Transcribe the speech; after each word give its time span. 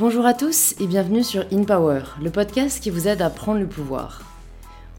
Bonjour 0.00 0.26
à 0.26 0.32
tous 0.34 0.76
et 0.78 0.86
bienvenue 0.86 1.24
sur 1.24 1.44
In 1.52 1.64
Power, 1.64 2.02
le 2.22 2.30
podcast 2.30 2.80
qui 2.80 2.88
vous 2.88 3.08
aide 3.08 3.20
à 3.20 3.30
prendre 3.30 3.58
le 3.58 3.66
pouvoir. 3.66 4.22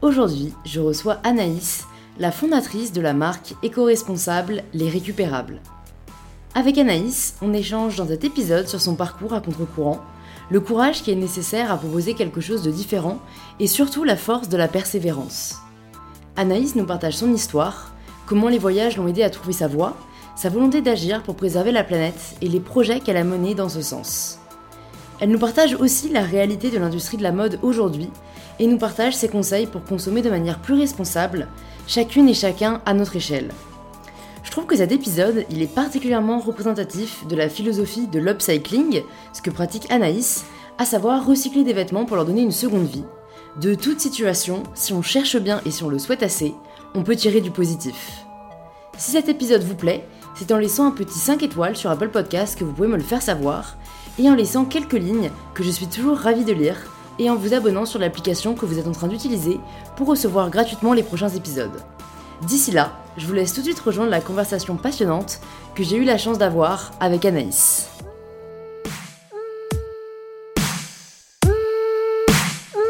Aujourd'hui, 0.02 0.52
je 0.66 0.78
reçois 0.78 1.20
Anaïs, 1.24 1.86
la 2.18 2.30
fondatrice 2.30 2.92
de 2.92 3.00
la 3.00 3.14
marque 3.14 3.54
éco-responsable 3.62 4.62
Les 4.74 4.90
Récupérables. 4.90 5.62
Avec 6.54 6.76
Anaïs, 6.76 7.34
on 7.40 7.54
échange 7.54 7.96
dans 7.96 8.08
cet 8.08 8.24
épisode 8.24 8.68
sur 8.68 8.78
son 8.78 8.94
parcours 8.94 9.32
à 9.32 9.40
contre-courant, 9.40 10.00
le 10.50 10.60
courage 10.60 11.02
qui 11.02 11.10
est 11.10 11.16
nécessaire 11.16 11.72
à 11.72 11.78
proposer 11.78 12.12
quelque 12.12 12.42
chose 12.42 12.62
de 12.62 12.70
différent 12.70 13.20
et 13.58 13.68
surtout 13.68 14.04
la 14.04 14.16
force 14.16 14.50
de 14.50 14.58
la 14.58 14.68
persévérance. 14.68 15.60
Anaïs 16.36 16.76
nous 16.76 16.84
partage 16.84 17.16
son 17.16 17.32
histoire, 17.32 17.94
comment 18.26 18.48
les 18.50 18.58
voyages 18.58 18.98
l'ont 18.98 19.08
aidé 19.08 19.22
à 19.22 19.30
trouver 19.30 19.54
sa 19.54 19.66
voie, 19.66 19.96
sa 20.36 20.50
volonté 20.50 20.82
d'agir 20.82 21.22
pour 21.22 21.36
préserver 21.36 21.72
la 21.72 21.84
planète 21.84 22.36
et 22.42 22.48
les 22.48 22.60
projets 22.60 23.00
qu'elle 23.00 23.16
a 23.16 23.24
menés 23.24 23.54
dans 23.54 23.70
ce 23.70 23.80
sens. 23.80 24.39
Elle 25.20 25.30
nous 25.30 25.38
partage 25.38 25.74
aussi 25.74 26.08
la 26.08 26.22
réalité 26.22 26.70
de 26.70 26.78
l'industrie 26.78 27.18
de 27.18 27.22
la 27.22 27.32
mode 27.32 27.58
aujourd'hui 27.62 28.08
et 28.58 28.66
nous 28.66 28.78
partage 28.78 29.14
ses 29.14 29.28
conseils 29.28 29.66
pour 29.66 29.84
consommer 29.84 30.22
de 30.22 30.30
manière 30.30 30.58
plus 30.58 30.74
responsable, 30.74 31.46
chacune 31.86 32.28
et 32.28 32.34
chacun 32.34 32.80
à 32.86 32.94
notre 32.94 33.16
échelle. 33.16 33.50
Je 34.42 34.50
trouve 34.50 34.64
que 34.64 34.76
cet 34.76 34.92
épisode, 34.92 35.44
il 35.50 35.60
est 35.60 35.72
particulièrement 35.72 36.38
représentatif 36.38 37.26
de 37.26 37.36
la 37.36 37.50
philosophie 37.50 38.06
de 38.06 38.18
l'upcycling, 38.18 39.02
ce 39.34 39.42
que 39.42 39.50
pratique 39.50 39.90
Anaïs, 39.90 40.44
à 40.78 40.86
savoir 40.86 41.26
recycler 41.26 41.64
des 41.64 41.74
vêtements 41.74 42.06
pour 42.06 42.16
leur 42.16 42.24
donner 42.24 42.42
une 42.42 42.50
seconde 42.50 42.86
vie. 42.86 43.04
De 43.60 43.74
toute 43.74 44.00
situation, 44.00 44.62
si 44.74 44.94
on 44.94 45.02
cherche 45.02 45.36
bien 45.36 45.60
et 45.66 45.70
si 45.70 45.84
on 45.84 45.90
le 45.90 45.98
souhaite 45.98 46.22
assez, 46.22 46.54
on 46.94 47.02
peut 47.02 47.16
tirer 47.16 47.42
du 47.42 47.50
positif. 47.50 48.24
Si 48.96 49.10
cet 49.10 49.28
épisode 49.28 49.62
vous 49.62 49.74
plaît, 49.74 50.06
c'est 50.34 50.52
en 50.52 50.58
laissant 50.58 50.86
un 50.86 50.92
petit 50.92 51.18
5 51.18 51.42
étoiles 51.42 51.76
sur 51.76 51.90
Apple 51.90 52.08
Podcast 52.08 52.58
que 52.58 52.64
vous 52.64 52.72
pouvez 52.72 52.88
me 52.88 52.96
le 52.96 53.02
faire 53.02 53.22
savoir, 53.22 53.76
et 54.18 54.28
en 54.28 54.34
laissant 54.34 54.64
quelques 54.64 54.92
lignes 54.92 55.30
que 55.54 55.62
je 55.62 55.70
suis 55.70 55.86
toujours 55.86 56.18
ravie 56.18 56.44
de 56.44 56.52
lire, 56.52 56.76
et 57.18 57.28
en 57.28 57.36
vous 57.36 57.52
abonnant 57.52 57.84
sur 57.84 57.98
l'application 57.98 58.54
que 58.54 58.64
vous 58.64 58.78
êtes 58.78 58.88
en 58.88 58.92
train 58.92 59.08
d'utiliser 59.08 59.60
pour 59.96 60.06
recevoir 60.06 60.50
gratuitement 60.50 60.94
les 60.94 61.02
prochains 61.02 61.28
épisodes. 61.28 61.84
D'ici 62.46 62.70
là, 62.70 62.92
je 63.18 63.26
vous 63.26 63.34
laisse 63.34 63.52
tout 63.52 63.60
de 63.60 63.66
suite 63.66 63.80
rejoindre 63.80 64.10
la 64.10 64.20
conversation 64.20 64.76
passionnante 64.76 65.40
que 65.74 65.82
j'ai 65.82 65.96
eu 65.96 66.04
la 66.04 66.16
chance 66.16 66.38
d'avoir 66.38 66.92
avec 66.98 67.26
Anaïs. 67.26 67.88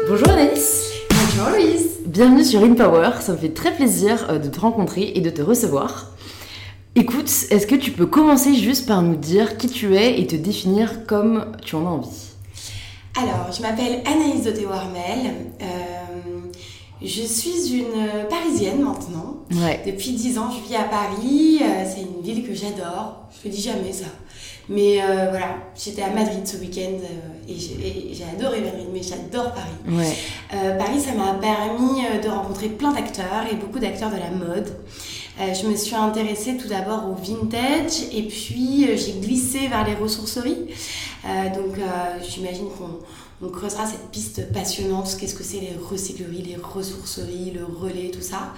Bonjour 0.07 0.29
Anaïs 0.29 0.91
Bonjour 1.09 1.49
Louise 1.51 1.89
Bienvenue 2.05 2.43
sur 2.43 2.63
InPower, 2.63 3.21
ça 3.21 3.33
me 3.33 3.37
fait 3.37 3.53
très 3.53 3.73
plaisir 3.73 4.27
euh, 4.29 4.39
de 4.39 4.49
te 4.49 4.59
rencontrer 4.59 5.13
et 5.15 5.21
de 5.21 5.29
te 5.29 5.41
recevoir. 5.41 6.07
Écoute, 6.93 7.29
est-ce 7.49 7.65
que 7.67 7.75
tu 7.75 7.91
peux 7.91 8.05
commencer 8.05 8.53
juste 8.53 8.85
par 8.85 9.01
nous 9.01 9.15
dire 9.15 9.55
qui 9.55 9.69
tu 9.69 9.95
es 9.95 10.19
et 10.19 10.27
te 10.27 10.35
définir 10.35 11.05
comme 11.05 11.45
tu 11.63 11.75
en 11.75 11.85
as 11.87 11.89
envie? 11.89 12.27
Alors, 13.17 13.49
je 13.55 13.61
m'appelle 13.61 14.01
Anaïs 14.05 14.43
de 14.43 14.65
Warmel. 14.65 15.31
Euh, 15.61 15.65
je 17.01 17.21
suis 17.21 17.77
une 17.77 18.27
Parisienne 18.29 18.81
maintenant. 18.81 19.37
Ouais. 19.53 19.81
Depuis 19.85 20.11
10 20.11 20.37
ans, 20.37 20.49
je 20.51 20.67
vis 20.67 20.75
à 20.75 20.83
Paris. 20.83 21.59
Euh, 21.61 21.85
c'est 21.85 22.01
une 22.01 22.21
ville 22.21 22.45
que 22.45 22.53
j'adore. 22.53 23.29
Je 23.41 23.47
le 23.47 23.55
dis 23.55 23.61
jamais 23.61 23.93
ça. 23.93 24.07
Mais 24.67 25.01
euh, 25.01 25.27
voilà, 25.29 25.55
j'étais 25.81 26.01
à 26.01 26.09
Madrid 26.09 26.45
ce 26.45 26.57
week-end 26.57 26.97
et 27.47 27.55
j'ai 27.57 28.25
adoré 28.37 28.61
Madrid, 28.61 28.87
mais 28.93 29.01
j'adore 29.01 29.53
Paris. 29.53 29.97
Ouais. 29.97 30.77
Paris, 30.77 30.99
ça 30.99 31.13
m'a 31.13 31.33
permis 31.35 32.01
de 32.21 32.29
rencontrer 32.29 32.67
plein 32.67 32.91
d'acteurs 32.91 33.45
et 33.49 33.55
beaucoup 33.55 33.79
d'acteurs 33.79 34.11
de 34.11 34.17
la 34.17 34.29
mode. 34.29 34.67
Euh, 35.41 35.53
je 35.53 35.67
me 35.67 35.75
suis 35.75 35.95
intéressée 35.95 36.55
tout 36.55 36.67
d'abord 36.67 37.09
au 37.09 37.15
vintage 37.15 38.03
et 38.13 38.23
puis 38.23 38.85
euh, 38.87 38.95
j'ai 38.95 39.13
glissé 39.13 39.67
vers 39.67 39.85
les 39.87 39.95
ressourceries. 39.95 40.67
Euh, 41.25 41.55
donc 41.55 41.77
j'imagine 42.27 42.67
qu'on 42.77 42.99
on 43.43 43.49
creusera 43.49 43.87
cette 43.87 44.11
piste 44.11 44.53
passionnante. 44.53 45.17
Qu'est-ce 45.19 45.33
que 45.33 45.43
c'est 45.43 45.59
les 45.59 45.73
recycleries, 45.89 46.43
les 46.43 46.57
ressourceries, 46.57 47.51
le 47.55 47.65
relais, 47.65 48.11
tout 48.11 48.21
ça. 48.21 48.53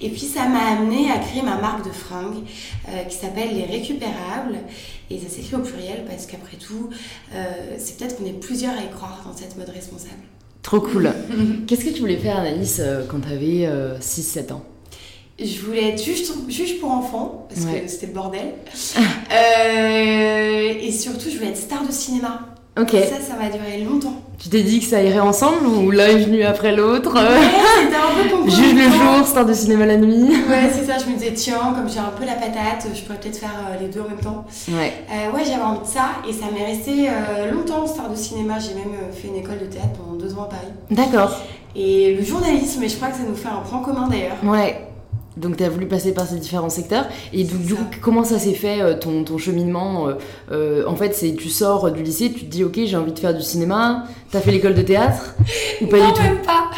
Et 0.00 0.08
puis 0.10 0.22
ça 0.22 0.48
m'a 0.48 0.78
amené 0.78 1.10
à 1.12 1.18
créer 1.18 1.42
ma 1.42 1.58
marque 1.58 1.86
de 1.86 1.92
fringues 1.92 2.42
qui 3.08 3.16
s'appelle 3.16 3.54
Les 3.54 3.64
Récupérables. 3.64 4.58
Et 5.10 5.20
ça 5.20 5.28
s'écrit 5.28 5.54
au 5.54 5.60
pluriel 5.60 6.04
parce 6.08 6.26
qu'après 6.26 6.56
tout, 6.56 6.90
c'est 7.78 7.96
peut-être 7.96 8.16
qu'on 8.16 8.26
est 8.26 8.40
plusieurs 8.40 8.74
à 8.74 8.82
y 8.82 8.90
croire 8.90 9.22
dans 9.24 9.36
cette 9.36 9.56
mode 9.56 9.68
responsable. 9.68 10.22
Trop 10.60 10.80
cool. 10.80 11.12
Qu'est-ce 11.68 11.84
que 11.84 11.90
tu 11.90 12.00
voulais 12.00 12.18
faire 12.18 12.38
Anaïs 12.38 12.82
quand 13.08 13.20
tu 13.20 13.32
avais 13.32 13.98
6-7 14.00 14.54
ans? 14.54 14.64
Je 15.38 15.60
voulais 15.60 15.90
être 15.90 16.02
juge, 16.02 16.22
juge 16.48 16.80
pour 16.80 16.90
enfants, 16.90 17.46
parce 17.48 17.66
Ouais. 17.66 17.80
que 17.82 17.88
c'était 17.90 18.06
le 18.06 18.12
bordel. 18.14 18.54
Euh, 19.32 20.72
et 20.80 20.90
surtout, 20.92 21.28
je 21.30 21.36
voulais 21.36 21.50
être 21.50 21.56
star 21.58 21.84
de 21.86 21.92
cinéma. 21.92 22.40
Ok. 22.80 22.90
Ça, 22.90 23.20
ça 23.20 23.36
m'a 23.40 23.48
duré 23.48 23.82
longtemps. 23.84 24.14
Tu 24.38 24.50
t'es 24.50 24.62
dit 24.62 24.80
que 24.80 24.86
ça 24.86 25.02
irait 25.02 25.18
ensemble 25.20 25.66
ou 25.66 25.90
l'un 25.90 26.08
est 26.08 26.24
venu 26.24 26.42
après 26.42 26.76
l'autre? 26.76 27.14
Ouais, 27.14 27.48
c'était 27.84 27.96
un 27.96 28.22
peu 28.22 28.28
concours. 28.36 28.50
Juge 28.50 28.74
le 28.74 28.82
jour, 28.90 29.26
star 29.26 29.46
de 29.46 29.54
cinéma 29.54 29.86
la 29.86 29.96
nuit. 29.96 30.24
Ouais, 30.48 30.70
c'est 30.72 30.84
ça. 30.90 30.98
Je 30.98 31.10
me 31.10 31.16
disais, 31.16 31.32
tiens, 31.32 31.72
comme 31.74 31.88
j'ai 31.88 31.98
un 32.00 32.12
peu 32.18 32.26
la 32.26 32.34
patate, 32.34 32.86
je 32.94 33.00
pourrais 33.02 33.18
peut-être 33.18 33.38
faire 33.38 33.54
euh, 33.70 33.80
les 33.82 33.88
deux 33.88 34.00
en 34.00 34.08
même 34.08 34.18
temps. 34.20 34.44
Ouais. 34.68 34.92
Euh, 35.10 35.34
ouais, 35.34 35.42
j'avais 35.46 35.62
envie 35.62 35.80
de 35.80 35.86
ça. 35.86 36.08
Et 36.28 36.32
ça 36.34 36.46
m'est 36.52 36.66
resté 36.66 37.08
euh, 37.08 37.50
longtemps, 37.50 37.86
star 37.86 38.10
de 38.10 38.16
cinéma. 38.16 38.58
J'ai 38.58 38.74
même 38.74 38.94
fait 39.12 39.28
une 39.28 39.36
école 39.36 39.58
de 39.58 39.66
théâtre 39.66 39.92
pendant 39.98 40.16
deux 40.18 40.34
ans 40.34 40.42
à 40.44 40.48
Paris. 40.48 40.72
D'accord. 40.90 41.40
Et 41.74 42.14
le 42.14 42.24
journalisme, 42.24 42.82
et 42.82 42.88
je 42.90 42.96
crois 42.96 43.08
que 43.08 43.16
ça 43.16 43.22
nous 43.26 43.36
fait 43.36 43.48
un 43.48 43.60
point 43.68 43.80
commun 43.80 44.08
d'ailleurs. 44.10 44.36
Ouais. 44.44 44.80
Donc 45.36 45.56
tu 45.58 45.64
as 45.64 45.68
voulu 45.68 45.86
passer 45.86 46.14
par 46.14 46.26
ces 46.26 46.36
différents 46.36 46.70
secteurs. 46.70 47.06
Et 47.32 47.44
donc, 47.44 47.60
du 47.60 47.74
coup, 47.74 47.84
comment 48.00 48.24
ça 48.24 48.38
s'est 48.38 48.54
fait 48.54 48.80
euh, 48.80 48.98
ton, 48.98 49.22
ton 49.24 49.36
cheminement 49.36 50.08
euh, 50.08 50.14
euh, 50.50 50.84
En 50.86 50.96
fait, 50.96 51.14
c'est 51.14 51.34
tu 51.34 51.50
sors 51.50 51.90
du 51.90 52.02
lycée, 52.02 52.32
tu 52.32 52.46
te 52.46 52.50
dis 52.50 52.64
ok, 52.64 52.80
j'ai 52.84 52.96
envie 52.96 53.12
de 53.12 53.18
faire 53.18 53.34
du 53.34 53.42
cinéma. 53.42 54.04
T'as 54.30 54.40
fait 54.40 54.50
l'école 54.50 54.74
de 54.74 54.82
théâtre 54.82 55.34
ou 55.82 55.86
pas 55.86 55.98
non, 55.98 56.08
du 56.08 56.12
tout 56.14 56.22
même 56.22 56.42
pas. 56.42 56.70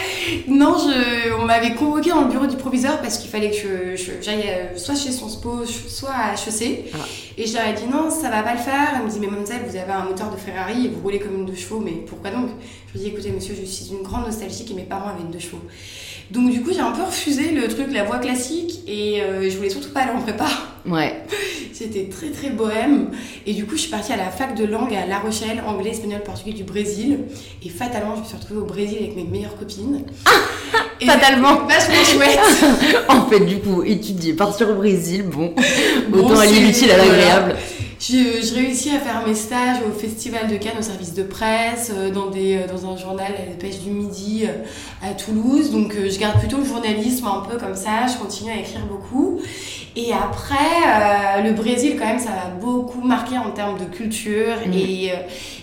Non, 0.49 0.77
je, 0.77 1.33
on 1.41 1.45
m'avait 1.45 1.75
convoqué 1.75 2.11
dans 2.11 2.23
le 2.23 2.29
bureau 2.29 2.47
du 2.47 2.57
proviseur 2.57 3.01
parce 3.01 3.19
qu'il 3.19 3.31
fallait 3.31 3.51
que 3.51 3.97
j'aille 4.21 4.45
soit 4.77 4.95
chez 4.95 5.13
son 5.13 5.29
spo, 5.29 5.65
soit 5.65 6.11
à 6.11 6.35
HEC. 6.35 6.87
Ah. 6.95 6.99
Et 7.39 7.47
je 7.47 7.55
leur 7.55 7.69
ai 7.69 7.73
dit 7.73 7.87
non, 7.91 8.11
ça 8.11 8.29
va 8.29 8.43
pas 8.43 8.55
le 8.55 8.61
faire. 8.61 8.95
Elle 8.97 9.07
me 9.07 9.11
dit, 9.11 9.21
mais 9.21 9.29
mademoiselle, 9.29 9.63
vous 9.67 9.77
avez 9.77 9.93
un 9.93 10.05
moteur 10.05 10.31
de 10.31 10.37
Ferrari 10.37 10.87
et 10.87 10.89
vous 10.89 11.01
roulez 11.01 11.21
comme 11.21 11.37
une 11.37 11.47
deux 11.47 11.55
chevaux, 11.55 11.79
mais 11.79 11.93
pourquoi 11.93 12.31
donc? 12.31 12.49
Je 12.89 12.99
lui 12.99 13.01
ai 13.01 13.09
dit, 13.09 13.15
écoutez, 13.15 13.31
monsieur, 13.31 13.55
je 13.59 13.65
suis 13.65 13.93
une 13.93 14.03
grande 14.03 14.27
nostalgique 14.27 14.71
et 14.71 14.75
mes 14.75 14.83
parents 14.83 15.11
avaient 15.11 15.23
une 15.23 15.31
deux 15.31 15.39
chevaux. 15.39 15.63
Donc, 16.31 16.51
du 16.51 16.61
coup, 16.63 16.71
j'ai 16.75 16.81
un 16.81 16.91
peu 16.93 17.03
refusé 17.03 17.53
le 17.53 17.67
truc, 17.69 17.87
la 17.93 18.05
voie 18.05 18.19
classique, 18.19 18.81
et 18.87 19.23
euh, 19.23 19.49
je 19.51 19.57
voulais 19.57 19.71
surtout 19.71 19.89
pas 19.91 20.01
aller 20.01 20.13
en 20.13 20.21
prépa. 20.21 20.47
Ouais. 20.87 21.23
C'était 21.73 22.09
très 22.11 22.31
très 22.31 22.51
bohème. 22.51 23.11
Et 23.47 23.55
du 23.55 23.65
coup, 23.65 23.77
je 23.77 23.83
suis 23.83 23.91
partie 23.91 24.13
à 24.13 24.17
la 24.17 24.31
fac 24.31 24.55
de 24.57 24.65
langue 24.65 24.93
à 24.95 25.07
La 25.07 25.19
Rochelle, 25.21 25.63
anglais, 25.67 25.91
espagnol, 25.91 26.21
portugais 26.25 26.53
du 26.53 26.65
Brésil. 26.65 27.21
Et 27.65 27.69
fatalement, 27.69 28.15
je 28.17 28.21
me 28.23 28.27
suis 28.27 28.37
retrouvée 28.37 28.61
au 28.61 28.65
Brésil 28.65 28.99
avec 29.01 29.17
mes 29.17 29.25
meilleures 29.25 29.57
copines. 29.57 30.03
Et 31.01 31.07
Fatalement. 31.07 31.65
Vachement 31.69 32.05
chouette. 32.05 32.41
en 33.09 33.27
fait, 33.27 33.41
du 33.41 33.59
coup, 33.61 33.85
étudier, 33.85 34.33
partir 34.35 34.69
au 34.71 34.75
Brésil, 34.75 35.23
bon, 35.23 35.55
Bon, 36.09 36.25
autant 36.27 36.41
allier 36.41 36.55
c'est- 36.55 36.61
l'utile 36.61 36.91
à 36.91 36.97
l'agréable. 36.97 37.57
Je, 38.01 38.15
je 38.43 38.55
réussis 38.55 38.91
à 38.91 39.01
faire 39.01 39.27
mes 39.27 39.35
stages 39.35 39.79
au 39.87 39.91
Festival 39.99 40.47
de 40.49 40.57
Cannes, 40.57 40.77
au 40.79 40.83
service 40.83 41.15
de 41.15 41.25
presse, 41.25 41.91
euh, 41.93 42.11
dans, 42.11 42.31
des, 42.31 42.57
euh, 42.57 42.67
dans 42.73 42.89
un 42.93 42.97
journal 42.97 43.33
à 43.37 43.45
la 43.51 43.57
pêche 43.57 43.81
du 43.81 43.91
midi 43.91 44.45
euh, 44.45 45.07
à 45.09 45.15
Toulouse. 45.15 45.73
Donc 45.73 45.95
je 45.95 46.17
garde 46.19 46.39
plutôt 46.39 46.59
le 46.59 46.65
journalisme 46.65 47.27
un 47.27 47.41
peu 47.41 47.57
comme 47.59 47.75
ça, 47.75 48.07
je 48.07 48.17
continue 48.17 48.53
à 48.53 48.57
écrire 48.61 48.87
beaucoup. 48.87 49.41
Et 49.97 50.13
après, 50.13 50.55
euh, 50.87 51.43
le 51.43 51.53
Brésil, 51.55 51.97
quand 51.99 52.07
même, 52.07 52.21
ça 52.21 52.31
m'a 52.31 52.51
beaucoup 52.61 53.01
marqué 53.01 53.37
en 53.37 53.51
termes 53.51 53.79
de 53.79 53.85
culture 53.85 54.55
Mhm. 54.67 54.73
et, 54.75 55.13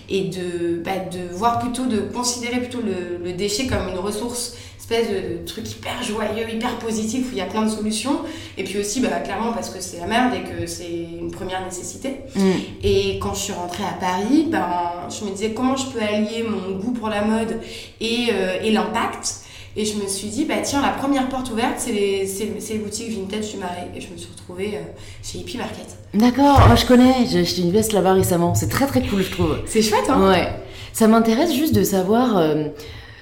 et 0.09 0.22
de, 0.25 0.81
bah, 0.84 0.91
de 1.09 1.34
voir 1.34 1.59
plutôt, 1.59 1.85
de 1.85 2.00
considérer 2.01 2.59
plutôt 2.59 2.81
le, 2.81 3.24
le 3.24 3.31
déchet 3.31 3.66
comme 3.66 3.88
une 3.94 3.97
ressource, 4.00 4.56
espèce 4.85 5.09
de 5.09 5.46
truc 5.46 5.69
hyper 5.72 6.03
joyeux, 6.03 6.47
hyper 6.53 6.78
positif 6.78 7.28
où 7.28 7.29
il 7.31 7.40
y 7.40 7.41
a 7.41 7.46
plein 7.46 7.63
de 7.63 7.69
solutions. 7.69 8.19
Et 8.57 8.63
puis 8.63 8.79
aussi, 8.79 9.00
bah, 9.01 9.09
clairement, 9.23 9.51
parce 9.51 9.69
que 9.69 9.81
c'est 9.81 10.00
la 10.00 10.06
merde 10.06 10.33
et 10.36 10.44
que 10.44 10.68
c'est 10.68 11.07
une 11.19 11.31
première 11.31 11.63
nécessité. 11.65 12.18
Mm. 12.36 12.42
Et 12.83 13.19
quand 13.19 13.33
je 13.33 13.39
suis 13.39 13.54
rentrée 13.54 13.83
à 13.83 13.98
Paris, 14.00 14.48
ben, 14.51 15.07
je 15.09 15.25
me 15.25 15.31
disais 15.31 15.54
comment 15.54 15.75
je 15.75 15.88
peux 15.88 16.01
allier 16.01 16.44
mon 16.48 16.77
goût 16.77 16.92
pour 16.92 17.09
la 17.09 17.24
mode 17.24 17.59
et, 18.00 18.27
euh, 18.31 18.62
et 18.63 18.71
l'impact? 18.71 19.38
Et 19.77 19.83
je 19.83 19.95
me 19.98 20.07
suis 20.07 20.30
dit, 20.30 20.45
bah 20.45 20.56
tiens, 20.63 20.81
la 20.81 20.89
première 20.89 21.27
porte 21.27 21.51
ouverte, 21.51 21.74
c'est 21.77 21.92
les, 21.92 22.25
les 22.25 22.77
boutiques 22.77 23.09
vintage 23.09 23.51
du 23.51 23.57
Marais. 23.57 23.89
Et 23.94 24.00
je 24.00 24.07
me 24.09 24.18
suis 24.18 24.30
retrouvée 24.31 24.75
euh, 24.75 24.81
chez 25.21 25.39
Hippie 25.39 25.57
Market. 25.57 25.98
D'accord, 26.13 26.62
oh, 26.71 26.75
je 26.77 26.86
connais, 26.86 27.25
j'ai 27.30 27.42
acheté 27.42 27.62
une 27.62 27.71
veste 27.71 27.92
là-bas 27.92 28.13
récemment, 28.13 28.56
c'est 28.56 28.69
très 28.69 28.86
très 28.86 29.01
cool, 29.01 29.21
je 29.21 29.31
trouve. 29.31 29.57
C'est 29.65 29.81
chouette, 29.81 30.09
hein 30.09 30.30
Ouais. 30.30 30.48
Ça 30.94 31.09
m'intéresse 31.09 31.54
juste 31.54 31.75
de 31.75 31.83
savoir, 31.83 32.38
euh, 32.38 32.68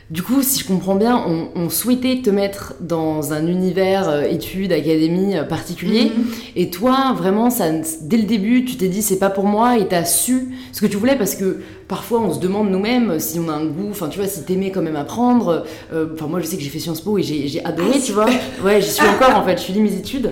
du 0.10 0.22
coup, 0.22 0.42
si 0.42 0.60
je 0.60 0.68
comprends 0.68 0.96
bien, 0.96 1.26
on, 1.56 1.70
souhaitait 1.70 2.22
te 2.22 2.30
mettre 2.30 2.76
dans 2.82 3.34
un 3.34 3.48
univers 3.48 4.10
euh, 4.10 4.24
études, 4.24 4.72
académie 4.72 5.36
euh, 5.36 5.44
particulier. 5.44 6.12
Mhm. 6.16 6.26
Et 6.56 6.70
toi, 6.70 7.14
vraiment, 7.18 7.50
ça, 7.50 7.66
dès 8.02 8.18
le 8.18 8.24
début, 8.24 8.66
tu 8.66 8.76
t'es 8.76 8.90
dit 8.90 9.02
c'est 9.02 9.18
pas 9.18 9.30
pour 9.30 9.46
moi 9.46 9.78
et 9.78 9.88
t'as 9.88 10.04
su 10.04 10.50
ce 10.72 10.82
que 10.82 10.88
tu 10.88 10.98
voulais 10.98 11.16
parce 11.16 11.36
que 11.36 11.62
parfois 11.88 12.22
on 12.22 12.34
se 12.34 12.40
demande 12.40 12.70
nous-mêmes 12.70 13.20
si 13.20 13.40
on 13.40 13.50
a 13.50 13.54
un 13.54 13.66
goût, 13.66 13.90
enfin 13.90 14.10
tu 14.10 14.20
vois, 14.20 14.28
si 14.28 14.44
t'aimais 14.44 14.72
quand 14.72 14.82
même 14.82 14.96
apprendre. 14.96 15.64
Euh, 15.94 16.08
enfin, 16.14 16.28
moi 16.28 16.40
je 16.40 16.46
sais 16.46 16.58
que 16.58 16.64
j'ai 16.64 16.70
fait 16.70 16.80
Sciences 16.80 17.02
Po 17.02 17.18
et 17.18 17.24
j'ai 17.24 17.64
adoré, 17.66 17.92
ah, 17.96 18.00
tu 18.04 18.12
vois. 18.12 18.26
Ouais, 18.64 18.82
j'y 18.82 18.90
suis 18.90 19.08
encore 19.08 19.36
en 19.36 19.44
fait, 19.44 19.58
je 19.58 19.64
finis 19.64 19.82
mes 19.82 19.96
études. 19.96 20.32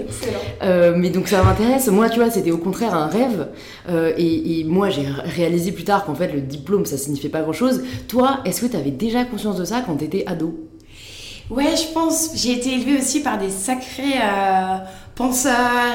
mais 0.62 1.10
donc 1.10 1.28
ça 1.28 1.44
m'intéresse. 1.44 1.88
Moi, 1.88 2.10
tu 2.10 2.20
vois, 2.20 2.30
c'était 2.30 2.52
au 2.52 2.58
contraire 2.58 2.94
un 2.94 3.08
rêve. 3.08 3.48
Et, 4.18 4.60
et, 4.60 4.64
moi, 4.64 4.90
j'ai 4.90 5.06
réalisé 5.24 5.72
plus 5.72 5.84
tard 5.84 6.06
qu'en 6.06 6.16
fait 6.16 6.32
le 6.34 6.42
diplôme 6.42 6.86
ça 6.86 6.98
signifiait 6.98 7.30
pas 7.30 7.42
grand-chose. 7.42 7.84
Toi, 8.08 8.40
est-ce 8.46 8.62
que 8.62 8.68
tu 8.68 8.78
avais 8.78 8.92
déjà 8.92 9.26
conscience 9.26 9.58
de 9.58 9.66
ça 9.66 9.82
quand 9.86 9.98
tu 9.98 10.06
étais 10.06 10.24
ado? 10.28 10.68
Ouais, 11.52 11.76
je 11.76 11.94
pense. 11.94 12.32
J'ai 12.36 12.54
été 12.54 12.74
élevée 12.74 12.98
aussi 12.98 13.22
par 13.22 13.38
des 13.38 13.50
sacrés 13.50 14.22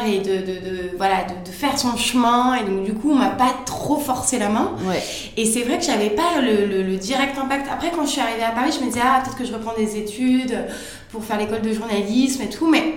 et 0.06 0.18
de, 0.18 0.46
de, 0.46 0.96
voilà, 0.96 1.24
de, 1.24 1.50
faire 1.50 1.78
son 1.78 1.96
chemin. 1.96 2.54
Et 2.56 2.64
donc, 2.64 2.84
du 2.84 2.94
coup, 2.94 3.10
on 3.12 3.14
m'a 3.14 3.30
pas 3.30 3.54
trop 3.64 3.96
forcé 3.96 4.38
la 4.38 4.48
main. 4.48 4.72
Ouais. 4.86 5.02
Et 5.36 5.46
c'est 5.46 5.62
vrai 5.62 5.78
que 5.78 5.84
j'avais 5.84 6.10
pas 6.10 6.40
le, 6.40 6.82
le, 6.82 6.96
direct 6.96 7.38
impact. 7.38 7.66
Après, 7.72 7.90
quand 7.90 8.04
je 8.04 8.10
suis 8.10 8.20
arrivée 8.20 8.42
à 8.42 8.50
Paris, 8.50 8.72
je 8.72 8.84
me 8.84 8.90
disais, 8.90 9.00
ah, 9.02 9.20
peut-être 9.22 9.36
que 9.36 9.44
je 9.44 9.52
reprends 9.52 9.74
des 9.76 9.96
études 9.96 10.66
pour 11.10 11.24
faire 11.24 11.38
l'école 11.38 11.62
de 11.62 11.72
journalisme 11.72 12.42
et 12.42 12.48
tout. 12.48 12.70
Mais 12.70 12.96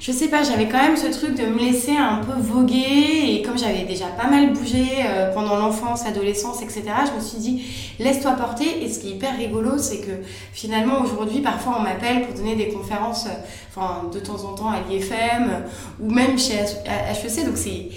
je 0.00 0.12
sais 0.12 0.28
pas, 0.28 0.42
j'avais 0.42 0.66
quand 0.66 0.78
même 0.78 0.96
ce 0.96 1.08
truc 1.08 1.34
de 1.34 1.44
me 1.44 1.58
laisser 1.58 1.94
un 1.94 2.24
peu 2.24 2.32
voguer 2.40 3.34
et 3.34 3.42
comme 3.42 3.58
j'avais 3.58 3.84
déjà 3.84 4.06
pas 4.06 4.28
mal 4.28 4.54
bougé 4.54 4.86
euh, 5.04 5.30
pendant 5.34 5.56
l'enfance, 5.56 6.04
l'adolescence, 6.06 6.62
etc., 6.62 6.84
je 7.06 7.16
me 7.16 7.20
suis 7.20 7.38
dit 7.38 7.62
laisse-toi 7.98 8.32
porter 8.32 8.82
et 8.82 8.90
ce 8.90 8.98
qui 8.98 9.08
est 9.08 9.10
hyper 9.16 9.36
rigolo, 9.36 9.76
c'est 9.76 10.00
que 10.00 10.12
finalement 10.54 11.02
aujourd'hui, 11.02 11.40
parfois 11.40 11.76
on 11.78 11.82
m'appelle 11.82 12.22
pour 12.22 12.34
donner 12.34 12.56
des 12.56 12.68
conférences, 12.68 13.26
euh, 13.26 13.44
enfin 13.68 14.08
de 14.10 14.18
temps 14.20 14.42
en 14.44 14.54
temps 14.54 14.70
à 14.70 14.78
l'IFM 14.88 15.64
ou 16.00 16.10
même 16.10 16.38
chez 16.38 16.54
HEC, 16.54 17.44
donc 17.44 17.56
c'est 17.56 17.90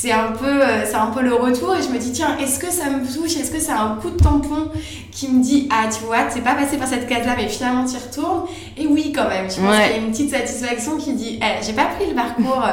c'est 0.00 0.12
un 0.12 0.30
peu 0.30 0.62
euh, 0.62 0.86
c'est 0.86 0.94
un 0.94 1.08
peu 1.08 1.22
le 1.22 1.34
retour 1.34 1.74
et 1.74 1.82
je 1.82 1.88
me 1.88 1.98
dis 1.98 2.12
tiens 2.12 2.36
est-ce 2.38 2.60
que 2.60 2.70
ça 2.70 2.88
me 2.88 3.04
touche? 3.04 3.36
Est-ce 3.36 3.50
que 3.50 3.58
c'est 3.58 3.72
un 3.72 3.98
coup 4.00 4.10
de 4.10 4.16
tampon 4.16 4.70
qui 5.10 5.26
me 5.26 5.42
dit 5.42 5.68
ah 5.72 5.88
tu 5.92 6.04
vois 6.04 6.30
c'est 6.30 6.42
pas 6.42 6.54
passé 6.54 6.76
par 6.76 6.86
cette 6.86 7.08
case 7.08 7.26
là 7.26 7.34
mais 7.36 7.48
finalement 7.48 7.84
tu 7.84 7.94
y 7.94 7.98
retournes? 7.98 8.44
Et 8.76 8.86
oui 8.86 9.12
quand 9.12 9.28
même 9.28 9.50
je 9.50 9.56
pense 9.60 9.74
qu'il 9.74 9.90
y 9.90 9.94
a 9.94 9.96
une 9.96 10.12
petite 10.12 10.30
satisfaction 10.30 10.98
qui 10.98 11.14
dit 11.14 11.40
eh, 11.42 11.64
j'ai 11.66 11.72
pas 11.72 11.86
pris 11.86 12.08
le 12.08 12.14
parcours 12.14 12.64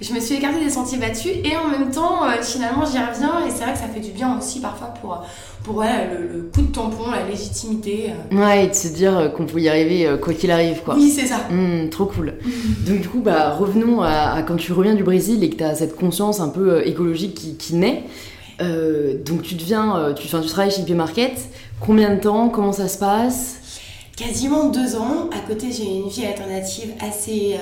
je 0.00 0.14
me 0.14 0.20
suis 0.20 0.36
écartée 0.36 0.60
des 0.60 0.70
sentiers 0.70 0.98
battus 0.98 1.32
et 1.44 1.56
en 1.56 1.68
même 1.68 1.90
temps 1.90 2.24
euh, 2.24 2.42
finalement 2.42 2.84
j'y 2.86 2.98
reviens 2.98 3.46
et 3.46 3.50
c'est 3.50 3.64
vrai 3.64 3.72
que 3.72 3.78
ça 3.78 3.86
fait 3.86 4.00
du 4.00 4.10
bien 4.10 4.38
aussi 4.38 4.60
parfois 4.60 4.88
pour 5.00 5.24
pour 5.62 5.76
ouais, 5.76 6.08
le, 6.18 6.40
coup 6.44 6.62
de 6.62 6.72
tampon, 6.72 7.10
la 7.10 7.28
légitimité. 7.28 8.06
Euh. 8.32 8.34
Ouais, 8.34 8.64
et 8.64 8.68
de 8.68 8.72
se 8.72 8.88
dire 8.88 9.18
euh, 9.18 9.28
qu'on 9.28 9.44
peut 9.44 9.60
y 9.60 9.68
arriver 9.68 10.08
quoi 10.18 10.32
qu'il 10.32 10.50
arrive, 10.50 10.80
quoi. 10.82 10.94
Oui, 10.94 11.10
c'est 11.10 11.26
ça. 11.26 11.48
Mmh, 11.50 11.90
trop 11.90 12.06
cool. 12.06 12.32
Donc, 12.88 13.02
du 13.02 13.06
coup, 13.06 13.20
bah, 13.20 13.50
revenons 13.50 14.00
à, 14.00 14.42
quand 14.48 14.56
tu 14.56 14.72
reviens 14.72 14.94
du 14.94 15.04
Brésil 15.04 15.44
et 15.44 15.50
que 15.50 15.56
tu 15.56 15.62
as 15.62 15.74
cette 15.74 15.96
conscience 15.96 16.40
un 16.40 16.48
peu 16.48 16.86
écologique 16.88 17.34
qui, 17.34 17.56
qui 17.56 17.74
naît. 17.74 18.04
donc, 18.58 19.42
tu 19.42 19.54
deviens, 19.54 20.14
tu, 20.16 20.28
tu 20.28 20.46
travailles 20.46 20.70
chez 20.70 20.80
IP 20.80 20.96
Market. 20.96 21.34
Combien 21.78 22.14
de 22.14 22.20
temps? 22.20 22.48
Comment 22.48 22.72
ça 22.72 22.88
se 22.88 22.96
passe? 22.96 23.59
Quasiment 24.20 24.68
deux 24.68 24.96
ans. 24.96 25.30
À 25.32 25.40
côté, 25.48 25.72
j'ai 25.72 25.86
une 25.86 26.10
vie 26.10 26.26
alternative 26.26 26.92
assez, 27.00 27.56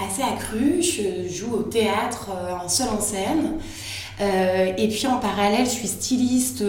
assez 0.00 0.22
accrue. 0.22 0.80
Je 0.80 1.28
joue 1.28 1.52
au 1.54 1.62
théâtre 1.62 2.30
en 2.62 2.68
seul 2.68 2.88
en 2.88 3.00
scène. 3.00 3.58
Euh, 4.20 4.72
et 4.76 4.88
puis 4.88 5.06
en 5.06 5.18
parallèle, 5.18 5.64
je 5.64 5.70
suis 5.70 5.88
styliste 5.88 6.64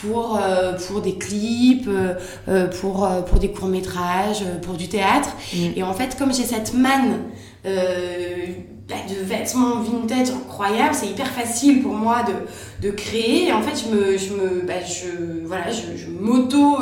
pour, 0.00 0.38
euh, 0.40 0.74
pour 0.74 1.00
des 1.00 1.16
clips, 1.16 1.88
euh, 1.88 2.66
pour, 2.80 3.08
pour 3.26 3.38
des 3.38 3.50
courts-métrages, 3.50 4.44
pour 4.62 4.74
du 4.74 4.88
théâtre. 4.88 5.30
Mm. 5.54 5.58
Et 5.76 5.82
en 5.82 5.92
fait, 5.92 6.16
comme 6.16 6.32
j'ai 6.32 6.44
cette 6.44 6.74
manne 6.74 7.22
bah, 7.64 8.94
de 9.08 9.24
vêtements 9.24 9.80
vintage 9.80 10.30
incroyables, 10.30 10.94
c'est 10.94 11.08
hyper 11.08 11.26
facile 11.26 11.82
pour 11.82 11.94
moi 11.94 12.22
de, 12.22 12.32
de 12.80 12.90
créer. 12.90 13.48
Et 13.48 13.52
en 13.52 13.62
fait, 13.62 13.76
je 13.76 13.94
me, 13.94 14.18
je 14.18 14.32
me, 14.32 14.66
bah, 14.66 14.74
je, 14.84 15.46
voilà, 15.46 15.70
je, 15.70 15.96
je 15.96 16.06
m'auto 16.08 16.78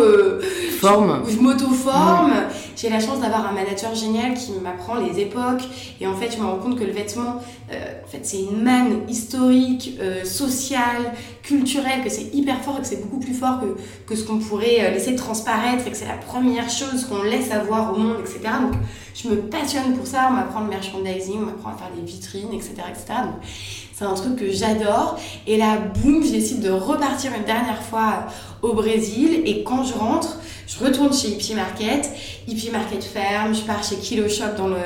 forme. 0.81 1.23
Je, 1.29 1.37
m'auto 1.39 1.69
forme. 1.71 2.33
J'ai 2.77 2.91
la 2.91 3.01
chance 3.01 3.21
d'avoir 3.21 3.47
un 3.47 3.53
manager 3.53 3.95
génial 3.95 4.35
qui 4.35 4.53
m'apprend 4.63 4.97
les 4.97 5.21
époques. 5.21 5.63
Et 6.01 6.07
en 6.07 6.15
fait, 6.15 6.31
je 6.33 6.41
me 6.41 6.47
rends 6.47 6.59
compte 6.59 6.79
que 6.79 6.85
le 6.85 6.93
vêtement, 6.93 7.41
euh, 7.73 8.03
en 8.05 8.09
fait, 8.09 8.21
c'est 8.23 8.41
une 8.41 8.63
manne 8.63 9.09
historique, 9.09 9.97
euh, 10.01 10.25
sociale, 10.25 11.15
culturelle, 11.43 12.03
que 12.03 12.11
c'est 12.11 12.35
hyper 12.35 12.61
fort 12.61 12.77
et 12.79 12.83
que 12.83 12.87
c'est 12.87 13.03
beaucoup 13.03 13.21
plus 13.21 13.35
fort 13.35 13.61
que, 13.61 13.77
que 14.07 14.17
ce 14.17 14.25
qu'on 14.25 14.39
pourrait 14.39 14.79
euh, 14.81 14.91
laisser 14.91 15.15
transparaître 15.15 15.87
et 15.87 15.91
que 15.91 15.97
c'est 15.97 16.09
la 16.09 16.17
première 16.17 16.69
chose 16.69 17.05
qu'on 17.07 17.23
laisse 17.23 17.51
avoir 17.53 17.93
au 17.93 17.99
monde, 17.99 18.17
etc. 18.21 18.41
Donc, 18.61 18.75
je 19.15 19.29
me 19.29 19.37
passionne 19.37 19.97
pour 19.97 20.07
ça. 20.07 20.29
On 20.31 20.35
m'apprend 20.35 20.61
le 20.61 20.69
merchandising, 20.69 21.37
on 21.39 21.47
m'apprend 21.47 21.71
à 21.71 21.77
faire 21.77 21.91
des 21.97 22.03
vitrines, 22.03 22.53
etc., 22.53 22.73
etc. 22.89 23.05
Donc, 23.25 23.43
c'est 23.97 24.05
un 24.05 24.15
truc 24.15 24.37
que 24.37 24.51
j'adore. 24.51 25.19
Et 25.47 25.57
là, 25.57 25.79
boum, 25.79 26.25
je 26.25 26.33
décide 26.33 26.61
de 26.61 26.71
repartir 26.71 27.31
une 27.37 27.45
dernière 27.45 27.81
fois 27.81 28.27
au 28.61 28.73
Brésil. 28.73 29.43
Et 29.45 29.63
quand 29.63 29.85
je 29.85 29.95
rentre, 29.95 30.39
je 30.67 30.85
retourne 30.85 31.13
chez 31.13 31.29
Hippie 31.29 31.55
Market. 31.55 32.11
Hippie 32.49 32.71
Market 32.71 33.05
ferme. 33.05 33.55
Je 33.55 33.61
pars 33.61 33.85
chez 33.85 33.97
Kilo 33.97 34.29
Shop 34.29 34.57
dans 34.57 34.67
le, 34.67 34.77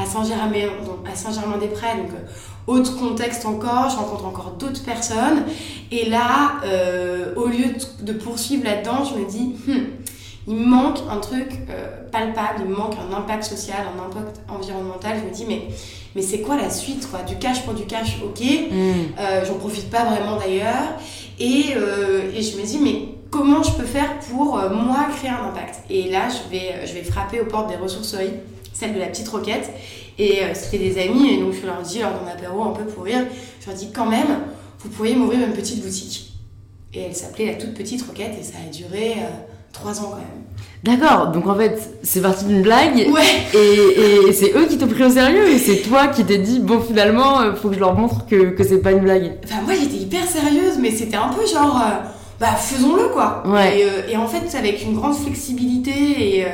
à 0.00 0.06
Saint-Germain-des-Prés. 0.06 1.96
Donc, 1.96 2.10
euh, 2.12 2.22
autre 2.68 2.96
contexte 2.96 3.44
encore, 3.46 3.90
je 3.90 3.96
rencontre 3.96 4.26
encore 4.26 4.52
d'autres 4.58 4.84
personnes. 4.84 5.42
Et 5.90 6.08
là, 6.08 6.60
euh, 6.64 7.34
au 7.34 7.46
lieu 7.46 7.64
de, 8.00 8.12
poursuivre 8.12 8.64
là-dedans, 8.64 9.04
je 9.04 9.18
me 9.18 9.28
dis, 9.28 9.56
hmm, 9.66 10.01
il 10.46 10.56
manque 10.56 10.98
un 11.08 11.18
truc 11.18 11.50
euh, 11.70 12.08
palpable, 12.10 12.64
il 12.66 12.70
manque 12.70 12.94
un 12.98 13.14
impact 13.16 13.44
social, 13.44 13.86
un 13.96 14.04
impact 14.04 14.40
environnemental. 14.48 15.18
Je 15.22 15.28
me 15.28 15.34
dis, 15.34 15.44
mais 15.46 15.68
mais 16.14 16.22
c'est 16.22 16.40
quoi 16.40 16.56
la 16.56 16.68
suite 16.68 17.08
quoi? 17.10 17.22
Du 17.22 17.36
cash 17.36 17.62
pour 17.62 17.74
du 17.74 17.84
cash, 17.84 18.18
ok. 18.22 18.40
Mm. 18.40 18.74
Euh, 19.18 19.44
J'en 19.44 19.54
profite 19.54 19.88
pas 19.90 20.04
vraiment 20.04 20.36
d'ailleurs. 20.36 20.98
Et, 21.38 21.74
euh, 21.76 22.30
et, 22.34 22.42
je 22.42 22.56
me 22.58 22.64
dis, 22.64 22.78
mais 22.78 23.08
comment 23.30 23.62
je 23.62 23.72
peux 23.72 23.86
faire 23.86 24.18
pour 24.18 24.58
euh, 24.58 24.68
moi 24.68 25.06
créer 25.16 25.30
un 25.30 25.48
impact? 25.48 25.84
Et 25.88 26.10
là, 26.10 26.28
je 26.28 26.50
vais, 26.50 26.86
je 26.86 26.92
vais 26.92 27.02
frapper 27.02 27.40
aux 27.40 27.46
portes 27.46 27.70
des 27.70 27.76
ressourceries, 27.76 28.34
celle 28.72 28.94
de 28.94 28.98
la 28.98 29.06
petite 29.06 29.28
roquette. 29.28 29.70
Et 30.18 30.40
c'était 30.52 30.78
des 30.78 31.00
amis, 31.00 31.30
et 31.32 31.40
donc 31.40 31.54
je 31.54 31.66
leur 31.66 31.80
dis, 31.80 32.00
lors 32.00 32.12
d'un 32.12 32.30
apéro 32.30 32.62
un 32.64 32.72
peu 32.72 32.84
pour 32.84 33.04
rire, 33.04 33.24
je 33.60 33.66
leur 33.66 33.74
dis 33.74 33.90
quand 33.92 34.04
même, 34.04 34.40
vous 34.80 34.90
pourriez 34.90 35.16
m'ouvrir 35.16 35.46
une 35.46 35.54
petite 35.54 35.82
boutique. 35.82 36.34
Et 36.92 37.00
elle 37.00 37.16
s'appelait 37.16 37.46
la 37.46 37.54
toute 37.54 37.72
petite 37.72 38.02
roquette, 38.02 38.36
et 38.38 38.42
ça 38.42 38.58
a 38.58 38.70
duré 38.70 39.14
trois 39.72 40.00
ans 40.00 40.10
quand 40.10 40.16
même. 40.16 40.42
D'accord, 40.82 41.28
donc 41.28 41.46
en 41.46 41.54
fait, 41.54 41.96
c'est 42.02 42.22
parti 42.22 42.44
d'une 42.44 42.62
blague. 42.62 43.08
Ouais. 43.08 43.22
Et, 43.54 44.32
c'est 44.32 44.52
eux 44.56 44.66
qui 44.66 44.78
t'ont 44.78 44.88
pris 44.88 45.04
au 45.04 45.10
sérieux 45.10 45.48
et 45.48 45.58
c'est 45.58 45.76
toi 45.76 46.08
qui 46.08 46.24
t'es 46.24 46.38
dit, 46.38 46.58
bon, 46.58 46.80
finalement, 46.80 47.40
euh, 47.40 47.54
faut 47.54 47.68
que 47.68 47.74
je 47.74 47.80
leur 47.80 47.94
montre 47.94 48.26
que, 48.26 48.50
que 48.50 48.64
c'est 48.64 48.78
pas 48.78 48.90
une 48.90 49.00
blague. 49.00 49.32
Enfin, 49.44 49.62
moi 49.64 49.74
j'étais 49.74 49.96
hyper 49.96 50.26
sérieuse, 50.26 50.78
mais 50.80 50.90
c'était 50.90 51.16
un 51.16 51.28
peu 51.28 51.46
genre. 51.46 51.80
Euh, 51.80 52.08
bah 52.40 52.54
faisons-le 52.56 53.08
quoi. 53.10 53.42
Ouais. 53.46 53.84
Euh, 53.84 54.08
et, 54.10 54.16
en 54.16 54.26
fait, 54.26 54.56
avec 54.56 54.82
une 54.82 54.94
grande 54.94 55.14
flexibilité 55.14 56.44
euh, 56.44 56.48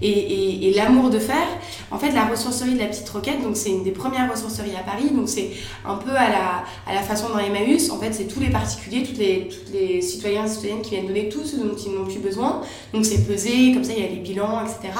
et, 0.00 0.08
et, 0.08 0.68
et, 0.68 0.74
l'amour 0.74 1.10
de 1.10 1.18
faire, 1.18 1.46
en 1.90 1.98
fait, 1.98 2.12
la 2.12 2.24
ressourcerie 2.24 2.74
de 2.74 2.78
la 2.78 2.86
Petite 2.86 3.08
Roquette, 3.08 3.42
donc 3.42 3.56
c'est 3.56 3.70
une 3.70 3.84
des 3.84 3.90
premières 3.90 4.30
ressourceries 4.30 4.74
à 4.74 4.82
Paris, 4.82 5.10
donc 5.14 5.28
c'est 5.28 5.50
un 5.84 5.96
peu 5.96 6.12
à 6.12 6.28
la, 6.30 6.64
à 6.86 6.94
la 6.94 7.02
façon 7.02 7.28
dans 7.28 7.38
Emmaüs, 7.38 7.90
en 7.90 7.98
fait, 7.98 8.12
c'est 8.12 8.24
tous 8.24 8.40
les 8.40 8.48
particuliers, 8.48 9.02
toutes 9.02 9.18
les, 9.18 9.48
toutes 9.48 9.72
les 9.72 10.00
citoyens 10.00 10.46
et 10.46 10.48
citoyennes 10.48 10.80
qui 10.80 10.90
viennent 10.90 11.06
donner 11.06 11.28
tout 11.28 11.44
ce 11.44 11.56
dont 11.56 11.76
ils 11.76 11.92
n'ont 11.92 12.06
plus 12.06 12.20
besoin. 12.20 12.62
Donc 12.92 13.04
c'est 13.04 13.26
pesé, 13.26 13.72
comme 13.74 13.84
ça 13.84 13.92
il 13.94 14.02
y 14.02 14.06
a 14.06 14.08
les 14.08 14.20
bilans, 14.20 14.62
etc. 14.62 14.94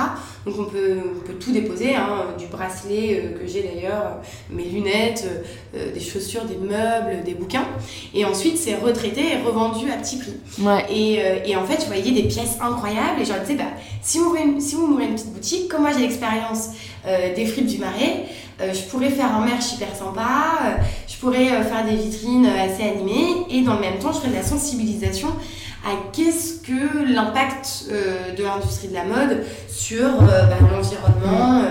Donc 0.44 0.56
on 0.58 0.64
peut, 0.64 0.98
on 1.16 1.26
peut 1.26 1.34
tout 1.34 1.52
déposer, 1.52 1.94
hein, 1.94 2.34
du 2.38 2.46
bracelet 2.46 3.22
euh, 3.24 3.38
que 3.38 3.46
j'ai 3.46 3.62
d'ailleurs, 3.62 4.18
mes 4.50 4.64
lunettes, 4.64 5.26
des 5.72 6.00
chaussures, 6.00 6.44
des 6.44 6.56
meubles, 6.56 7.24
des 7.24 7.34
bouquins. 7.34 7.66
Et 8.14 8.24
ensuite 8.24 8.58
c'est 8.58 8.76
retraité 8.76 9.32
et 9.32 9.42
revendu 9.42 9.90
à 9.90 9.96
petit 9.96 10.18
prix. 10.18 10.33
Et, 10.90 11.20
euh, 11.20 11.38
et, 11.44 11.56
en 11.56 11.64
fait, 11.64 11.80
je 11.80 11.86
voyais 11.86 12.12
des 12.12 12.24
pièces 12.24 12.58
incroyables 12.60 13.20
et 13.20 13.24
je 13.24 13.32
leur 13.32 13.40
disais, 13.40 13.54
bah, 13.54 13.64
si 14.02 14.18
vous 14.18 14.26
m'ouvrez 14.26 14.60
si 14.60 14.74
vous 14.74 14.98
une 14.98 15.14
petite 15.14 15.32
boutique, 15.32 15.68
comme 15.68 15.82
moi 15.82 15.90
j'ai 15.92 16.00
l'expérience 16.00 16.70
euh, 17.06 17.34
des 17.34 17.46
fripes 17.46 17.66
du 17.66 17.78
Marais, 17.78 18.26
euh, 18.60 18.72
je 18.72 18.82
pourrais 18.82 19.10
faire 19.10 19.34
un 19.34 19.44
merch 19.44 19.72
hyper 19.74 19.94
sympa, 19.94 20.78
je 21.08 21.16
pourrais 21.16 21.46
faire 21.64 21.84
des 21.84 21.96
vitrines 21.96 22.46
assez 22.46 22.84
animées 22.84 23.46
et 23.50 23.62
dans 23.62 23.74
le 23.74 23.80
même 23.80 23.98
temps, 23.98 24.12
je 24.12 24.18
ferais 24.18 24.30
de 24.30 24.36
la 24.36 24.42
sensibilisation 24.42 25.28
à 25.84 25.90
qu'est-ce 26.12 26.62
que 26.62 27.12
l'impact 27.12 27.88
de 28.38 28.42
l'industrie 28.42 28.88
de 28.88 28.94
la 28.94 29.04
mode 29.04 29.44
sur 29.68 30.22
bah, 30.22 30.56
l'environnement 30.60 31.62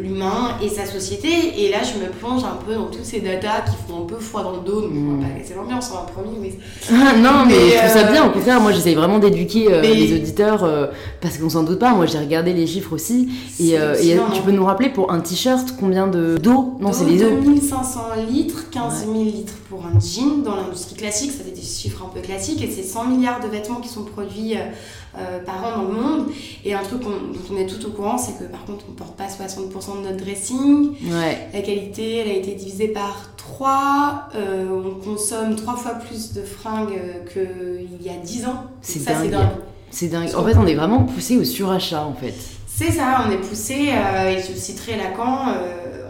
l'humain 0.00 0.56
et 0.62 0.68
sa 0.68 0.84
société. 0.84 1.28
Et 1.58 1.70
là, 1.70 1.78
je 1.82 1.98
me 1.98 2.10
plonge 2.10 2.44
un 2.44 2.58
peu 2.64 2.74
dans 2.74 2.86
toutes 2.86 3.04
ces 3.04 3.20
datas 3.20 3.62
qui 3.62 3.76
font 3.88 4.02
un 4.02 4.06
peu 4.06 4.16
froid 4.16 4.42
dans 4.42 4.52
le 4.52 4.60
dos, 4.60 4.82
donc 4.82 4.90
on 4.94 5.20
va 5.20 5.28
pas 5.28 5.38
casser 5.38 5.54
l'ambiance, 5.54 5.90
on 5.92 5.96
va 5.96 6.02
promis. 6.02 6.36
Mais... 6.40 6.52
non, 7.22 7.46
mais, 7.46 7.54
je 7.54 7.78
trouve 7.78 7.90
ça 7.90 8.10
bien, 8.10 8.26
au 8.26 8.30
contraire, 8.30 8.60
moi 8.60 8.72
j'essaye 8.72 8.94
vraiment 8.94 9.18
d'éduquer 9.18 9.80
les 9.82 10.14
auditeurs 10.14 10.90
parce 11.20 11.38
qu'on 11.38 11.48
s'en 11.48 11.62
doute 11.62 11.78
pas. 11.78 11.94
Moi 11.94 12.06
j'ai 12.06 12.18
regardé 12.18 12.52
les 12.52 12.66
chiffres 12.66 12.92
aussi. 12.92 13.30
Et, 13.60 13.76
tu 14.34 14.42
peux 14.42 14.52
nous 14.52 14.64
rappeler 14.64 14.88
pour 14.88 15.12
un 15.12 15.20
t-shirt 15.20 15.74
combien 15.78 16.06
de 16.06 16.36
d'eau 16.36 16.76
Non, 16.80 16.92
c'est 16.92 17.04
les 17.04 17.22
eaux. 17.22 17.40
2500 17.42 18.00
litres, 18.30 18.70
15 18.70 19.06
000 19.06 19.24
litres 19.24 19.54
pour 19.68 19.84
un 19.86 19.98
jean 19.98 20.42
dans 20.42 20.56
l'industrie 20.56 20.96
classique, 20.96 21.32
ça 21.32 21.44
fait 21.44 21.50
des 21.50 21.62
chiffres 21.62 22.04
un 22.04 22.14
peu 22.14 22.20
classiques, 22.20 22.62
et 22.62 22.70
c'est 22.70 22.82
100 22.82 23.06
milliards 23.06 23.40
de 23.40 23.48
vêtements 23.48 23.80
qui 23.80 23.88
sont 23.88 24.04
produits 24.04 24.54
euh, 25.18 25.40
par 25.44 25.56
an 25.64 25.78
dans 25.78 25.88
le 25.88 26.00
monde. 26.00 26.26
Et 26.64 26.72
un 26.74 26.82
truc 26.82 27.02
dont 27.02 27.10
on 27.50 27.56
est 27.56 27.66
tout 27.66 27.86
au 27.86 27.90
courant, 27.90 28.16
c'est 28.16 28.38
que 28.38 28.44
par 28.44 28.64
contre, 28.64 28.84
on 28.88 28.92
ne 28.92 28.96
porte 28.96 29.16
pas 29.16 29.26
60% 29.26 29.98
de 29.98 30.08
notre 30.08 30.24
dressing. 30.24 30.92
La 31.52 31.60
qualité, 31.60 32.16
elle 32.16 32.30
a 32.30 32.34
été 32.34 32.54
divisée 32.54 32.88
par 32.88 33.30
3. 33.36 34.28
Euh, 34.34 34.66
on 34.70 35.04
consomme 35.04 35.54
3 35.54 35.76
fois 35.76 35.92
plus 35.92 36.32
de 36.32 36.42
fringues 36.42 36.98
qu'il 37.32 38.02
y 38.02 38.08
a 38.08 38.16
10 38.22 38.46
ans. 38.46 38.64
C'est 38.80 39.04
dingue. 39.04 39.36
C'est 39.90 40.08
dingue. 40.08 40.30
En 40.34 40.44
fait, 40.44 40.56
on 40.56 40.66
est 40.66 40.74
vraiment 40.74 41.04
poussé 41.04 41.36
au 41.36 41.44
surachat, 41.44 42.04
en 42.04 42.14
fait. 42.14 42.34
C'est 42.66 42.92
ça, 42.92 43.24
on 43.28 43.30
est 43.30 43.36
poussé, 43.36 43.90
euh, 43.90 44.30
et 44.30 44.38
je 44.38 44.58
citerai 44.58 44.96
Lacan, 44.96 45.54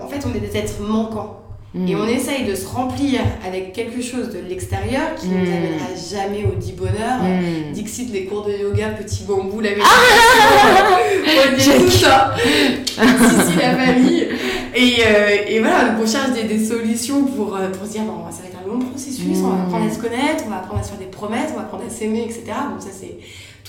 en 0.01 0.07
fait, 0.07 0.25
on 0.25 0.35
est 0.35 0.41
des 0.41 0.57
êtres 0.57 0.81
manquants. 0.81 1.42
Mm. 1.75 1.89
Et 1.89 1.97
on 1.97 2.07
essaye 2.07 2.45
de 2.45 2.55
se 2.55 2.67
remplir 2.67 3.21
avec 3.47 3.73
quelque 3.73 4.03
chose 4.03 4.29
de 4.29 4.41
l'extérieur 4.47 5.15
qui 5.17 5.29
ne 5.29 5.39
nous 5.39 5.47
mm. 5.47 5.55
amènera 5.55 5.87
jamais 6.11 6.45
au 6.45 6.55
dit 6.55 6.73
bonheur. 6.73 7.23
Mm. 7.23 7.73
Dixit, 7.73 8.13
les 8.13 8.27
cours 8.27 8.45
de 8.45 8.53
yoga, 8.53 8.89
petit 8.91 9.25
bambou, 9.25 9.61
la 9.61 9.71
méditation, 9.71 9.93
ah 11.71 11.75
tout 11.79 11.91
ça. 11.91 12.35
si, 12.37 13.53
si, 13.53 13.59
la 13.59 13.77
famille. 13.77 14.29
Et, 14.75 14.97
euh, 15.07 15.37
et, 15.49 15.61
voilà, 15.61 15.91
donc 15.91 16.03
on 16.03 16.07
cherche 16.07 16.33
des, 16.33 16.45
des 16.45 16.65
solutions 16.65 17.25
pour, 17.25 17.57
euh, 17.57 17.71
pour 17.71 17.87
se 17.87 17.93
dire, 17.93 18.03
bon, 18.03 18.25
ça 18.31 18.43
va 18.43 18.49
être 18.49 18.59
un 18.65 18.69
long 18.69 18.79
processus, 18.79 19.39
on 19.43 19.49
va 19.49 19.63
apprendre 19.63 19.87
à 19.87 19.95
se 19.95 19.99
connaître, 19.99 20.45
on 20.47 20.51
va 20.51 20.57
apprendre 20.57 20.81
à 20.81 20.83
se 20.83 20.91
faire 20.91 20.99
des 20.99 21.07
promesses, 21.07 21.51
on 21.53 21.57
va 21.57 21.63
apprendre 21.63 21.85
à 21.87 21.91
s'aimer, 21.91 22.23
etc. 22.23 22.45
Bon, 22.73 22.81
ça 22.81 22.89
c'est 22.91 23.17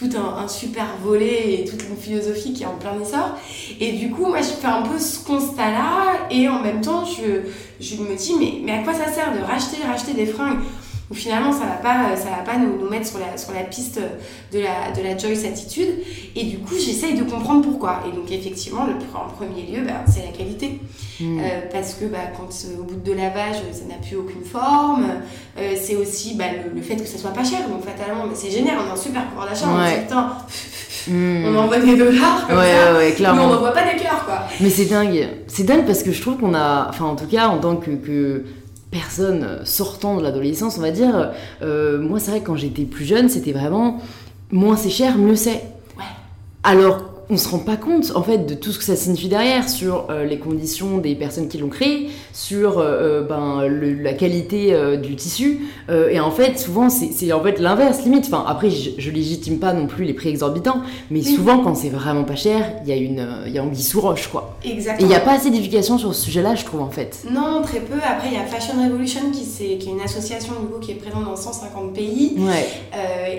tout 0.09 0.17
un, 0.17 0.47
super 0.47 0.85
volet 1.03 1.53
et 1.53 1.65
toute 1.65 1.83
une 1.83 1.95
philosophie 1.95 2.53
qui 2.53 2.63
est 2.63 2.67
en 2.67 2.75
plein 2.75 2.99
essor. 3.01 3.37
Et 3.79 3.93
du 3.93 4.09
coup, 4.09 4.25
moi, 4.25 4.39
je 4.39 4.47
fais 4.47 4.67
un 4.67 4.81
peu 4.81 4.99
ce 4.99 5.23
constat-là 5.25 6.27
et 6.29 6.47
en 6.47 6.61
même 6.61 6.81
temps, 6.81 7.05
je, 7.05 7.41
je 7.79 7.95
me 8.01 8.15
dis, 8.15 8.33
mais, 8.39 8.61
mais 8.63 8.79
à 8.79 8.83
quoi 8.83 8.93
ça 8.93 9.11
sert 9.11 9.33
de 9.33 9.43
racheter, 9.43 9.77
racheter 9.85 10.13
des 10.13 10.25
fringues 10.25 10.59
où 11.13 11.15
finalement 11.15 11.51
ça 11.51 11.65
va 11.65 11.75
pas 11.75 12.15
ça 12.15 12.29
va 12.29 12.43
pas 12.43 12.57
nous, 12.57 12.79
nous, 12.79 12.89
mettre 12.89 13.07
sur 13.07 13.19
la, 13.19 13.37
sur 13.37 13.53
la 13.53 13.61
piste 13.61 13.99
de 14.51 14.59
la, 14.59 14.91
de 14.95 15.07
la 15.07 15.15
Joyce 15.15 15.45
attitude. 15.45 15.89
Et 16.35 16.45
du 16.45 16.57
coup 16.57 16.73
j'essaye 16.73 17.13
de 17.13 17.23
comprendre 17.23 17.63
pourquoi. 17.63 17.99
Et 18.07 18.15
donc 18.15 18.31
effectivement 18.31 18.85
le, 18.85 18.93
en 19.15 19.29
premier 19.29 19.61
lieu 19.63 19.85
bah, 19.85 20.03
c'est 20.07 20.25
la 20.25 20.31
qualité. 20.35 20.79
Mmh. 21.19 21.39
euh, 21.39 21.43
parce 21.71 21.93
que 21.93 22.05
bah, 22.05 22.17
quand 22.35 22.49
euh, 22.49 22.81
au 22.81 22.83
bout 22.83 22.95
de 22.95 23.13
lavage 23.13 23.57
ça 23.71 23.85
n'a 23.87 23.95
plus 23.95 24.17
aucune 24.17 24.43
forme. 24.43 25.05
Euh, 25.59 25.75
c'est 25.79 25.95
aussi 25.95 26.35
bah, 26.35 26.45
le, 26.73 26.81
fait 26.81 26.95
que 26.95 27.05
ça 27.05 27.17
soit 27.17 27.31
pas 27.31 27.43
cher. 27.43 27.59
Donc 27.69 27.85
fatalement 27.85 28.23
c'est 28.33 28.49
génial. 28.49 28.77
On 28.85 28.89
a 28.89 28.93
un 28.93 28.97
super 28.97 29.27
pouvoir 29.27 29.47
d'achat. 29.47 29.67
Ouais. 29.67 30.07
mmh. 31.07 31.45
on 31.45 31.55
envoie 31.55 31.77
des 31.77 31.95
dollars 31.95 32.47
comme 32.47 32.57
ouais, 32.57 33.13
ça, 33.15 33.33
mais 33.33 33.39
on 33.39 33.47
n'envoie 33.49 33.71
pas 33.71 33.83
des 33.83 34.01
cœurs 34.01 34.25
quoi. 34.25 34.39
Mais 34.59 34.69
c'est 34.69 34.85
dingue. 34.85 35.27
C'est 35.47 35.63
dingue 35.63 35.85
parce 35.85 36.01
que 36.01 36.11
je 36.11 36.21
trouve 36.21 36.37
qu'on 36.37 36.55
a 36.55 36.87
enfin 36.89 37.05
en 37.05 37.15
tout 37.15 37.27
cas 37.27 37.47
en 37.47 37.59
tant 37.59 37.75
que, 37.75 37.91
que 37.91 38.43
personne 38.93 39.59
sortant 39.65 40.17
de 40.17 40.23
l'adolescence, 40.23 40.77
on 40.77 40.81
va 40.81 40.91
dire, 40.91 41.31
euh, 41.63 41.99
moi 41.99 42.19
c'est 42.19 42.31
vrai 42.31 42.39
que 42.41 42.45
quand 42.45 42.55
j'étais 42.55 42.83
plus 42.83 43.05
jeune, 43.05 43.27
c'était 43.27 43.51
vraiment 43.51 43.99
moins 44.51 44.77
c'est 44.77 44.91
cher, 44.91 45.17
mieux 45.17 45.35
c'est. 45.35 45.63
Ouais. 45.97 46.05
Alors 46.63 47.12
on 47.33 47.37
se 47.37 47.49
rend 47.49 47.59
pas 47.59 47.77
compte 47.77 48.11
en 48.15 48.21
fait 48.21 48.45
de 48.45 48.53
tout 48.53 48.71
ce 48.71 48.77
que 48.77 48.83
ça 48.83 48.95
signifie 48.95 49.27
derrière 49.27 49.67
sur 49.67 50.07
euh, 50.11 50.23
les 50.23 50.37
conditions 50.37 50.99
des 50.99 51.15
personnes 51.15 51.47
qui 51.47 51.57
l'ont 51.57 51.69
créé, 51.69 52.11
sur 52.31 52.77
euh, 52.77 52.83
euh, 52.83 53.21
ben, 53.23 53.67
la 53.67 54.13
qualité 54.13 54.73
du 55.01 55.15
tissu. 55.15 55.61
et 55.89 56.19
en 56.19 56.31
fait, 56.31 56.59
souvent, 56.59 56.89
c'est 56.89 57.33
en 57.33 57.41
fait 57.41 57.59
l'inverse 57.59 58.03
limite. 58.03 58.25
Enfin, 58.27 58.45
après, 58.47 58.69
je, 58.69 59.09
légitime 59.09 59.59
pas 59.59 59.73
non 59.73 59.87
plus 59.87 60.05
les 60.05 60.13
prix 60.13 60.29
exorbitants, 60.29 60.81
mais 61.09 61.21
souvent, 61.21 61.59
quand 61.59 61.75
c'est 61.75 61.89
vraiment 61.89 62.23
pas 62.23 62.35
cher, 62.35 62.73
il 62.83 62.89
y 62.89 62.91
a 62.91 62.95
une, 62.95 63.27
il 63.47 63.53
y 63.53 63.59
a 63.59 63.63
anguille 63.63 63.83
sous 63.83 64.01
roche, 64.01 64.27
quoi. 64.27 64.57
Exactement. 64.63 64.99
Et 64.99 65.03
il 65.03 65.07
n'y 65.07 65.15
a 65.15 65.19
pas 65.19 65.33
assez 65.33 65.49
d'éducation 65.49 65.97
sur 65.97 66.13
ce 66.13 66.21
sujet-là, 66.21 66.55
je 66.55 66.65
trouve 66.65 66.81
en 66.81 66.89
fait. 66.89 67.23
Non, 67.29 67.61
très 67.61 67.79
peu. 67.79 67.97
Après, 67.97 68.27
il 68.29 68.33
y 68.33 68.37
a 68.37 68.45
Fashion 68.45 68.73
Revolution 68.83 69.21
qui, 69.31 69.43
est, 69.63 69.77
qui 69.77 69.89
est 69.89 69.91
une 69.91 70.01
association 70.01 70.53
du 70.61 70.67
coup 70.67 70.79
qui 70.79 70.91
est 70.91 70.95
présente 70.95 71.25
dans 71.25 71.35
150 71.35 71.93
pays 71.93 72.37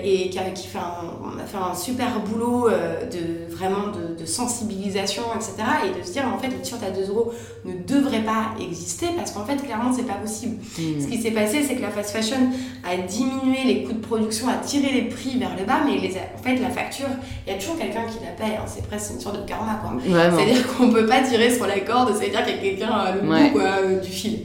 et 0.03 0.29
qui, 0.29 0.39
a, 0.39 0.43
qui 0.51 0.67
fait 0.67 0.79
on 0.79 1.39
a 1.39 1.45
fait 1.45 1.57
un 1.57 1.75
super 1.75 2.19
boulot 2.19 2.69
de 2.69 3.53
vraiment 3.53 3.84
de, 3.91 4.25
sensibilisation, 4.25 5.23
etc. 5.35 5.53
Et 5.85 5.99
de 5.99 6.05
se 6.05 6.11
dire, 6.11 6.23
en 6.27 6.39
fait, 6.39 6.47
le 6.47 6.55
t-shirt 6.55 6.81
à 6.83 6.89
2 6.89 7.09
euros 7.09 7.31
ne 7.63 7.73
devrait 7.73 8.23
pas 8.23 8.53
exister 8.59 9.07
parce 9.15 9.31
qu'en 9.31 9.45
fait, 9.45 9.57
clairement, 9.57 9.93
c'est 9.93 10.07
pas 10.07 10.15
possible. 10.15 10.55
Hmm. 10.77 10.99
Ce 10.99 11.07
qui 11.07 11.21
s'est 11.21 11.31
passé, 11.31 11.63
c'est 11.63 11.75
que 11.75 11.81
la 11.81 11.91
fast 11.91 12.09
fashion 12.11 12.37
a 12.83 12.97
diminué 12.97 13.63
les 13.65 13.83
coûts 13.83 13.93
de 13.93 14.05
production, 14.05 14.47
a 14.49 14.55
tiré 14.55 14.91
les 14.91 15.03
prix 15.03 15.37
vers 15.37 15.55
le 15.57 15.65
bas, 15.65 15.81
mais 15.85 15.97
les 15.97 16.15
en 16.15 16.43
fait, 16.43 16.55
la 16.55 16.69
facture, 16.69 17.07
il 17.45 17.53
y 17.53 17.55
a 17.55 17.59
toujours 17.59 17.77
quelqu'un 17.77 18.03
qui 18.03 18.23
la 18.23 18.31
paye. 18.31 18.55
Hein. 18.55 18.65
C'est 18.65 18.85
presque 18.87 19.13
une 19.13 19.19
sorte 19.19 19.41
de 19.41 19.47
karma, 19.47 19.81
quoi. 19.81 19.97
C'est-à-dire 20.03 20.75
qu'on 20.75 20.89
peut 20.89 21.05
pas 21.05 21.21
tirer 21.21 21.53
sur 21.53 21.67
la 21.67 21.79
corde, 21.81 22.15
c'est-à-dire 22.15 22.45
qu'il 22.45 22.55
y 22.55 22.57
a 22.57 22.61
quelqu'un 22.61 23.15
le 23.15 23.21
bout 23.21 23.59
euh, 23.59 23.99
du 23.99 24.11
fil. 24.11 24.39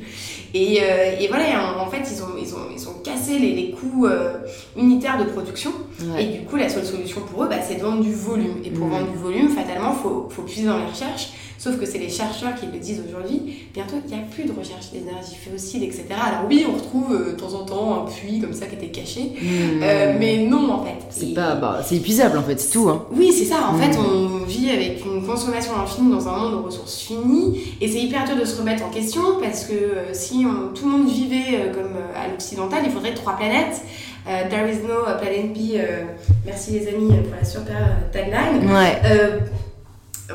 Et, 0.54 0.80
euh, 0.82 1.20
et, 1.20 1.28
voilà, 1.28 1.78
en, 1.78 1.88
fait, 1.90 2.02
ils 2.10 2.22
ont, 2.22 2.36
ils 2.40 2.54
ont, 2.54 2.66
ils 2.74 2.88
ont 2.88 2.94
cassé 3.04 3.38
les, 3.38 3.52
les 3.54 3.70
coûts 3.70 4.06
euh, 4.06 4.38
unitaires 4.76 5.18
de 5.18 5.30
production. 5.30 5.72
Et 6.18 6.26
du 6.26 6.40
coup, 6.44 6.56
la 6.56 6.68
seule 6.68 6.84
solution 6.84 7.20
pour 7.20 7.44
eux, 7.44 7.48
bah, 7.48 7.60
c'est 7.60 7.76
de 7.76 7.82
vendre 7.82 8.02
du 8.02 8.14
volume. 8.14 8.56
Et 8.64 8.70
pour 8.70 8.86
mm. 8.86 8.90
vendre 8.90 9.12
du 9.12 9.18
volume, 9.18 9.48
fatalement, 9.50 9.94
il 9.96 10.02
faut, 10.02 10.28
faut 10.30 10.42
puiser 10.42 10.66
dans 10.66 10.78
les 10.78 10.86
recherches. 10.86 11.30
Sauf 11.62 11.78
que 11.78 11.84
c'est 11.84 11.98
les 11.98 12.08
chercheurs 12.08 12.54
qui 12.58 12.64
le 12.72 12.78
disent 12.78 13.02
aujourd'hui. 13.06 13.68
Bientôt, 13.74 13.96
il 14.02 14.16
n'y 14.16 14.18
a 14.18 14.24
plus 14.24 14.44
de 14.44 14.52
recherche 14.52 14.92
des 14.92 15.00
énergies 15.00 15.36
fossiles, 15.36 15.84
etc. 15.84 16.06
Alors 16.12 16.46
oui, 16.48 16.64
on 16.66 16.72
retrouve 16.72 17.12
euh, 17.12 17.32
de 17.32 17.36
temps 17.36 17.52
en 17.52 17.66
temps 17.66 18.02
un 18.02 18.10
puits 18.10 18.40
comme 18.40 18.54
ça 18.54 18.64
qui 18.64 18.76
était 18.76 18.88
caché. 18.88 19.32
Mm. 19.42 20.18
mais 20.18 20.46
non, 20.48 20.72
en 20.72 20.84
fait. 20.84 20.96
C'est 21.10 21.34
pas, 21.34 21.56
bah, 21.56 21.82
c'est 21.84 21.96
épuisable, 21.96 22.38
en 22.38 22.42
fait, 22.42 22.58
c'est 22.58 22.70
tout. 22.70 22.88
Hein. 22.88 23.04
Oui, 23.12 23.30
c'est 23.30 23.44
ça. 23.44 23.68
En 23.68 23.78
fait, 23.78 23.94
mm. 23.94 24.00
on 24.00 24.44
vit 24.46 24.70
avec 24.70 25.04
une 25.04 25.22
consommation 25.26 25.72
infinie 25.76 26.10
dans 26.10 26.26
un 26.28 26.36
monde 26.38 26.54
aux 26.54 26.62
ressources 26.62 26.98
finies. 26.98 27.60
Et 27.82 27.88
c'est 27.88 28.00
hyper 28.00 28.24
dur 28.24 28.36
de 28.36 28.44
se 28.46 28.58
remettre 28.58 28.82
en 28.84 28.90
question 28.90 29.20
parce 29.38 29.66
que 29.66 29.74
si 30.12 30.46
tout 30.74 30.86
le 30.86 30.90
monde 30.90 31.10
vivait 31.10 31.70
comme 31.74 31.92
à 32.16 32.28
l'occidental, 32.28 32.80
il 32.86 32.90
faudrait 32.90 33.12
trois 33.12 33.36
planètes. 33.36 33.82
Euh, 34.28 34.48
There 34.48 34.68
is 34.68 34.82
no 34.86 35.04
planet 35.20 35.52
B. 35.52 35.74
Euh, 35.74 36.04
merci 36.44 36.72
les 36.72 36.88
amis 36.88 37.08
pour 37.08 37.34
la 37.38 37.44
super 37.44 37.74
tagline. 38.12 38.70
Ouais. 38.70 39.00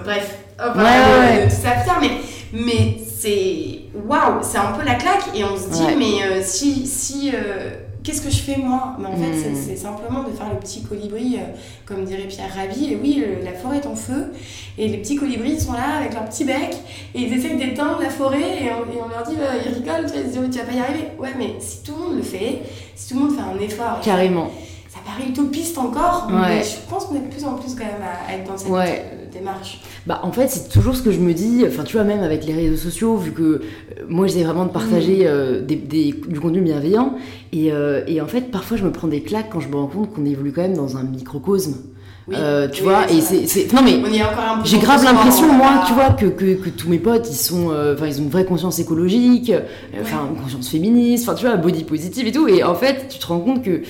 bref, 0.03 0.44
enfin, 0.59 0.83
ouais, 0.83 1.47
tout 1.47 1.55
ça 1.55 1.71
à 1.71 1.99
mais, 1.99 2.11
mais 2.53 2.97
c'est 3.17 3.81
waouh, 3.93 4.39
c'est 4.41 4.57
un 4.57 4.73
peu 4.73 4.85
la 4.85 4.95
claque 4.95 5.29
et 5.35 5.43
on 5.43 5.57
se 5.57 5.69
dit, 5.69 5.95
mais 5.97 6.41
si, 6.43 6.85
si 6.85 7.31
qu'est-ce 8.05 8.21
que 8.21 8.29
je 8.29 8.37
fais 8.37 8.57
moi? 8.57 8.95
Mais 8.99 9.07
en 9.07 9.15
fait, 9.15 9.49
hmm. 9.49 9.55
c'est 9.55 9.75
simplement 9.75 10.23
de 10.23 10.31
faire 10.31 10.49
le 10.49 10.59
petit 10.59 10.83
colibri, 10.83 11.37
euh, 11.37 11.57
comme 11.85 12.05
dirait 12.05 12.27
Pierre 12.27 12.53
Rabhi. 12.55 12.93
Et 12.93 12.99
oui, 13.01 13.25
la 13.43 13.53
forêt 13.53 13.77
est 13.77 13.87
en 13.87 13.95
feu, 13.95 14.31
et 14.77 14.87
les 14.87 14.97
petits 14.97 15.15
colibris 15.15 15.59
sont 15.59 15.73
là 15.73 15.97
avec 15.99 16.13
leur 16.13 16.25
petit 16.25 16.45
bec, 16.45 16.75
et 17.15 17.21
ils 17.21 17.33
essaient 17.33 17.55
d'éteindre 17.55 17.99
la 17.99 18.09
forêt, 18.09 18.63
et 18.63 18.69
on, 18.71 19.09
leur 19.09 19.23
dit, 19.27 19.35
ils 19.65 19.73
rigolent, 19.73 20.05
tu 20.05 20.39
vas, 20.39 20.47
tu 20.47 20.59
vas 20.59 20.63
pas 20.63 20.73
y 20.73 20.79
arriver. 20.79 21.07
Ouais, 21.17 21.33
mais 21.37 21.55
si 21.59 21.83
tout 21.83 21.93
le 21.93 22.05
monde 22.05 22.17
le 22.17 22.23
fait, 22.23 22.61
si 22.95 23.09
tout 23.09 23.19
le 23.19 23.25
monde 23.25 23.35
fait 23.35 23.41
un 23.41 23.59
effort. 23.59 23.99
Carrément. 24.01 24.51
Ça 24.87 24.99
paraît 25.05 25.27
utopiste 25.27 25.77
encore, 25.77 26.29
mais 26.31 26.63
je 26.63 26.77
pense 26.89 27.05
qu'on 27.05 27.15
est 27.15 27.19
de 27.19 27.27
plus 27.27 27.43
en 27.43 27.55
plus 27.55 27.75
quand 27.75 27.83
même 27.83 28.01
à, 28.01 28.33
être 28.33 28.49
dans 28.49 28.57
cette 28.57 28.71
euh, 28.71 29.24
démarche. 29.35 29.81
Bah, 30.07 30.21
en 30.23 30.31
fait, 30.31 30.47
c'est 30.47 30.69
toujours 30.69 30.95
ce 30.95 31.01
que 31.01 31.11
je 31.11 31.19
me 31.19 31.33
dis, 31.33 31.63
enfin, 31.67 31.83
tu 31.83 31.97
vois, 31.97 32.05
même 32.05 32.21
avec 32.21 32.45
les 32.45 32.53
réseaux 32.53 32.77
sociaux, 32.77 33.17
vu 33.17 33.31
que 33.31 33.41
euh, 33.41 33.61
moi, 34.07 34.27
j'essaie 34.27 34.43
vraiment 34.43 34.65
de 34.65 34.71
partager 34.71 35.23
mm. 35.23 35.27
euh, 35.27 35.61
des, 35.61 36.13
du 36.27 36.39
contenu 36.39 36.61
bienveillant, 36.61 37.15
et, 37.51 37.71
euh, 37.71 38.03
et, 38.07 38.21
en 38.21 38.27
fait, 38.27 38.51
parfois, 38.51 38.77
je 38.77 38.83
me 38.83 38.91
prends 38.91 39.07
des 39.07 39.21
claques 39.21 39.49
quand 39.51 39.59
je 39.59 39.69
me 39.69 39.75
rends 39.75 39.87
compte 39.87 40.13
qu'on 40.13 40.25
évolue 40.25 40.51
quand 40.51 40.61
même 40.61 40.77
dans 40.77 40.97
un 40.97 41.03
microcosme. 41.03 41.75
Euh, 42.33 42.67
tu 42.67 42.81
vois 42.81 43.11
et 43.11 43.21
c'est 43.21 43.71
non 43.71 43.83
mais 43.83 44.01
j'ai 44.63 44.79
grave 44.79 45.03
l'impression 45.03 45.53
moi 45.53 45.83
tu 45.85 45.93
vois 45.93 46.09
que, 46.09 46.25
que, 46.25 46.55
que, 46.55 46.69
tous 46.69 46.89
mes 46.89 46.97
potes 46.97 47.29
ils 47.29 47.35
sont 47.35 47.69
euh, 47.69 47.93
enfin 47.93 48.07
ils 48.07 48.19
ont 48.19 48.23
une 48.23 48.31
vraie 48.31 48.45
conscience 48.45 48.79
écologique 48.79 49.51
euh, 49.51 49.61
enfin 50.01 50.29
une 50.31 50.41
conscience 50.41 50.67
féministe 50.67 51.29
enfin 51.29 51.37
tu 51.37 51.45
vois 51.45 51.55
body 51.55 51.83
positive 51.83 52.25
et 52.25 52.31
tout 52.31 52.47
et 52.47 52.63
en 52.63 52.73
fait 52.73 53.09
tu 53.09 53.19
te 53.19 53.27
rends 53.27 53.41
compte 53.41 53.63
que 53.63 53.81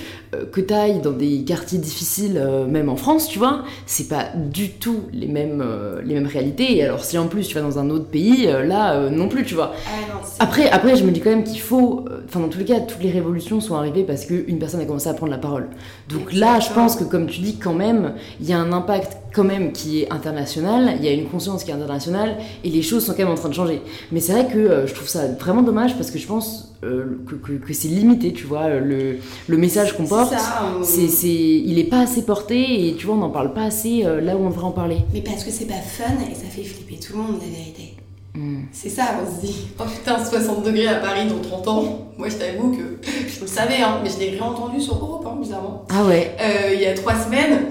que 0.52 0.60
t'ailles 0.60 1.00
dans 1.00 1.12
des 1.12 1.44
quartiers 1.44 1.78
difficiles 1.78 2.40
même 2.68 2.88
en 2.88 2.96
France 2.96 3.28
tu 3.28 3.38
vois 3.38 3.64
c'est 3.86 4.08
pas 4.08 4.26
du 4.34 4.70
tout 4.70 5.02
les 5.12 5.28
mêmes 5.28 5.64
les 6.04 6.14
mêmes 6.14 6.26
réalités. 6.26 6.76
Et 6.76 6.82
alors 6.84 7.04
si 7.04 7.18
en 7.18 7.26
plus 7.26 7.48
tu 7.48 7.54
vas 7.54 7.62
dans 7.62 7.78
un 7.78 7.90
autre 7.90 8.06
pays 8.06 8.46
là 8.64 9.08
non 9.10 9.28
plus 9.28 9.44
tu 9.44 9.54
vois. 9.54 9.72
Ah 9.86 9.90
après 10.38 10.68
après 10.70 10.96
je 10.96 11.04
me 11.04 11.10
dis 11.10 11.20
quand 11.20 11.30
même 11.30 11.44
qu'il 11.44 11.60
faut 11.60 12.04
enfin 12.26 12.40
dans 12.40 12.48
tous 12.48 12.58
les 12.58 12.64
cas 12.64 12.80
toutes 12.80 13.02
les 13.02 13.10
révolutions 13.10 13.60
sont 13.60 13.74
arrivées 13.74 14.04
parce 14.04 14.24
qu'une 14.24 14.58
personne 14.58 14.80
a 14.80 14.84
commencé 14.84 15.08
à 15.08 15.14
prendre 15.14 15.32
la 15.32 15.38
parole. 15.38 15.68
Donc 16.08 16.32
là 16.32 16.60
je 16.60 16.72
pense 16.72 16.96
que 16.96 17.04
comme 17.04 17.26
tu 17.26 17.40
dis 17.40 17.56
quand 17.56 17.74
même 17.74 18.14
il 18.40 18.48
y 18.48 18.52
a 18.52 18.58
un 18.58 18.72
impact 18.72 19.16
quand 19.36 19.44
même 19.44 19.72
qui 19.72 20.00
est 20.00 20.10
international, 20.10 20.96
il 20.98 21.04
y 21.04 21.08
a 21.08 21.12
une 21.12 21.28
conscience 21.28 21.62
qui 21.62 21.70
est 21.70 21.74
internationale, 21.74 22.38
et 22.64 22.70
les 22.70 22.80
choses 22.80 23.04
sont 23.04 23.12
quand 23.12 23.24
même 23.24 23.32
en 23.32 23.34
train 23.34 23.50
de 23.50 23.54
changer. 23.54 23.82
Mais 24.10 24.20
c'est 24.20 24.32
vrai 24.32 24.48
que 24.50 24.58
euh, 24.58 24.86
je 24.86 24.94
trouve 24.94 25.08
ça 25.08 25.28
vraiment 25.28 25.62
dommage 25.62 25.94
parce 25.94 26.10
que 26.10 26.18
je 26.18 26.26
pense 26.26 26.74
euh, 26.82 27.18
que, 27.28 27.34
que, 27.34 27.52
que 27.52 27.74
c'est 27.74 27.88
limité, 27.88 28.32
tu 28.32 28.46
vois, 28.46 28.70
le, 28.70 29.18
le 29.46 29.56
message 29.58 29.94
qu'on 29.94 30.06
porte, 30.06 30.34
c'est, 30.82 31.08
c'est, 31.08 31.28
il 31.28 31.78
est 31.78 31.84
pas 31.84 32.00
assez 32.00 32.22
porté, 32.24 32.88
et 32.88 32.94
tu 32.94 33.06
vois, 33.06 33.14
on 33.16 33.18
n'en 33.18 33.30
parle 33.30 33.52
pas 33.52 33.64
assez 33.64 34.04
euh, 34.06 34.22
là 34.22 34.36
où 34.36 34.40
on 34.40 34.48
devrait 34.48 34.64
en 34.64 34.70
parler. 34.72 34.98
Mais 35.12 35.20
parce 35.20 35.44
que 35.44 35.50
c'est 35.50 35.66
pas 35.66 35.74
fun 35.74 36.14
et 36.30 36.34
ça 36.34 36.46
fait 36.48 36.64
flipper 36.64 36.98
tout 36.98 37.12
le 37.12 37.22
monde, 37.22 37.36
la 37.38 37.58
vérité. 37.58 37.94
Hmm. 38.34 38.62
C'est 38.72 38.88
ça, 38.88 39.04
on 39.22 39.36
se 39.36 39.46
dit, 39.46 39.68
oh 39.78 39.84
putain, 39.84 40.22
60 40.22 40.64
degrés 40.64 40.88
à 40.88 40.96
Paris 40.96 41.26
dans 41.28 41.40
30 41.40 41.68
ans. 41.68 41.98
Moi, 42.16 42.28
je 42.30 42.36
t'avoue 42.36 42.70
que 42.70 42.98
je 43.28 43.40
le 43.42 43.46
savais, 43.46 43.82
hein, 43.82 44.00
mais 44.02 44.08
je 44.08 44.18
l'ai 44.18 44.30
réentendu 44.30 44.80
sur 44.80 44.94
Europe, 44.94 45.26
hein, 45.26 45.36
bizarrement. 45.38 45.84
Ah 45.90 46.04
ouais 46.04 46.34
Il 46.72 46.80
y 46.80 46.86
a 46.86 46.94
trois 46.94 47.14
semaines 47.14 47.66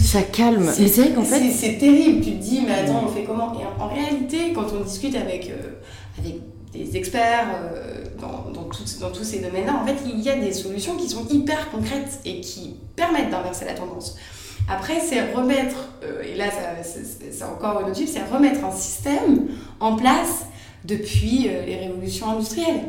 ça 0.00 0.22
calme. 0.22 0.70
C'est 0.72 1.14
qu'en 1.14 1.22
fait. 1.22 1.50
C'est 1.50 1.78
terrible. 1.78 2.24
Tu 2.24 2.32
te 2.32 2.42
dis, 2.42 2.62
mais 2.66 2.74
attends, 2.74 3.04
on 3.06 3.08
fait 3.08 3.24
comment? 3.24 3.52
Et 3.58 3.64
en, 3.80 3.88
réalité, 3.88 4.52
quand 4.54 4.66
on 4.72 4.84
discute 4.84 5.14
avec, 5.16 5.50
euh, 5.50 5.78
avec 6.18 6.36
des 6.72 6.96
experts 6.96 7.48
euh, 7.54 8.04
dans, 8.20 8.50
dans, 8.52 8.68
dans, 8.68 9.10
tous 9.10 9.24
ces 9.24 9.40
domaines-là, 9.40 9.80
en 9.82 9.86
fait, 9.86 9.96
il 10.06 10.20
y 10.20 10.28
a 10.28 10.36
des 10.36 10.52
solutions 10.52 10.96
qui 10.96 11.08
sont 11.08 11.26
hyper 11.28 11.70
concrètes 11.70 12.20
et 12.24 12.40
qui 12.40 12.76
permettent 12.94 13.30
d'inverser 13.30 13.64
la 13.64 13.74
tendance. 13.74 14.16
Après, 14.70 15.00
c'est 15.00 15.32
remettre, 15.32 15.88
euh, 16.04 16.22
et 16.22 16.36
là, 16.36 16.46
c'est 16.82 17.44
encore 17.44 17.80
une 17.80 17.90
autre 17.90 18.00
c'est 18.06 18.24
remettre 18.30 18.64
un 18.64 18.70
système 18.70 19.48
en 19.80 19.96
place 19.96 20.46
depuis 20.84 21.48
les 21.66 21.76
révolutions 21.76 22.30
industrielles. 22.30 22.82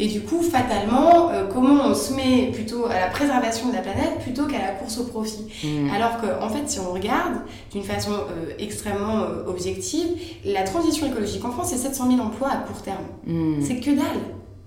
Et 0.00 0.08
du 0.08 0.22
coup, 0.22 0.42
fatalement, 0.42 1.30
euh, 1.30 1.44
comment 1.52 1.84
on 1.84 1.94
se 1.94 2.14
met 2.14 2.50
plutôt 2.54 2.86
à 2.86 2.98
la 2.98 3.08
préservation 3.08 3.68
de 3.68 3.74
la 3.74 3.82
planète 3.82 4.18
plutôt 4.22 4.46
qu'à 4.46 4.58
la 4.58 4.68
course 4.68 4.98
au 4.98 5.04
profit 5.04 5.44
mmh. 5.62 5.90
Alors 5.94 6.16
qu'en 6.20 6.46
en 6.46 6.48
fait, 6.48 6.68
si 6.68 6.80
on 6.80 6.90
regarde 6.90 7.34
d'une 7.70 7.82
façon 7.82 8.12
euh, 8.12 8.54
extrêmement 8.58 9.18
euh, 9.18 9.46
objective, 9.46 10.06
la 10.46 10.62
transition 10.62 11.06
écologique 11.06 11.44
en 11.44 11.50
France, 11.50 11.68
c'est 11.70 11.76
700 11.76 12.12
000 12.16 12.20
emplois 12.20 12.48
à 12.48 12.56
court 12.56 12.80
terme. 12.80 13.04
Mmh. 13.26 13.60
C'est 13.60 13.76
que 13.76 13.90
dalle. 13.90 14.22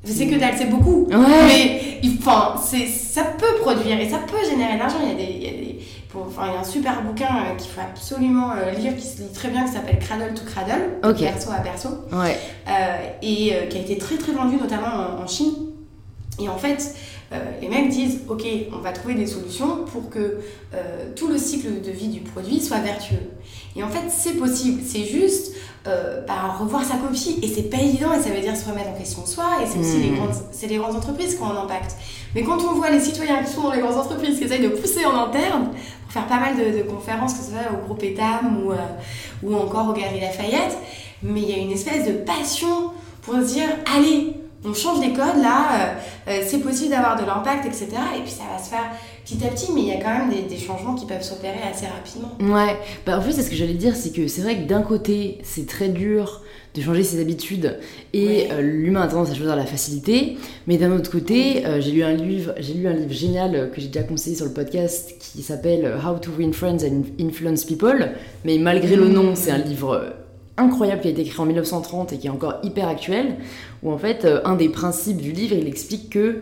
C'est 0.06 0.28
que 0.28 0.36
dalle, 0.36 0.54
c'est 0.56 0.70
beaucoup. 0.70 1.08
Mais 1.10 2.00
enfin, 2.06 2.56
ça 2.58 3.24
peut 3.24 3.62
produire 3.62 4.00
et 4.00 4.10
ça 4.10 4.20
peut 4.20 4.48
générer 4.48 4.74
de 4.74 4.80
l'argent. 4.80 4.98
Il, 5.02 5.20
il 5.20 5.44
y 5.44 5.48
a 5.48 5.52
des 5.52 5.63
enfin, 6.16 6.48
il 6.48 6.54
y 6.54 6.56
a 6.56 6.60
un 6.60 6.64
super 6.64 7.02
bouquin 7.04 7.26
euh, 7.26 7.56
qu'il 7.56 7.70
faut 7.72 7.82
absolument 7.82 8.52
euh, 8.52 8.72
lire, 8.72 8.96
qui 8.96 9.06
se 9.06 9.22
lit 9.22 9.32
très 9.34 9.50
bien, 9.50 9.66
qui 9.66 9.72
s'appelle 9.72 10.00
Cradle 10.00 10.34
to 10.34 10.44
Cradle, 10.46 11.16
perso 11.18 11.52
à 11.52 11.60
perso, 11.60 11.90
ouais. 12.12 12.38
Euh, 12.68 12.98
et 13.22 13.68
qui 13.70 13.78
a 13.78 13.82
été 13.82 13.98
très 13.98 14.18
très 14.18 14.32
vendu 14.32 14.58
notamment 14.58 15.22
en, 15.22 15.28
Chine. 15.28 15.54
Et 16.40 16.50
en 16.50 16.58
fait, 16.58 16.96
les 17.62 17.68
mecs 17.68 17.90
disent, 17.90 18.22
ok, 18.28 18.44
on 18.74 18.80
va 18.80 18.92
trouver 18.92 19.14
des 19.16 19.28
solutions 19.28 19.86
pour 19.86 20.10
que 20.10 20.40
tout 21.16 21.28
le 21.28 21.38
cycle 21.38 21.82
de 21.82 21.92
vie 21.92 22.08
du 22.08 22.22
produit 22.22 22.60
soit 22.60 22.80
vertueux. 22.80 23.32
Et 23.76 23.84
en 23.84 23.90
fait, 23.90 24.10
c'est 24.10 24.34
possible. 24.34 24.82
C'est 24.86 25.06
juste 25.06 25.54
bah, 25.86 26.56
revoir 26.60 26.84
sa 26.84 26.96
copie. 26.96 27.40
Et 27.42 27.48
c'est 27.48 27.70
pas 27.70 27.78
évident, 27.78 28.14
et 28.14 28.22
ça 28.22 28.30
veut 28.30 28.42
dire 28.42 28.56
se 28.56 28.68
remettre 28.68 28.90
en 28.90 28.98
question 28.98 29.26
soi. 29.26 29.46
Et 29.64 29.68
c'est 29.68 29.80
aussi 29.80 29.98
les, 29.98 30.10
hmm. 30.10 30.16
grandes, 30.16 30.36
les 30.68 30.78
grandes 30.78 30.96
entreprises 30.96 31.36
qui 31.36 31.42
ont 31.42 31.52
un 31.52 31.64
impact. 31.64 31.96
Mais 32.36 32.44
quand 32.44 32.58
on 32.64 32.74
voit 32.74 32.90
les 32.90 33.00
citoyens 33.00 33.44
qui 33.44 33.52
sont 33.52 33.62
dans 33.62 33.72
les 33.72 33.80
grandes 33.80 33.98
entreprises 33.98 34.38
qui 34.38 34.46
essayent 34.46 34.62
de 34.62 34.70
pousser 34.70 35.06
en 35.06 35.16
interne, 35.16 35.70
faire 36.14 36.28
pas 36.28 36.40
mal 36.40 36.56
de, 36.56 36.84
conférences, 36.84 37.34
que 37.34 37.40
ce 37.40 37.52
soit 37.52 37.74
au 37.74 37.86
groupe 37.86 38.04
ETAM 38.04 38.64
ou, 38.64 38.72
euh, 38.72 38.76
ou 39.42 39.56
encore 39.56 39.90
au 39.90 39.94
Galeries 39.94 40.22
Lafayette, 40.22 40.78
mais 41.24 41.42
il 41.42 41.50
y 41.50 41.54
a 41.54 41.58
une 41.58 41.72
espèce 41.72 42.08
de 42.08 42.14
passion 42.14 42.92
pour 43.24 43.34
se 43.36 43.54
dire 43.54 43.68
allez, 43.96 44.34
on 44.64 44.76
change 44.76 45.00
les 45.02 45.12
codes 45.12 45.42
là, 45.42 45.72
euh, 45.72 45.94
euh, 46.30 46.44
c'est 46.46 46.60
possible 46.60 46.92
d'avoir 46.92 47.20
de 47.20 47.26
l'impact, 47.26 47.66
etc. 47.66 47.88
Et 48.16 48.22
puis 48.22 48.30
ça 48.30 48.44
va 48.52 48.64
se 48.64 48.70
faire 48.70 48.92
petit 49.26 49.44
à 49.44 49.48
petit, 49.48 49.72
mais 49.74 49.82
il 49.82 49.88
y 49.88 49.92
a 49.92 50.00
quand 50.00 50.16
même 50.16 50.30
des, 50.30 50.44
des 50.44 50.58
changements 50.60 50.94
qui 50.94 51.08
peuvent 51.08 51.24
s'opérer 51.24 51.62
assez 51.70 51.88
rapidement. 51.88 52.30
Ouais, 52.40 52.78
bah, 53.08 53.18
en 53.18 53.22
fait, 53.22 53.32
c'est 53.32 53.42
ce 53.42 53.50
que 53.50 53.56
j'allais 53.56 53.74
dire, 53.74 53.96
c'est 53.96 54.12
que 54.12 54.28
c'est 54.28 54.42
vrai 54.42 54.58
que 54.58 54.68
d'un 54.68 54.84
côté, 54.84 55.40
c'est 55.44 55.66
très 55.66 55.90
dur 55.90 56.43
de 56.74 56.82
changer 56.82 57.04
ses 57.04 57.22
habitudes 57.22 57.78
et 58.14 58.52
euh, 58.52 58.62
l'humain 58.62 59.02
a 59.02 59.08
tendance 59.08 59.30
à 59.30 59.36
choisir 59.36 59.56
la 59.56 59.66
facilité 59.66 60.38
mais 60.66 60.78
d'un 60.78 60.92
autre 60.92 61.12
côté 61.12 61.66
euh, 61.66 61.80
j'ai 61.80 61.92
lu 61.92 62.04
un 62.04 62.14
livre 62.14 62.54
j'ai 62.58 62.74
lu 62.74 62.88
un 62.88 62.94
livre 62.94 63.12
génial 63.12 63.56
euh, 63.56 63.68
que 63.68 63.80
j'ai 63.80 63.88
déjà 63.88 64.04
conseillé 64.04 64.36
sur 64.36 64.46
le 64.46 64.54
podcast 64.54 65.14
qui 65.20 65.44
s'appelle 65.44 65.94
How 66.04 66.18
to 66.18 66.32
Win 66.38 66.54
Friends 66.54 66.84
and 66.84 67.04
Influence 67.20 67.66
People 67.66 68.12
mais 68.44 68.58
malgré 68.58 68.96
le 68.96 69.08
nom 69.08 69.36
c'est 69.36 69.52
un 69.52 69.60
livre 69.60 70.16
incroyable 70.58 71.02
qui 71.02 71.10
a 71.10 71.12
été 71.12 71.22
écrit 71.22 71.40
en 71.40 71.46
1930 71.46 72.14
et 72.14 72.18
qui 72.18 72.28
est 72.28 72.32
encore 72.32 72.56
hyper 72.64 72.88
actuel 72.88 73.36
où 73.84 73.92
en 73.92 73.98
fait 73.98 74.28
un 74.44 74.56
des 74.56 74.70
principes 74.70 75.18
du 75.18 75.32
livre 75.32 75.56
il 75.56 75.68
explique 75.68 76.10
que 76.10 76.42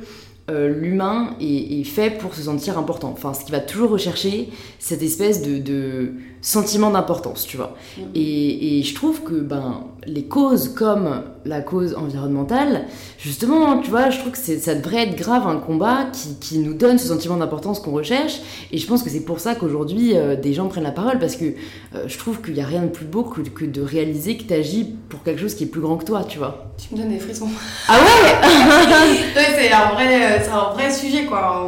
l'humain 0.50 1.38
est, 1.40 1.86
fait 1.86 2.18
pour 2.18 2.36
se 2.36 2.42
sentir 2.42 2.78
important. 2.78 3.12
Enfin, 3.14 3.34
ce 3.34 3.46
qu'il 3.46 3.54
va 3.54 3.62
toujours 3.62 3.90
rechercher, 3.90 4.50
cette 4.80 5.02
espèce 5.02 5.42
de 5.42 6.12
sentiment 6.42 6.90
d'importance, 6.90 7.46
tu 7.46 7.56
vois. 7.56 7.78
Mm. 7.98 8.02
Et, 8.16 8.80
et, 8.80 8.84
je 8.84 8.96
trouve 8.96 9.24
que 9.24 9.36
ben, 9.36 9.86
les 10.08 10.24
causes 10.26 10.70
comme 10.70 11.24
la 11.46 11.62
cause 11.62 11.96
environnementale, 11.96 12.86
justement, 13.20 13.80
tu 13.80 13.90
vois, 13.90 14.10
je 14.10 14.20
trouve 14.20 14.32
que 14.32 14.38
ça 14.38 14.76
devrait 14.76 15.04
être 15.04 15.16
grave 15.16 15.48
un 15.48 15.58
combat 15.58 16.06
qui, 16.12 16.36
qui 16.40 16.58
nous 16.60 16.74
donne 16.74 16.98
ce 16.98 17.08
sentiment 17.08 17.38
d'importance 17.38 17.80
qu'on 17.80 17.92
recherche. 17.92 18.40
Et 18.72 18.78
je 18.78 18.88
pense 18.88 19.04
que 19.04 19.10
c'est 19.10 19.26
pour 19.26 19.40
ça 19.40 19.56
qu'aujourd'hui, 19.56 20.16
euh, 20.18 20.36
des 20.36 20.54
gens 20.54 20.68
prennent 20.68 20.84
la 20.84 20.92
parole, 20.92 21.20
parce 21.20 21.36
que 21.36 21.46
euh, 21.46 22.04
je 22.08 22.18
trouve 22.18 22.42
qu'il 22.42 22.54
n'y 22.56 22.62
a 22.62 22.66
rien 22.66 22.82
de 22.84 22.88
plus 22.90 23.06
beau 23.06 23.24
que, 23.24 23.42
que 23.42 23.66
de 23.66 23.82
réaliser 23.82 24.38
que 24.38 24.44
tu 24.44 24.54
agis 24.54 24.96
pour 25.10 25.24
quelque 25.24 25.40
chose 25.42 25.56
qui 25.56 25.64
est 25.66 25.68
plus 25.68 25.82
grand 25.82 25.98
que 25.98 26.06
toi, 26.06 26.24
tu 26.28 26.38
vois. 26.40 26.72
Tu 26.78 26.94
me 26.96 27.00
donnes 27.02 27.12
des 27.12 27.20
frissons. 27.20 27.50
Ah 27.88 27.98
ouais, 28.00 28.48
ouais 28.48 29.46
C'est 29.58 29.72
un, 29.72 29.94
vrai, 29.94 30.48
un 30.50 30.74
vrai 30.74 30.92
sujet, 30.92 31.26
quoi. 31.26 31.68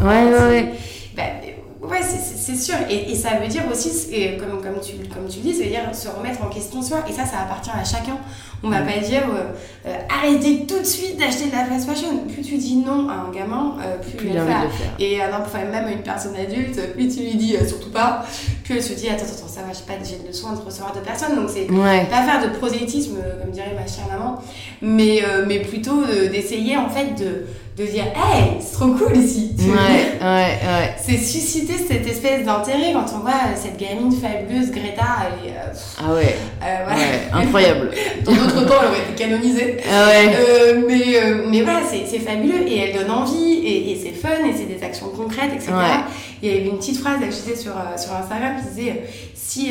ouais, 0.00 0.06
ouais, 0.06 0.48
ouais. 0.48 0.72
Ouais, 1.90 1.98
c'est 2.02 2.56
sûr. 2.56 2.76
Et, 2.88 3.10
et, 3.10 3.14
ça 3.14 3.30
veut 3.40 3.48
dire 3.48 3.62
aussi, 3.70 3.90
et 4.12 4.36
comme, 4.36 4.62
comme, 4.62 4.80
tu, 4.80 4.96
comme 5.08 5.26
tu 5.28 5.40
dis, 5.40 5.54
ça 5.54 5.64
veut 5.64 5.70
dire 5.70 5.88
se 5.92 6.08
remettre 6.08 6.42
en 6.42 6.48
question 6.48 6.80
soi. 6.82 6.98
Et 7.08 7.12
ça, 7.12 7.24
ça 7.24 7.40
appartient 7.40 7.70
à 7.70 7.84
chacun. 7.84 8.18
On 8.62 8.68
va 8.68 8.82
pas 8.82 8.98
dire 8.98 9.22
euh, 9.32 9.88
euh, 9.88 9.96
arrêtez 10.10 10.66
tout 10.66 10.78
de 10.78 10.84
suite 10.84 11.18
d'acheter 11.18 11.46
de 11.46 11.52
la 11.52 11.64
fast 11.64 11.88
fashion. 11.88 12.24
Plus 12.26 12.42
tu 12.42 12.58
dis 12.58 12.76
non 12.76 13.08
à 13.08 13.14
un 13.14 13.30
gamin, 13.32 13.76
euh, 13.82 13.96
plus, 13.96 14.28
il 14.28 14.34
va 14.34 14.40
le 14.40 14.46
faire. 14.46 14.92
Et 14.98 15.20
à 15.20 15.28
même 15.28 15.86
à 15.86 15.90
une 15.90 16.02
personne 16.02 16.36
adulte, 16.36 16.92
plus 16.92 17.08
tu 17.08 17.22
lui 17.22 17.36
dis 17.36 17.56
surtout 17.66 17.90
pas, 17.90 18.24
plus 18.64 18.76
elle 18.76 18.82
se 18.82 18.92
dit 18.92 19.08
attends, 19.08 19.24
attends, 19.24 19.48
ça 19.48 19.62
va, 19.62 19.72
j'ai 19.72 19.86
pas 19.86 20.04
j'ai 20.04 20.26
le 20.26 20.32
soin 20.32 20.52
de 20.52 20.60
recevoir 20.60 20.94
de 20.94 21.00
personnes. 21.00 21.36
Donc 21.36 21.48
c'est 21.48 21.66
pas 21.66 22.22
faire 22.22 22.42
de 22.42 22.56
prosélytisme, 22.58 23.16
comme 23.40 23.50
dirait 23.50 23.74
ma 23.74 23.86
chère 23.86 24.06
maman, 24.10 24.42
mais, 24.82 25.22
mais 25.46 25.60
plutôt 25.60 26.04
d'essayer 26.30 26.76
en 26.76 26.90
fait 26.90 27.14
de 27.14 27.46
de 27.76 27.84
dire 27.84 28.04
hey 28.04 28.60
c'est 28.60 28.72
trop 28.72 28.92
cool 28.92 29.16
ici 29.16 29.54
ouais, 29.58 29.66
ouais, 29.68 30.26
ouais. 30.26 30.94
c'est 31.00 31.16
susciter 31.16 31.74
cette 31.74 32.06
espèce 32.06 32.44
d'intérêt 32.44 32.92
quand 32.92 33.06
on 33.14 33.20
voit 33.20 33.54
cette 33.54 33.78
gamine 33.78 34.12
fabuleuse 34.12 34.70
Greta 34.70 35.28
et, 35.44 35.50
euh, 35.50 35.72
ah 35.98 36.12
ouais, 36.12 36.36
euh, 36.62 36.86
ouais 36.88 37.20
incroyable. 37.32 37.90
Dans 38.24 38.32
d'autres 38.32 38.66
temps 38.66 38.74
elle 38.82 38.88
aurait 38.88 39.10
été 39.10 39.22
canonisée. 39.22 39.76
Ah 39.88 40.08
ouais. 40.08 40.36
Euh, 40.36 40.82
mais, 40.86 41.48
mais 41.48 41.62
voilà 41.62 41.80
c'est 41.88 42.18
fabuleux 42.18 42.66
et 42.66 42.78
elle 42.78 42.98
donne 42.98 43.10
envie 43.10 43.54
et, 43.64 43.92
et 43.92 43.96
c'est 43.96 44.12
fun 44.12 44.44
et 44.44 44.52
c'est 44.56 44.66
des 44.66 44.82
actions 44.84 45.08
concrètes 45.08 45.52
etc 45.54 45.72
il 46.42 46.48
y 46.48 46.52
avait 46.52 46.66
une 46.66 46.78
petite 46.78 46.98
phrase 46.98 47.20
que 47.20 47.26
je 47.26 47.56
sur, 47.56 47.72
sur 47.96 48.14
Instagram 48.14 48.56
qui 48.60 48.68
disait 48.68 49.02
si, 49.34 49.70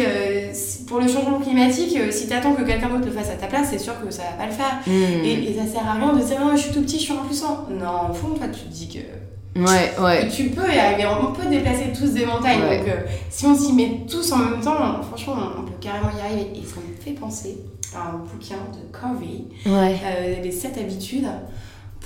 pour 0.88 1.00
le 1.00 1.08
changement 1.08 1.40
climatique 1.40 1.98
si 2.12 2.28
tu 2.28 2.34
attends 2.34 2.54
que 2.54 2.64
quelqu'un 2.64 2.90
d'autre 2.90 3.06
le 3.06 3.12
fasse 3.12 3.30
à 3.30 3.36
ta 3.36 3.48
place 3.48 3.68
c'est 3.72 3.80
sûr 3.80 3.94
que 4.04 4.12
ça 4.12 4.24
va 4.24 4.44
pas 4.44 4.46
le 4.46 4.52
faire 4.52 4.80
hmm. 4.86 5.26
et, 5.26 5.50
et, 5.50 5.56
ça 5.56 5.66
sert 5.66 5.88
à 5.88 5.94
rien 5.94 6.14
de 6.14 6.22
dire 6.22 6.40
non 6.40 6.56
je 6.56 6.62
suis 6.62 6.72
tout 6.72 6.82
petit 6.82 6.98
je 6.98 7.04
suis 7.04 7.14
impuissant 7.14 7.66
non 7.70 8.10
en 8.10 8.14
fond, 8.14 8.30
toi, 8.30 8.48
tu 8.48 8.62
te 8.62 8.74
dis 8.74 8.88
que, 8.88 9.60
ouais, 9.60 9.94
ouais. 10.02 10.28
tu 10.30 10.50
peux 10.50 10.68
y 10.72 10.78
arriver. 10.78 11.08
On 11.08 11.32
peut 11.32 11.48
déplacer 11.48 11.92
tous 11.98 12.14
des 12.14 12.26
montagnes. 12.26 12.62
Donc, 12.62 12.88
euh, 12.88 13.02
si 13.30 13.46
on 13.46 13.56
s'y 13.56 13.74
met 13.74 14.02
tous 14.10 14.32
en 14.32 14.38
même 14.38 14.62
temps, 14.62 15.02
franchement, 15.04 15.36
on 15.58 15.64
peut 15.64 15.74
carrément 15.80 16.10
y 16.18 16.22
arriver. 16.22 16.52
Et 16.56 16.66
ça 16.66 16.78
me 16.78 17.02
fait 17.02 17.20
penser 17.20 17.58
à 17.96 18.10
un 18.10 18.18
bouquin 18.18 18.58
de 18.74 18.98
Covey, 18.98 19.46
euh, 19.68 20.42
Les 20.42 20.52
7 20.52 20.78
habitudes 20.78 21.28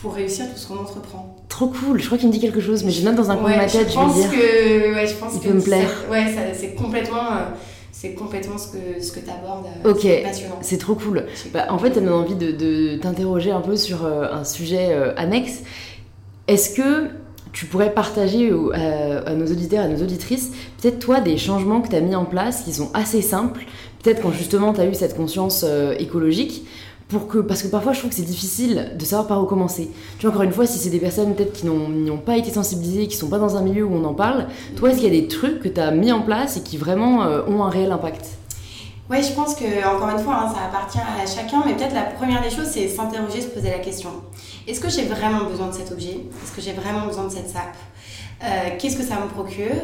pour 0.03 0.15
réussir 0.15 0.45
tout 0.51 0.59
ce 0.59 0.67
qu'on 0.67 0.79
entreprend. 0.79 1.33
Trop 1.47 1.67
cool, 1.67 2.01
je 2.01 2.05
crois 2.07 2.17
qu'il 2.17 2.27
me 2.27 2.33
dit 2.33 2.41
quelque 2.41 2.59
chose, 2.59 2.83
mais 2.83 2.91
je 2.91 3.05
note 3.05 3.15
dans 3.15 3.31
un 3.31 3.37
coin 3.37 3.53
de 3.53 3.55
ma 3.55 3.65
tête, 3.67 3.89
je, 3.89 3.95
pense 3.95 4.15
dire. 4.15 4.29
Que, 4.29 4.93
ouais, 4.93 5.07
je 5.07 5.13
pense 5.13 5.35
Il 5.35 5.39
que 5.39 5.47
peut 5.47 5.53
me 5.53 5.61
plaire. 5.61 5.89
Ouais, 6.11 6.25
c'est 6.53 6.75
complètement. 6.75 7.25
Euh, 7.31 7.45
c'est 7.93 8.13
complètement 8.13 8.57
ce 8.57 8.67
que, 8.67 9.01
ce 9.01 9.13
que 9.13 9.21
tu 9.21 9.29
abordes. 9.29 9.65
Ok, 9.85 10.05
c'est 10.59 10.77
trop 10.77 10.95
cool. 10.95 11.25
Bah, 11.53 11.67
en 11.69 11.77
fait, 11.77 11.89
me 12.01 12.07
donne 12.07 12.09
envie 12.09 12.35
de, 12.35 12.51
de 12.51 12.97
t'interroger 12.97 13.51
un 13.51 13.61
peu 13.61 13.77
sur 13.77 14.05
un 14.05 14.43
sujet 14.43 14.93
annexe. 15.15 15.61
Est-ce 16.49 16.75
que 16.75 17.07
tu 17.53 17.67
pourrais 17.67 17.93
partager 17.93 18.51
à, 18.73 19.33
nos 19.35 19.45
auditeurs 19.45 19.85
à 19.85 19.87
nos 19.87 20.03
auditrices, 20.03 20.51
peut-être 20.81 20.99
toi, 20.99 21.21
des 21.21 21.37
changements 21.37 21.79
que 21.79 21.87
tu 21.87 21.95
as 21.95 22.01
mis 22.01 22.15
en 22.15 22.25
place 22.25 22.63
qui 22.63 22.73
sont 22.73 22.89
assez 22.93 23.21
simples, 23.21 23.63
peut-être 24.01 24.21
quand 24.21 24.33
justement 24.33 24.73
tu 24.73 24.81
as 24.81 24.85
eu 24.85 24.93
cette 24.93 25.15
conscience 25.15 25.63
euh, 25.65 25.93
écologique, 25.99 26.65
pour 27.09 27.27
que, 27.27 27.37
parce 27.37 27.61
que 27.61 27.67
parfois 27.67 27.93
je 27.93 27.99
trouve 27.99 28.09
que 28.09 28.15
c'est 28.15 28.23
difficile 28.23 28.93
de 28.97 29.05
savoir 29.05 29.27
par 29.27 29.41
où 29.41 29.45
commencer. 29.45 29.91
Tu 30.17 30.25
vois, 30.25 30.31
encore 30.31 30.43
une 30.43 30.51
fois, 30.51 30.65
si 30.65 30.77
c'est 30.77 30.89
des 30.89 30.99
personnes 30.99 31.35
peut-être 31.35 31.53
qui 31.53 31.65
n'ont 31.65 32.17
pas 32.17 32.37
été 32.37 32.51
sensibilisées, 32.51 33.07
qui 33.07 33.15
sont 33.15 33.29
pas 33.29 33.39
dans 33.39 33.55
un 33.55 33.61
milieu 33.61 33.83
où 33.83 33.93
on 33.93 34.03
en 34.03 34.13
parle, 34.13 34.47
toi, 34.75 34.89
est-ce 34.89 34.99
qu'il 34.99 35.13
y 35.13 35.17
a 35.17 35.21
des 35.21 35.27
trucs 35.27 35.59
que 35.61 35.67
tu 35.67 35.79
as 35.79 35.91
mis 35.91 36.11
en 36.11 36.21
place 36.21 36.57
et 36.57 36.61
qui 36.61 36.77
vraiment 36.77 37.23
euh, 37.23 37.43
ont 37.47 37.63
un 37.63 37.69
réel 37.69 37.91
impact? 37.91 38.25
Oui, 39.09 39.21
je 39.21 39.33
pense 39.33 39.53
que, 39.53 39.85
encore 39.85 40.09
une 40.09 40.23
fois, 40.23 40.35
hein, 40.35 40.53
ça 40.53 40.65
appartient 40.65 40.97
à 40.97 41.25
chacun, 41.27 41.61
mais 41.65 41.75
peut-être 41.75 41.93
la 41.93 42.03
première 42.03 42.41
des 42.41 42.49
choses, 42.49 42.67
c'est 42.67 42.87
s'interroger, 42.87 43.41
se 43.41 43.47
poser 43.47 43.69
la 43.69 43.79
question. 43.79 44.09
Est-ce 44.67 44.79
que 44.79 44.89
j'ai 44.89 45.03
vraiment 45.03 45.43
besoin 45.43 45.67
de 45.67 45.73
cet 45.73 45.91
objet? 45.91 46.21
Est-ce 46.43 46.51
que 46.53 46.61
j'ai 46.61 46.71
vraiment 46.71 47.05
besoin 47.05 47.25
de 47.25 47.31
cette 47.31 47.49
sape? 47.49 47.75
Qu'est-ce 48.77 48.97
que 48.97 49.03
ça 49.03 49.15
me 49.21 49.29
procure? 49.29 49.75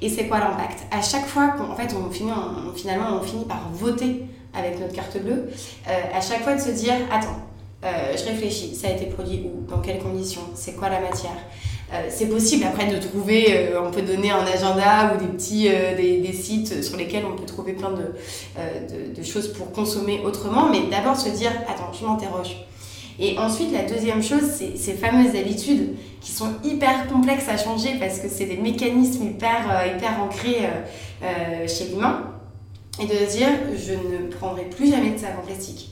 Et 0.00 0.08
c'est 0.08 0.26
quoi 0.26 0.38
l'impact? 0.38 0.86
À 0.90 1.02
chaque 1.02 1.26
fois 1.26 1.48
qu'en 1.48 1.74
fait 1.74 1.94
on 1.94 2.10
finit, 2.10 2.30
finalement 2.74 3.18
on 3.20 3.22
finit 3.22 3.44
par 3.44 3.68
voter 3.74 4.24
avec 4.56 4.80
notre 4.80 4.94
carte 4.94 5.18
bleue, 5.22 5.50
à 5.86 6.20
chaque 6.20 6.42
fois 6.42 6.54
de 6.54 6.60
se 6.60 6.70
dire 6.70 6.94
attends, 7.12 7.38
je 7.82 8.24
réfléchis, 8.24 8.74
ça 8.74 8.88
a 8.88 8.90
été 8.92 9.06
produit 9.06 9.44
où, 9.44 9.70
dans 9.70 9.80
quelles 9.80 9.98
conditions, 10.00 10.42
c'est 10.54 10.72
quoi 10.72 10.88
la 10.88 11.00
matière, 11.00 11.36
euh, 11.92 12.06
c'est 12.08 12.26
possible 12.26 12.64
après 12.64 12.92
de 12.92 12.98
trouver, 12.98 13.46
euh, 13.58 13.80
on 13.80 13.92
peut 13.92 14.02
donner 14.02 14.32
un 14.32 14.44
agenda 14.44 15.14
ou 15.14 15.20
des 15.20 15.28
petits 15.28 15.68
euh, 15.68 15.94
des, 15.94 16.32
sites 16.32 16.82
sur 16.82 16.96
lesquels 16.96 17.24
on 17.24 17.36
peut 17.36 17.46
trouver 17.46 17.74
plein 17.74 17.90
de, 17.90 19.16
de, 19.16 19.22
choses 19.22 19.52
pour 19.52 19.70
consommer 19.70 20.20
autrement, 20.24 20.68
mais 20.68 20.82
d'abord 20.90 21.16
se 21.16 21.28
dire, 21.28 21.52
attends, 21.68 21.92
je 21.98 22.04
m'interroge. 22.04 22.56
Et 23.18 23.38
ensuite, 23.38 23.72
la 23.72 23.82
deuxième 23.82 24.22
chose, 24.22 24.42
c'est 24.52 24.76
ces 24.76 24.92
fameuses 24.94 25.34
habitudes 25.36 25.94
qui 26.20 26.32
sont 26.32 26.50
hyper 26.64 27.06
complexes 27.06 27.48
à 27.48 27.56
changer 27.56 27.94
parce 27.98 28.18
que 28.18 28.28
c'est 28.28 28.44
des 28.44 28.58
mécanismes 28.58 29.28
hyper, 29.28 29.86
hyper 29.96 30.22
ancrés 30.22 30.68
chez 31.66 31.86
l'humain. 31.86 32.35
Et 33.00 33.06
de 33.06 33.12
se 33.12 33.36
dire, 33.36 33.48
je 33.76 33.92
ne 33.92 34.30
prendrai 34.30 34.64
plus 34.64 34.90
jamais 34.90 35.10
de 35.10 35.18
sac 35.18 35.34
en 35.38 35.46
plastique. 35.46 35.90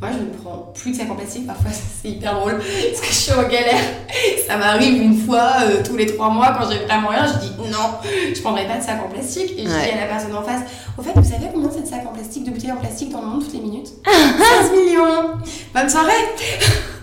Moi, 0.00 0.10
je 0.12 0.18
ne 0.18 0.42
prends 0.42 0.72
plus 0.74 0.90
de 0.90 0.96
sac 0.96 1.10
en 1.10 1.14
plastique. 1.14 1.46
Parfois, 1.46 1.70
c'est 2.02 2.08
hyper 2.10 2.34
drôle 2.34 2.58
parce 2.58 3.00
que 3.00 3.06
je 3.06 3.12
suis 3.12 3.32
en 3.32 3.42
galère. 3.42 3.82
Ça 4.46 4.56
m'arrive 4.56 5.00
une 5.00 5.16
fois 5.16 5.52
euh, 5.62 5.82
tous 5.84 5.96
les 5.96 6.06
trois 6.06 6.28
mois 6.28 6.56
quand 6.58 6.70
j'ai 6.70 6.84
vraiment 6.84 7.08
rien. 7.08 7.26
Je 7.26 7.46
dis 7.46 7.52
non, 7.70 7.98
je 8.34 8.40
prendrai 8.40 8.66
pas 8.66 8.76
de 8.76 8.82
sac 8.82 9.00
en 9.04 9.08
plastique. 9.08 9.52
Et 9.56 9.62
je 9.62 9.68
dis 9.68 9.72
à 9.72 10.00
la 10.00 10.06
personne 10.06 10.34
en 10.34 10.42
face 10.42 10.62
Au 10.98 11.02
fait, 11.02 11.12
vous 11.14 11.24
savez 11.24 11.46
combien 11.52 11.70
c'est 11.70 11.82
de 11.82 11.86
sacs 11.86 12.06
en 12.06 12.12
plastique, 12.12 12.44
de 12.44 12.50
bouteilles 12.50 12.72
en 12.72 12.76
plastique 12.76 13.10
dans 13.10 13.22
le 13.22 13.28
monde 13.28 13.44
toutes 13.44 13.54
les 13.54 13.60
minutes? 13.60 13.88
15 14.04 14.70
millions 14.72 15.30
Bonne 15.72 15.88
soirée 15.88 16.12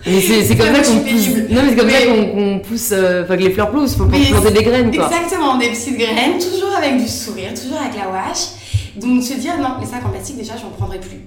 c'est 0.02 0.56
comme 0.56 0.74
ça 0.74 0.82
qu'on 0.82 0.98
pousse. 1.00 1.28
Non, 1.50 1.62
mais 1.62 1.70
c'est 1.70 1.76
comme 1.76 1.90
ça 1.90 2.06
qu'on 2.06 2.58
pousse. 2.60 2.90
Euh, 2.92 3.24
enfin, 3.24 3.36
que 3.36 3.42
les 3.42 3.50
fleurs 3.50 3.70
poussent. 3.70 3.96
Faut 3.96 4.06
planter 4.06 4.50
des 4.50 4.62
graines, 4.62 4.94
quoi. 4.94 5.10
Exactement, 5.10 5.58
des 5.58 5.68
petites 5.68 5.98
graines, 5.98 6.38
toujours 6.38 6.74
avec 6.76 6.96
du 6.96 7.08
sourire, 7.08 7.52
toujours 7.54 7.78
avec 7.78 7.96
la 7.96 8.08
wash. 8.08 8.59
Donc 8.96 9.22
se 9.22 9.34
dire 9.34 9.58
non, 9.58 9.78
les 9.80 9.86
sacs 9.86 10.04
en 10.04 10.10
plastique 10.10 10.36
déjà, 10.36 10.54
j'en 10.56 10.70
prendrai 10.70 10.98
plus. 10.98 11.20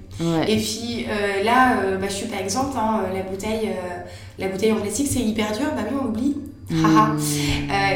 Et 0.47 0.57
puis 0.57 1.05
euh, 1.09 1.43
là, 1.43 1.79
euh, 1.79 1.97
bah, 1.97 2.07
je 2.09 2.13
suis 2.13 2.27
par 2.27 2.39
exemple, 2.39 2.77
hein, 2.77 3.01
la 3.13 3.21
bouteille, 3.21 3.69
euh, 3.69 4.01
la 4.37 4.47
bouteille 4.47 4.71
en 4.71 4.77
plastique, 4.77 5.07
c'est 5.09 5.19
hyper 5.19 5.51
dur. 5.51 5.67
Bah 5.75 5.83
oui, 5.89 5.97
on 5.99 6.05
l'oublie. 6.05 6.35
Mmh. 6.69 7.19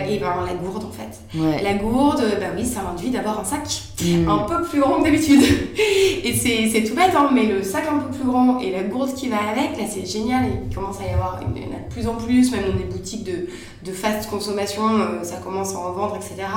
et 0.09 0.19
ben 0.19 0.45
la 0.45 0.53
gourde 0.53 0.83
en 0.83 0.91
fait. 0.91 1.63
La 1.63 1.73
gourde, 1.75 2.21
bah 2.39 2.47
oui, 2.55 2.65
ça 2.65 2.81
induit 2.91 3.11
d'avoir 3.11 3.39
un 3.39 3.43
sac 3.43 3.63
mmh. 4.01 4.27
un 4.27 4.39
peu 4.39 4.61
plus 4.63 4.81
grand 4.81 4.99
que 4.99 5.05
d'habitude. 5.05 5.41
et 6.23 6.33
c'est 6.33 6.83
tout 6.83 6.95
bête, 6.95 7.13
hein, 7.15 7.29
mais 7.33 7.45
le 7.45 7.63
sac 7.63 7.85
un 7.89 7.99
peu 7.99 8.11
plus 8.11 8.25
grand 8.25 8.59
et 8.59 8.71
la 8.71 8.83
gourde 8.83 9.13
qui 9.13 9.29
va 9.29 9.37
avec, 9.37 9.77
là 9.77 9.85
c'est 9.89 10.05
génial. 10.05 10.45
Il 10.69 10.75
commence 10.75 10.99
à 10.99 11.09
y 11.09 11.13
avoir, 11.13 11.39
il 11.55 11.61
y 11.61 11.65
en 11.65 11.69
a 11.69 11.79
de 11.79 11.93
plus 11.93 12.07
en 12.07 12.15
plus, 12.15 12.51
même 12.51 12.63
dans 12.65 12.77
des 12.77 12.83
boutiques 12.83 13.23
de, 13.23 13.47
de 13.85 13.91
fast 13.93 14.29
consommation, 14.29 14.83
ça 15.23 15.37
commence 15.37 15.73
à 15.73 15.79
en 15.79 15.93
vendre, 15.93 16.17
etc. 16.17 16.47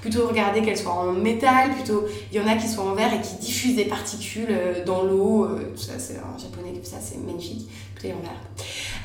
Plutôt 0.00 0.26
regarder 0.26 0.62
qu'elles 0.62 0.78
soient 0.78 0.92
en 0.92 1.12
métal, 1.12 1.70
plutôt 1.74 2.04
il 2.32 2.38
y 2.38 2.40
en 2.40 2.46
a 2.48 2.56
qui 2.56 2.66
sont 2.66 2.82
en 2.82 2.94
verre 2.94 3.14
et 3.14 3.20
qui 3.20 3.36
diffusent 3.36 3.76
des 3.76 3.84
particules 3.84 4.56
dans 4.84 5.04
l'eau. 5.04 5.48
ça, 5.76 5.92
c'est 5.98 6.16
un 6.16 6.38
japonais, 6.38 6.74
ça 6.82 6.96
c'est 7.00 7.24
magnifique. 7.24 7.68
En 8.04 8.20
verre. 8.20 8.40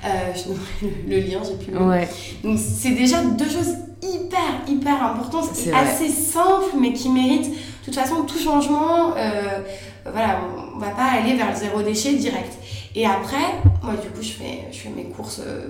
Euh, 0.05 0.87
le 1.07 1.19
lien, 1.19 1.39
j'ai 1.43 1.55
plus 1.63 1.73
le 1.73 1.81
ouais. 1.81 2.07
Donc 2.43 2.57
c'est 2.57 2.91
déjà 2.91 3.23
deux 3.23 3.49
choses 3.49 3.75
hyper, 4.01 4.61
hyper 4.67 5.03
importantes, 5.03 5.49
c'est 5.53 5.73
assez 5.73 6.09
simple, 6.09 6.75
mais 6.79 6.93
qui 6.93 7.09
méritent, 7.09 7.49
de 7.49 7.85
toute 7.85 7.95
façon, 7.95 8.23
tout 8.23 8.39
changement. 8.39 9.15
Euh, 9.15 9.59
voilà, 10.03 10.39
on 10.75 10.79
va 10.79 10.89
pas 10.89 11.11
aller 11.19 11.35
vers 11.35 11.51
le 11.51 11.55
zéro 11.55 11.81
déchet 11.81 12.13
direct. 12.13 12.53
Et 12.95 13.05
après, 13.05 13.61
moi, 13.83 13.93
du 13.93 14.09
coup, 14.09 14.21
je 14.21 14.31
fais, 14.31 14.67
je 14.71 14.77
fais 14.77 14.89
mes 14.89 15.05
courses. 15.05 15.41
Euh, 15.45 15.67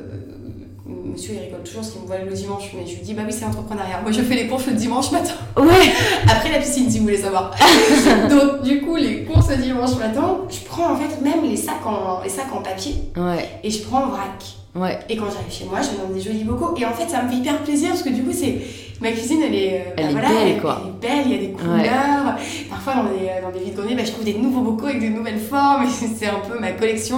monsieur, 1.17 1.33
il 1.33 1.39
rigole 1.39 1.63
toujours 1.63 1.81
parce 1.81 1.91
qu'il 1.91 2.01
me 2.01 2.07
voit 2.07 2.19
le 2.19 2.31
dimanche, 2.31 2.69
mais 2.75 2.85
je 2.85 2.95
lui 2.95 3.01
dis, 3.01 3.13
bah 3.15 3.23
oui, 3.25 3.33
c'est 3.33 3.45
entrepreneuriat. 3.45 4.01
Moi, 4.01 4.11
je 4.11 4.21
fais 4.21 4.35
les 4.35 4.47
courses 4.47 4.67
le 4.67 4.73
dimanche 4.73 5.11
matin. 5.11 5.33
Ouais. 5.57 5.91
Après 6.29 6.51
la 6.51 6.59
piscine, 6.59 6.89
si 6.89 6.99
vous 6.99 7.05
voulez 7.05 7.17
savoir. 7.17 7.55
Donc, 8.29 8.61
du 8.61 8.81
coup, 8.81 8.95
les 8.95 9.23
courses 9.23 9.49
le 9.49 9.57
dimanche 9.57 9.95
matin, 9.97 10.37
je 10.47 10.59
prends 10.65 10.93
en 10.93 10.95
fait 10.95 11.19
même 11.21 11.43
les 11.43 11.57
sacs 11.57 11.85
en, 11.85 12.21
les 12.23 12.29
sacs 12.29 12.53
en 12.53 12.61
papier. 12.61 12.95
Ouais. 13.15 13.49
Et 13.63 13.71
je 13.71 13.81
prends 13.83 14.03
en 14.03 14.09
vrac. 14.09 14.43
Ouais. 14.75 14.99
Et 15.09 15.17
quand 15.17 15.25
j'arrive 15.25 15.51
chez 15.51 15.65
moi, 15.65 15.79
je 15.81 15.99
donne 15.99 16.13
des 16.13 16.21
jolis 16.21 16.43
bocaux. 16.43 16.75
Et 16.77 16.85
en 16.85 16.93
fait, 16.93 17.09
ça 17.09 17.23
me 17.23 17.29
fait 17.29 17.37
hyper 17.37 17.63
plaisir 17.63 17.89
parce 17.89 18.03
que 18.03 18.09
du 18.09 18.21
coup, 18.21 18.31
c'est 18.31 18.61
ma 19.01 19.11
cuisine, 19.11 19.41
elle 19.45 19.55
est, 19.55 19.73
euh, 19.73 19.91
elle 19.97 20.03
bah 20.03 20.09
est 20.09 20.11
voilà, 20.11 20.29
belle, 20.29 20.61
quoi. 20.61 20.81
Elle 20.83 20.89
est 20.89 21.15
belle, 21.15 21.25
il 21.25 21.31
y 21.31 21.35
a 21.35 21.47
des 21.47 21.51
couleurs. 21.53 22.35
Parfois, 22.69 22.93
dans 22.95 23.03
des, 23.03 23.41
dans 23.41 23.51
des 23.51 23.65
vides-greniers, 23.65 23.95
bah, 23.95 24.03
je 24.05 24.11
trouve 24.11 24.25
des 24.25 24.33
nouveaux 24.35 24.61
bocaux 24.61 24.87
avec 24.87 25.01
de 25.01 25.15
nouvelles 25.15 25.39
formes. 25.39 25.85
c'est 25.89 26.27
un 26.27 26.39
peu 26.39 26.59
ma 26.59 26.71
collection. 26.71 27.17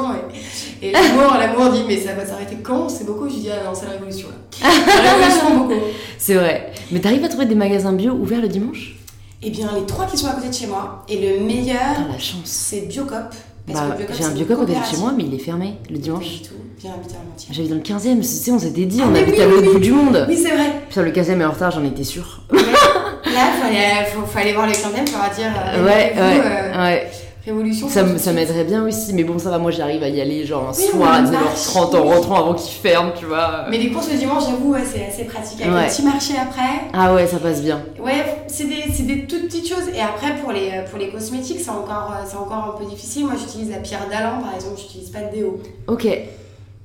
Et, 0.81 0.91
l'amour, 0.91 1.33
l'amour 1.39 1.69
dit, 1.71 1.83
mais 1.87 1.97
ça 1.97 2.13
va 2.13 2.25
s'arrêter 2.25 2.57
quand 2.61 2.89
C'est 2.89 3.05
beaucoup 3.05 3.29
Je 3.29 3.35
dis, 3.35 3.49
ah 3.49 3.65
non, 3.65 3.73
c'est 3.73 3.85
la 3.85 3.93
révolution 3.93 4.27
là. 4.29 4.69
la 5.03 5.13
révolution, 5.13 5.57
beaucoup. 5.57 5.81
C'est 6.17 6.35
vrai. 6.35 6.71
Mais 6.91 6.99
t'arrives 6.99 7.23
à 7.23 7.29
trouver 7.29 7.45
des 7.45 7.55
magasins 7.55 7.93
bio 7.93 8.13
ouverts 8.13 8.41
le 8.41 8.47
dimanche? 8.47 8.95
Eh 9.41 9.51
bien, 9.51 9.69
les 9.73 9.85
trois 9.85 10.05
qui 10.05 10.17
sont 10.17 10.27
à 10.27 10.33
côté 10.33 10.49
de 10.49 10.53
chez 10.53 10.67
moi. 10.67 11.05
Et 11.07 11.17
le 11.17 11.45
meilleur, 11.45 11.95
c'est 12.43 12.81
Biocop. 12.81 13.33
Bah, 13.73 13.97
j'ai 14.17 14.23
un 14.23 14.31
biocop 14.31 14.59
côté 14.59 14.73
de 14.73 14.85
chez 14.85 14.97
moi, 14.97 15.13
mais 15.15 15.23
il 15.23 15.33
est 15.33 15.39
fermé 15.39 15.75
le 15.89 15.97
dimanche. 15.97 16.41
J'habite 17.51 17.69
dans 17.69 17.75
le 17.75 17.81
15 17.81 18.07
e 18.07 18.15
tu 18.17 18.23
sais, 18.23 18.51
on 18.51 18.59
s'était 18.59 18.85
dit, 18.85 19.01
ah, 19.03 19.07
on 19.11 19.15
habite 19.15 19.39
à 19.39 19.45
l'autre 19.45 19.73
bout 19.73 19.79
du 19.79 19.91
monde. 19.91 20.25
Oui, 20.29 20.37
c'est 20.37 20.55
vrai. 20.55 20.81
Putain, 20.87 21.03
le 21.03 21.11
15 21.11 21.29
e 21.29 21.33
est 21.33 21.45
en 21.45 21.51
retard, 21.51 21.71
j'en 21.71 21.83
étais 21.83 22.03
sûre. 22.03 22.41
Là, 22.51 22.59
il 23.25 24.05
faut, 24.07 24.37
aller 24.37 24.53
voir 24.53 24.65
le 24.65 24.71
15 24.71 24.85
e 24.85 25.11
pour 25.11 25.35
dire. 25.35 25.51
Euh, 25.55 25.85
ouais, 25.85 26.13
ouais, 26.15 26.41
euh, 26.45 26.83
ouais. 26.83 27.11
Révolution. 27.49 27.89
Ça, 27.89 28.17
ça 28.17 28.31
m'aiderait 28.31 28.63
bien 28.63 28.85
aussi, 28.85 29.13
mais 29.13 29.23
bon, 29.23 29.39
ça 29.39 29.49
va, 29.49 29.57
moi 29.57 29.71
j'arrive 29.71 30.03
à 30.03 30.09
y 30.09 30.21
aller 30.21 30.45
genre 30.45 30.69
un 30.69 30.73
soir 30.73 31.13
à 31.13 31.21
9h30 31.23 31.95
en 31.95 32.03
rentrant 32.03 32.35
avant 32.39 32.53
qu'il 32.53 32.73
ferme, 32.73 33.11
tu 33.17 33.25
vois. 33.25 33.65
Mais 33.69 33.77
les 33.77 33.91
courses 33.91 34.11
le 34.11 34.17
dimanche, 34.17 34.43
j'avoue, 34.45 34.73
ouais, 34.73 34.83
c'est 34.85 35.05
assez 35.07 35.25
pratique. 35.25 35.61
Avec 35.61 35.73
ouais. 35.73 35.79
un 35.79 35.87
petit 35.87 36.03
marché 36.03 36.33
après. 36.39 36.87
Ah 36.93 37.13
ouais, 37.13 37.25
ça 37.25 37.37
passe 37.37 37.61
bien. 37.61 37.81
Ouais, 37.99 38.43
c'est 38.47 38.65
des, 38.65 39.03
des, 39.03 39.25
toutes 39.25 39.47
petites 39.47 39.67
choses. 39.67 39.89
Et 39.93 40.01
après, 40.01 40.35
pour 40.41 40.51
les, 40.51 40.83
pour 40.89 40.99
les 40.99 41.09
cosmétiques, 41.09 41.59
c'est 41.59 41.69
encore, 41.69 42.13
encore 42.39 42.75
un 42.75 42.77
peu 42.77 42.85
difficile. 42.85 43.25
Moi, 43.25 43.33
j'utilise 43.39 43.71
la 43.71 43.77
pierre 43.77 44.07
d'Alan, 44.09 44.41
par 44.41 44.53
exemple, 44.53 44.79
j'utilise 44.79 45.09
pas 45.09 45.21
de 45.21 45.35
déo. 45.35 45.59
Ok. 45.87 46.07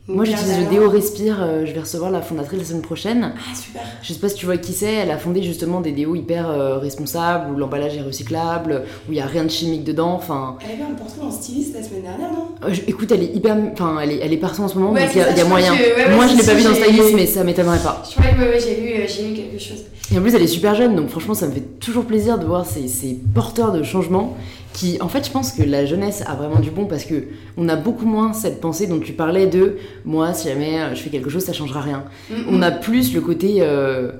Moi 0.06 0.26
j'utilise 0.26 0.58
le 0.58 0.66
déo 0.66 0.90
Respire, 0.90 1.38
euh, 1.40 1.64
je 1.64 1.72
vais 1.72 1.80
recevoir 1.80 2.10
la 2.10 2.20
fondatrice 2.20 2.58
la 2.58 2.64
semaine 2.66 2.82
prochaine. 2.82 3.32
Ah 3.38 3.54
super 3.56 3.80
Je 4.02 4.12
sais 4.12 4.18
pas 4.18 4.28
si 4.28 4.34
tu 4.34 4.44
vois 4.44 4.58
qui 4.58 4.74
c'est, 4.74 4.92
elle 4.92 5.10
a 5.10 5.16
fondé 5.16 5.42
justement 5.42 5.80
des 5.80 5.92
déos 5.92 6.14
hyper 6.14 6.50
euh, 6.50 6.76
responsables, 6.76 7.50
où 7.50 7.56
l'emballage 7.56 7.96
est 7.96 8.02
recyclable, 8.02 8.82
où 9.08 9.12
il 9.12 9.16
y 9.16 9.20
a 9.22 9.26
rien 9.26 9.44
de 9.44 9.48
chimique 9.48 9.82
dedans, 9.82 10.12
enfin... 10.12 10.58
Elle 10.60 10.82
avait 10.82 10.92
un 10.92 10.94
portrait 10.94 11.22
en 11.22 11.30
styliste 11.30 11.74
la 11.74 11.82
semaine 11.82 12.02
dernière, 12.02 12.30
non? 12.30 12.48
Euh, 12.68 12.74
Écoute, 12.86 13.12
elle 13.12 13.22
est 13.22 13.34
hyper... 13.34 13.56
Enfin, 13.72 13.98
elle 14.02 14.10
est, 14.10 14.18
elle 14.18 14.34
est 14.34 14.38
partout 14.38 14.60
en 14.60 14.68
ce 14.68 14.74
moment, 14.74 14.92
donc 14.92 15.00
il 15.14 15.18
y, 15.18 15.40
a, 15.40 15.44
moyen. 15.46 15.72
Moi 16.14 16.26
je 16.26 16.36
l'ai 16.36 16.44
pas 16.44 16.52
vu 16.52 16.64
dans 16.64 16.74
styliste, 16.74 17.14
mais 17.14 17.24
ça 17.26 17.42
m'étonnerait 17.42 17.78
pas. 17.78 18.02
Je 18.06 18.14
crois 18.14 18.26
que 18.26 18.60
j'ai 18.60 18.74
vu, 18.74 19.08
j'ai 19.08 19.28
vu 19.28 19.34
quelque 19.34 19.58
chose. 19.58 19.84
Et 20.12 20.18
en 20.18 20.20
plus 20.20 20.34
elle 20.34 20.42
est 20.42 20.46
super 20.46 20.74
jeune, 20.74 20.96
donc 20.96 21.08
franchement 21.08 21.32
ça 21.32 21.46
me 21.46 21.52
fait 21.52 21.78
toujours 21.80 22.04
plaisir 22.04 22.38
de 22.38 22.44
voir 22.44 22.66
ces, 22.66 22.88
ces 22.88 23.18
porteurs 23.34 23.72
de 23.72 23.82
changement 23.82 24.36
qui, 24.74 24.98
en 25.00 25.08
fait, 25.08 25.24
je 25.24 25.30
pense 25.30 25.52
que 25.52 25.62
la 25.62 25.86
jeunesse 25.86 26.22
a 26.26 26.34
vraiment 26.34 26.58
du 26.58 26.70
bon 26.70 26.84
parce 26.84 27.04
que 27.04 27.28
on 27.56 27.68
a 27.68 27.76
beaucoup 27.76 28.06
moins 28.06 28.32
cette 28.32 28.60
pensée 28.60 28.88
dont 28.88 28.98
tu 28.98 29.12
parlais 29.12 29.46
de 29.46 29.76
moi, 30.04 30.34
si 30.34 30.48
jamais 30.48 30.94
je 30.94 31.00
fais 31.00 31.10
quelque 31.10 31.30
chose, 31.30 31.44
ça 31.44 31.52
changera 31.52 31.80
rien. 31.80 32.04
On 32.50 32.60
a 32.60 32.72
plus 32.72 33.14
le 33.14 33.20
côté 33.20 33.58
euh, 33.60 34.10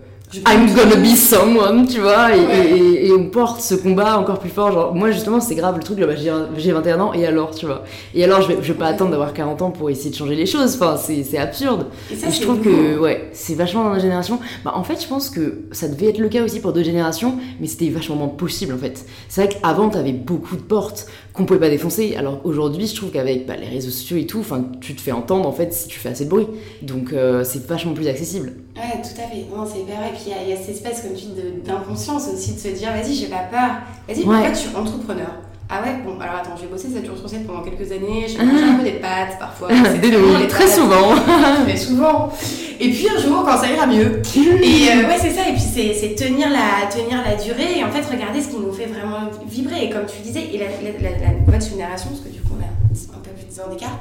I'm 0.47 0.75
gonna 0.75 0.97
be 0.97 1.15
someone, 1.15 1.87
tu 1.87 2.01
vois, 2.01 2.37
et, 2.37 3.07
et, 3.07 3.13
on 3.13 3.29
porte 3.29 3.61
ce 3.61 3.75
combat 3.75 4.19
encore 4.19 4.39
plus 4.39 4.51
fort. 4.51 4.73
Genre, 4.73 4.95
moi, 4.95 5.11
justement, 5.11 5.41
c'est 5.41 5.55
grave 5.55 5.77
le 5.77 5.83
truc, 5.83 5.99
bah, 5.99 6.15
j'ai 6.57 6.73
21 6.73 7.01
ans, 7.01 7.13
et 7.13 7.27
alors, 7.27 7.55
tu 7.55 7.67
vois. 7.67 7.85
Et 8.15 8.25
alors, 8.25 8.43
je 8.43 8.49
vais, 8.49 8.59
je 8.63 8.73
vais 8.73 8.79
pas 8.79 8.87
attendre 8.87 9.11
d'avoir 9.11 9.33
40 9.33 9.63
ans 9.63 9.71
pour 9.71 9.91
essayer 9.91 10.11
de 10.11 10.15
changer 10.15 10.35
les 10.35 10.47
choses, 10.47 10.75
enfin, 10.75 10.97
c'est 10.97 11.39
absurde. 11.39 11.87
Et, 12.11 12.17
je 12.31 12.41
trouve 12.41 12.61
que, 12.61 12.99
ouais, 12.99 13.29
c'est 13.33 13.55
vachement 13.55 13.85
dans 13.85 13.91
notre 13.91 14.03
génération. 14.03 14.41
Bah, 14.65 14.73
en 14.75 14.83
fait, 14.83 15.01
je 15.01 15.07
pense 15.07 15.31
que 15.31 15.61
ça 15.73 15.89
devait 15.89 16.09
être 16.09 16.19
le 16.19 16.29
cas 16.29 16.43
aussi 16.43 16.61
pour 16.61 16.73
d'autres 16.73 16.87
générations, 16.87 17.39
mais 17.61 17.67
c'était 17.67 17.91
vachement 17.91 18.17
moins 18.17 18.29
possible, 18.29 18.75
en 18.75 18.79
fait. 18.79 19.07
C'est 19.29 19.45
vrai 19.45 19.55
qu'avant, 19.55 19.89
t'avais 19.89 20.13
beaucoup 20.13 20.57
de 20.57 20.63
portes 20.63 21.07
qu'on 21.35 21.45
pouvait 21.47 21.59
pas 21.59 21.69
défoncer, 21.69 22.15
alors 22.15 22.41
aujourd'hui, 22.45 22.87
je 22.87 22.95
trouve 22.95 23.11
qu'avec 23.11 23.45
bah, 23.45 23.57
les 23.57 23.67
réseaux 23.67 23.91
sociaux 23.91 24.17
et 24.17 24.27
tout, 24.27 24.39
enfin, 24.39 24.65
tu 24.81 24.95
te 24.95 25.01
fais 25.01 25.11
entendre, 25.11 25.49
en 25.49 25.53
fait, 25.53 25.73
si 25.73 25.89
tu 25.89 25.99
fais 25.99 26.11
assez 26.11 26.27
de 26.27 26.31
bruit. 26.31 26.47
Donc, 26.81 27.13
euh, 27.13 27.43
c'est 27.43 27.67
vachement 27.67 27.93
plus 27.93 28.07
accessible. 28.07 28.53
Ouais, 28.77 29.03
tout 29.03 29.21
à 29.21 29.27
fait. 29.27 29.45
Non, 29.51 29.67
c'est 29.67 29.81
hyper 29.81 29.97
vrai. 29.97 30.11
Puis 30.15 30.27
il 30.27 30.49
y, 30.49 30.53
a 30.53 30.57
cette 30.57 30.77
espèce, 30.77 31.03
comme 31.03 31.15
tu 31.15 31.27
dis, 31.27 31.35
d'inconscience 31.65 32.29
aussi, 32.33 32.55
de 32.55 32.59
se 32.61 32.69
dire, 32.69 32.93
vas-y, 32.93 33.15
j'ai 33.15 33.27
pas 33.27 33.49
peur. 33.51 33.83
Vas-y, 34.09 34.23
pourquoi 34.23 34.51
tu 34.53 34.69
es 34.69 34.77
entrepreneur? 34.77 35.31
Ah 35.69 35.81
ouais, 35.83 35.97
bon, 36.05 36.21
alors 36.21 36.37
attends, 36.37 36.57
j'ai 36.61 36.67
bossé 36.67 36.89
7 36.89 37.07
jours 37.07 37.17
sur 37.17 37.29
7 37.29 37.47
pendant 37.47 37.63
quelques 37.63 37.91
années, 37.91 38.27
j'ai 38.29 38.37
mangé 38.37 38.65
un 38.65 38.75
peu 38.75 38.85
des 38.85 38.93
pâtes 38.93 39.39
parfois. 39.39 39.69
Des 39.69 40.49
très 40.49 40.69
souvent. 40.69 41.15
Très 41.65 41.77
souvent. 41.77 42.31
Et 42.79 42.91
puis 42.91 43.09
un 43.09 43.19
jour, 43.19 43.45
quand 43.45 43.57
ça 43.57 43.71
ira 43.71 43.87
mieux. 43.87 44.21
Et 44.37 44.91
euh, 44.91 45.09
ouais, 45.09 45.17
c'est 45.19 45.31
ça, 45.31 45.49
et 45.49 45.53
puis 45.53 45.63
c'est 45.63 46.15
tenir 46.15 46.49
la, 46.51 46.87
tenir 46.91 47.23
la 47.25 47.37
durée 47.37 47.79
et 47.79 47.85
en 47.85 47.91
fait 47.91 48.05
regarder 48.05 48.43
ce 48.43 48.49
qui 48.49 48.57
nous 48.57 48.73
fait 48.73 48.87
vraiment 48.87 49.31
vibrer. 49.47 49.85
Et 49.85 49.91
comme 49.91 50.07
tu 50.07 50.21
disais, 50.23 50.51
et 50.53 50.59
la, 50.59 50.67
la, 50.67 51.35
nouvelle 51.35 51.63
génération, 51.63 52.11
parce 52.11 52.21
que 52.21 52.29
du 52.29 52.41
coup 52.41 52.57
on 52.59 52.63
a 52.63 52.67
un 52.67 53.21
peu 53.21 53.31
plus 53.31 53.45
de 53.45 53.51
10 53.51 53.61
ans 53.61 53.71
d'écart, 53.71 54.01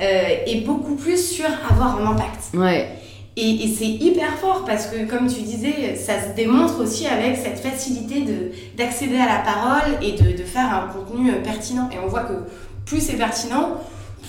euh, 0.00 0.44
est 0.46 0.66
beaucoup 0.66 0.96
plus 0.96 1.30
sur 1.30 1.46
avoir 1.70 1.98
un 1.98 2.10
impact. 2.10 2.54
Ouais. 2.54 2.88
Et, 3.36 3.72
c'est 3.76 3.86
hyper 3.86 4.36
fort 4.38 4.64
parce 4.66 4.86
que, 4.86 5.08
comme 5.08 5.26
tu 5.28 5.40
disais, 5.42 5.94
ça 5.96 6.14
se 6.20 6.34
démontre 6.36 6.80
aussi 6.82 7.06
avec 7.06 7.36
cette 7.36 7.58
facilité 7.60 8.24
d'accéder 8.76 9.16
à 9.16 9.26
la 9.26 9.38
parole 9.38 10.02
et 10.02 10.12
de, 10.12 10.36
de, 10.36 10.44
faire 10.44 10.68
un 10.74 10.88
contenu 10.92 11.30
euh, 11.30 11.42
pertinent. 11.42 11.88
Et 11.92 11.96
on 12.04 12.08
voit 12.08 12.24
que 12.24 12.34
plus 12.84 13.00
c'est 13.00 13.16
pertinent, 13.16 13.78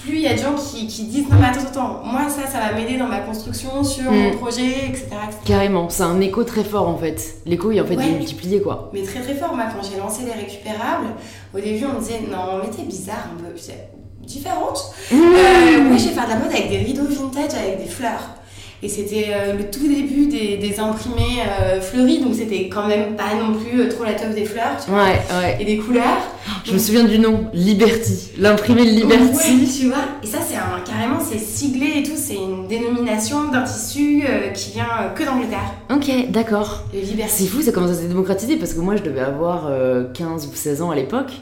plus 0.03 0.15
il 0.17 0.21
y 0.21 0.27
a 0.27 0.33
de 0.33 0.39
gens 0.39 0.53
qui, 0.55 0.87
qui 0.87 1.03
disent 1.05 1.27
non 1.29 1.37
mais 1.39 1.47
attends, 1.47 1.67
attends, 1.67 2.01
moi 2.05 2.21
ça, 2.29 2.47
ça 2.47 2.59
va 2.59 2.73
m'aider 2.73 2.97
dans 2.97 3.07
ma 3.07 3.19
construction, 3.19 3.83
sur 3.83 4.03
mon 4.11 4.29
Mm. 4.31 4.37
projet, 4.37 4.69
etc. 4.87 5.05
etc. 5.27 5.37
Carrément, 5.45 5.89
c'est 5.89 6.03
un 6.03 6.21
écho 6.21 6.43
très 6.43 6.63
fort 6.63 6.87
en 6.87 6.97
fait. 6.97 7.37
L'écho, 7.45 7.71
il 7.71 7.81
en 7.81 7.85
fait 7.85 7.97
Ouais. 7.97 8.05
démultiplié 8.05 8.61
quoi. 8.61 8.89
Mais 8.93 9.01
très 9.03 9.19
très 9.21 9.35
fort, 9.35 9.55
moi 9.55 9.65
quand 9.75 9.85
j'ai 9.87 9.97
lancé 9.97 10.23
les 10.25 10.31
récupérables, 10.31 11.07
au 11.53 11.59
début 11.59 11.85
on 11.85 11.95
me 11.95 11.99
disait 11.99 12.21
non 12.31 12.59
mais 12.63 12.69
t'es 12.69 12.83
bizarre 12.83 13.27
un 13.33 13.43
peu, 13.43 13.57
c'est 13.57 13.89
différente. 14.21 14.93
Mmh. 15.11 15.15
Euh, 15.21 15.81
moi 15.81 15.97
je 15.97 16.05
vais 16.07 16.13
faire 16.13 16.25
de 16.25 16.29
la 16.31 16.37
mode 16.37 16.51
avec 16.51 16.69
des 16.69 16.77
rideaux 16.77 17.03
vintage, 17.03 17.53
avec 17.57 17.83
des 17.83 17.89
fleurs. 17.89 18.35
Et 18.84 18.89
c'était 18.89 19.28
euh, 19.30 19.54
le 19.58 19.70
tout 19.70 19.88
début 19.88 20.26
des, 20.26 20.58
des 20.58 20.80
imprimés 20.80 21.44
euh, 21.62 21.80
fleuris, 21.80 22.20
donc 22.20 22.34
c'était 22.34 22.67
quand 22.67 22.88
même 22.88 23.15
pas 23.15 23.36
non 23.39 23.54
plus 23.60 23.80
euh, 23.82 23.89
trop 23.89 24.04
la 24.04 24.13
teuf 24.13 24.34
des 24.34 24.44
fleurs, 24.46 24.76
tu 24.84 24.89
vois. 24.89 25.04
Ouais, 25.04 25.22
ouais. 25.39 25.58
Et 25.60 25.65
des 25.65 25.78
couleurs. 25.78 26.17
Je 26.65 26.74
me 26.74 26.80
souviens 26.80 27.04
du 27.04 27.20
nom, 27.20 27.46
Liberty. 27.54 28.32
L'imprimé 28.39 28.84
Liberty. 28.86 29.24
Ouais, 29.24 29.67
tu 29.80 29.88
vois. 29.89 30.04
Et 30.24 30.26
ça, 30.26 30.39
c'est 30.48 30.56
un, 30.56 30.80
carrément, 30.84 31.20
c'est 31.24 31.38
siglé 31.38 32.00
et 32.00 32.04
tout. 32.04 32.15
C'est 32.15 32.34
une 32.36 32.67
dénomination 32.67 33.50
d'un 33.52 33.62
tissu 33.62 34.24
euh, 34.28 34.50
qui 34.50 34.72
vient 34.72 34.88
que 35.13 35.24
d'Angleterre. 35.24 35.76
Ok, 35.94 36.32
d'accord. 36.32 36.84
Le 36.91 37.02
C'est 37.02 37.06
Liberty. 37.12 37.48
fou, 37.48 37.62
ça 37.62 37.72
commence 37.72 37.91
à 37.91 37.96
se 38.02 38.08
démocratiser 38.08 38.56
parce 38.58 38.74
que 38.74 38.80
moi 38.80 38.96
je 38.96 39.04
devais 39.04 39.20
avoir 39.22 39.67
euh, 39.70 40.06
15 40.12 40.48
ou 40.52 40.56
16 40.56 40.82
ans 40.82 40.89
à 40.89 40.96
l'époque. 40.96 41.34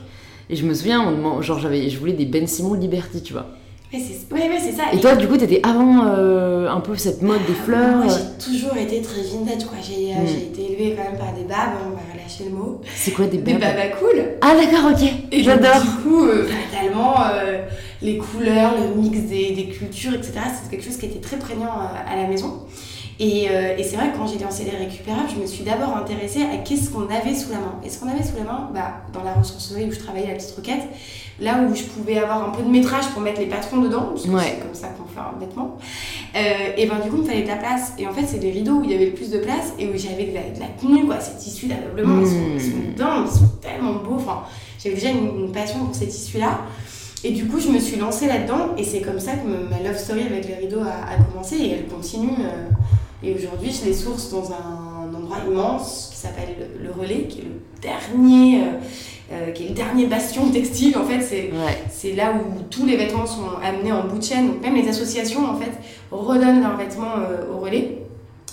Et 0.49 0.57
je 0.57 0.65
me 0.65 0.73
souviens, 0.73 1.01
on 1.07 1.11
demande- 1.11 1.41
genre 1.41 1.59
j'avais, 1.59 1.89
je 1.89 1.97
voulais 1.99 2.11
des 2.13 2.25
Ben 2.25 2.47
Simon 2.47 2.73
Liberty, 2.73 3.21
tu 3.23 3.31
vois. 3.31 3.45
Ouais, 3.91 3.99
c'est 3.99 4.33
ouais, 4.35 4.41
ouais, 4.49 4.59
c'est 4.63 4.71
ça. 4.73 4.83
Et 4.93 4.99
toi, 4.99 5.15
du 5.15 5.27
coup, 5.27 5.35
t'étais 5.35 5.61
avant 5.67 6.05
euh, 6.05 6.69
un 6.69 6.79
peu 6.79 6.95
cette 6.95 7.23
mode 7.23 7.43
des 7.47 7.53
fleurs. 7.53 7.97
Moi, 7.97 8.07
j'ai 8.07 8.51
toujours 8.51 8.77
été 8.77 9.01
très 9.01 9.21
vintage, 9.23 9.65
quoi. 9.65 9.77
J'ai 9.81 10.13
euh, 10.13 10.21
Mm. 10.21 10.27
j'ai 10.27 10.43
été 10.43 10.71
élevée 10.73 10.95
quand 10.95 11.09
même 11.09 11.17
par 11.19 11.33
des 11.33 11.41
babes, 11.43 11.73
on 11.87 11.89
va 11.95 12.21
lâcher 12.21 12.43
le 12.45 12.51
mot. 12.51 12.81
C'est 12.95 13.11
quoi 13.11 13.25
des 13.25 13.37
Des 13.39 13.53
babes 13.53 13.61
babas 13.61 13.87
cool. 13.99 14.23
Ah 14.41 14.53
d'accord, 14.55 14.91
ok. 14.91 15.09
Et 15.31 15.41
J'adore. 15.43 15.81
Du 15.81 16.03
coup, 16.03 16.23
euh, 16.25 16.47
fatalement, 16.47 17.15
euh, 17.33 17.63
les 18.03 18.17
couleurs, 18.19 18.73
le 18.79 19.01
mix 19.01 19.21
des, 19.21 19.53
des 19.53 19.65
cultures, 19.69 20.13
etc., 20.13 20.33
c'est 20.61 20.69
quelque 20.69 20.85
chose 20.85 20.97
qui 20.97 21.07
était 21.07 21.19
très 21.19 21.37
prégnant 21.37 21.65
euh, 21.65 22.13
à 22.13 22.15
la 22.15 22.27
maison. 22.27 22.59
Et, 23.21 23.49
euh, 23.49 23.75
et 23.77 23.83
c'est 23.83 23.97
vrai 23.97 24.11
que 24.13 24.17
quand 24.17 24.27
j'ai 24.27 24.39
lancé 24.39 24.63
les 24.63 24.77
récupérables, 24.77 25.27
je 25.35 25.41
me 25.41 25.45
suis 25.45 25.65
d'abord 25.65 25.95
intéressée 25.97 26.41
à 26.43 26.55
qu'est-ce 26.63 26.89
qu'on 26.89 27.07
avait 27.09 27.35
sous 27.35 27.49
la 27.51 27.57
main. 27.57 27.75
Et 27.83 27.89
ce 27.89 27.99
qu'on 27.99 28.07
avait 28.07 28.23
sous 28.23 28.37
la 28.37 28.45
main, 28.45 28.69
bah, 28.73 29.01
dans 29.13 29.23
la 29.23 29.33
ressourcerie 29.33 29.85
où 29.85 29.91
je 29.91 29.99
travaillais 29.99 30.27
à 30.27 30.29
la 30.29 30.35
petite 30.35 30.55
roquette, 30.55 30.83
là 31.41 31.59
où 31.69 31.75
je 31.75 31.83
pouvais 31.83 32.17
avoir 32.17 32.47
un 32.47 32.51
peu 32.51 32.63
de 32.63 32.69
métrage 32.69 33.07
pour 33.09 33.21
mettre 33.21 33.41
les 33.41 33.47
patrons 33.47 33.77
dedans, 33.81 34.11
parce 34.13 34.23
que 34.23 34.29
Ouais. 34.29 34.41
c'est 34.57 34.65
comme 34.65 34.73
ça 34.73 34.87
qu'on 34.87 35.05
fait 35.05 35.19
un 35.19 35.37
vêtement, 35.37 35.77
euh, 36.35 36.39
et 36.77 36.85
ben 36.85 36.95
du 37.03 37.09
coup, 37.09 37.17
il 37.17 37.23
me 37.23 37.27
fallait 37.27 37.43
de 37.43 37.47
la 37.49 37.57
place. 37.57 37.91
Et 37.97 38.07
en 38.07 38.13
fait, 38.13 38.23
c'est 38.25 38.39
des 38.39 38.51
rideaux 38.51 38.75
où 38.75 38.83
il 38.85 38.91
y 38.91 38.95
avait 38.95 39.07
le 39.07 39.13
plus 39.13 39.31
de 39.31 39.39
place 39.39 39.73
et 39.77 39.85
où 39.87 39.91
j'avais 39.97 40.25
de 40.27 40.33
la, 40.35 40.41
de 40.55 40.59
la 40.61 40.67
tenue, 40.79 41.05
quoi. 41.05 41.19
Ces 41.19 41.37
tissus, 41.37 41.67
d'aveuglement, 41.67 42.21
ils, 42.21 42.27
sont, 42.27 42.33
ils 42.55 42.61
sont 42.61 42.77
Mm. 42.77 42.95
dingues, 42.95 43.25
ils 43.29 43.37
sont 43.39 43.49
tellement 43.61 43.93
beaux. 43.95 44.15
Enfin, 44.15 44.43
j'avais 44.81 44.95
déjà 44.95 45.09
une, 45.09 45.45
une 45.45 45.51
passion 45.51 45.79
pour 45.83 45.93
ces 45.93 46.07
tissus-là. 46.07 46.61
Et 47.25 47.31
du 47.31 47.45
coup, 47.47 47.59
je 47.59 47.67
me 47.67 47.79
suis 47.79 47.97
lancée 47.97 48.27
là-dedans 48.27 48.75
et 48.77 48.83
c'est 48.85 49.01
comme 49.01 49.19
ça 49.19 49.33
que 49.33 49.45
ma 49.45 49.79
love 49.85 49.97
story 49.97 50.21
avec 50.21 50.47
les 50.47 50.55
rideaux 50.55 50.79
a, 50.79 51.11
a 51.13 51.17
commencé 51.29 51.57
et 51.57 51.71
elle 51.73 51.87
continue. 51.87 52.29
euh, 52.39 52.69
et 53.21 53.33
aujourd'hui, 53.35 53.71
je 53.71 53.85
les 53.85 53.93
source 53.93 54.29
dans 54.31 54.51
un 54.51 55.13
endroit 55.13 55.37
immense 55.45 56.09
qui 56.11 56.17
s'appelle 56.17 56.55
le, 56.81 56.89
Relais, 56.91 57.23
qui 57.27 57.39
est 57.39 57.43
le 57.43 57.59
dernier, 57.81 58.61
euh, 58.61 58.65
euh, 59.33 59.51
qui 59.51 59.65
est 59.65 59.69
le 59.69 59.75
dernier 59.75 60.05
bastion 60.05 60.49
textile. 60.49 60.97
En 60.97 61.03
fait, 61.05 61.21
c'est 61.21 61.51
Ouais. 61.51 62.15
là 62.15 62.31
où 62.33 62.61
tous 62.69 62.85
les 62.85 62.95
vêtements 62.95 63.25
sont 63.25 63.49
amenés 63.63 63.91
en 63.91 64.05
bout 64.07 64.19
de 64.19 64.23
chaîne. 64.23 64.47
Donc 64.47 64.61
même 64.61 64.75
les 64.75 64.87
associations 64.87 65.45
en 65.49 65.55
fait 65.57 65.71
redonnent 66.11 66.61
leurs 66.61 66.77
vêtements 66.77 67.17
euh, 67.17 67.53
au 67.53 67.59
relais. 67.59 67.97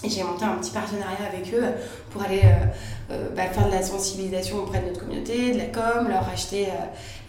Et 0.04 0.10
j'ai 0.10 0.22
monté 0.22 0.44
un 0.44 0.56
petit 0.56 0.72
partenariat 0.72 1.16
avec 1.32 1.52
eux 1.54 1.64
pour 2.10 2.22
aller 2.22 2.42
euh, 3.10 3.28
bah, 3.34 3.44
faire 3.44 3.66
de 3.66 3.72
la 3.72 3.82
sensibilisation 3.82 4.58
auprès 4.58 4.80
de 4.80 4.86
notre 4.88 5.00
communauté, 5.00 5.52
de 5.52 5.58
la 5.58 5.64
com, 5.66 6.08
leur 6.08 6.28
acheter 6.28 6.66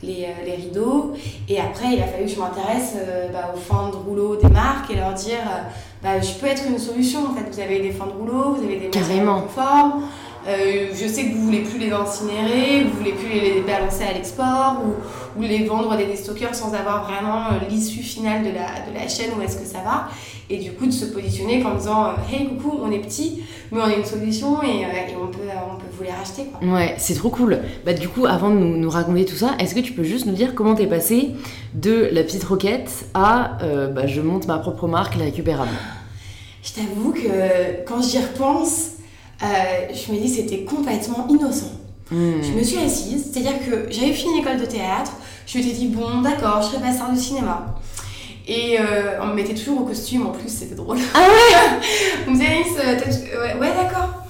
les, 0.04 0.26
euh, 0.26 0.46
les 0.46 0.56
rideaux. 0.56 1.14
Et 1.50 1.60
après, 1.60 1.94
il 1.94 2.02
a 2.02 2.08
fallu 2.08 2.26
que 2.26 2.32
je 2.32 2.40
m'intéresse 2.40 2.94
euh, 2.98 3.30
bah, 3.32 3.54
aux 3.54 3.58
fins 3.58 3.90
de 3.90 3.96
rouleau 3.96 4.36
des 4.36 4.50
marques 4.50 4.92
et 4.92 4.96
leur 4.96 5.14
dire 5.14 5.40
euh, 5.46 5.62
bah, 6.04 6.22
je 6.22 6.34
peux 6.40 6.46
être 6.48 6.64
une 6.68 6.78
solution. 6.78 7.22
En 7.26 7.34
fait, 7.34 7.50
vous 7.52 7.60
avez 7.60 7.80
des 7.80 7.92
fins 7.92 8.06
de 8.08 8.12
rouleau, 8.12 8.54
vous 8.56 8.64
avez 8.64 8.78
des 8.78 8.88
Carrément. 8.90 9.42
conformes. 9.42 10.04
Euh, 10.48 10.88
je 10.94 11.08
sais 11.08 11.26
que 11.26 11.34
vous 11.34 11.44
voulez 11.44 11.64
plus 11.64 11.78
les 11.78 11.92
incinérer, 11.92 12.86
vous 12.86 12.98
voulez 12.98 13.12
plus 13.12 13.30
les 13.30 13.62
balancer 13.62 14.04
à 14.10 14.14
l'export 14.14 14.82
ou, 14.82 15.40
ou 15.40 15.44
les 15.44 15.66
vendre 15.66 15.92
à 15.92 15.98
des 15.98 16.06
déstockeurs 16.06 16.56
sans 16.56 16.74
avoir 16.74 17.04
vraiment 17.06 17.48
euh, 17.48 17.70
l'issue 17.70 18.02
finale 18.02 18.44
de 18.44 18.50
la, 18.50 18.90
de 18.90 18.94
la 18.98 19.10
chaîne 19.10 19.32
où 19.38 19.42
est-ce 19.42 19.58
que 19.58 19.66
ça 19.66 19.80
va? 19.80 20.08
Et 20.50 20.60
du 20.60 20.72
coup, 20.72 20.86
de 20.86 20.92
se 20.92 21.04
positionner 21.04 21.62
en 21.66 21.76
disant 21.76 22.06
euh, 22.06 22.12
Hey, 22.32 22.48
coucou, 22.48 22.80
on 22.82 22.90
est 22.92 23.00
petit, 23.00 23.44
mais 23.74 23.82
on 23.82 23.84
a 23.84 23.94
une 23.94 24.06
solution 24.06 24.64
et, 24.64 24.84
et 24.84 25.16
on, 25.22 25.28
peut, 25.28 25.40
on 25.70 25.76
peut 25.76 25.88
vous 25.92 26.04
les 26.04 26.12
racheter. 26.12 26.46
Quoi. 26.46 26.66
Ouais, 26.76 26.96
c'est 26.98 27.16
trop 27.16 27.30
cool. 27.30 27.60
Bah 27.86 27.92
du 27.92 28.08
coup, 28.08 28.26
avant 28.26 28.50
de 28.50 28.56
nous, 28.56 28.78
nous 28.78 28.90
raconter 28.90 29.26
tout 29.26 29.36
ça, 29.36 29.56
est-ce 29.60 29.76
que 29.76 29.82
tu 29.82 29.92
peux 29.92 30.04
juste 30.04 30.26
nous 30.28 30.34
dire 30.34 30.56
comment 30.56 30.76
t'es 30.76 30.88
passé 30.88 31.32
de 31.74 32.08
la 32.14 32.24
petite 32.24 32.46
roquette 32.46 33.06
à 33.14 33.58
euh, 33.64 33.88
bah, 33.88 34.08
je 34.08 34.22
monte 34.22 34.48
ma 34.48 34.60
propre 34.60 34.88
marque, 34.88 35.18
la 35.18 35.26
récupérable? 35.26 35.72
Je 36.64 36.72
t'avoue 36.72 37.12
que 37.12 37.84
quand 37.86 38.02
j'y 38.02 38.20
repense, 38.20 38.92
je 39.42 40.12
me 40.12 40.20
dis 40.20 40.30
c'était 40.30 40.64
complètement 40.64 41.28
innocent. 41.30 41.72
Hmm. 42.10 42.42
Je 42.42 42.52
me 42.52 42.64
suis 42.64 42.78
assise, 42.78 43.32
c'est-à-dire 43.32 43.60
que 43.60 43.92
j'avais 43.92 44.14
fini 44.14 44.38
l'école 44.38 44.60
de 44.60 44.66
théâtre, 44.66 45.12
je 45.46 45.58
m'étais 45.58 45.74
dit 45.74 45.88
bon 45.88 46.22
d'accord, 46.22 46.62
je 46.62 46.68
serai 46.68 46.82
pas 46.82 46.94
star 46.94 47.12
de 47.12 47.18
cinéma. 47.18 47.76
Et 48.48 48.78
euh, 48.80 49.20
on 49.22 49.28
me 49.28 49.34
mettait 49.34 49.54
toujours 49.54 49.82
au 49.82 49.84
costume 49.84 50.26
en 50.26 50.32
plus, 50.32 50.48
c'était 50.48 50.76
drôle. 50.76 50.98
Ah 51.14 51.20
ouais 51.20 51.80
On 52.28 52.32
me 52.32 52.36
disait 52.36 52.48
Alice, 52.48 53.20
euh, 53.34 53.42
ouais, 53.42 53.60
ouais, 53.60 53.74
d'accord. 53.76 54.27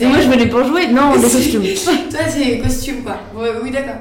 Et 0.00 0.06
moi 0.06 0.20
je 0.20 0.28
venais 0.28 0.46
pour 0.46 0.64
jouer 0.64 0.88
Non, 0.88 1.14
le 1.14 1.20
costume. 1.20 1.62
Toi, 2.10 2.20
c'est 2.28 2.58
costume, 2.58 3.02
quoi. 3.02 3.18
Oui, 3.62 3.70
d'accord. 3.70 3.96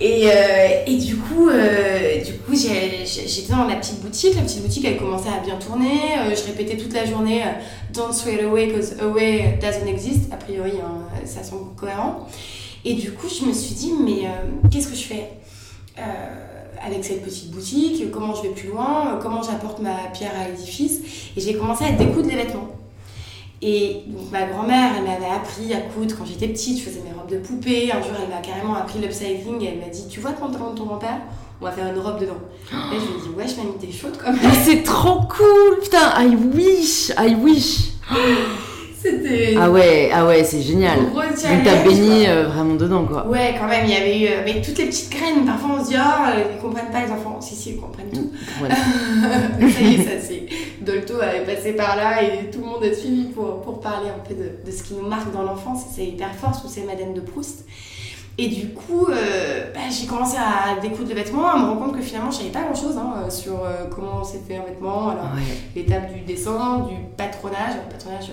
Et, 0.00 0.26
euh, 0.26 0.84
et 0.86 0.96
du 0.96 1.16
coup, 1.16 1.48
euh, 1.48 2.22
du 2.24 2.32
coup 2.34 2.54
j'étais 2.54 3.52
dans 3.52 3.66
la 3.66 3.76
petite 3.76 4.00
boutique. 4.00 4.34
La 4.34 4.42
petite 4.42 4.62
boutique, 4.62 4.84
elle 4.84 4.96
commençait 4.96 5.28
à 5.28 5.44
bien 5.44 5.56
tourner. 5.56 6.00
Euh, 6.18 6.34
je 6.34 6.44
répétais 6.44 6.76
toute 6.76 6.92
la 6.92 7.04
journée 7.04 7.42
Don't 7.92 8.12
it 8.26 8.42
away, 8.42 8.66
because 8.66 8.96
away 9.00 9.58
doesn't 9.60 9.86
exist. 9.86 10.32
A 10.32 10.36
priori, 10.36 10.72
hein, 10.84 11.02
ça 11.24 11.42
semble 11.42 11.74
cohérent. 11.76 12.26
Et 12.84 12.94
du 12.94 13.12
coup, 13.12 13.28
je 13.28 13.46
me 13.46 13.52
suis 13.52 13.74
dit, 13.74 13.92
mais 14.04 14.26
euh, 14.26 14.68
qu'est-ce 14.70 14.88
que 14.88 14.96
je 14.96 15.04
fais 15.04 15.28
avec 16.82 17.04
cette 17.04 17.22
petite 17.22 17.50
boutique? 17.50 18.10
Comment 18.10 18.34
je 18.34 18.42
vais 18.42 18.54
plus 18.54 18.68
loin? 18.68 19.18
Comment 19.20 19.42
j'apporte 19.42 19.80
ma 19.80 20.08
pierre 20.14 20.32
à 20.40 20.48
l'édifice? 20.48 21.00
Et 21.36 21.40
j'ai 21.40 21.54
commencé 21.54 21.84
à 21.84 21.92
découdre 21.92 22.28
les 22.28 22.36
vêtements. 22.36 22.79
Et 23.62 24.04
donc 24.06 24.30
ma 24.32 24.46
grand-mère, 24.46 24.92
elle 24.96 25.04
m'avait 25.04 25.32
appris 25.32 25.72
à 25.74 25.80
coudre 25.80 26.14
quand 26.16 26.24
j'étais 26.24 26.48
petite, 26.48 26.78
je 26.78 26.84
faisais 26.84 27.02
mes 27.04 27.12
robes 27.12 27.30
de 27.30 27.38
poupée. 27.38 27.92
Un 27.92 28.00
jour, 28.00 28.12
elle 28.22 28.28
m'a 28.28 28.40
carrément 28.40 28.74
appris 28.74 28.98
l'upcycling 28.98 29.60
et 29.62 29.66
elle 29.66 29.80
m'a 29.80 29.88
dit 29.88 30.06
Tu 30.08 30.20
vois 30.20 30.30
le 30.30 30.36
pantalon 30.36 30.70
de 30.70 30.78
ton 30.78 30.86
grand-père? 30.86 31.20
On 31.60 31.66
va 31.66 31.72
faire 31.72 31.92
une 31.94 32.00
robe 32.00 32.18
dedans. 32.18 32.38
Et 32.72 32.96
je 32.96 33.00
lui 33.00 33.18
ai 33.18 33.20
dit 33.22 33.28
Ouais, 33.36 33.46
je 33.46 33.56
m'ai 33.56 33.70
mis 33.70 33.78
des 33.78 33.92
chaude 33.92 34.16
quand 34.16 34.32
même. 34.32 34.40
C'est 34.64 34.82
trop 34.82 35.20
cool 35.22 35.80
Putain, 35.82 36.22
I 36.22 36.34
wish 36.54 37.12
I 37.18 37.34
wish 37.34 37.90
C'était. 39.02 39.54
Ah 39.58 39.70
ouais, 39.70 40.10
ah 40.12 40.26
ouais, 40.26 40.44
c'est 40.44 40.60
génial. 40.60 40.98
Gros 41.10 41.20
Donc 41.22 41.64
t'as 41.64 41.82
baigné 41.82 42.24
quoi. 42.26 42.34
euh, 42.34 42.46
vraiment 42.48 42.74
dedans 42.74 43.04
quoi. 43.06 43.26
Ouais, 43.26 43.54
quand 43.58 43.66
même, 43.66 43.86
il 43.86 43.92
y 43.92 43.96
avait 43.96 44.20
eu 44.20 44.26
euh, 44.26 44.42
mais 44.44 44.60
toutes 44.60 44.76
les 44.78 44.86
petites 44.86 45.10
graines. 45.10 45.44
Parfois, 45.46 45.76
on 45.78 45.84
se 45.84 45.88
dit 45.90 45.96
Ah, 45.98 46.32
euh, 46.36 46.42
ils 46.54 46.60
comprennent 46.60 46.90
pas 46.90 47.04
les 47.06 47.10
enfants. 47.12 47.40
Si, 47.40 47.54
si, 47.54 47.70
ils 47.70 47.76
comprennent 47.80 48.10
tout. 48.12 48.30
Voilà. 48.58 48.74
ça 49.74 49.80
y 49.80 49.94
est, 49.94 50.04
ça 50.04 50.10
c'est. 50.20 50.46
Dolto 50.82 51.14
est 51.22 51.44
passé 51.46 51.72
par 51.74 51.96
là 51.96 52.22
et 52.22 52.50
tout 52.50 52.60
le 52.60 52.66
monde 52.66 52.84
a 52.84 52.94
suivi 52.94 53.24
pour, 53.24 53.60
pour 53.62 53.80
parler 53.80 54.08
un 54.08 54.18
peu 54.26 54.34
de, 54.34 54.50
de 54.66 54.70
ce 54.76 54.82
qui 54.82 54.94
nous 54.94 55.06
marque 55.08 55.32
dans 55.32 55.42
l'enfance. 55.42 55.80
C'est 55.94 56.04
hyper 56.06 56.34
fort, 56.34 56.54
sous 56.54 56.68
ces 56.68 56.82
Madeleine 56.82 57.14
de 57.14 57.20
Proust. 57.20 57.64
Et 58.38 58.48
du 58.48 58.68
coup, 58.68 59.06
euh, 59.10 59.66
bah, 59.74 59.80
j'ai 59.90 60.06
commencé 60.06 60.36
à 60.38 60.80
découdre 60.80 61.10
le 61.10 61.14
vêtement, 61.14 61.50
à 61.50 61.58
me 61.58 61.64
rendre 61.64 61.80
compte 61.84 61.96
que 61.96 62.02
finalement, 62.02 62.30
je 62.30 62.38
savais 62.38 62.48
pas 62.48 62.62
grand 62.62 62.74
chose 62.74 62.94
sur 63.28 63.52
euh, 63.64 63.84
comment 63.94 64.24
c'est 64.24 64.40
fait 64.48 64.56
un 64.58 64.64
vêtement. 64.64 65.10
Alors, 65.10 65.24
Ouais. 65.34 65.42
l'étape 65.76 66.14
du 66.14 66.20
dessin, 66.20 66.86
du 66.88 66.94
patronage, 67.18 67.74
le 67.84 67.92
patronage, 67.92 68.30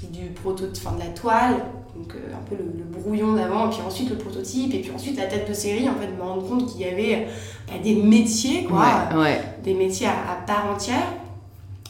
puis 0.00 0.08
du 0.08 0.30
proto, 0.30 0.64
enfin 0.74 0.96
de 0.96 1.00
la 1.00 1.06
toile, 1.08 1.56
donc 1.94 2.14
euh, 2.14 2.34
un 2.34 2.42
peu 2.48 2.56
le, 2.56 2.64
le 2.78 2.84
brouillon 3.00 3.34
d'avant, 3.34 3.68
puis 3.68 3.80
ensuite 3.86 4.08
le 4.10 4.16
prototype, 4.16 4.72
et 4.74 4.78
puis 4.78 4.90
ensuite 4.94 5.18
la 5.18 5.26
tête 5.26 5.46
de 5.48 5.52
série, 5.54 5.88
en 5.88 5.94
fait, 5.94 6.06
de 6.06 6.12
me 6.16 6.22
rendre 6.22 6.48
compte 6.48 6.70
qu'il 6.72 6.80
y 6.80 6.84
avait 6.84 7.26
bah, 7.68 7.74
des 7.82 7.94
métiers, 7.96 8.64
quoi, 8.64 9.08
Ouais, 9.12 9.18
ouais. 9.18 9.40
des 9.62 9.74
métiers 9.74 10.06
à, 10.06 10.32
à 10.32 10.36
part 10.46 10.70
entière. 10.72 11.06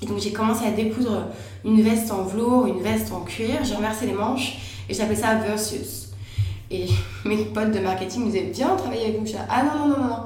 Et 0.03 0.07
donc 0.07 0.19
j'ai 0.19 0.33
commencé 0.33 0.65
à 0.67 0.71
découdre 0.71 1.27
une 1.65 1.83
veste 1.83 2.11
en 2.11 2.23
velours, 2.23 2.67
une 2.67 2.81
veste 2.83 3.13
en 3.13 3.21
cuir, 3.21 3.59
j'ai 3.63 3.75
renversé 3.75 4.07
les 4.07 4.15
manches, 4.15 4.57
et 4.89 4.95
j'appelais 4.95 5.15
ça 5.17 5.35
Versus. 5.37 6.09
Et 6.71 6.87
mes 7.25 7.37
potes 7.45 7.71
de 7.71 7.79
marketing 7.81 8.23
me 8.23 8.27
disaient, 8.27 8.51
viens 8.53 8.75
travailler 8.77 9.05
avec 9.05 9.21
nous. 9.21 9.27
Ah 9.49 9.63
non, 9.63 9.87
non, 9.89 9.97
non, 9.99 10.05
non, 10.09 10.17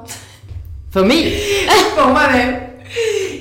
Enfin, 0.89 1.03
mais. 1.05 1.33
pour 1.97 2.07
moi-même. 2.07 2.61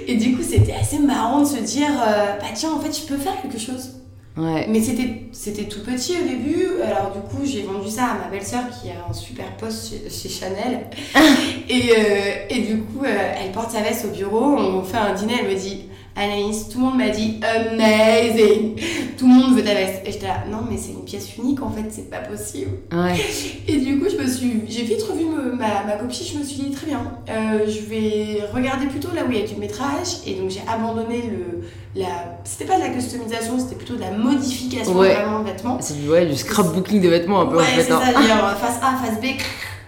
Et 0.08 0.16
du 0.16 0.34
coup, 0.36 0.42
c'était 0.42 0.72
assez 0.74 0.98
marrant 0.98 1.40
de 1.42 1.46
se 1.46 1.58
dire, 1.58 1.88
euh, 1.88 2.36
bah 2.40 2.46
tiens, 2.52 2.72
en 2.72 2.80
fait, 2.80 2.92
je 2.92 3.06
peux 3.06 3.16
faire 3.16 3.40
quelque 3.40 3.58
chose. 3.58 3.92
Ouais. 4.36 4.66
Mais 4.68 4.80
c'était, 4.80 5.26
c'était 5.30 5.64
tout 5.64 5.80
petit 5.84 6.16
au 6.20 6.26
début. 6.26 6.82
Alors 6.82 7.12
du 7.12 7.20
coup, 7.20 7.44
j'ai 7.44 7.62
vendu 7.62 7.88
ça 7.88 8.06
à 8.06 8.14
ma 8.18 8.28
belle-sœur 8.28 8.64
qui 8.70 8.90
a 8.90 9.08
un 9.08 9.12
super 9.12 9.56
poste 9.56 9.90
chez, 9.90 10.10
chez 10.10 10.28
Chanel. 10.28 10.86
et, 11.68 11.92
euh, 11.96 12.46
et 12.50 12.62
du 12.62 12.78
coup, 12.78 13.04
euh, 13.04 13.32
elle 13.40 13.52
porte 13.52 13.70
sa 13.70 13.82
veste 13.82 14.06
au 14.06 14.08
bureau. 14.08 14.56
On 14.56 14.82
fait 14.82 14.96
un 14.96 15.14
dîner. 15.14 15.34
Elle 15.40 15.54
me 15.54 15.58
dit, 15.58 15.84
Anaïs, 16.16 16.68
tout 16.68 16.78
le 16.78 16.84
monde 16.84 16.96
m'a 16.98 17.08
dit 17.08 17.40
amazing. 17.42 18.76
Tout 19.18 19.26
le 19.26 19.32
monde 19.34 19.56
veut 19.56 19.64
ta 19.64 19.74
veste. 19.74 20.02
Et 20.06 20.12
j'étais 20.12 20.26
là, 20.28 20.44
non, 20.50 20.58
mais 20.70 20.76
c'est 20.76 20.92
une 20.92 21.04
pièce 21.04 21.36
unique 21.36 21.60
en 21.62 21.70
fait, 21.70 21.84
c'est 21.90 22.08
pas 22.10 22.18
possible. 22.18 22.70
Ouais. 22.92 23.14
Et 23.68 23.76
du 23.78 23.98
coup, 23.98 24.06
je 24.10 24.22
me 24.22 24.28
suis, 24.28 24.62
j'ai 24.68 24.82
vite 24.82 25.02
revu 25.02 25.24
me- 25.24 25.52
ma, 25.56 25.84
ma 25.86 25.92
copie. 25.98 26.30
Je 26.32 26.38
me 26.38 26.44
suis 26.44 26.62
dit 26.62 26.70
très 26.70 26.86
bien, 26.86 27.00
euh, 27.28 27.66
je 27.66 27.80
vais 27.88 28.40
regarder 28.52 28.86
plutôt 28.86 29.08
là 29.14 29.22
où 29.26 29.32
il 29.32 29.38
y 29.38 29.42
a 29.42 29.46
du 29.46 29.56
métrage. 29.56 30.18
Et 30.26 30.34
donc 30.34 30.50
j'ai 30.50 30.62
abandonné 30.72 31.22
le, 31.30 31.62
la, 32.00 32.06
c'était 32.44 32.64
pas 32.66 32.76
de 32.76 32.82
la 32.82 32.90
customisation, 32.90 33.58
c'était 33.58 33.76
plutôt 33.76 33.96
de 33.96 34.00
la 34.00 34.12
modification 34.12 34.94
Ouais. 34.96 35.14
vraiment 35.14 35.40
de 35.40 35.46
vêtements. 35.50 35.78
C'est 35.80 36.00
du, 36.00 36.08
ouais, 36.08 36.26
du 36.26 36.36
scrapbooking 36.36 37.00
de 37.00 37.08
vêtements 37.08 37.40
un 37.40 37.46
peu 37.46 37.56
Ouais, 37.56 37.62
en 37.62 37.66
fait. 37.66 37.82
c'est 37.82 37.92
hein. 37.92 38.00
ça, 38.14 38.20
dire 38.20 38.56
face 38.60 38.78
A, 38.82 39.04
face 39.04 39.20
B. 39.20 39.24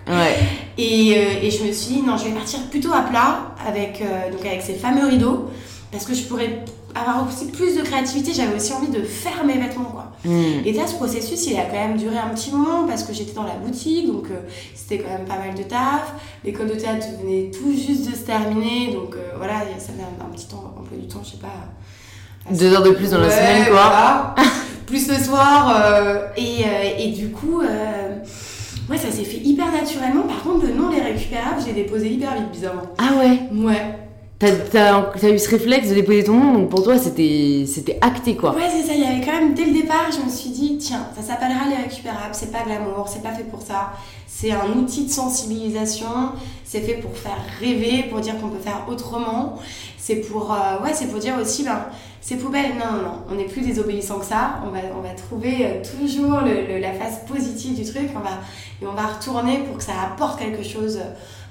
Ouais. 0.08 0.36
Et, 0.78 1.14
euh, 1.16 1.42
et 1.42 1.50
je 1.50 1.64
me 1.64 1.72
suis 1.72 1.94
dit, 1.96 2.02
non, 2.02 2.16
je 2.16 2.26
vais 2.26 2.30
partir 2.30 2.60
plutôt 2.70 2.92
à 2.92 3.00
plat 3.00 3.54
avec, 3.66 4.00
euh, 4.00 4.30
donc 4.30 4.46
avec 4.46 4.62
ces 4.62 4.74
fameux 4.74 5.04
rideaux, 5.08 5.46
parce 5.92 6.04
que 6.04 6.14
je 6.14 6.22
pourrais 6.24 6.64
avoir 6.94 7.26
aussi 7.28 7.46
plus 7.50 7.76
de 7.76 7.82
créativité. 7.82 8.32
J'avais 8.34 8.54
aussi 8.56 8.72
envie 8.72 8.88
de 8.88 9.02
faire 9.02 9.44
mes 9.44 9.54
vêtements, 9.58 9.84
quoi. 9.84 10.12
Hmm. 10.24 10.60
Et 10.64 10.72
là, 10.72 10.86
ce 10.86 10.94
processus, 10.94 11.46
il 11.46 11.56
a 11.58 11.62
quand 11.64 11.74
même 11.88 11.96
duré 11.96 12.16
un 12.18 12.28
petit 12.34 12.50
moment 12.50 12.86
parce 12.86 13.02
que 13.04 13.12
j'étais 13.12 13.32
dans 13.34 13.44
la 13.44 13.54
boutique, 13.54 14.06
donc 14.06 14.24
euh, 14.30 14.40
c'était 14.74 14.98
quand 15.02 15.10
même 15.10 15.26
pas 15.26 15.38
mal 15.38 15.54
de 15.54 15.62
taf. 15.62 16.14
L'école 16.44 16.68
de 16.68 16.74
théâtre 16.74 17.06
venait 17.22 17.50
tout 17.50 17.70
juste 17.72 18.08
de 18.10 18.14
se 18.16 18.22
terminer, 18.22 18.92
donc 18.92 19.14
euh, 19.14 19.32
voilà, 19.36 19.60
ça 19.78 19.92
fait 19.92 20.02
un, 20.02 20.24
un 20.24 20.30
petit 20.30 20.46
temps, 20.46 20.74
un 20.80 20.82
peu 20.88 20.96
du 20.96 21.06
temps, 21.06 21.20
je 21.24 21.32
sais 21.32 21.36
pas. 21.36 22.52
Deux 22.54 22.72
heures 22.72 22.82
de 22.82 22.90
plus 22.90 23.10
dans 23.10 23.18
la 23.18 23.30
semaine, 23.30 23.64
quoi. 23.64 23.72
voilà. 23.72 24.34
plus 24.86 25.08
le 25.08 25.16
soir. 25.16 25.74
euh, 25.84 26.28
et, 26.36 26.64
et 26.98 27.12
du 27.12 27.30
coup, 27.30 27.60
ouais, 27.60 28.96
ça 28.96 29.10
s'est 29.10 29.24
fait 29.24 29.38
hyper 29.38 29.70
naturellement. 29.72 30.22
Par 30.22 30.42
contre, 30.42 30.64
le 30.66 30.72
nom 30.72 30.90
Les 30.90 31.00
Récupérables, 31.02 31.60
j'ai 31.64 31.72
déposé 31.72 32.08
hyper 32.08 32.34
vite, 32.34 32.50
bizarrement. 32.52 32.82
Ah 32.98 33.10
ouais? 33.18 33.40
Ouais. 33.52 33.98
T'as, 34.38 35.32
eu 35.32 35.38
ce 35.38 35.48
réflexe 35.48 35.88
de 35.88 35.94
déposer 35.94 36.24
ton 36.24 36.34
nom, 36.34 36.52
donc 36.52 36.68
pour 36.68 36.82
toi 36.82 36.98
c'était, 36.98 37.64
c'était 37.66 37.96
acté 38.02 38.36
quoi. 38.36 38.54
Ouais, 38.54 38.68
c'est 38.70 38.82
ça. 38.86 38.92
Il 38.94 39.00
y 39.00 39.04
avait 39.06 39.24
quand 39.24 39.32
même, 39.32 39.54
dès 39.54 39.64
le 39.64 39.72
départ, 39.72 40.10
je 40.12 40.22
me 40.22 40.28
suis 40.30 40.50
dit, 40.50 40.76
tiens, 40.78 41.06
ça 41.16 41.22
s'appellera 41.22 41.66
Les 41.70 41.76
Récupérables. 41.82 42.32
C'est 42.34 42.52
pas 42.52 42.62
glamour, 42.64 43.08
c'est 43.08 43.22
pas 43.22 43.32
fait 43.32 43.44
pour 43.44 43.62
ça. 43.62 43.92
C'est 44.26 44.50
un 44.50 44.68
outil 44.76 45.06
de 45.06 45.10
sensibilisation. 45.10 46.06
C'est 46.64 46.80
fait 46.80 46.94
pour 46.94 47.16
faire 47.16 47.38
rêver, 47.60 48.04
pour 48.10 48.20
dire 48.20 48.38
qu'on 48.38 48.48
peut 48.48 48.58
faire 48.62 48.84
autrement. 48.90 49.58
C'est 49.96 50.16
pour, 50.16 50.52
euh, 50.52 50.84
ouais, 50.84 50.90
c'est 50.92 51.06
pour 51.06 51.18
dire 51.18 51.34
aussi, 51.40 51.64
ben, 51.64 51.86
ces 52.20 52.36
poubelles, 52.36 52.72
non, 52.78 52.96
non, 52.96 53.02
non, 53.02 53.18
on 53.30 53.34
n'est 53.36 53.44
plus 53.44 53.62
désobéissant 53.62 54.18
que 54.18 54.26
ça. 54.26 54.60
On 54.66 54.70
va, 54.70 54.80
on 54.98 55.00
va 55.00 55.14
trouver 55.14 55.56
euh, 55.64 55.82
toujours 55.82 56.40
le- 56.40 56.66
le- 56.74 56.78
la 56.80 56.92
face 56.92 57.20
positive 57.26 57.74
du 57.76 57.90
truc. 57.90 58.10
On 58.14 58.20
va, 58.20 58.40
et 58.82 58.86
on 58.86 58.92
va 58.94 59.06
retourner 59.06 59.60
pour 59.66 59.78
que 59.78 59.82
ça 59.82 59.92
apporte 60.12 60.38
quelque 60.38 60.62
chose 60.62 60.98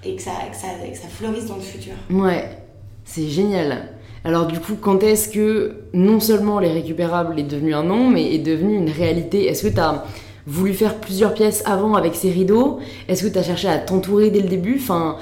et 0.03 0.15
que 0.15 0.21
ça, 0.21 0.31
que 0.51 0.55
ça, 0.55 0.67
que 0.87 0.95
ça 0.97 1.07
fleurisse 1.09 1.45
dans 1.47 1.55
le 1.55 1.61
futur. 1.61 1.93
Ouais, 2.11 2.47
c'est 3.05 3.27
génial. 3.27 3.89
Alors 4.23 4.47
du 4.47 4.59
coup, 4.59 4.73
quand 4.79 5.03
est-ce 5.03 5.29
que 5.29 5.75
non 5.93 6.19
seulement 6.19 6.59
les 6.59 6.71
récupérables 6.71 7.39
est 7.39 7.43
devenu 7.43 7.73
un 7.75 7.83
nom, 7.83 8.09
mais 8.09 8.33
est 8.33 8.39
devenu 8.39 8.75
une 8.75 8.89
réalité? 8.89 9.47
Est-ce 9.47 9.67
que 9.67 9.73
t'as 9.73 10.03
voulu 10.47 10.73
faire 10.73 10.95
plusieurs 10.95 11.33
pièces 11.33 11.61
avant 11.65 11.93
avec 11.95 12.15
ces 12.15 12.31
rideaux? 12.31 12.79
Est-ce 13.07 13.23
que 13.23 13.29
t'as 13.29 13.43
cherché 13.43 13.67
à 13.67 13.77
t'entourer 13.77 14.31
dès 14.31 14.41
le 14.41 14.49
début? 14.49 14.79
Enfin, 14.81 15.17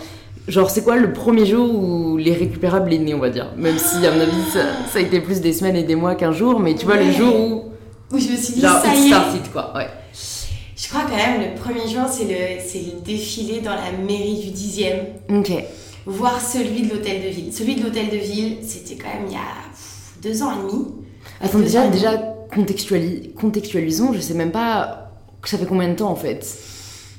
genre 0.48 0.69
c'est 0.69 0.84
quoi 0.84 0.96
le 0.96 1.12
premier 1.12 1.46
jour 1.46 1.69
où 1.76 2.17
les 2.17 2.34
récupérables 2.34 2.93
est 2.93 2.98
né, 3.00 3.13
on 3.13 3.19
va 3.19 3.30
dire? 3.30 3.52
Même 3.58 3.78
si 3.78 4.06
à 4.08 4.12
mon 4.12 4.22
avis 4.22 4.43
ça, 4.54 4.62
ça 4.89 5.00
a 5.00 5.02
été 5.02 5.19
plus 5.19 5.41
des 5.41 5.52
semaines 5.52 5.76
et 5.76 5.84
des 5.84 5.96
mois 5.96 6.15
qu'un 6.15 6.32
jour, 6.32 6.60
mais 6.62 6.74
tu 6.76 6.86
vois 6.86 6.98
le 6.98 7.12
jour 7.12 7.36
où 7.36 7.63
Où 8.15 8.19
je 8.19 8.30
me 8.30 8.38
suis 8.38 8.54
dit, 8.54 8.62
genre 8.62 8.82
ça 8.82 8.96
y 8.96 9.10
est, 9.10 9.52
quoi. 9.52 9.74
Ouais. 9.76 9.88
Je 10.13 10.89
crois 10.89 11.02
quand 11.10 11.17
même 11.17 11.41
le 11.41 11.60
premier 11.60 11.88
jour, 11.89 12.04
c'est 12.10 12.26
le, 12.26 12.30
le 12.96 13.02
défilé 13.04 13.62
dans 13.62 13.72
la 13.72 13.91
mairie 14.06 14.39
du 14.39 14.52
10e. 14.52 15.39
Ok. 15.39 15.52
Voir 16.06 16.42
celui 16.42 16.84
de 16.84 16.94
l'hôtel 16.94 17.24
de 17.24 17.30
ville. 17.30 17.54
Celui 17.54 17.76
de 17.76 17.84
l'hôtel 17.84 18.10
de 18.10 18.18
ville, 18.18 18.58
c'était 18.62 18.96
quand 18.96 19.10
même 19.10 19.28
il 19.28 19.34
y 19.34 19.36
a 19.36 19.39
pff, 19.72 20.18
deux 20.22 20.44
ans 20.44 20.52
et 20.52 20.62
demi. 20.62 20.86
Attends 21.42 21.58
Deux 21.58 21.63
déjà 21.63 21.88
déjà 21.88 22.18
contextualisons. 22.54 24.13
Je 24.13 24.20
sais 24.20 24.34
même 24.34 24.52
pas 24.52 25.12
que 25.42 25.50
ça 25.50 25.58
fait 25.58 25.66
combien 25.66 25.89
de 25.89 25.96
temps 25.96 26.10
en 26.10 26.16
fait. 26.16 26.46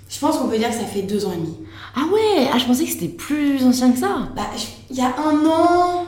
Je 0.09 0.21
pense 0.21 0.39
qu'on 0.39 0.49
peut 0.49 0.59
dire 0.59 0.69
que 0.69 0.75
ça 0.75 0.85
fait 0.85 1.03
deux 1.03 1.25
ans 1.27 1.33
et 1.33 1.37
demi. 1.37 1.57
Ah 1.97 2.03
ouais, 2.13 2.49
ah 2.53 2.59
je 2.59 2.65
pensais 2.67 2.85
que 2.85 2.91
c'était 2.91 3.09
plus 3.09 3.65
ancien 3.65 3.91
que 3.91 3.99
ça. 3.99 4.29
Bah, 4.37 4.47
il 4.91 4.97
y 4.97 5.01
a 5.01 5.15
un 5.19 5.45
an, 5.47 6.07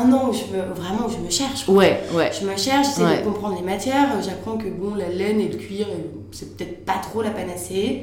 un 0.00 0.12
an 0.12 0.28
où 0.30 0.32
je 0.32 0.44
me, 0.56 0.62
vraiment 0.74 1.06
où 1.06 1.10
je 1.10 1.18
me 1.18 1.30
cherche. 1.30 1.64
quoi. 1.66 1.74
Ouais, 1.74 2.00
ouais. 2.14 2.30
Je 2.38 2.46
me 2.46 2.56
cherche, 2.56 2.86
j'essaie 2.88 3.02
Ouais. 3.04 3.18
de 3.20 3.24
comprendre 3.24 3.56
les 3.56 3.62
matières. 3.64 4.08
J'apprends 4.24 4.56
que 4.56 4.68
bon, 4.68 4.94
la 4.94 5.08
laine 5.08 5.40
et 5.40 5.48
le 5.48 5.56
cuir, 5.56 5.86
euh, 5.88 5.94
c'est 6.32 6.56
peut-être 6.56 6.84
pas 6.84 6.98
trop 7.02 7.22
la 7.22 7.30
panacée. 7.30 8.02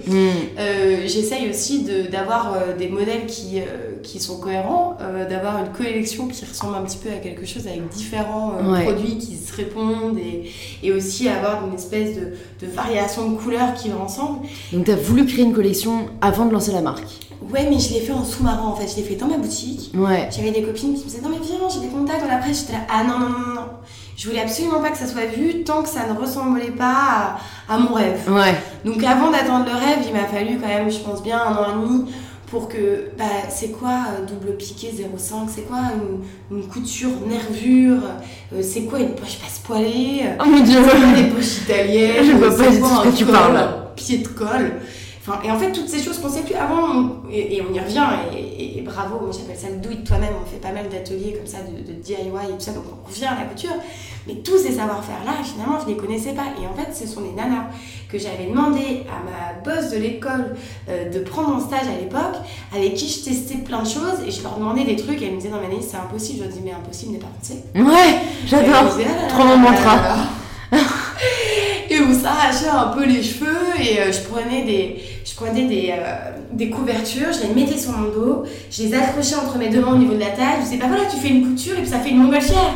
Euh, 0.60 1.02
J'essaye 1.06 1.50
aussi 1.50 1.84
de- 1.84 2.10
d'avoir 2.10 2.54
euh, 2.54 2.76
des 2.78 2.88
modèles 2.88 3.26
qui, 3.28 3.60
euh, 3.60 3.98
qui 4.04 4.20
sont 4.20 4.38
cohérents, 4.40 4.98
euh, 5.02 5.28
d'avoir 5.28 5.58
une 5.60 5.72
collection 5.72 6.28
qui 6.28 6.46
ressemble 6.46 6.76
un 6.76 6.82
petit 6.84 6.98
peu 6.98 7.10
à 7.10 7.18
quelque 7.18 7.46
chose 7.46 7.68
avec 7.68 7.88
différents 7.90 8.54
euh, 8.60 8.72
Ouais. 8.72 8.84
produits 8.84 9.18
qui 9.18 9.36
se 9.36 9.56
répondent 9.56 10.18
et, 10.18 10.50
et 10.84 10.92
aussi 10.92 11.28
avoir 11.28 11.68
une 11.68 11.74
espèce 11.76 12.16
de, 12.16 12.34
de 12.66 12.72
variation 12.72 13.30
de 13.32 13.38
couleurs 13.38 13.74
qui 13.74 13.90
vont 13.90 14.04
ensemble. 14.04 14.40
Donc 14.72 14.86
t'as 14.86 14.96
voulu 14.96 15.26
créer 15.26 15.44
une 15.44 15.54
collection 15.54 16.06
avant 16.22 16.46
de 16.46 16.54
lancer 16.54 16.72
la 16.72 16.82
marque. 16.82 17.08
Ouais, 17.50 17.68
mais 17.70 17.80
je 17.80 17.94
l'ai 17.94 18.02
fait 18.02 18.14
en 18.14 18.24
sous-marin 18.24 18.64
en 18.68 18.76
fait, 18.76 18.88
je 18.88 18.98
l'ai 18.98 19.04
fait 19.04 19.16
dans 19.16 19.28
ma 19.28 19.38
boutique. 19.38 19.92
Ouais. 19.96 20.30
J'avais 20.36 20.52
des 20.52 20.62
copines 20.62 20.94
qui 20.94 21.00
me 21.04 21.06
disaient 21.10 21.22
non 21.22 21.30
mais 21.30 21.38
viens, 21.44 21.58
j'ai 21.74 21.80
des 21.80 21.88
contacts 21.88 22.22
dans 22.22 22.30
la 22.32 22.38
presse. 22.38 22.62
J'étais 22.62 22.74
là, 22.74 22.80
ah 22.90 23.04
non, 23.04 23.20
non, 23.20 23.30
non, 23.30 23.56
non. 23.56 23.62
Je 24.16 24.28
voulais 24.30 24.42
absolument 24.42 24.80
pas 24.80 24.92
que 24.92 24.98
ça 24.98 25.08
soit 25.08 25.26
vu 25.26 25.64
tant 25.64 25.82
que 25.82 25.90
ça 25.90 26.02
ne 26.08 26.20
ressemblait 26.20 26.70
pas 26.72 27.38
à, 27.68 27.74
à 27.74 27.78
mon 27.80 27.94
rêve. 27.96 28.20
Ouais. 28.30 28.56
Donc 28.86 29.04
avant 29.04 29.32
d'attendre 29.32 29.66
le 29.66 29.72
rêve, 29.72 30.06
il 30.06 30.14
m'a 30.14 30.26
fallu 30.26 30.60
quand 30.62 30.68
même, 30.68 30.92
je 30.92 31.00
pense 31.00 31.24
bien, 31.24 31.40
un 31.42 31.56
an 31.56 31.66
et 31.72 31.88
demi 31.88 32.12
pour 32.52 32.68
que, 32.68 33.08
bah, 33.18 33.24
c'est 33.50 33.70
quoi 33.70 33.92
euh, 34.12 34.26
double 34.26 34.58
piqué 34.58 34.90
0,5 34.90 35.48
C'est 35.48 35.62
quoi 35.62 35.80
une, 36.52 36.58
une 36.58 36.68
couture 36.68 37.10
nervure? 37.26 38.02
Euh, 38.54 38.62
C'est 38.62 38.82
quoi 38.82 39.00
une 39.00 39.16
poche 39.16 39.38
passe-poilée 39.42 40.24
euh, 40.26 40.36
Oh 40.44 40.46
mon 40.46 40.60
dieu. 40.60 40.80
C'est 40.84 41.00
quoi 41.00 41.12
des 41.16 41.30
poches 41.30 41.58
italiennes? 41.64 42.26
Je 42.26 42.32
vois 42.34 42.50
pas 42.56 42.70
du 42.70 42.80
tout 42.80 42.86
ce 42.86 43.10
que 43.10 43.16
tu 43.18 43.26
parles. 43.26 43.68
Pied 43.96 44.18
de 44.18 44.28
colle. 44.28 44.74
Enfin, 45.24 45.40
et 45.44 45.52
en 45.52 45.60
fait, 45.60 45.72
toutes 45.72 45.88
ces 45.88 46.02
choses 46.02 46.18
qu'on 46.18 46.30
sait 46.30 46.42
plus 46.42 46.56
avant, 46.56 46.82
on- 46.96 47.30
et, 47.32 47.58
et 47.58 47.62
on 47.62 47.72
y 47.74 47.80
revient, 47.80 48.04
et, 48.36 48.80
et- 48.80 48.82
bravo, 48.82 49.20
moi 49.22 49.30
j'appelle 49.32 49.56
ça 49.56 49.70
le 49.70 49.76
do 49.78 49.92
it 49.92 50.04
toi-même, 50.04 50.34
on 50.44 50.50
fait 50.50 50.58
pas 50.58 50.72
mal 50.72 50.90
d'ateliers 50.90 51.34
comme 51.38 51.46
ça, 51.46 51.60
de, 51.60 51.78
de 51.88 51.94
DIY 52.00 52.16
et 52.16 52.54
tout 52.54 52.60
ça, 52.60 52.72
donc 52.72 52.86
on 52.92 53.08
revient 53.08 53.26
à 53.26 53.36
la 53.36 53.46
couture. 53.46 53.70
Mais 54.28 54.34
tous 54.36 54.58
ces 54.58 54.72
savoir-faire-là, 54.74 55.34
finalement, 55.44 55.78
je 55.84 55.88
les 55.92 55.98
connaissais 55.98 56.34
pas. 56.34 56.46
Et 56.62 56.66
en 56.66 56.74
fait, 56.74 56.92
ce 56.96 57.08
sont 57.08 57.22
des 57.22 57.32
nanas 57.32 57.66
que 58.10 58.18
j'avais 58.18 58.48
demandé 58.50 59.04
à 59.10 59.22
ma 59.24 59.62
boss 59.64 59.92
de 59.92 59.98
l'école 59.98 60.56
euh, 60.90 61.10
de 61.12 61.20
prendre 61.20 61.56
en 61.56 61.60
stage 61.60 61.88
à 61.88 62.00
l'époque, 62.00 62.42
avec 62.76 62.96
qui 62.96 63.08
je 63.08 63.24
testais 63.24 63.58
plein 63.60 63.84
de 63.84 63.88
choses, 63.88 64.22
et 64.28 64.32
je 64.32 64.42
leur 64.42 64.58
demandais 64.58 64.84
des 64.86 64.96
trucs, 64.96 65.22
et 65.22 65.26
elles 65.26 65.32
me 65.34 65.38
disaient, 65.38 65.50
non, 65.50 65.58
mais 65.62 65.76
c'est 65.82 65.98
impossible. 65.98 66.40
Je 66.40 66.44
leur 66.46 66.54
dis, 66.54 66.62
mais 66.66 66.72
impossible 66.74 67.14
n'est 67.14 67.20
pas 67.20 67.28
français. 67.40 67.64
Ouais, 67.76 68.20
j'adore. 68.48 68.98
Trop 69.30 69.44
mon 69.44 69.58
mantra. 69.58 69.98
Et 71.90 72.00
on 72.00 72.14
s'arrachait 72.18 72.70
un 72.70 72.88
peu 72.88 73.06
les 73.06 73.22
cheveux 73.22 73.50
et 73.78 74.00
euh, 74.00 74.12
je 74.14 74.22
prenais 74.22 74.64
des, 74.64 75.02
je 75.26 75.36
prenais 75.36 75.66
des, 75.66 75.94
euh, 75.98 76.32
des 76.54 76.70
couvertures, 76.70 77.28
je 77.32 77.48
les 77.48 77.54
mettais 77.54 77.78
sur 77.78 77.92
mon 77.92 78.10
dos, 78.10 78.44
je 78.72 78.84
les 78.84 78.94
accrochais 78.94 79.36
entre 79.36 79.58
mes 79.58 79.70
deux 79.70 79.82
mains 79.82 79.94
au 79.94 79.98
niveau 79.98 80.14
de 80.14 80.20
la 80.20 80.32
taille. 80.32 80.58
Je 80.60 80.64
disais, 80.66 80.78
bah 80.78 80.86
voilà, 80.88 81.06
tu 81.06 81.18
fais 81.18 81.30
une 81.30 81.50
couture 81.50 81.74
et 81.78 81.82
puis 81.82 81.90
ça 81.90 82.00
fait 82.00 82.10
une 82.10 82.18
montgolfière. 82.24 82.76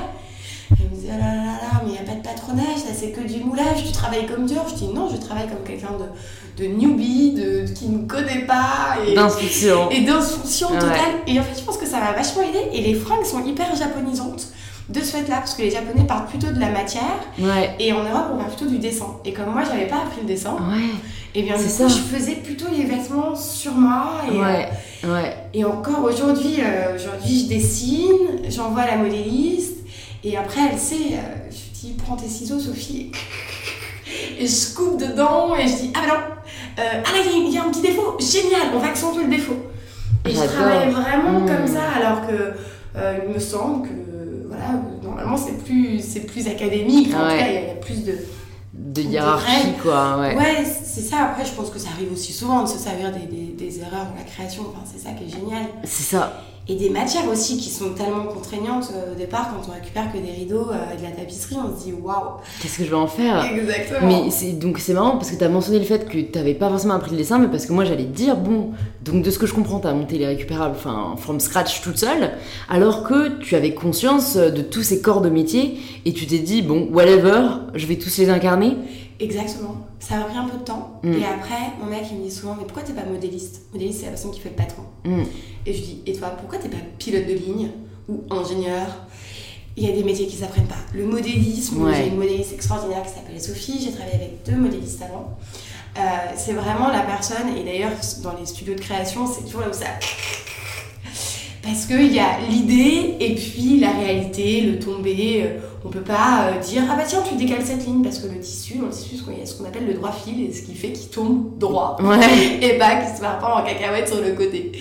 Elle 0.80 0.90
me 0.90 0.96
disait, 0.96 1.10
ah 1.14 1.18
là 1.18 1.36
là 1.36 1.44
là 1.44 1.82
mais 1.84 1.90
il 1.90 1.92
n'y 1.94 1.98
a 2.00 2.02
pas 2.04 2.16
de 2.18 2.24
patronage, 2.24 2.84
là 2.88 2.92
c'est 2.94 3.12
que 3.12 3.22
du 3.22 3.44
moulage, 3.44 3.84
tu 3.86 3.92
travailles 3.92 4.26
comme 4.26 4.46
dur. 4.48 4.64
Je 4.70 4.76
dis, 4.76 4.88
non, 4.88 5.10
je 5.12 5.18
travaille 5.18 5.48
comme 5.48 5.64
quelqu'un 5.66 5.92
de, 6.00 6.64
de 6.64 6.70
newbie, 6.70 7.32
de, 7.34 7.68
de- 7.68 7.72
qui 7.74 7.88
ne 7.90 8.08
connaît 8.08 8.46
pas. 8.48 8.98
D'instruction. 9.16 9.90
et 9.92 10.02
d'instruction 10.02 10.70
Ouais. 10.72 10.80
totale. 10.80 10.98
Et 11.28 11.40
en 11.40 11.44
fait, 11.44 11.60
je 11.60 11.64
pense 11.64 11.78
que 11.78 11.86
ça 11.86 12.00
m'a 12.00 12.12
vachement 12.14 12.42
aidé. 12.44 12.60
Et 12.74 12.82
les 12.82 12.96
fringues 12.96 13.26
sont 13.26 13.44
hyper 13.46 13.76
japonisantes 13.76 14.48
de 14.90 15.00
ce 15.00 15.18
fait-là, 15.18 15.38
parce 15.38 15.56
que 15.56 15.64
les 15.64 15.72
Japonais 15.72 16.06
parlent 16.08 16.28
plutôt 16.28 16.52
de 16.52 16.60
la 16.60 16.70
matière, 16.70 17.02
Ouais. 17.40 17.76
et 17.80 17.92
en 17.92 18.04
Europe, 18.04 18.28
on 18.34 18.38
parle 18.38 18.50
plutôt 18.52 18.70
du 18.70 18.78
dessin. 18.78 19.08
Et 19.26 19.34
comme 19.34 19.52
moi, 19.52 19.64
j'avais 19.66 19.88
pas 19.88 19.96
appris 19.98 20.22
le 20.22 20.28
dessin, 20.28 20.54
Ouais. 20.54 20.94
Et 21.36 21.42
bien 21.44 21.58
du 21.58 21.64
C'est 21.64 21.84
coup, 21.84 21.90
ça. 21.90 21.96
je 21.96 22.02
faisais 22.16 22.36
plutôt 22.36 22.66
les 22.76 22.84
vêtements 22.86 23.36
sur 23.36 23.74
moi. 23.74 24.22
Et, 24.32 24.38
Ouais. 24.38 24.70
Ouais. 25.04 25.36
et 25.54 25.64
encore 25.66 26.04
aujourd'hui, 26.04 26.56
euh, 26.60 26.96
aujourd'hui, 26.96 27.42
je 27.42 27.48
dessine, 27.48 28.50
j'envoie 28.50 28.84
à 28.84 28.92
la 28.92 28.98
modéliste, 28.98 29.78
et 30.24 30.38
après, 30.38 30.62
elle 30.72 30.80
sait, 30.80 30.96
euh, 31.14 31.50
je 31.52 31.56
lui 31.56 31.94
dis, 31.94 31.94
prends 32.04 32.16
tes 32.16 32.28
ciseaux, 32.30 32.60
Sophie. 32.60 33.12
Et 34.40 34.48
je 34.48 34.74
coupe 34.76 35.00
dedans, 35.00 35.56
et 35.56 35.68
je 35.68 35.76
dis, 35.76 35.92
ah 35.96 36.00
bah 36.02 36.08
non, 36.08 36.84
euh, 36.84 37.02
ah 37.06 37.12
là, 37.12 37.18
il 37.26 37.32
y 37.32 37.34
a- 37.36 37.48
il 37.48 37.54
y, 37.54 37.58
a 37.58 37.64
un 37.64 37.70
petit 37.70 37.82
défaut, 37.82 38.18
génial, 38.20 38.68
on 38.76 38.80
va 38.80 38.88
accentuer 38.88 39.24
le 39.24 39.30
défaut. 39.30 39.56
Et 40.26 40.32
je 40.32 40.44
travaille 40.44 40.90
vraiment 40.92 41.40
Mmh. 41.40 41.46
comme 41.48 41.68
ça, 41.68 41.82
alors 41.98 42.28
que 42.28 42.54
euh, 42.98 43.18
il 43.28 43.34
me 43.34 43.40
semble 43.40 43.88
que, 43.88 43.94
voilà, 44.48 44.82
normalement, 45.04 45.38
c'est 45.38 45.64
plus, 45.64 46.02
plus 46.28 46.48
académique, 46.48 47.14
en 47.16 47.20
tout 47.24 47.28
cas, 47.38 47.48
il 47.48 47.54
y 47.54 47.58
a- 47.58 47.62
il 47.62 47.68
y, 47.68 47.72
a 47.72 47.76
plus 47.76 48.04
de. 48.06 48.14
De 48.78 49.02
hiérarchie 49.02 49.74
quoi. 49.82 50.18
Ouais. 50.20 50.36
Ouais, 50.36 50.66
c'est 50.66 51.02
ça. 51.02 51.30
Après, 51.32 51.46
je 51.46 51.52
pense 51.54 51.70
que 51.70 51.80
ça 51.80 51.90
arrive 51.96 52.12
aussi 52.12 52.34
souvent 52.34 52.64
de 52.64 52.68
se 52.68 52.78
servir 52.78 53.12
des, 53.12 53.26
des, 53.26 53.54
des 53.54 53.80
erreurs 53.80 54.06
dans 54.06 54.16
la 54.18 54.24
création. 54.24 54.64
Enfin, 54.70 54.84
c'est 54.86 55.00
ça 55.00 55.12
qui 55.12 55.24
est 55.26 55.30
génial. 55.30 55.68
C'est 55.86 56.04
ça. 56.04 56.42
Et 56.68 56.76
des 56.76 56.90
matières 56.90 57.28
aussi 57.32 57.58
qui 57.58 57.70
sont 57.70 57.92
tellement 57.92 58.24
contraignantes 58.24 58.92
euh, 58.94 59.14
au 59.14 59.16
départ 59.16 59.52
quand 59.52 59.70
on 59.70 59.74
récupère 59.74 60.12
que 60.12 60.18
des 60.18 60.32
rideaux 60.32 60.70
euh, 60.72 60.94
et 60.94 60.98
de 60.98 61.04
la 61.04 61.12
tapisserie, 61.12 61.58
on 61.64 61.78
se 61.78 61.86
dit 61.86 61.94
waouh. 61.94 62.38
Qu'est-ce 62.62 62.80
que 62.80 62.86
je 62.86 62.90
vais 62.90 62.96
en 62.96 63.08
faire? 63.08 63.46
Exactement. 63.46 64.08
Mais 64.08 64.32
c'est 64.32 64.54
donc 64.54 64.80
c'est 64.80 64.94
marrant 64.94 65.12
parce 65.12 65.30
que 65.30 65.36
tu 65.36 65.44
as 65.44 65.50
mentionné 65.50 65.78
le 65.78 65.86
fait 65.86 66.10
que 66.10 66.18
tu 66.18 66.32
n'avais 66.34 66.56
pas 66.56 66.70
forcément 66.70 66.96
appris 66.96 67.12
le 67.12 67.18
dessin, 67.18 67.38
mais 67.38 67.48
parce 67.48 67.68
que 67.68 67.74
moi 67.74 67.86
j'allais 67.86 68.06
te 68.06 68.16
dire 68.16 68.36
bon, 68.36 68.72
donc 69.04 69.24
de 69.24 69.30
ce 69.30 69.38
que 69.38 69.46
je 69.46 69.54
comprends, 69.54 69.80
tu 69.80 69.88
as 69.88 69.94
monté 69.94 70.18
les 70.18 70.26
récupérables, 70.26 70.76
enfin 70.76 71.16
from 71.18 71.40
scratch 71.40 71.82
toute 71.82 71.98
seule, 71.98 72.32
alors 72.68 73.04
que 73.04 73.38
tu 73.40 73.56
avais 73.56 73.76
conscience 73.76 74.36
de 74.36 74.62
tous 74.62 74.82
ces 74.82 75.02
corps 75.02 75.22
de 75.22 75.30
métier 75.30 75.78
et 76.06 76.14
tu 76.14 76.26
t'es 76.26 76.40
dit 76.40 76.64
bon 76.64 76.90
whatever, 76.92 77.42
je 77.76 77.86
vais 77.86 77.98
tous 77.98 78.18
les 78.18 78.30
incarner. 78.30 78.76
Exactement. 79.20 79.78
Ça 80.00 80.18
m'a 80.18 80.26
pris 80.26 80.38
un 80.38 80.48
peu 80.48 80.58
de 80.58 80.64
temps. 80.64 81.00
Mm. 81.04 81.14
Et 81.14 81.26
après, 81.26 81.72
mon 81.80 81.86
mec, 81.88 82.04
il 82.12 82.18
me 82.18 82.24
dit 82.24 82.32
souvent, 82.32 82.56
mais 82.58 82.64
pourquoi 82.66 82.84
t'es 82.84 82.94
pas 82.94 83.06
modéliste? 83.06 83.62
Modéliste, 83.74 84.00
c'est 84.00 84.06
la 84.06 84.12
personne 84.12 84.32
qui 84.32 84.40
fait 84.42 84.50
le 84.50 84.56
patron. 84.56 84.84
Mm. 85.06 85.24
Et 85.66 85.74
je 85.74 85.82
dis, 85.82 86.02
et 86.06 86.14
toi, 86.14 86.30
pourquoi 86.30 86.58
t'es 86.60 86.70
pas 86.70 86.78
pilote 87.00 87.26
de 87.28 87.34
ligne 87.34 87.70
ou 88.10 88.24
ingénieur? 88.30 88.88
Il 89.78 89.84
y 89.86 89.92
a 89.92 89.96
des 89.96 90.04
métiers 90.04 90.28
qui 90.28 90.36
s'apprennent 90.38 90.68
pas. 90.68 90.76
Le 90.94 91.06
modélisme, 91.06 91.82
Ouais. 91.84 91.94
j'ai 91.96 92.08
une 92.08 92.16
modéliste 92.18 92.54
extraordinaire 92.54 93.04
qui 93.04 93.10
s'appelle 93.10 93.42
Sophie, 93.42 93.80
j'ai 93.84 93.92
travaillé 93.92 94.16
avec 94.16 94.44
deux 94.46 94.56
modélistes 94.56 95.02
avant. 95.02 95.38
Euh, 95.98 96.02
c'est 96.38 96.54
vraiment 96.54 96.90
la 96.90 97.02
personne, 97.02 97.56
et 97.58 97.64
d'ailleurs, 97.64 97.92
dans 98.24 98.34
les 98.40 98.46
studios 98.46 98.76
de 98.76 98.80
création, 98.82 99.26
c'est 99.28 99.44
toujours 99.46 99.62
là 99.62 99.70
où 99.70 99.74
ça. 99.74 99.86
Parce 101.62 101.86
qu'il 101.88 102.14
y 102.14 102.20
a 102.20 102.40
l'idée 102.50 103.16
et 103.20 103.34
puis 103.36 103.80
la 103.80 103.92
réalité, 103.92 104.62
le 104.62 104.80
tombé. 104.80 105.50
On 105.86 105.90
peut 105.90 106.02
pas 106.02 106.48
euh, 106.48 106.60
dire 106.60 106.82
ah 106.92 106.96
bah 106.96 107.04
tiens 107.08 107.22
tu 107.22 107.36
décales 107.36 107.64
cette 107.64 107.86
ligne 107.86 108.02
parce 108.02 108.18
que 108.18 108.28
le 108.28 108.40
tissu, 108.40 108.80
dans 108.80 108.88
le 108.88 108.92
tissu, 108.92 109.18
il 109.32 109.40
y 109.40 109.42
a 109.42 109.46
ce 109.46 109.56
qu'on 109.56 109.66
appelle 109.66 109.86
le 109.86 109.94
droit 109.94 110.12
fil 110.12 110.44
et 110.44 110.52
ce 110.52 110.64
qui 110.64 110.74
fait 110.74 110.92
qu'il 110.92 111.10
tombe 111.10 111.60
droit 111.60 111.96
Ouais. 112.02 112.58
et 112.62 112.80
pas 112.80 112.96
qu'il 112.96 113.16
se 113.16 113.22
part 113.22 113.38
pas 113.38 113.62
en 113.62 113.64
cacahuète 113.64 114.08
sur 114.08 114.20
le 114.20 114.32
côté. 114.32 114.72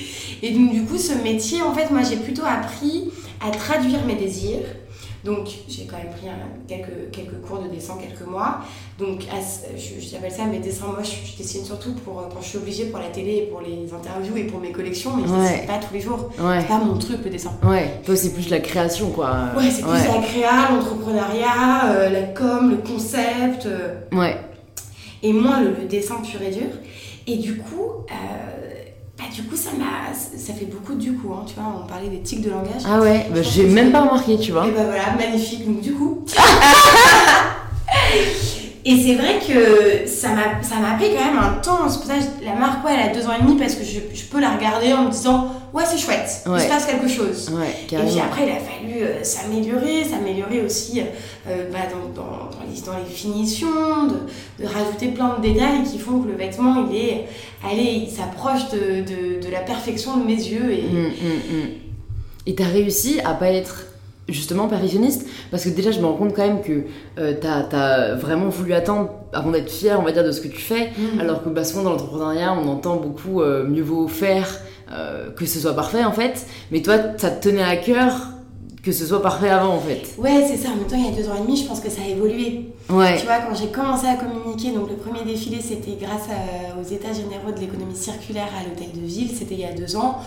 Et 0.43 0.53
donc 0.53 0.73
du 0.73 0.85
coup 0.85 0.97
ce 0.97 1.13
métier 1.23 1.61
en 1.61 1.75
fait 1.75 1.91
moi 1.91 2.01
j'ai 2.03 2.17
plutôt 2.17 2.45
appris 2.47 3.11
à 3.47 3.51
traduire 3.51 4.05
mes 4.07 4.15
désirs. 4.15 4.65
Donc 5.25 5.49
j'ai 5.69 5.87
quand 5.87 5.97
même 5.97 6.11
pris 6.11 6.29
un- 6.29 6.67
quelques, 6.69 7.11
quelques 7.11 7.41
cours 7.41 7.59
de 7.61 7.69
dessin 7.69 7.95
quelques 7.99 8.29
mois. 8.29 8.59
Donc 8.99 9.23
à 9.33 9.37
je- 9.77 9.99
j'appelle 10.07 10.31
ça 10.31 10.45
mes 10.45 10.59
dessins 10.59 10.89
moches. 10.89 11.17
Je 11.25 11.43
dessine 11.43 11.65
surtout 11.65 11.93
pour 11.95 12.21
euh, 12.21 12.25
quand 12.31 12.43
je 12.43 12.49
suis 12.49 12.59
obligée 12.59 12.85
pour 12.87 12.99
la 13.01 13.09
télé 13.09 13.37
et 13.37 13.43
pour 13.51 13.63
les 13.63 13.91
interviews 13.93 14.37
et 14.37 14.45
pour 14.45 14.61
mes 14.61 14.71
collections, 14.71 15.13
mais 15.17 15.27
je 15.27 15.33
Ouais. 15.33 15.41
dessine 15.53 15.67
pas 15.67 15.79
tous 15.79 15.95
les 15.95 16.01
jours. 16.01 16.31
Ouais. 16.39 16.61
C'est 16.61 16.69
pas 16.69 16.79
mon 16.79 16.99
truc 16.99 17.19
le 17.25 17.31
dessin. 17.31 17.53
Ouais. 17.63 17.89
Toi 18.05 18.17
c'est 18.17 18.35
plus 18.35 18.51
la 18.51 18.61
création 18.61 19.11
quoi. 19.11 19.31
Ouais, 19.57 19.71
c'est 19.71 19.83
plus 19.83 19.93
la 19.93 20.21
créa, 20.23 20.71
l'entrepreneuriat, 20.71 21.93
euh, 21.93 22.11
la 22.11 22.23
com, 22.23 22.71
le 22.71 22.77
concept. 22.79 23.67
euh, 23.67 23.95
Ouais. 24.13 24.37
et 25.23 25.33
moins 25.33 25.61
le, 25.63 25.71
le 25.71 25.87
dessin 25.89 26.17
pur 26.17 26.43
et 26.43 26.51
dur. 26.51 26.69
Et 27.27 27.37
du 27.39 27.57
coup, 27.57 28.05
euh, 28.11 28.74
bah, 29.19 29.25
du 29.33 29.43
coup 29.45 29.57
ça 29.57 29.71
m'a, 29.79 30.13
ça 30.15 30.53
fait 30.53 30.67
beaucoup 30.67 30.95
du 30.95 31.13
coup. 31.15 31.33
Hein, 31.33 31.45
tu 31.47 31.55
vois, 31.55 31.83
on 31.83 31.87
parlait 31.87 32.09
des 32.09 32.21
tics 32.21 32.41
de 32.41 32.51
langage. 32.51 32.83
Ah 32.87 33.01
ouais. 33.01 33.27
Bah, 33.33 33.43
j'ai 33.43 33.67
même 33.69 33.93
pas 33.93 34.03
remarqué 34.03 34.39
tu 34.39 34.53
vois. 34.53 34.67
Et 34.67 34.71
bah 34.71 34.85
voilà, 34.85 35.15
magnifique. 35.17 35.67
Donc 35.67 35.81
du 35.81 35.93
coup. 35.93 36.25
Et 38.87 38.99
c'est 39.01 39.15
vrai 39.15 39.39
que 39.39 40.07
ça 40.07 40.29
m'a, 40.35 40.63
ça 40.63 40.77
m'a 40.77 40.97
pris 40.99 41.09
quand 41.17 41.25
même 41.25 41.39
un 41.39 41.55
temps. 41.63 41.89
C'est 41.89 41.97
pour 41.99 42.07
ça 42.07 42.15
que 42.19 42.45
la 42.45 42.55
marque, 42.55 42.85
ouais, 42.85 42.93
elle 42.95 43.11
a 43.11 43.15
deux 43.15 43.27
ans 43.27 43.33
et 43.39 43.43
demi 43.43 43.57
parce 43.59 43.75
que 43.77 43.83
je, 43.85 44.01
je 44.15 44.25
peux 44.25 44.41
la 44.41 44.51
regarder 44.57 44.93
en 44.93 45.05
me 45.05 45.11
disant, 45.11 45.49
ouais, 45.73 45.85
c'est 45.87 45.97
chouette, 45.97 46.43
il 46.45 46.53
Ouais. 46.53 46.61
se 46.61 46.69
passe 46.69 46.85
quelque 46.85 47.09
chose. 47.09 47.51
Ouais. 47.55 47.69
Et 47.85 47.87
puis 47.87 48.21
après, 48.21 48.43
il 48.47 48.51
a 48.51 48.61
fallu 48.61 49.03
euh, 49.03 49.25
s'améliorer, 49.25 50.05
s'améliorer 50.05 50.61
aussi 50.67 51.01
euh, 51.49 51.71
bah, 51.73 51.79
dans, 51.91 52.23
dans, 52.23 52.31
dans 52.51 52.65
les, 52.71 52.81
dans 52.83 52.99
les 52.99 53.11
finitions, 53.11 54.07
de, 54.07 54.63
de 54.63 54.69
rajouter 54.69 55.09
plein 55.09 55.37
de 55.39 55.41
détails 55.49 55.83
qui 55.91 55.99
font 55.99 56.21
que 56.21 56.29
le 56.29 56.37
vêtement, 56.37 56.87
il 56.91 56.95
est, 56.97 57.25
allez, 57.67 58.05
il 58.07 58.11
s'approche 58.11 58.69
de, 58.71 59.01
de, 59.01 59.47
de 59.47 59.51
la 59.51 59.61
perfection 59.61 60.19
de 60.19 60.25
mes 60.27 60.35
yeux. 60.37 60.71
Et, 60.73 60.83
Mm, 60.83 61.07
mm, 61.07 61.57
mm. 61.57 61.69
Et 62.47 62.55
t'as 62.55 62.65
réussi 62.67 63.21
à 63.25 63.33
pas 63.33 63.49
être 63.51 63.87
justement 64.29 64.69
perfectionniste 64.69 65.27
parce 65.51 65.65
que 65.65 65.69
déjà 65.71 65.91
je 65.91 66.01
me 66.01 66.07
rends 66.07 66.15
compte 66.15 66.35
quand 66.35 66.47
même 66.47 66.63
que 66.63 66.85
euh, 67.19 67.35
t'as 67.41 67.67
as 67.73 68.15
vraiment 68.15 68.49
voulu 68.49 68.73
attendre 68.73 69.11
avant 69.35 69.51
d'être 69.51 69.71
fier 69.71 69.99
on 70.01 70.03
va 70.03 70.13
dire 70.13 70.25
de 70.25 70.33
ce 70.33 70.41
que 70.41 70.49
tu 70.49 70.61
fais 70.61 70.91
Mhm. 70.97 71.21
alors 71.21 71.43
que 71.45 71.49
bah, 71.51 71.63
souvent 71.65 71.83
dans 71.83 71.91
l'entrepreneuriat 71.91 72.55
on 72.55 72.67
entend 72.69 72.97
beaucoup 72.97 73.43
euh, 73.43 73.65
mieux 73.69 73.83
vaut 73.83 74.09
faire 74.09 74.49
euh, 74.93 75.31
que 75.31 75.45
ce 75.45 75.59
soit 75.61 75.75
parfait 75.75 76.05
en 76.05 76.13
fait 76.13 76.47
mais 76.71 76.81
toi 76.81 76.95
ça 77.19 77.31
te 77.31 77.49
tenait 77.49 77.63
à 77.63 77.77
cœur 77.77 78.13
que 78.83 78.93
ce 78.93 79.07
soit 79.07 79.23
parfait 79.23 79.49
avant 79.49 79.75
en 79.75 79.79
fait 79.81 80.03
Ouais, 80.19 80.45
c'est 80.47 80.59
ça. 80.59 80.69
En 80.69 80.77
même 80.77 80.85
temps, 80.87 80.97
il 80.99 81.07
y 81.07 81.09
a 81.09 81.17
deux 81.23 81.27
ans 81.31 81.37
et 81.39 81.41
demi, 81.41 81.57
je 81.57 81.67
pense 81.67 81.81
que 81.81 81.89
ça 81.89 82.03
a 82.03 82.07
évolué. 82.07 82.67
ouais 82.91 83.17
Tu 83.19 83.25
vois, 83.25 83.39
quand 83.39 83.55
j'ai 83.55 83.69
commencé 83.69 84.07
à 84.07 84.15
communiquer, 84.17 84.73
donc 84.73 84.91
le 84.91 84.97
premier 84.97 85.25
défilé, 85.25 85.59
c'était 85.63 85.97
grâce 85.99 86.29
à- 86.29 86.79
aux 86.79 86.85
états 86.85 87.15
généraux 87.15 87.51
de 87.57 87.61
l'économie 87.61 87.97
circulaire 87.97 88.49
à 88.61 88.63
l'hôtel 88.69 88.89
de 88.95 89.07
ville, 89.07 89.31
c'était 89.35 89.55
il 89.55 89.61
y 89.61 89.65
a 89.65 89.73
deux 89.73 89.97
ans. 89.97 90.19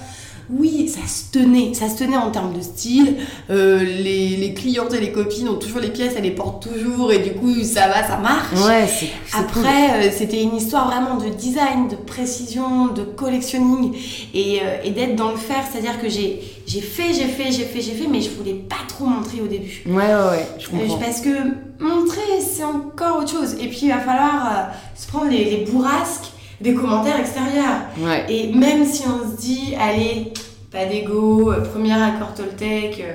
Oui, 0.49 0.87
ça 0.87 1.05
se 1.07 1.31
tenait, 1.31 1.73
ça 1.73 1.89
se 1.89 1.97
tenait 1.97 2.15
en 2.17 2.31
termes 2.31 2.53
de 2.53 2.61
style. 2.61 3.15
Euh, 3.49 3.83
les, 3.83 4.37
les 4.37 4.53
clientes 4.53 4.93
et 4.93 4.99
les 5.01 5.11
copines 5.11 5.49
ont 5.49 5.55
toujours 5.57 5.79
les 5.81 5.89
pièces, 5.89 6.13
elles 6.15 6.23
les 6.23 6.31
portent 6.31 6.63
toujours, 6.63 7.11
et 7.11 7.19
du 7.19 7.31
coup, 7.33 7.53
ça 7.63 7.87
va, 7.87 8.07
ça 8.07 8.17
marche. 8.17 8.53
ouais 8.65 8.87
cool. 8.87 9.39
Après, 9.39 10.07
euh, 10.07 10.11
c'était 10.17 10.41
une 10.41 10.55
histoire 10.55 10.87
vraiment 10.87 11.15
de 11.17 11.29
design, 11.29 11.89
de 11.89 11.95
précision, 11.95 12.87
de 12.87 13.01
collectionning 13.03 13.93
et, 14.33 14.59
euh, 14.61 14.77
et 14.83 14.91
d'être 14.91 15.15
dans 15.15 15.31
le 15.31 15.37
faire. 15.37 15.63
C'est-à-dire 15.69 15.99
que 16.01 16.09
j'ai 16.09 16.41
j'ai 16.65 16.81
fait, 16.81 17.13
j'ai 17.13 17.27
fait, 17.27 17.49
j'ai 17.51 17.63
fait, 17.63 17.79
j'ai 17.81 17.93
fait, 17.93 18.07
mais 18.09 18.19
je 18.21 18.29
voulais 18.29 18.53
pas 18.53 18.75
trop 18.89 19.05
montrer 19.05 19.39
au 19.41 19.47
début. 19.47 19.83
ouais 19.85 19.93
ouais 19.95 20.29
ouais 20.31 20.47
je 20.59 20.67
comprends 20.67 20.97
parce 20.97 21.21
que 21.21 21.29
montrer, 21.79 22.19
c'est 22.41 22.63
encore 22.63 23.19
autre 23.19 23.31
chose. 23.31 23.53
Et 23.61 23.67
puis, 23.67 23.81
il 23.83 23.89
va 23.89 23.99
falloir 23.99 24.67
se 24.95 25.07
prendre 25.07 25.29
les, 25.29 25.45
les 25.45 25.65
bourrasques 25.65 26.31
des 26.61 26.73
commentaires 26.73 27.19
extérieurs. 27.19 27.81
ouais 27.99 28.25
Et 28.29 28.51
même 28.53 28.85
si 28.85 29.03
on 29.07 29.29
se 29.29 29.35
dit, 29.37 29.75
allez, 29.79 30.33
pas 30.71 30.85
d'ego, 30.85 31.51
euh, 31.51 31.61
premier 31.61 31.93
accord 31.93 32.33
Toltec, 32.33 32.99
euh, 33.01 33.13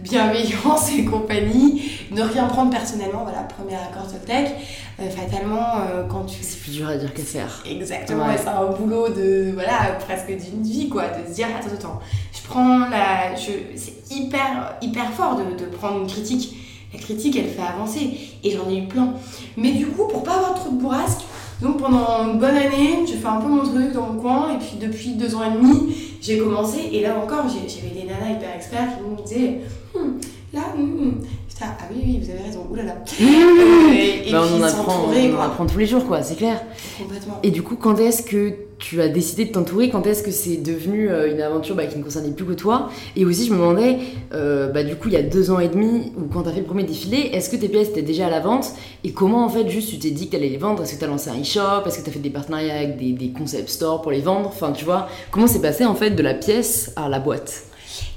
bienveillance 0.00 0.90
et 0.98 1.04
compagnie, 1.04 1.82
ne 2.10 2.22
rien 2.22 2.44
prendre 2.46 2.70
personnellement, 2.70 3.22
voilà, 3.24 3.40
premier 3.42 3.74
accord 3.74 4.06
Toltec, 4.10 4.54
euh, 5.00 5.08
fatalement, 5.10 5.78
euh, 5.90 6.04
quand 6.08 6.24
tu... 6.24 6.36
c'est 6.42 6.60
plus 6.60 6.72
dur 6.72 6.88
à 6.88 6.96
dire 6.96 7.12
qu'à 7.12 7.22
faire 7.22 7.62
Exactement, 7.68 8.26
Ouais. 8.26 8.36
c'est 8.40 8.48
un 8.48 8.66
boulot 8.66 9.08
de, 9.08 9.50
voilà, 9.54 9.96
presque 10.06 10.28
d'une 10.28 10.62
vie, 10.62 10.88
quoi, 10.88 11.04
de 11.08 11.28
se 11.28 11.34
dire, 11.34 11.46
attends, 11.58 11.74
attends, 11.74 12.00
je 12.32 12.46
prends 12.48 12.78
la... 12.88 13.34
je- 13.34 13.76
C'est 13.76 14.14
hyper, 14.14 14.74
hyper 14.80 15.10
fort 15.12 15.36
de, 15.36 15.58
de 15.64 15.68
prendre 15.70 16.00
une 16.00 16.06
critique. 16.06 16.56
La 16.94 17.00
critique, 17.00 17.36
elle 17.36 17.48
fait 17.48 17.62
avancer, 17.62 18.16
et 18.44 18.50
j'en 18.52 18.70
ai 18.70 18.78
eu 18.78 18.86
plein. 18.86 19.12
Mais 19.56 19.72
du 19.72 19.86
coup, 19.86 20.06
pour 20.06 20.22
pas 20.22 20.34
avoir 20.36 20.54
trop 20.54 20.70
de 20.70 20.76
bourrasques, 20.80 21.22
donc 21.62 21.78
pendant 21.78 22.24
une 22.32 22.38
bonne 22.38 22.56
année, 22.56 23.04
j'ai 23.06 23.14
fait 23.16 23.26
un 23.26 23.40
peu 23.40 23.48
mon 23.48 23.62
truc 23.62 23.92
dans 23.92 24.12
mon 24.12 24.20
coin, 24.20 24.54
et 24.54 24.58
puis 24.58 24.76
depuis 24.80 25.14
deux 25.14 25.34
ans 25.34 25.42
et 25.44 25.56
demi, 25.56 25.94
j'ai 26.20 26.38
commencé, 26.38 26.78
et 26.92 27.02
là 27.02 27.16
encore, 27.22 27.44
j'ai- 27.48 27.68
j'avais 27.68 27.94
des 27.94 28.06
nanas 28.06 28.36
hyper 28.36 28.54
experts 28.56 28.88
qui 28.98 29.10
me 29.22 29.26
disaient, 29.26 29.60
Hum, 29.94 30.18
là, 30.52 30.60
hum, 30.76 30.82
hum. 31.00 31.14
Là, 31.58 31.68
ah 31.80 31.84
oui, 31.90 32.02
oui, 32.04 32.20
vous 32.22 32.30
avez 32.30 32.42
raison, 32.42 32.66
oulala. 32.70 32.96
Et 33.18 34.28
et 34.28 34.32
Bah, 34.32 34.42
puis 34.42 34.52
on 34.54 34.60
en 34.60 34.62
apprend 34.62 35.06
on 35.10 35.36
en 35.38 35.40
apprend 35.40 35.64
tous 35.64 35.78
les 35.78 35.86
jours 35.86 36.06
quoi 36.06 36.22
c'est 36.22 36.34
clair 36.36 36.62
Complètement. 36.98 37.38
Et 37.42 37.50
du 37.50 37.62
coup, 37.62 37.76
quand 37.76 37.98
est-ce 37.98 38.22
que 38.22 38.52
tu 38.78 39.00
as 39.00 39.08
décidé 39.08 39.46
de 39.46 39.52
t'entourer 39.52 39.88
Quand 39.90 40.06
est-ce 40.06 40.22
que 40.22 40.30
c'est 40.30 40.56
devenu 40.58 41.10
euh, 41.10 41.32
une 41.32 41.40
aventure 41.40 41.74
bah, 41.74 41.86
qui 41.86 41.98
ne 41.98 42.02
concernait 42.02 42.30
plus 42.30 42.44
que 42.44 42.52
toi? 42.52 42.90
Et 43.16 43.24
aussi, 43.24 43.46
je 43.46 43.52
me 43.52 43.58
demandais, 43.58 43.98
euh, 44.34 44.68
bah, 44.70 44.82
du 44.82 44.96
coup, 44.96 45.08
il 45.08 45.14
y 45.14 45.16
a 45.16 45.22
deux 45.22 45.50
ans 45.50 45.58
et 45.58 45.68
demi, 45.68 46.12
ou 46.16 46.26
quand 46.32 46.42
tu 46.42 46.48
as 46.50 46.52
fait 46.52 46.60
le 46.60 46.66
premier 46.66 46.84
défilé, 46.84 47.30
est-ce 47.32 47.48
que 47.48 47.56
tes 47.56 47.68
pièces 47.68 47.88
étaient 47.88 48.02
déjà 48.02 48.26
à 48.26 48.30
la 48.30 48.40
vente? 48.40 48.72
Et 49.04 49.12
comment, 49.12 49.44
en 49.44 49.48
fait, 49.48 49.68
juste 49.68 49.90
tu 49.90 49.98
t'es 49.98 50.10
dit 50.10 50.26
que 50.26 50.32
tu 50.32 50.36
allais 50.36 50.48
les 50.50 50.58
vendre? 50.58 50.82
Est-ce 50.82 50.94
que 50.94 50.98
tu 50.98 51.04
as 51.04 51.08
lancé 51.08 51.30
un 51.30 51.40
e-shop? 51.40 51.86
Est-ce 51.86 51.98
que 51.98 52.04
tu 52.04 52.10
as 52.10 52.12
fait 52.12 52.18
des 52.18 52.30
partenariats 52.30 52.74
avec 52.76 52.98
des, 52.98 53.12
des 53.12 53.30
concept 53.30 53.68
stores 53.70 54.02
pour 54.02 54.12
les 54.12 54.20
vendre? 54.20 54.48
Enfin, 54.48 54.72
tu 54.72 54.84
vois, 54.84 55.08
comment 55.30 55.46
c'est 55.46 55.62
passé, 55.62 55.84
en 55.86 55.94
fait, 55.94 56.10
de 56.10 56.22
la 56.22 56.34
pièce 56.34 56.92
à 56.96 57.08
la 57.08 57.18
boîte? 57.18 57.62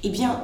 Eh 0.03 0.09
bien, 0.09 0.43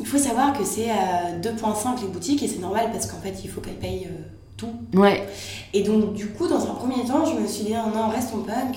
il 0.00 0.06
faut 0.06 0.18
savoir 0.18 0.52
que 0.52 0.64
c'est 0.64 0.90
à 0.90 1.32
2.5 1.40 2.02
les 2.02 2.08
boutiques 2.08 2.42
et 2.42 2.48
c'est 2.48 2.58
normal 2.60 2.90
parce 2.92 3.06
qu'en 3.06 3.20
fait, 3.20 3.34
il 3.42 3.48
faut 3.48 3.60
qu'elles 3.62 3.74
payent 3.78 4.08
euh, 4.10 4.22
tout. 4.56 4.72
Ouais, 4.94 5.26
Et 5.72 5.82
donc, 5.82 6.14
du 6.14 6.28
coup, 6.28 6.46
dans 6.48 6.62
un 6.62 6.74
premier 6.74 7.04
temps, 7.06 7.24
je 7.24 7.40
me 7.40 7.46
suis 7.46 7.64
dit, 7.64 7.72
non, 7.72 8.08
restons 8.08 8.38
punk. 8.38 8.76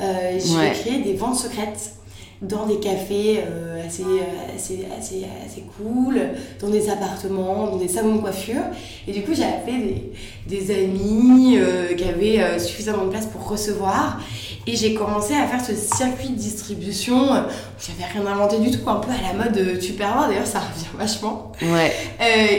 Euh, 0.00 0.38
je 0.38 0.56
Ouais. 0.56 0.70
vais 0.70 0.74
créer 0.74 0.98
des 1.02 1.14
ventes 1.14 1.36
secrètes 1.36 1.92
dans 2.42 2.66
des 2.66 2.78
cafés 2.78 3.40
euh, 3.48 3.86
assez, 3.86 4.02
euh, 4.02 4.54
assez, 4.54 4.86
assez, 4.98 5.24
assez 5.46 5.64
cool, 5.78 6.20
dans 6.60 6.68
des 6.68 6.90
appartements, 6.90 7.68
dans 7.68 7.76
des 7.76 7.88
salons 7.88 8.16
de 8.16 8.20
coiffure. 8.20 8.60
Et 9.08 9.12
du 9.12 9.22
coup, 9.22 9.32
j'ai 9.34 9.44
appelé 9.44 10.12
des, 10.46 10.58
des 10.58 10.74
amis 10.84 11.56
euh, 11.56 11.94
qui 11.94 12.04
avaient 12.04 12.40
euh, 12.42 12.58
suffisamment 12.58 13.04
de 13.06 13.10
place 13.10 13.26
pour 13.26 13.48
recevoir. 13.48 14.20
Et 14.66 14.76
j'ai 14.76 14.94
commencé 14.94 15.32
à 15.34 15.46
faire 15.46 15.64
ce 15.64 15.74
circuit 15.74 16.30
de 16.30 16.34
distribution. 16.34 17.28
J'avais 17.78 18.10
rien 18.12 18.26
inventé 18.26 18.58
du 18.58 18.70
tout, 18.70 18.90
un 18.90 18.96
peu 18.96 19.10
à 19.10 19.32
la 19.32 19.44
mode 19.44 19.78
Tupperware. 19.78 20.28
D'ailleurs, 20.28 20.46
ça 20.46 20.58
revient 20.60 20.86
vachement. 20.98 21.52
ouais, 21.62 21.92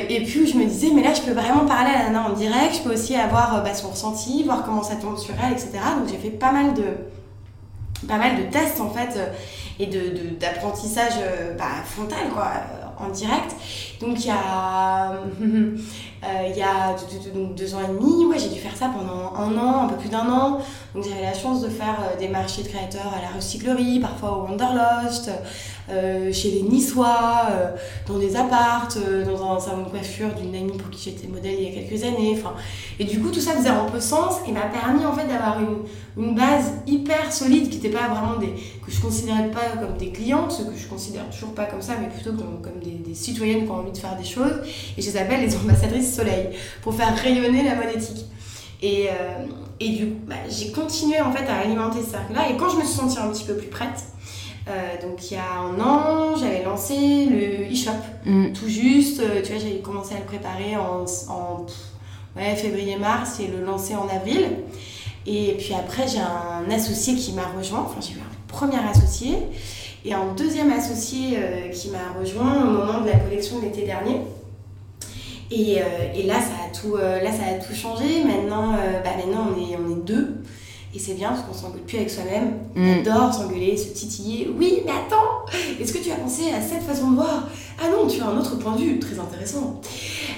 et 0.09 0.23
puis 0.23 0.41
où 0.41 0.45
je 0.47 0.53
me 0.53 0.65
disais, 0.65 0.89
mais 0.95 1.03
là 1.03 1.13
je 1.13 1.21
peux 1.21 1.31
vraiment 1.33 1.65
parler 1.65 1.91
à 1.95 2.03
la 2.03 2.09
nana 2.09 2.29
en 2.29 2.33
direct, 2.33 2.75
je 2.75 2.79
peux 2.87 2.93
aussi 2.93 3.15
avoir 3.15 3.61
bah, 3.63 3.73
son 3.73 3.89
ressenti, 3.89 4.43
voir 4.43 4.63
comment 4.65 4.83
ça 4.83 4.95
tombe 4.95 5.17
sur 5.17 5.33
elle, 5.45 5.51
etc. 5.53 5.71
Donc 5.99 6.07
j'ai 6.09 6.17
fait 6.17 6.35
pas 6.35 6.51
mal 6.51 6.73
de, 6.75 6.83
pas 8.07 8.17
mal 8.17 8.37
de 8.37 8.43
tests 8.51 8.79
en 8.81 8.89
fait 8.89 9.17
euh, 9.17 9.27
et 9.79 9.87
de, 9.87 9.99
de- 10.17 10.35
d'apprentissage 10.39 11.13
euh, 11.19 11.53
bah, 11.57 11.65
frontal 11.85 12.29
quoi, 12.33 12.47
euh, 12.55 13.05
en 13.05 13.09
direct. 13.09 13.55
Donc 14.01 14.19
il 14.23 14.27
y 14.27 14.31
a, 14.31 15.13
il 15.41 16.57
y 16.57 16.61
a 16.63 16.95
deux, 17.11 17.29
deux- 17.31 17.39
donc 17.39 17.55
deux 17.55 17.75
ans 17.75 17.79
et 17.83 17.87
demi, 17.87 18.25
ouais, 18.25 18.39
j'ai 18.39 18.49
dû 18.49 18.59
faire 18.59 18.75
ça 18.75 18.89
pendant 18.95 19.33
un 19.35 19.57
an, 19.57 19.83
un 19.85 19.87
peu 19.89 19.95
plus 19.97 20.09
d'un 20.09 20.27
an. 20.29 20.59
Donc 20.93 21.03
j'avais 21.03 21.21
la 21.23 21.33
chance 21.33 21.61
de 21.61 21.69
faire 21.69 21.97
des 22.19 22.27
marchés 22.29 22.63
de 22.63 22.67
créateurs 22.69 23.13
à 23.17 23.21
la 23.21 23.35
recyclerie, 23.35 23.99
parfois 23.99 24.37
au 24.37 24.43
Wanderlust, 24.47 25.29
chez 25.87 26.51
les 26.51 26.61
Niçois, 26.63 27.47
dans 28.07 28.17
des 28.17 28.35
appartes, 28.35 28.97
dans 29.25 29.51
un 29.51 29.59
salon 29.59 29.83
de 29.83 29.89
coiffure 29.89 30.29
d'une 30.33 30.55
amie 30.55 30.77
pour 30.77 30.89
qui 30.89 31.09
j'étais 31.09 31.27
modèle 31.27 31.55
il 31.59 31.69
y 31.69 31.71
a 31.71 31.81
quelques 31.81 32.03
années. 32.03 32.37
Et 32.99 33.03
du 33.03 33.19
coup, 33.19 33.29
tout 33.29 33.39
ça 33.39 33.51
faisait 33.51 33.69
un 33.69 33.85
peu 33.85 33.99
sens 33.99 34.35
et 34.47 34.51
m'a 34.51 34.61
permis 34.61 35.05
en 35.05 35.13
fait 35.13 35.27
d'avoir 35.27 35.59
une, 35.59 36.35
base 36.35 36.71
hyper 36.87 37.31
solide 37.31 37.69
qui 37.69 37.77
n'était 37.77 37.89
pas 37.89 38.07
vraiment 38.07 38.37
des. 38.39 38.47
que 38.47 38.91
je 38.91 39.01
considérais 39.01 39.51
pas 39.51 39.77
comme 39.79 39.97
des 39.97 40.11
clientes, 40.11 40.51
ce 40.51 40.63
que 40.63 40.75
je 40.75 40.87
considère 40.87 41.29
toujours 41.29 41.53
pas 41.53 41.65
comme 41.65 41.81
ça, 41.81 41.93
mais 41.99 42.07
plutôt 42.07 42.31
comme, 42.33 42.79
des, 42.81 43.13
citoyennes 43.13 43.65
qui 43.65 43.71
ont 43.71 43.75
envie 43.75 43.91
de 43.91 43.97
faire 43.97 44.15
des 44.17 44.25
choses. 44.25 44.61
Et 44.97 45.01
je 45.01 45.09
les 45.09 45.17
appelle 45.17 45.41
les 45.41 45.55
ambassadrices 45.55 46.15
soleil 46.15 46.49
pour 46.81 46.93
faire 46.93 47.15
rayonner 47.15 47.63
la 47.63 47.75
mode 47.75 47.95
éthique. 47.95 48.25
Et, 48.81 49.07
euh, 49.09 49.45
et 49.79 49.89
du 49.89 50.05
coup, 50.07 50.19
bah, 50.27 50.35
j'ai 50.49 50.71
continué 50.71 51.19
en 51.19 51.31
fait 51.31 51.45
à 51.47 51.59
alimenter 51.59 52.01
ce 52.01 52.11
cercle-là. 52.11 52.49
Et 52.49 52.57
quand 52.57 52.69
je 52.69 52.77
me 52.77 52.83
suis 52.83 52.95
sentie 52.95 53.17
un 53.19 53.29
petit 53.29 53.45
peu 53.45 53.55
plus 53.55 53.67
prête, 53.67 53.89
euh, 53.89 54.14
donc 55.01 55.29
il 55.29 55.35
y 55.35 55.37
a 55.37 55.59
un 55.59 55.79
an, 55.79 56.35
j'avais 56.35 56.63
lancé 56.63 57.25
le 57.25 57.71
e-shop, 57.71 57.91
mm. 58.25 58.53
tout 58.53 58.67
juste. 58.67 59.19
Euh, 59.19 59.41
tu 59.43 59.51
vois, 59.51 59.61
j'avais 59.61 59.79
commencé 59.79 60.15
à 60.15 60.19
le 60.19 60.25
préparer 60.25 60.75
en, 60.75 61.05
en 61.31 61.65
ouais, 62.35 62.55
février-mars 62.55 63.39
et 63.39 63.47
le 63.47 63.63
lancer 63.63 63.95
en 63.95 64.07
avril. 64.07 64.49
Et 65.27 65.55
puis 65.57 65.73
après, 65.73 66.07
j'ai 66.07 66.19
un 66.19 66.69
associé 66.71 67.15
qui 67.15 67.33
m'a 67.33 67.47
rejoint. 67.57 67.85
Enfin, 67.85 67.99
j'ai 68.01 68.13
eu 68.13 68.21
un 68.21 68.47
premier 68.47 68.77
associé 68.89 69.37
et 70.03 70.13
un 70.13 70.33
deuxième 70.35 70.71
associé 70.71 71.39
qui 71.73 71.89
m'a 71.89 72.19
rejoint 72.19 72.63
au 72.63 72.71
moment 72.71 73.01
de 73.01 73.07
la 73.07 73.17
collection 73.17 73.59
de 73.59 73.65
l'été 73.65 73.85
dernier. 73.85 74.21
Et, 75.51 75.79
euh, 75.79 75.85
et, 76.15 76.23
là, 76.23 76.35
ça 76.35 76.65
a 76.65 76.75
tout, 76.75 76.95
euh, 76.95 77.21
là, 77.21 77.31
ça 77.31 77.43
a 77.45 77.53
tout 77.59 77.73
changé. 77.73 78.23
Maintenant, 78.23 78.73
euh, 78.73 79.01
bah, 79.03 79.11
maintenant 79.17 79.47
on, 79.55 79.61
est, 79.61 79.77
on 79.77 79.91
est 79.91 80.03
deux. 80.03 80.37
Et 80.95 80.99
c'est 80.99 81.15
bien 81.15 81.29
parce 81.29 81.41
qu'on 81.41 81.53
s'engueule 81.53 81.81
plus 81.81 81.97
avec 81.97 82.09
soi-même. 82.09 82.53
On 82.73 82.79
mm. 82.79 82.99
adore 82.99 83.33
s'engueuler, 83.33 83.75
se 83.75 83.89
titiller. 83.89 84.49
Oui, 84.57 84.81
mais 84.85 84.91
attends, 84.91 85.45
est-ce 85.79 85.91
que 85.91 85.97
tu 85.97 86.09
as 86.09 86.15
pensé 86.15 86.43
à 86.51 86.61
cette 86.61 86.83
façon 86.83 87.11
de 87.11 87.15
voir? 87.15 87.49
Ah 87.77 87.89
non, 87.91 88.07
tu 88.07 88.21
as 88.21 88.27
un 88.27 88.37
autre 88.37 88.57
point 88.57 88.77
de 88.77 88.81
vue, 88.81 88.99
très 88.99 89.19
intéressant. 89.19 89.81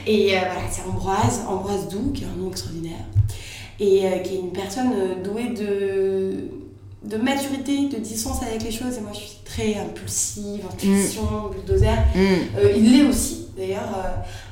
Et 0.08 0.30
voilà, 0.30 0.62
c'est 0.72 0.82
Ambroise, 0.90 1.42
Ambroise 1.48 1.88
Doux, 1.90 2.12
qui 2.12 2.24
est 2.24 2.28
un 2.28 2.42
nom 2.42 2.50
extraordinaire. 2.50 3.06
Et 3.80 4.02
qui 4.24 4.36
est 4.36 4.40
une 4.40 4.52
personne 4.52 4.92
douée 5.24 5.50
de, 5.50 6.48
de 7.04 7.22
maturité, 7.22 7.90
de 7.90 7.98
distance 7.98 8.42
avec 8.42 8.64
les 8.64 8.72
choses. 8.72 8.98
Et 8.98 9.02
moi, 9.02 9.12
je 9.14 9.20
suis 9.20 9.38
très 9.46 9.76
impulsive, 9.76 10.62
intuition, 10.74 11.22
mm. 11.22 11.52
bulldozer. 11.52 11.98
Mm. 12.16 12.78
il 12.78 12.98
l'est 12.98 13.08
aussi, 13.08 13.47
d'ailleurs 13.58 13.90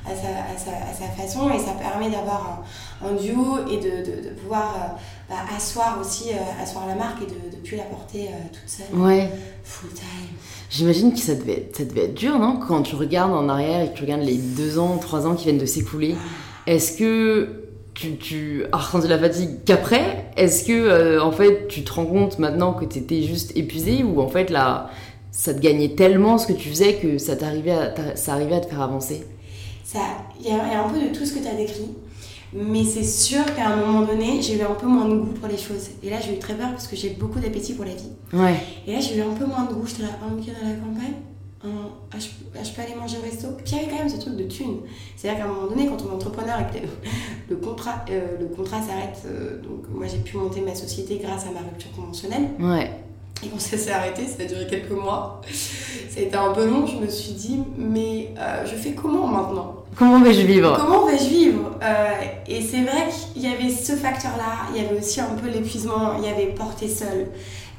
à 0.06 0.10
sa, 0.16 1.06
façon 1.22 1.50
et 1.52 1.60
ça 1.60 1.72
permet 1.74 2.10
d'avoir 2.10 2.64
un, 3.04 3.14
duo 3.14 3.60
et 3.70 3.78
de, 3.78 4.30
de, 4.30 4.30
pouvoir 4.30 4.76
euh, 4.76 4.94
bah, 5.30 5.36
asseoir 5.56 6.00
aussi 6.00 6.30
euh, 6.30 6.64
asseoir 6.64 6.88
la 6.88 6.96
marque 6.96 7.22
et 7.22 7.26
de 7.26 7.56
ne 7.56 7.62
plus 7.62 7.78
la 7.78 7.84
porter 7.84 8.28
euh, 8.28 8.38
toute 8.52 8.70
seule 8.70 9.00
ouais. 9.00 9.30
full 9.64 9.92
time. 9.92 10.06
J'imagine 10.70 11.14
que 11.14 11.20
ça 11.20 11.36
devait, 11.36 11.70
ça 11.74 11.86
devait 11.86 12.06
être 12.06 12.16
dur, 12.16 12.38
non? 12.40 12.60
Quand 12.68 12.82
tu 12.82 12.96
regardes 12.96 13.34
en 13.34 13.50
arrière 13.50 13.82
et 13.82 13.92
que 13.92 13.98
tu 13.98 14.04
regardes 14.04 14.24
les 14.24 14.38
deux 14.38 14.80
ans, 14.80 14.98
trois 14.98 15.28
ans 15.28 15.36
qui 15.36 15.46
viennent 15.46 15.58
de 15.58 15.66
s'écouler, 15.66 16.16
est-ce 16.68 16.98
que 16.98 17.62
tu, 17.94 18.18
tu 18.18 18.66
as 18.72 18.78
ressenti 18.78 19.08
la 19.08 19.18
fatigue 19.18 19.64
qu'après 19.66 20.32
Est-ce 20.36 20.66
que, 20.66 21.20
en 21.22 21.32
fait, 21.32 21.68
tu 21.68 21.84
te 21.84 21.94
rends 21.94 22.06
compte 22.06 22.40
maintenant 22.40 22.74
que 22.74 22.84
tu 22.84 23.00
étais 23.00 23.22
juste 23.22 23.56
épuisé 23.56 24.04
ou 24.04 24.20
en 24.22 24.28
fait, 24.28 24.50
là, 24.50 24.90
ça 25.38 25.54
te 25.54 25.60
gagnait 25.60 25.96
tellement 25.96 26.38
ce 26.38 26.48
que 26.48 26.54
tu 26.54 26.70
faisais 26.70 26.96
que 26.96 27.18
ça, 27.18 27.36
t'arrivait 27.36 27.94
ça 28.16 28.34
arrivait 28.34 28.56
à 28.56 28.62
te 28.62 28.68
faire 28.68 28.82
avancer 28.82 29.26
il 30.40 30.48
y, 30.48 30.52
a 30.52 30.84
un 30.84 30.90
peu 30.90 31.00
de 31.00 31.16
tout 31.16 31.26
ce 31.26 31.34
que 31.34 31.40
tu 31.40 31.48
as 31.48 31.56
décrit. 31.56 31.90
Mais 32.54 32.84
c'est 32.86 33.04
sûr 33.04 33.44
qu'à 33.56 33.70
un 33.70 33.76
moment 33.76 34.02
donné, 34.02 34.42
j'ai 34.42 34.58
eu 34.58 34.62
un 34.62 34.76
peu 34.76 34.88
moins 34.88 35.08
de 35.10 35.18
goût 35.18 35.34
pour 35.34 35.50
les 35.50 35.58
choses. 35.58 35.90
Et 36.04 36.10
là, 36.10 36.18
j'ai 36.22 36.36
eu 36.36 36.40
très 36.40 36.54
peur 36.54 36.70
parce 36.72 36.88
que 36.88 36.96
j'ai 36.96 37.10
beaucoup 37.10 37.40
d'appétit 37.40 37.74
pour 37.74 37.86
la 37.86 37.94
vie. 37.94 38.12
Ouais. 38.32 38.56
Et 38.88 38.94
là, 38.94 39.00
j'ai 39.00 39.18
eu 39.18 39.22
un 39.22 39.34
peu 39.34 39.46
moins 39.46 39.66
de 39.66 39.74
goût. 39.74 39.86
J'étais 39.86 40.04
là, 40.04 40.10
un 40.26 40.36
week-end 40.36 40.54
à 40.64 40.70
la 40.70 40.76
campagne, 40.76 41.16
ah, 41.64 41.68
je, 42.18 42.28
ah, 42.56 42.64
je, 42.64 42.72
peux 42.72 42.82
aller 42.82 42.96
manger 42.96 43.18
au 43.18 43.22
resto. 43.22 43.48
Puis 43.58 43.74
il 43.74 43.76
y 43.76 43.80
avait 43.80 43.92
quand 43.92 43.98
même 43.98 44.10
ce 44.10 44.18
truc 44.18 44.38
de 44.38 44.44
thune. 44.44 44.78
C'est-à-dire 45.18 45.44
qu'à 45.44 45.50
un 45.50 45.54
moment 45.54 45.68
donné, 45.68 45.88
quand 45.88 45.98
on 46.06 46.12
est 46.12 46.16
entrepreneur 46.16 46.60
et 46.60 46.80
que 46.80 46.86
le, 47.50 47.56
contrat, 47.58 48.06
euh, 48.10 48.38
le 48.40 48.48
contrat 48.48 48.82
s'arrête, 48.82 49.22
euh, 49.26 49.62
donc 49.62 49.90
moi 49.90 50.06
j'ai 50.08 50.20
pu 50.20 50.38
monter 50.38 50.62
ma 50.62 50.76
société 50.76 51.20
grâce 51.22 51.46
à 51.48 51.52
ma 51.52 51.60
rupture 51.60 51.92
conventionnelle. 51.94 52.50
Ouais. 52.60 52.92
Et 53.44 53.48
quand 53.48 53.60
ça 53.60 53.78
s'est 53.78 53.92
arrêté, 53.92 54.24
ça 54.26 54.44
a 54.44 54.46
duré 54.46 54.66
quelques 54.66 54.92
mois. 54.92 55.42
Ça 56.10 56.20
a 56.20 56.24
été 56.24 56.36
un 56.36 56.52
peu 56.52 56.66
long, 56.66 56.88
je 56.88 56.96
me 56.98 57.08
suis 57.08 57.34
dit, 57.34 57.60
mais 57.78 58.30
euh, 58.40 58.66
je 58.66 58.76
fais 58.76 58.92
comment 58.92 59.28
maintenant? 59.28 59.76
Comment 59.98 60.22
vais-je 60.22 60.42
vivre? 60.42 60.76
Comment 60.78 61.06
vais-je 61.06 61.28
vivre? 61.30 61.72
Euh, 61.84 62.12
Et 62.48 62.62
c'est 62.62 62.82
vrai 62.82 63.08
qu'il 63.34 63.44
y 63.44 63.48
avait 63.48 63.70
ce 63.70 63.94
facteur-là, 63.94 64.70
il 64.74 64.82
y 64.82 64.86
avait 64.86 64.98
aussi 64.98 65.20
un 65.22 65.36
peu 65.42 65.50
l'épuisement, 65.50 66.16
il 66.18 66.26
y 66.26 66.30
avait 66.30 66.48
porter 66.48 66.88
seul. 66.88 67.28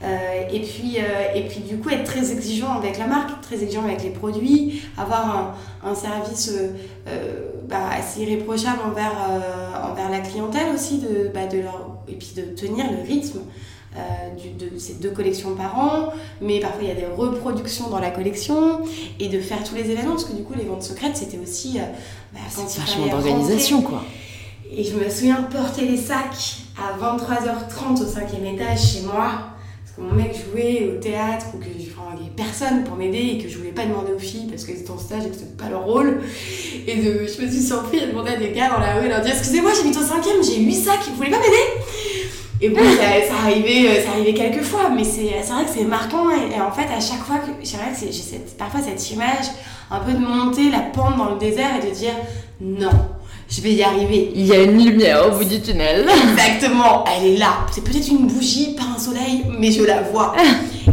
Euh, 0.04 0.42
et, 0.52 0.60
puis, 0.60 0.98
et 1.34 1.42
puis 1.48 1.60
du 1.60 1.78
coup 1.78 1.88
être 1.88 2.04
très 2.04 2.30
exigeant 2.30 2.74
avec 2.76 2.98
la 2.98 3.06
marque, 3.06 3.40
très 3.40 3.62
exigeant 3.62 3.84
avec 3.84 4.02
les 4.02 4.10
produits, 4.10 4.82
avoir 4.98 5.54
un, 5.82 5.90
un 5.90 5.94
service 5.94 6.52
bah, 7.66 7.88
assez 7.98 8.20
irréprochable 8.20 8.80
envers, 8.86 9.14
envers 9.90 10.10
la 10.10 10.18
clientèle 10.18 10.74
aussi, 10.74 10.98
de, 10.98 11.30
bah, 11.34 11.46
de 11.46 11.60
leur, 11.60 11.96
et 12.08 12.14
puis 12.14 12.32
de 12.36 12.42
tenir 12.54 12.84
le 12.92 13.06
rythme. 13.08 13.40
Euh, 13.96 14.26
de 14.58 14.78
ces 14.78 14.94
deux 14.94 15.10
collections 15.10 15.54
par 15.54 15.78
an, 15.78 16.12
mais 16.42 16.60
parfois 16.60 16.82
il 16.82 16.88
y 16.88 16.90
a 16.90 16.94
des 16.94 17.06
reproductions 17.06 17.88
dans 17.88 17.98
la 17.98 18.10
collection 18.10 18.80
et 19.18 19.28
de 19.28 19.40
faire 19.40 19.64
tous 19.64 19.74
les 19.74 19.90
événements 19.90 20.12
parce 20.12 20.26
que 20.26 20.34
du 20.34 20.42
coup 20.42 20.52
les 20.54 20.64
ventes 20.64 20.82
secrètes 20.82 21.16
c'était 21.16 21.38
aussi 21.38 21.78
euh, 21.78 21.82
bah, 22.34 22.40
c'est 22.50 22.78
vachement 22.78 23.06
d'organisation 23.06 23.80
quoi. 23.80 24.02
Et 24.70 24.84
je 24.84 24.96
me 24.96 25.08
souviens 25.08 25.42
porter 25.44 25.86
les 25.86 25.96
sacs 25.96 26.58
à 26.76 26.98
23h30 27.02 28.02
au 28.02 28.06
cinquième 28.06 28.44
étage 28.44 28.82
chez 28.82 29.00
moi 29.00 29.30
parce 29.82 29.96
que 29.96 30.00
mon 30.02 30.12
mec 30.12 30.34
jouait 30.34 30.90
au 30.94 31.00
théâtre 31.00 31.46
ou 31.54 31.58
que 31.58 31.64
n'y 31.64 32.26
avait 32.26 32.30
personne 32.36 32.84
pour 32.84 32.96
m'aider 32.96 33.36
et 33.36 33.38
que 33.38 33.48
je 33.48 33.56
voulais 33.56 33.70
pas 33.70 33.86
demander 33.86 34.12
aux 34.12 34.18
filles 34.18 34.46
parce 34.50 34.64
qu'elles 34.64 34.80
étaient 34.80 34.90
en 34.90 34.98
stage 34.98 35.24
et 35.24 35.30
que 35.30 35.36
c'était 35.36 35.56
pas 35.56 35.70
leur 35.70 35.84
rôle. 35.84 36.20
Et 36.86 36.96
de, 36.96 37.26
je 37.26 37.42
me 37.42 37.50
suis 37.50 37.62
surpris 37.62 38.00
à 38.00 38.06
demander 38.06 38.32
à 38.32 38.36
des 38.36 38.52
gars 38.52 38.68
dans 38.70 38.80
la 38.80 38.96
rue 38.96 39.06
et 39.06 39.08
leur 39.08 39.22
dire 39.22 39.34
Excusez-moi, 39.34 39.72
j'habite 39.74 39.96
au 39.96 40.02
cinquième, 40.02 40.42
j'ai 40.42 40.60
8 40.60 40.74
sacs, 40.74 41.00
vous 41.08 41.16
voulez 41.16 41.30
pas 41.30 41.38
m'aider? 41.38 42.15
Et 42.60 42.70
bon, 42.70 42.80
ça, 42.80 43.28
ça, 43.28 43.34
arrivait, 43.44 43.88
euh, 43.88 44.04
ça 44.04 44.12
arrivait 44.12 44.32
quelques 44.32 44.62
fois, 44.62 44.88
mais 44.94 45.04
c'est 45.04 45.42
vrai 45.52 45.64
que 45.64 45.70
c'est 45.74 45.84
marquant. 45.84 46.30
Et, 46.30 46.60
en 46.60 46.70
fait, 46.70 46.86
à 46.92 47.00
chaque 47.00 47.24
fois 47.24 47.38
que 47.38 47.50
j'ai 47.62 48.12
cette, 48.12 48.56
parfois 48.56 48.80
cette 48.80 49.10
image 49.10 49.46
un 49.90 50.00
peu 50.00 50.12
de 50.12 50.18
monter 50.18 50.70
la 50.70 50.80
pente 50.80 51.16
dans 51.16 51.32
le 51.32 51.38
désert 51.38 51.70
et 51.82 51.86
de 51.86 51.94
dire 51.94 52.14
non, 52.60 52.90
je 53.48 53.60
vais 53.60 53.74
y 53.74 53.82
arriver. 53.82 54.32
Il 54.34 54.46
y 54.46 54.52
a 54.52 54.62
une 54.62 54.82
lumière 54.82 55.26
au 55.26 55.36
bout 55.36 55.44
du 55.44 55.60
tunnel. 55.60 56.06
Exactement, 56.32 57.04
elle 57.06 57.32
est 57.32 57.36
là. 57.36 57.58
C'est 57.72 57.84
peut-être 57.84 58.08
une 58.08 58.26
bougie, 58.26 58.74
pas 58.74 58.84
un 58.96 58.98
soleil, 58.98 59.44
mais 59.58 59.70
je 59.70 59.84
la 59.84 60.02
vois. 60.02 60.34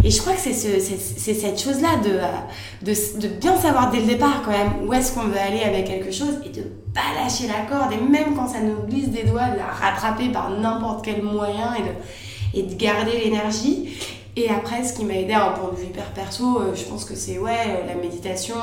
Et 0.03 0.09
je 0.09 0.19
crois 0.19 0.33
que 0.33 0.39
c'est 0.39 0.53
ce, 0.53 0.79
cette 0.79 1.61
chose-là 1.61 1.97
de, 2.03 2.85
de, 2.85 3.19
de, 3.19 3.27
bien 3.27 3.55
savoir 3.57 3.91
dès 3.91 3.99
le 3.99 4.07
départ 4.07 4.41
quand 4.43 4.51
même 4.51 4.87
où 4.87 4.93
est-ce 4.93 5.13
qu'on 5.13 5.25
veut 5.25 5.37
aller 5.37 5.61
avec 5.61 5.85
quelque 5.85 6.11
chose 6.11 6.39
et 6.45 6.49
de 6.49 6.63
pas 6.93 7.13
lâcher 7.21 7.47
la 7.47 7.65
corde 7.69 7.93
et 7.93 7.97
même 7.97 8.35
quand 8.35 8.47
ça 8.47 8.59
nous 8.59 8.87
glisse 8.87 9.09
des 9.09 9.23
doigts, 9.23 9.49
de 9.49 9.57
la 9.57 9.67
rattraper 9.67 10.29
par 10.29 10.49
n'importe 10.49 11.05
quel 11.05 11.21
moyen 11.21 11.75
et 11.75 11.81
de, 11.81 12.59
et 12.59 12.63
de 12.63 12.75
garder 12.75 13.11
l'énergie. 13.23 13.89
Et 14.35 14.49
après, 14.49 14.83
ce 14.83 14.93
qui 14.93 15.05
m'a 15.05 15.13
aidé 15.13 15.33
à 15.33 15.49
un 15.49 15.51
point 15.51 15.71
de 15.71 15.75
vue 15.75 15.85
hyper 15.85 16.11
perso, 16.11 16.59
euh, 16.59 16.75
je 16.75 16.83
pense 16.85 17.05
que 17.05 17.15
c'est 17.15 17.37
ouais, 17.37 17.85
la 17.85 17.95
méditation 17.95 18.55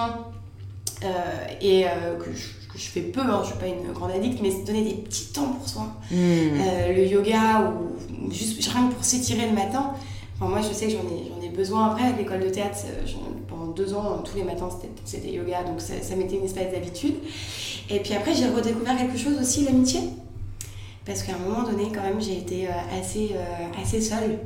euh, 1.04 1.06
et 1.60 1.86
euh, 1.86 2.16
que, 2.18 2.32
je, 2.34 2.72
que, 2.72 2.76
je, 2.76 2.86
fais 2.86 3.02
peu, 3.02 3.20
hein, 3.20 3.40
je 3.42 3.50
suis 3.50 3.58
pas 3.58 3.68
une 3.68 3.92
grande 3.92 4.10
addict, 4.10 4.40
mais 4.42 4.50
donner 4.64 4.82
des 4.82 4.94
petits 4.94 5.32
temps 5.32 5.46
pour 5.46 5.68
soi. 5.68 5.86
Hmm. 6.10 6.16
le 6.88 7.06
yoga 7.06 7.70
ou 7.70 8.32
juste 8.32 8.68
rien 8.68 8.88
que 8.88 8.94
pour 8.94 9.04
s'étirer 9.04 9.46
le 9.46 9.54
matin. 9.54 9.92
Enfin, 10.40 10.50
moi, 10.50 10.60
je 10.66 10.72
sais 10.72 10.86
que 10.86 10.92
j'en 10.92 11.00
ai, 11.00 11.28
j'en 11.28 11.46
ai 11.46 11.50
besoin 11.50 11.90
après 11.90 12.04
avec 12.04 12.18
l'école 12.18 12.40
de 12.40 12.48
théâtre. 12.48 12.78
Pendant 13.46 13.66
deux 13.66 13.92
ans, 13.92 14.22
tous 14.24 14.36
les 14.36 14.42
matins, 14.42 14.68
c'était 15.04 15.30
yoga, 15.30 15.64
donc 15.64 15.80
ça, 15.80 15.94
ça 16.00 16.16
mettait 16.16 16.36
une 16.36 16.44
espèce 16.44 16.72
d'habitude. 16.72 17.16
Et 17.90 18.00
puis 18.00 18.14
après, 18.14 18.34
j'ai 18.34 18.48
redécouvert 18.48 18.96
quelque 18.96 19.18
chose 19.18 19.38
aussi, 19.38 19.64
l'amitié. 19.64 20.00
Parce 21.04 21.22
qu'à 21.22 21.32
un 21.34 21.38
moment 21.38 21.68
donné, 21.68 21.90
quand 21.94 22.02
même, 22.02 22.20
j'ai 22.20 22.38
été 22.38 22.68
euh, 22.68 22.98
assez, 22.98 23.30
euh, 23.34 23.82
assez 23.82 24.00
seule. 24.00 24.38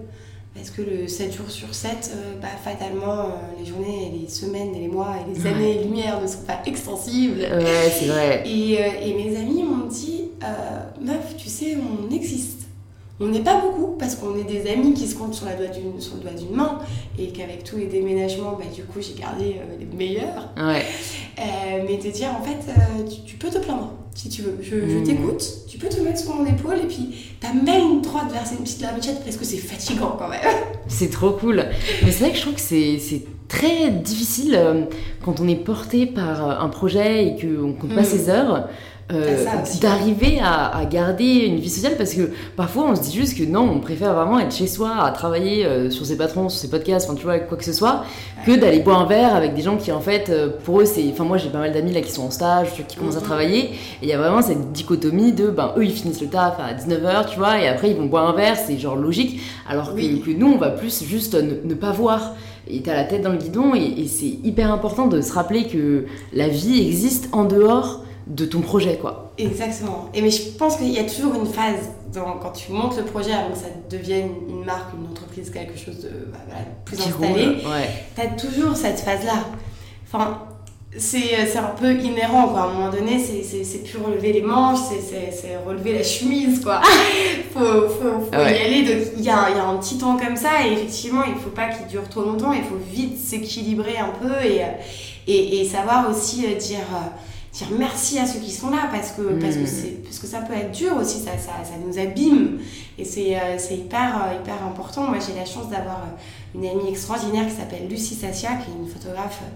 Parce 0.55 0.70
que 0.70 0.82
le 0.82 1.09
7 1.09 1.36
jours 1.36 1.51
sur 1.51 1.74
7, 1.74 2.12
euh, 2.14 2.40
bah, 2.40 2.49
fatalement, 2.62 3.28
les 3.59 3.66
journées, 3.66 4.12
les 4.20 4.28
semaines, 4.28 4.74
et 4.74 4.80
les 4.80 4.88
mois, 4.88 5.16
et 5.20 5.32
les 5.32 5.47
années 5.47 5.80
et 5.80 5.84
lumière 5.84 6.20
ne 6.20 6.26
sont 6.26 6.42
pas 6.47 6.61
extensibles. 6.64 7.40
Ouais, 7.40 7.90
c'est 7.90 8.07
vrai. 8.07 8.42
Et, 8.47 8.74
et, 8.74 9.14
mes 9.14 9.36
amis 9.36 9.62
m'ont 9.62 9.86
dit 9.86 10.30
Meuf, 11.01 11.36
tu 11.36 11.49
sais, 11.49 11.76
on 11.76 12.12
existe. 12.14 12.64
On 13.21 13.29
n'est 13.29 13.43
pas 13.45 13.61
beaucoup 13.61 13.97
parce 13.97 14.17
qu'on 14.17 14.37
est 14.37 14.45
des 14.45 14.69
amis 14.69 14.93
qui 14.93 15.07
se 15.07 15.15
comptent 15.15 15.35
sur, 15.35 15.47
la 15.47 15.55
doigt 15.55 15.73
sur 16.01 16.17
le 16.17 16.21
doigt 16.21 16.33
d'une 16.33 16.57
main 16.57 16.81
et 17.17 17.29
qu'avec 17.29 17.62
tous 17.62 17.77
les 17.77 17.87
déménagements, 17.87 18.59
bah, 18.59 18.65
du 18.75 18.83
coup, 18.83 18.99
j'ai 19.01 19.15
gardé 19.21 19.57
euh, 19.57 19.79
les 19.79 19.87
meilleurs. 19.87 20.53
Ouais. 20.57 20.85
Euh, 21.39 21.85
mais 21.89 21.99
te 21.99 22.09
dire, 22.09 22.31
en 22.31 22.43
fait, 22.43 22.73
euh, 22.73 23.09
tu, 23.25 23.37
peux 23.37 23.51
te 23.51 23.59
plaindre 23.59 23.93
si 24.17 24.29
tu 24.29 24.43
veux. 24.43 24.59
Je, 24.61 24.75
mmh. 24.75 25.05
t'écoute, 25.05 25.45
tu 25.69 25.79
peux 25.79 25.89
te 25.89 26.01
mettre 26.01 26.19
sur 26.19 26.35
mon 26.35 26.45
épaule 26.45 26.79
et 26.79 26.89
puis 26.89 27.35
t'as 27.41 27.53
même 27.53 27.93
une 27.93 28.01
de 28.01 28.33
verser 28.33 28.57
une 28.57 28.65
petite 28.65 28.81
larmichette 28.81 29.23
parce 29.25 29.37
que 29.37 29.45
c'est 29.45 29.59
fatigant 29.59 30.17
quand 30.19 30.29
même. 30.29 30.41
C'est 30.89 31.11
trop 31.11 31.31
cool. 31.31 31.65
Mais 32.05 32.11
c'est 32.11 32.25
vrai 32.25 32.31
que 32.31 32.37
je 32.37 32.43
trouve 32.43 32.55
que 32.55 32.61
c'est 32.61 33.23
très 33.49 33.90
difficile 33.90 34.55
euh, 34.57 34.82
quand 35.24 35.40
on 35.40 35.49
est 35.49 35.55
porté 35.57 36.07
par 36.07 36.49
euh, 36.49 36.55
un 36.64 36.68
projet 36.68 37.26
et 37.26 37.36
qu'on 37.36 37.72
compte 37.72 37.95
pas 37.95 38.01
Mm. 38.03 38.05
ses 38.05 38.30
heures. 38.30 38.64
euh, 39.12 39.45
Ah, 39.47 39.61
aussi. 39.62 39.80
d'arriver 39.80 40.38
à, 40.42 40.74
à 40.74 40.86
garder 40.86 41.45
une 41.47 41.57
vie 41.57 41.68
sociale 41.68 41.92
parce 41.99 42.14
que 42.14 42.30
parfois 42.57 42.84
on 42.88 42.97
se 42.97 43.03
dit 43.03 43.12
juste 43.14 43.36
que 43.36 43.45
non 43.45 43.61
on 43.70 43.78
préfère 43.80 44.14
vraiment 44.14 44.38
être 44.38 44.55
chez 44.57 44.66
soi 44.66 44.97
à 44.99 45.11
travailler 45.11 45.66
euh, 45.66 45.90
sur 45.90 46.07
ses 46.07 46.16
patrons 46.16 46.49
sur 46.49 46.59
ses 46.59 46.70
podcasts 46.70 47.07
enfin 47.11 47.18
tu 47.18 47.24
vois 47.24 47.38
quoi 47.38 47.59
que 47.59 47.64
ce 47.66 47.74
soit 47.74 48.03
que 48.47 48.53
d'aller 48.59 48.80
boire 48.80 49.03
un 49.03 49.05
verre 49.07 49.34
avec 49.36 49.53
des 49.53 49.61
gens 49.61 49.76
qui 49.76 49.92
en 49.92 50.01
fait 50.01 50.30
euh, 50.30 50.49
pour 50.64 50.80
eux 50.80 50.86
c'est 50.86 51.05
enfin 51.12 51.24
moi 51.24 51.36
j'ai 51.36 51.51
pas 51.51 51.59
mal 51.59 51.72
d'amis 51.74 51.92
là 51.92 52.01
qui 52.01 52.11
sont 52.12 52.22
en 52.22 52.30
stage 52.30 52.68
qui 52.88 52.97
commencent 52.97 53.16
à 53.16 53.20
Mhm. 53.20 53.24
travailler 53.26 53.59
et 53.64 53.70
il 54.05 54.09
y 54.09 54.12
a 54.14 54.16
vraiment 54.18 54.40
cette 54.40 54.72
dichotomie 54.72 55.32
de 55.32 55.49
ben 55.49 55.74
eux 55.76 55.84
ils 55.84 55.92
finissent 55.92 56.22
le 56.22 56.28
taf 56.28 56.55
à 56.59 56.72
19h 56.72 57.26
tu 57.30 57.36
vois 57.38 57.61
et 57.61 57.68
après 57.68 57.90
ils 57.90 57.97
vont 57.99 58.07
boire 58.07 58.26
un 58.26 58.32
verre 58.34 58.57
c'est 58.57 58.78
genre 58.78 58.97
logique 58.97 59.38
alors 59.68 59.90
que, 59.90 59.97
Oui. 59.97 60.22
que 60.24 60.30
nous 60.30 60.51
on 60.51 60.57
va 60.57 60.70
plus 60.70 61.05
juste 61.05 61.34
ne, 61.34 61.57
ne 61.62 61.74
pas 61.74 61.90
voir 61.90 62.32
et 62.69 62.83
t'as 62.83 62.95
la 62.95 63.05
tête 63.05 63.23
dans 63.23 63.33
le 63.33 63.39
guidon 63.39 63.75
et, 63.75 63.83
et 64.01 64.07
c'est 64.09 64.27
hyper 64.45 64.73
important 64.73 65.07
de 65.07 65.21
se 65.21 65.33
rappeler 65.33 65.67
que 65.67 66.07
la 66.33 66.49
vie 66.49 66.87
existe 66.87 67.29
en 67.33 67.45
dehors 67.45 68.05
de 68.27 68.47
ton 68.47 68.61
projet 68.61 68.97
quoi 68.99 69.33
Exactement. 69.37 70.09
Et 70.15 70.23
mais 70.23 70.31
je 70.31 70.43
pense 70.57 70.77
qu'il 70.77 70.89
y 70.91 70.99
a 70.99 71.05
toujours 71.05 71.35
une 71.35 71.47
phase 71.47 71.91
dans, 72.15 72.39
quand 72.41 72.53
tu 72.53 72.73
montes 72.73 72.97
le 72.97 73.03
projet 73.05 73.33
avant 73.33 73.51
que 73.51 73.59
ça 73.59 73.67
devienne 73.91 74.31
une 74.49 74.65
marque, 74.65 74.95
une 74.97 75.07
entreprise, 75.11 75.51
quelque 75.51 75.77
chose 75.77 75.99
de 75.99 76.09
bah, 76.33 76.39
voilà, 76.47 76.62
plus 76.85 76.97
Qui 76.97 77.09
installé. 77.09 77.47
ouais 77.47 77.89
T'as 78.15 78.29
toujours 78.29 78.77
cette 78.77 79.01
phase-là. 79.01 79.45
Enfin, 80.07 80.39
c'est 80.97 81.47
c'est 81.47 81.59
un 81.59 81.74
peu 81.78 81.92
inhérent, 82.01 82.49
quoi. 82.49 82.62
À 82.62 82.64
un 82.66 82.72
moment 82.74 82.90
donné, 82.90 83.18
c'est- 83.18 83.42
c'est 83.42 83.64
c'est 83.64 83.78
plus 83.78 83.99
relever 83.99 84.32
les 84.32 84.42
manches, 84.42 84.78
c'est- 84.88 85.01
c'est 85.01 85.30
c'est 85.32 85.57
relever 85.57 85.92
la 85.95 86.03
chemise, 86.05 86.61
quoi. 86.62 86.80
faut, 87.55 87.61
faut, 87.61 88.20
faut 88.20 88.28
Ah 88.32 88.42
ouais. 88.45 88.59
y 88.59 88.62
aller. 88.64 88.82
Donc, 88.82 89.09
il 89.16 89.24
y 89.24 89.30
a, 89.30 89.51
il 89.51 89.57
y 89.57 89.59
a 89.59 89.64
un 89.66 89.76
petit 89.78 89.99
temps 89.99 90.16
comme 90.16 90.36
ça, 90.36 90.66
et 90.66 90.72
effectivement, 90.72 91.22
il 91.26 91.34
faut 91.34 91.51
pas 91.51 91.68
qu'il 91.68 91.86
dure 91.86 92.09
trop 92.09 92.22
longtemps, 92.22 92.53
il 92.53 92.62
faut 92.62 92.78
vite 92.92 93.18
s'équilibrer 93.18 93.97
un 93.99 94.11
peu 94.20 94.45
et, 94.45 94.62
euh, 94.62 94.66
et, 95.26 95.61
et 95.61 95.64
savoir 95.64 96.09
aussi 96.11 96.47
euh, 96.47 96.55
dire. 96.57 96.78
euh, 96.92 97.09
dire 97.53 97.68
merci 97.78 98.18
à 98.18 98.26
ceux 98.26 98.40
qui 98.40 98.51
sont 98.51 98.68
là 98.70 98.88
parce 98.92 99.12
que, 99.12 99.22
parce 99.40 99.55
que, 99.55 99.61
Mm. 99.62 99.66
c'est- 99.68 100.03
parce 100.03 100.18
que 100.18 100.26
ça 100.26 100.38
peut 100.40 100.55
être 100.55 100.72
dur 100.72 100.97
aussi, 101.01 101.20
ça, 101.20 101.38
ça, 101.38 101.53
ça 101.62 101.74
nous 101.86 101.97
abîme 102.01 102.59
et 102.99 103.05
c'est 103.05 103.36
euh, 103.36 103.57
c'est 103.59 103.76
hyper, 103.76 104.11
euh, 104.26 104.40
hyper 104.42 104.57
important. 104.66 105.03
Moi 105.03 105.18
j'ai 105.24 105.38
la 105.38 105.45
chance 105.47 105.68
d'avoir 105.70 105.99
euh, 106.03 106.57
une 106.59 106.66
amie 106.66 106.88
extraordinaire 106.90 107.47
qui 107.47 107.53
s'appelle 107.55 107.86
Lucie 107.88 108.16
Sassia, 108.16 108.49
qui 108.57 108.72
est 108.72 108.82
une 108.82 108.88
photographe 108.88 109.38
euh, 109.45 109.55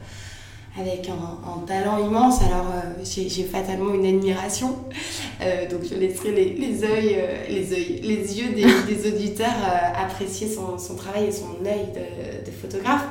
avec 0.81 1.09
un, 1.09 1.51
un 1.51 1.59
talent 1.66 1.99
immense. 1.99 2.43
Alors 2.43 2.66
euh, 2.72 3.05
j'ai 3.05 3.45
fatalement 3.45 3.93
une 3.95 4.07
admiration, 4.07 4.76
Euh, 5.41 5.68
donc 5.70 5.83
je 5.89 5.95
laisserai 5.95 6.33
les, 6.33 6.49
les, 6.55 6.83
euh, 6.83 7.45
les, 7.49 8.39
yeux 8.39 8.53
des, 8.55 8.64
des 8.93 9.09
auditeurs 9.09 9.61
apprécier 9.97 10.49
son, 10.49 10.79
son 10.79 10.97
travail 10.97 11.26
et 11.26 11.33
son 11.33 11.64
œil 11.64 11.87
de, 11.95 12.45
de 12.45 12.51
photographe. 12.51 13.07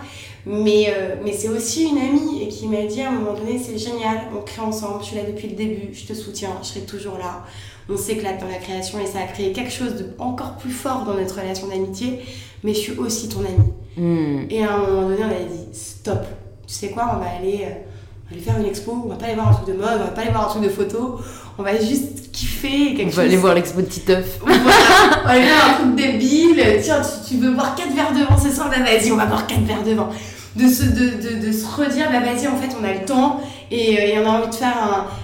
Mais, 0.45 0.93
mais 1.23 1.33
c'est 1.33 1.49
aussi 1.49 1.89
une 1.89 1.97
amie 1.97 2.43
et 2.43 2.47
qui 2.47 2.67
m'a 2.67 2.83
dit 2.83 3.01
à 3.01 3.09
un 3.09 3.11
moment 3.11 3.33
donné 3.33 3.59
c'est 3.59 3.77
génial, 3.77 4.17
on 4.37 4.41
crée 4.41 4.61
ensemble, 4.61 4.99
je 5.01 5.07
suis 5.07 5.15
là 5.17 5.23
depuis 5.23 5.49
le 5.49 5.55
début, 5.55 5.89
je 5.93 6.05
te 6.05 6.13
soutiens, 6.13 6.55
je 6.61 6.67
serai 6.67 6.81
toujours 6.81 7.17
là. 7.17 7.45
On 7.89 7.97
s'éclate 7.97 8.39
dans 8.39 8.47
la 8.47 8.57
création 8.57 8.99
et 8.99 9.05
ça 9.05 9.19
a 9.19 9.27
créé 9.27 9.51
quelque 9.51 9.71
chose 9.71 9.95
de 9.95 10.05
encore 10.19 10.55
plus 10.57 10.71
fort 10.71 11.03
dans 11.05 11.15
notre 11.15 11.35
relation 11.39 11.67
d'amitié, 11.67 12.19
mais 12.63 12.73
je 12.73 12.79
suis 12.79 12.97
aussi 12.97 13.27
ton 13.29 13.41
amie. 13.41 13.73
Hmm. 13.97 14.45
Et 14.49 14.63
à 14.63 14.75
un 14.75 14.77
moment 14.77 15.09
donné, 15.09 15.23
on 15.23 15.29
a 15.29 15.43
dit 15.43 15.67
stop. 15.73 16.25
Tu 16.67 16.73
sais 16.73 16.89
quoi, 16.89 17.11
on 17.15 17.19
va 17.19 17.27
aller, 17.39 17.61
euh, 17.63 17.69
on 17.69 18.29
va 18.29 18.33
aller 18.35 18.41
faire 18.41 18.57
une 18.59 18.65
expo, 18.65 19.01
on 19.05 19.09
va 19.09 19.15
pas 19.15 19.25
aller 19.25 19.35
voir 19.35 19.49
un 19.49 19.53
truc 19.53 19.67
de 19.67 19.73
mode, 19.73 19.89
on 20.01 20.03
va 20.05 20.11
pas 20.11 20.21
aller 20.21 20.31
voir 20.31 20.45
un 20.47 20.49
truc 20.49 20.63
de 20.63 20.69
photo, 20.69 21.19
on 21.57 21.63
va 21.63 21.75
juste 21.79 22.31
kiffer 22.31 22.93
quelque 22.93 23.07
on 23.07 23.09
chose. 23.09 23.15
va 23.15 23.23
aller 23.23 23.37
voir 23.37 23.55
l'expo 23.55 23.81
de 23.81 23.85
Titeuf 23.87 24.39
on 24.43 24.47
va 24.47 25.31
aller 25.31 25.43
faire 25.43 25.65
un 25.69 25.73
truc 25.81 25.95
débile. 25.95 26.63
Tiens, 26.83 27.01
tu, 27.01 27.35
tu 27.35 27.41
veux 27.41 27.51
boire 27.51 27.73
4 27.75 27.93
verres 27.95 28.11
de 28.13 28.23
vin 28.29 28.37
ce 28.37 28.53
soir 28.53 28.69
Bah 28.69 28.83
vas-y, 28.83 29.11
on 29.11 29.15
va 29.17 29.25
boire 29.25 29.47
4 29.47 29.61
verres 29.61 29.83
de 29.83 29.93
vin. 29.93 30.09
De 30.55 30.67
se, 30.67 30.83
de, 30.83 31.39
de, 31.39 31.45
de 31.47 31.51
se 31.51 31.65
redire, 31.67 32.09
bah 32.11 32.19
vas-y, 32.19 32.47
en 32.47 32.55
fait, 32.57 32.75
on 32.79 32.83
a 32.83 32.91
le 32.93 33.05
temps 33.05 33.39
et, 33.71 33.97
euh, 33.97 34.01
et 34.15 34.19
on 34.19 34.27
a 34.29 34.39
envie 34.39 34.49
de 34.49 34.55
faire 34.55 34.73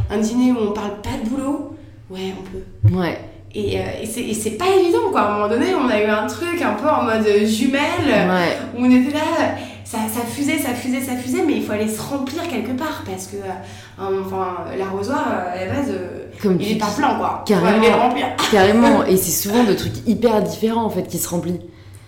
un, 0.10 0.16
un 0.16 0.18
dîner 0.20 0.52
où 0.52 0.58
on 0.70 0.72
parle 0.72 1.02
pas 1.02 1.10
de 1.24 1.28
boulot. 1.30 1.76
Ouais, 2.12 2.34
on 2.40 2.88
peut. 2.90 2.98
ouais 3.00 3.20
Et, 3.56 3.80
euh, 3.80 3.84
et 4.04 4.06
c'est- 4.06 4.22
et 4.22 4.34
c'est 4.36 4.52
pas 4.52 4.66
évident, 4.80 5.10
quoi. 5.12 5.22
À 5.22 5.30
un 5.32 5.34
moment 5.34 5.50
donné, 5.50 5.68
on 5.76 5.90
a 5.90 6.00
eu 6.00 6.06
un 6.06 6.28
truc 6.28 6.62
un 6.62 6.74
peu 6.74 6.88
en 6.88 7.04
mode 7.04 7.26
jumelle 7.48 7.82
ouais 8.08 8.58
où 8.78 8.86
on 8.86 8.92
était 8.92 9.14
là, 9.14 9.56
ça, 9.94 10.00
ça 10.12 10.26
fusait, 10.26 10.58
ça 10.58 10.74
fusait, 10.74 11.02
ça 11.02 11.16
fusait, 11.16 11.44
mais 11.46 11.54
il 11.58 11.64
faut 11.64 11.72
aller 11.72 11.88
se 11.88 12.02
remplir 12.02 12.48
quelque 12.48 12.72
part 12.72 13.04
parce 13.06 13.28
que, 13.28 13.36
euh, 13.36 14.22
enfin, 14.26 14.66
l'arrosoir, 14.76 15.24
euh, 15.30 15.54
à 15.54 15.66
la 15.66 15.74
base, 15.74 15.90
euh, 15.90 16.26
comme 16.42 16.60
il 16.60 16.72
est 16.72 16.76
pas 16.80 16.88
dis. 16.88 16.96
plein, 16.98 17.16
quoi. 17.16 17.44
Carrément. 17.46 17.70
Faut 17.70 17.78
aller 17.78 17.90
le 17.90 17.96
remplir. 17.96 18.26
Carrément, 18.52 19.06
et 19.06 19.18
c'est 19.18 19.32
souvent 19.32 19.64
de 19.64 19.74
trucs 19.74 20.08
hyper 20.08 20.42
différents 20.42 20.86
en 20.86 20.90
fait 20.90 21.04
qui 21.04 21.20
se 21.20 21.30
remplissent. 21.30 21.60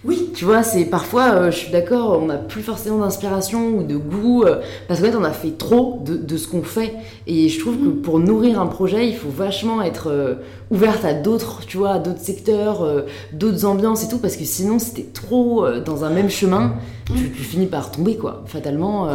Oui. 0.05 0.29
Tu 0.35 0.45
vois, 0.45 0.61
c'est 0.63 0.85
parfois, 0.85 1.31
euh, 1.31 1.51
je 1.51 1.57
suis 1.57 1.71
d'accord, 1.71 2.19
on 2.21 2.27
n'a 2.27 2.37
plus 2.37 2.61
forcément 2.61 2.99
d'inspiration 2.99 3.69
ou 3.69 3.83
de 3.83 3.95
goût, 3.95 4.43
euh, 4.43 4.61
parce 4.87 4.99
qu'en 4.99 5.07
fait, 5.07 5.15
on 5.15 5.23
a 5.23 5.31
fait 5.31 5.57
trop 5.57 6.01
de, 6.05 6.15
de 6.15 6.37
ce 6.37 6.47
qu'on 6.47 6.61
fait. 6.61 6.93
Et 7.25 7.49
je 7.49 7.59
trouve 7.59 7.77
que 7.77 7.87
pour 7.87 8.19
nourrir 8.19 8.61
un 8.61 8.67
projet, 8.67 9.07
il 9.07 9.15
faut 9.15 9.29
vachement 9.29 9.81
être 9.81 10.07
euh, 10.11 10.35
ouverte 10.69 11.03
à 11.05 11.13
d'autres, 11.13 11.65
tu 11.65 11.77
vois, 11.77 11.93
à 11.93 11.99
d'autres 11.99 12.19
secteurs, 12.19 12.83
euh, 12.83 13.01
d'autres 13.33 13.65
ambiances 13.65 14.03
et 14.03 14.07
tout, 14.07 14.19
parce 14.19 14.35
que 14.35 14.45
sinon, 14.45 14.77
si 14.77 14.93
t'es 14.93 15.07
trop 15.11 15.67
dans 15.79 16.03
un 16.03 16.09
même 16.09 16.29
chemin, 16.29 16.75
tu, 17.07 17.31
tu 17.31 17.43
finis 17.43 17.67
par 17.67 17.91
tomber, 17.91 18.15
quoi, 18.17 18.43
fatalement. 18.45 19.09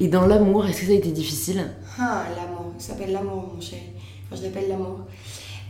Et 0.00 0.08
dans 0.08 0.26
l'amour, 0.26 0.66
est-ce 0.66 0.80
que 0.80 0.86
ça 0.86 0.92
a 0.92 0.96
été 0.96 1.10
difficile? 1.10 1.64
Ah, 1.98 2.24
l'amour. 2.36 2.72
Ça 2.78 2.92
s'appelle 2.92 3.12
l'amour, 3.12 3.52
mon 3.54 3.60
chéri. 3.60 3.82
Enfin, 4.30 4.40
je 4.40 4.46
l'appelle 4.46 4.68
l'amour. 4.68 5.00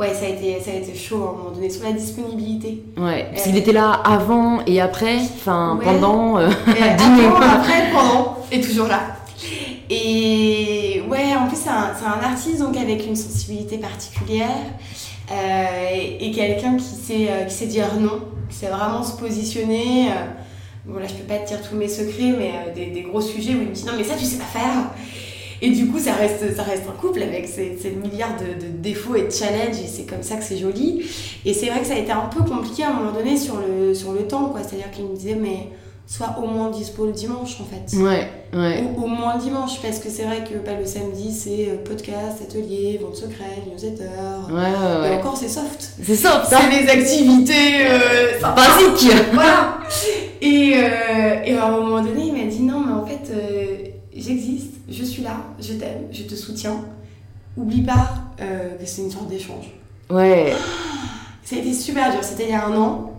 Ouais, 0.00 0.14
ça 0.14 0.24
a, 0.24 0.28
été, 0.30 0.58
ça 0.60 0.70
a 0.70 0.74
été 0.74 0.94
chaud 0.96 1.22
à 1.24 1.28
un 1.30 1.32
moment 1.38 1.50
donné 1.54 1.68
sur 1.70 1.84
la 1.84 1.92
disponibilité. 1.92 2.82
Ouais, 2.96 3.26
parce 3.30 3.42
Euh. 3.42 3.44
qu'il 3.50 3.56
était 3.58 3.72
là 3.72 3.92
avant 4.04 4.64
et 4.66 4.80
après, 4.80 5.16
enfin, 5.16 5.76
Ouais. 5.78 5.84
pendant. 5.84 6.38
euh, 6.38 6.48
Dîner. 6.66 7.26
avant, 7.26 7.40
après, 7.40 7.90
pendant, 7.92 8.36
et 8.50 8.60
toujours 8.60 8.88
là. 8.88 9.00
Et 9.90 11.02
ouais, 11.08 11.36
en 11.38 11.46
plus, 11.48 11.56
c'est 11.56 11.68
un, 11.68 12.22
artiste 12.26 12.60
donc 12.60 12.76
avec 12.76 13.06
une 13.06 13.16
sensibilité 13.16 13.76
particulière 13.78 14.48
euh, 15.30 15.64
et, 15.94 16.26
et 16.28 16.32
quelqu'un 16.32 16.76
qui 16.76 16.84
sait, 16.84 17.26
euh, 17.30 17.44
qui 17.44 17.54
sait 17.54 17.66
dire 17.66 17.86
non, 18.00 18.20
qui 18.48 18.56
sait 18.56 18.66
vraiment 18.68 19.02
se 19.02 19.16
positionner. 19.18 20.08
bon, 20.86 20.98
là, 20.98 21.06
je 21.06 21.14
peux 21.14 21.24
pas 21.24 21.38
te 21.40 21.48
dire 21.48 21.58
tous 21.68 21.76
mes 21.76 21.88
secrets, 21.88 22.34
mais 22.38 22.52
des, 22.74 22.86
des 22.86 23.02
gros 23.02 23.20
sujets 23.20 23.50
où 23.54 23.60
il 23.62 23.68
me 23.68 23.72
dit 23.74 23.84
non, 23.84 23.92
mais 23.96 24.04
ça, 24.04 24.14
tu 24.14 24.24
sais 24.24 24.38
pas 24.38 24.44
faire. 24.44 24.90
Et 25.64 25.70
du 25.70 25.86
coup, 25.86 25.98
ça 25.98 26.12
reste, 26.14 26.54
ça 26.56 26.64
reste 26.64 26.82
un 26.88 27.00
couple 27.00 27.22
avec 27.22 27.46
ces, 27.46 27.78
ces 27.80 27.90
milliards 27.92 28.36
de, 28.36 28.66
de 28.66 28.70
défauts 28.72 29.14
et 29.14 29.22
de 29.22 29.30
challenges, 29.30 29.78
et 29.82 29.86
c'est 29.86 30.02
comme 30.04 30.22
ça 30.22 30.34
que 30.36 30.42
c'est 30.44 30.58
joli. 30.58 31.02
Et 31.44 31.54
c'est 31.54 31.66
vrai 31.70 31.80
que 31.80 31.86
ça 31.86 31.94
a 31.94 31.98
été 31.98 32.10
un 32.12 32.28
peu 32.36 32.42
compliqué 32.42 32.82
à 32.82 32.90
un 32.90 32.94
moment 32.94 33.12
donné 33.12 33.36
sur 33.36 33.54
le, 33.56 33.94
sur 33.94 34.12
le 34.12 34.26
temps, 34.26 34.46
quoi. 34.46 34.60
C'est-à-dire 34.62 34.90
qu'il 34.90 35.04
me 35.04 35.14
disait, 35.14 35.36
mais 35.40 35.68
sois 36.04 36.34
au 36.42 36.46
moins 36.48 36.68
dispo 36.70 37.06
le 37.06 37.12
dimanche, 37.12 37.58
en 37.60 37.64
fait. 37.64 37.96
Ouais, 37.96 38.26
ouais. 38.52 38.82
Au, 38.98 39.04
au 39.04 39.06
moins 39.06 39.36
le 39.36 39.40
dimanche, 39.40 39.80
parce 39.80 40.00
que 40.00 40.10
c'est 40.10 40.24
vrai 40.24 40.42
que 40.42 40.58
bah, 40.66 40.72
le 40.78 40.84
samedi, 40.84 41.32
c'est 41.32 41.68
euh, 41.70 41.76
podcast, 41.84 42.42
atelier, 42.42 42.98
vente 43.00 43.14
secrète, 43.14 43.62
newsletter. 43.72 44.02
Ouais, 44.50 44.54
ouais, 44.56 45.06
Et 45.06 45.10
ouais. 45.12 45.16
encore, 45.18 45.36
c'est 45.36 45.48
soft. 45.48 45.92
C'est 46.02 46.16
ça, 46.16 46.44
ça. 46.44 46.58
C'est 46.60 46.82
des 46.84 46.90
activités 46.90 47.86
euh, 47.88 48.40
sympas. 48.40 48.56
Basique. 48.56 49.12
Voilà. 49.32 49.78
Et, 50.40 50.72
euh, 50.74 51.42
et 51.44 51.56
à 51.56 51.66
un 51.66 51.70
moment 51.80 52.02
donné, 52.02 52.24
il 52.26 52.32
m'a 52.32 52.50
dit 52.50 52.62
non, 52.64 52.80
mais 52.84 52.92
en 52.92 53.06
fait, 53.06 53.30
euh, 53.32 53.76
j'existe, 54.14 54.74
je 54.92 55.04
suis 55.04 55.22
là, 55.22 55.36
je 55.60 55.72
t'aime, 55.74 56.08
je 56.12 56.22
te 56.24 56.34
soutiens. 56.34 56.84
Oublie 57.56 57.82
pas 57.82 58.12
euh, 58.40 58.76
que 58.76 58.86
c'est 58.86 59.02
une 59.02 59.10
sorte 59.10 59.28
d'échange. 59.28 59.66
Ouais. 60.10 60.52
Ça 61.44 61.56
a 61.56 61.58
été 61.58 61.72
super 61.74 62.10
dur, 62.12 62.22
c'était 62.22 62.44
il 62.44 62.50
y 62.50 62.54
a 62.54 62.66
un 62.66 62.76
an. 62.76 63.12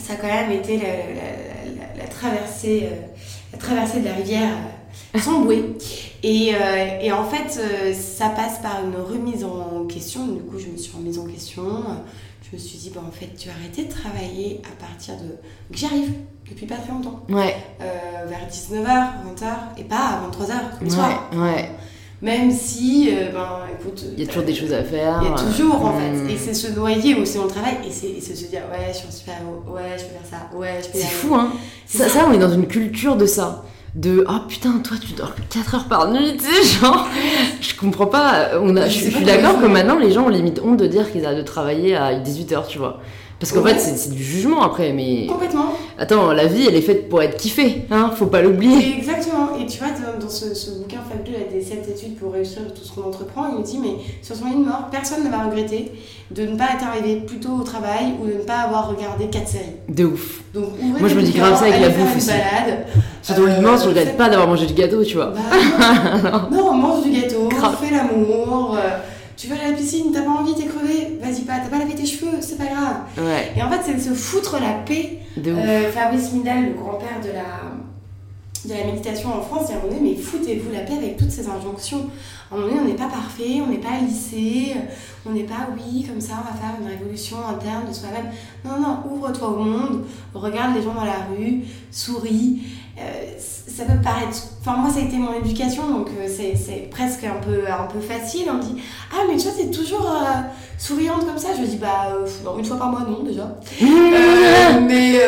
Ça 0.00 0.12
a 0.14 0.16
quand 0.16 0.26
même 0.28 0.50
été 0.52 0.76
la, 0.78 0.84
la- 0.84 1.86
la- 1.96 2.02
la 2.02 2.08
traversée, 2.08 2.84
euh, 2.84 2.96
la 3.52 3.58
traversée 3.58 4.00
de 4.00 4.04
la 4.06 4.14
rivière 4.14 4.56
euh, 5.14 5.18
sans 5.18 5.40
bouée. 5.40 5.64
Et, 6.22 6.52
et 7.02 7.12
en 7.12 7.24
fait, 7.24 7.60
ça 7.92 8.28
passe 8.28 8.60
par 8.60 8.80
une 8.84 8.94
remise 8.94 9.44
en 9.44 9.84
question. 9.86 10.28
Du 10.28 10.40
coup, 10.42 10.56
je 10.58 10.68
me 10.68 10.76
suis 10.76 10.96
remise 10.96 11.18
en 11.18 11.24
question. 11.26 11.64
Je 12.52 12.56
me 12.58 12.60
suis 12.62 12.76
dit, 12.76 12.90
bah, 12.94 13.00
en 13.06 13.10
fait, 13.10 13.30
tu 13.38 13.48
as 13.48 13.52
arrêté 13.52 13.84
de 13.84 13.90
travailler 13.90 14.60
à 14.64 14.84
partir 14.84 15.14
de. 15.14 15.30
que 15.72 15.78
j'arrive 15.78 16.10
depuis 16.48 16.66
pas 16.66 16.74
très 16.76 16.92
longtemps. 16.92 17.20
Ouais. 17.30 17.56
Euh, 17.80 18.26
vers 18.26 18.46
19h, 18.46 18.84
20h, 18.84 19.78
et 19.78 19.84
pas 19.84 19.96
à 19.96 20.20
23h 20.28 20.78
tous 20.78 20.84
les 20.84 20.90
soirs. 20.90 21.30
Ouais, 21.32 21.38
ouais. 21.38 21.70
Même 22.20 22.50
si, 22.52 23.08
euh, 23.10 23.30
ben, 23.32 23.60
écoute. 23.80 24.04
Il 24.16 24.20
y 24.20 24.24
a 24.24 24.26
toujours 24.26 24.42
des 24.44 24.54
choses 24.54 24.72
à 24.74 24.84
faire. 24.84 25.20
Il 25.22 25.28
y 25.30 25.32
a 25.32 25.34
toujours 25.34 25.82
en 25.82 25.92
Hmm. 25.98 26.26
fait. 26.28 26.34
Et 26.34 26.36
c'est 26.36 26.52
se 26.54 26.68
noyer 26.72 27.14
aussi 27.16 27.36
dans 27.38 27.44
le 27.44 27.50
travail 27.50 27.76
et 27.86 27.90
c'est 27.90 28.20
se 28.20 28.46
dire 28.46 28.62
ouais, 28.70 28.88
je 28.92 28.98
suis 28.98 29.08
un 29.08 29.10
super 29.10 29.34
héros, 29.40 29.74
ouais, 29.74 29.96
je 29.98 30.04
peux 30.04 30.10
faire 30.10 30.38
ça, 30.50 30.56
ouais, 30.56 30.78
je 30.82 30.88
peux 30.88 30.98
C'est 30.98 31.06
fou, 31.08 31.34
hein. 31.34 31.52
C'est 31.86 31.98
Ça, 31.98 32.08
ça. 32.08 32.20
ça, 32.20 32.26
on 32.28 32.32
est 32.32 32.38
dans 32.38 32.52
une 32.52 32.66
culture 32.68 33.16
de 33.16 33.26
ça. 33.26 33.64
De 33.94 34.24
oh 34.26 34.48
putain, 34.48 34.78
toi 34.78 34.96
tu 34.98 35.12
dors 35.12 35.34
que 35.34 35.42
4 35.50 35.74
heures 35.74 35.84
par 35.84 36.10
nuit, 36.10 36.38
tu 36.38 36.44
sais, 36.44 36.80
genre. 36.80 37.06
Je 37.60 37.74
comprends 37.76 38.06
pas. 38.06 38.52
On 38.60 38.74
a, 38.76 38.88
Je 38.88 39.10
suis 39.10 39.24
d'accord 39.24 39.60
que 39.60 39.66
maintenant 39.66 39.98
les 39.98 40.12
gens 40.12 40.24
ont 40.24 40.30
limite 40.30 40.60
honte 40.64 40.78
de 40.78 40.86
dire 40.86 41.12
qu'ils 41.12 41.26
arrêtent 41.26 41.38
de 41.38 41.42
travailler 41.42 41.94
à 41.94 42.14
18h, 42.14 42.66
tu 42.68 42.78
vois. 42.78 43.00
Parce 43.42 43.50
qu'en 43.50 43.64
fait, 43.64 43.80
c'est 43.80 44.14
du 44.14 44.22
jugement 44.22 44.62
après, 44.62 44.92
mais. 44.92 45.26
Complètement. 45.26 45.72
Attends, 45.98 46.30
la 46.30 46.46
vie 46.46 46.64
elle 46.68 46.76
est 46.76 46.80
faite 46.80 47.08
pour 47.08 47.20
être 47.24 47.36
kiffée, 47.36 47.86
hein, 47.90 48.12
faut 48.14 48.26
pas 48.26 48.40
l'oublier. 48.40 48.96
Exactement. 48.98 49.56
Et 49.60 49.66
tu 49.66 49.78
vois, 49.78 49.88
dans, 50.20 50.28
ce, 50.28 50.54
ce 50.54 50.70
bouquin 50.78 51.00
fabuleux, 51.10 51.38
là, 51.38 51.44
des 51.52 51.60
7 51.60 51.88
études 51.88 52.14
pour 52.18 52.32
réussir 52.32 52.62
tout 52.72 52.84
ce 52.84 52.92
qu'on 52.92 53.02
entreprend, 53.08 53.48
il 53.50 53.58
me 53.58 53.64
dit 53.64 53.80
mais 53.82 53.96
sur 54.22 54.36
son 54.36 54.44
lit 54.44 54.54
de 54.54 54.64
mort, 54.64 54.86
personne 54.92 55.24
ne 55.24 55.28
va 55.28 55.42
regretter 55.42 55.90
de 56.30 56.46
ne 56.46 56.56
pas 56.56 56.66
être 56.76 56.86
arrivé 56.86 57.16
plus 57.16 57.40
tôt 57.40 57.54
au 57.60 57.64
travail 57.64 58.14
ou 58.22 58.28
de 58.28 58.34
ne 58.34 58.38
pas 58.44 58.58
avoir 58.58 58.88
regardé 58.88 59.26
4 59.26 59.48
séries. 59.48 59.64
De 59.88 60.04
ouf. 60.04 60.42
Donc 60.54 60.68
Moi, 60.80 61.08
je 61.08 61.14
me 61.16 61.22
dis 61.22 61.32
grave 61.32 61.58
ça 61.58 61.64
avec 61.64 61.80
la 61.80 61.88
bouffe 61.88 62.16
aussi. 62.16 62.28
balade, 62.28 62.86
Surtout 63.22 63.46
le 63.46 63.54
dimanche, 63.54 63.80
je 63.82 63.88
regrette 63.88 64.16
pas 64.16 64.28
d'avoir 64.28 64.46
mangé 64.46 64.66
du 64.66 64.74
gâteau, 64.74 65.02
tu 65.02 65.16
vois. 65.16 65.32
Bah, 65.34 66.48
non. 66.48 66.68
on 66.70 66.74
mange 66.74 67.02
du 67.02 67.10
gâteau, 67.10 67.48
on 67.50 67.72
fait 67.72 67.90
l'amour. 67.92 68.78
Tu 69.42 69.48
vas 69.48 69.56
à 69.56 69.70
la 69.70 69.76
piscine, 69.76 70.12
t'as 70.12 70.22
pas 70.22 70.30
envie, 70.30 70.54
t'es 70.54 70.66
crevé, 70.66 71.18
vas-y 71.20 71.40
pas, 71.42 71.58
t'as 71.58 71.68
pas 71.68 71.78
lavé 71.78 71.96
tes 71.96 72.06
cheveux, 72.06 72.38
c'est 72.40 72.56
pas 72.56 72.66
grave. 72.66 72.96
Ouais. 73.18 73.52
Et 73.56 73.62
en 73.62 73.68
fait, 73.68 73.80
c'est 73.84 73.94
de 73.94 74.00
se 74.00 74.14
foutre 74.14 74.60
la 74.60 74.74
paix. 74.86 75.18
Fabrice 75.92 76.32
Midal, 76.32 76.66
le 76.66 76.74
grand-père 76.74 77.20
de 77.20 77.32
la 77.32 77.72
de 78.64 78.74
la 78.74 78.84
méditation 78.84 79.30
en 79.36 79.42
France, 79.42 79.70
et 79.70 79.72
à 79.72 79.76
un 79.76 79.80
moment 79.80 79.94
donné, 79.94 80.10
mais 80.10 80.16
foutez-vous 80.16 80.70
la 80.72 80.80
paix 80.80 80.96
avec 80.96 81.16
toutes 81.16 81.32
ces 81.32 81.48
injonctions. 81.48 82.08
À 82.48 82.54
un 82.54 82.58
moment 82.58 82.68
donné, 82.70 82.80
on 82.82 82.88
n'est 82.88 82.96
pas 82.96 83.08
parfait, 83.08 83.60
on 83.60 83.68
n'est 83.68 83.78
pas 83.78 83.98
lycée, 84.06 84.76
on 85.26 85.30
n'est 85.30 85.42
pas, 85.42 85.68
oui, 85.74 86.04
comme 86.04 86.20
ça, 86.20 86.34
on 86.34 86.52
va 86.52 86.56
faire 86.56 86.76
une 86.80 86.86
révolution 86.86 87.38
interne 87.38 87.88
de 87.88 87.92
soi-même. 87.92 88.30
Non, 88.64 88.80
non, 88.80 88.98
ouvre-toi 89.10 89.48
au 89.48 89.64
monde, 89.64 90.04
regarde 90.32 90.76
les 90.76 90.82
gens 90.82 90.94
dans 90.94 91.04
la 91.04 91.26
rue, 91.36 91.62
souris. 91.90 92.60
Euh, 92.98 93.02
ça 93.38 93.84
peut 93.84 94.00
paraître. 94.02 94.36
Enfin, 94.60 94.76
moi, 94.76 94.90
ça 94.90 94.98
a 94.98 95.02
été 95.02 95.16
mon 95.16 95.32
éducation, 95.32 95.90
donc 95.90 96.08
euh, 96.08 96.28
c'est 96.28 96.90
presque 96.90 97.24
un 97.24 97.40
peu, 97.42 97.62
un 97.66 97.84
peu 97.84 98.00
facile. 98.00 98.44
On 98.50 98.54
me 98.54 98.62
dit 98.62 98.82
Ah, 99.12 99.22
mais 99.28 99.36
tu 99.36 99.44
vois, 99.44 99.52
c'est 99.56 99.70
toujours 99.70 100.06
euh, 100.06 100.40
souriante 100.78 101.26
comme 101.26 101.38
ça? 101.38 101.48
Je 101.58 101.64
dis 101.64 101.78
Bah, 101.78 102.14
une 102.58 102.64
fois 102.64 102.76
par 102.76 102.90
mois, 102.90 103.00
non, 103.08 103.22
déjà. 103.22 103.56
mais. 104.86 105.20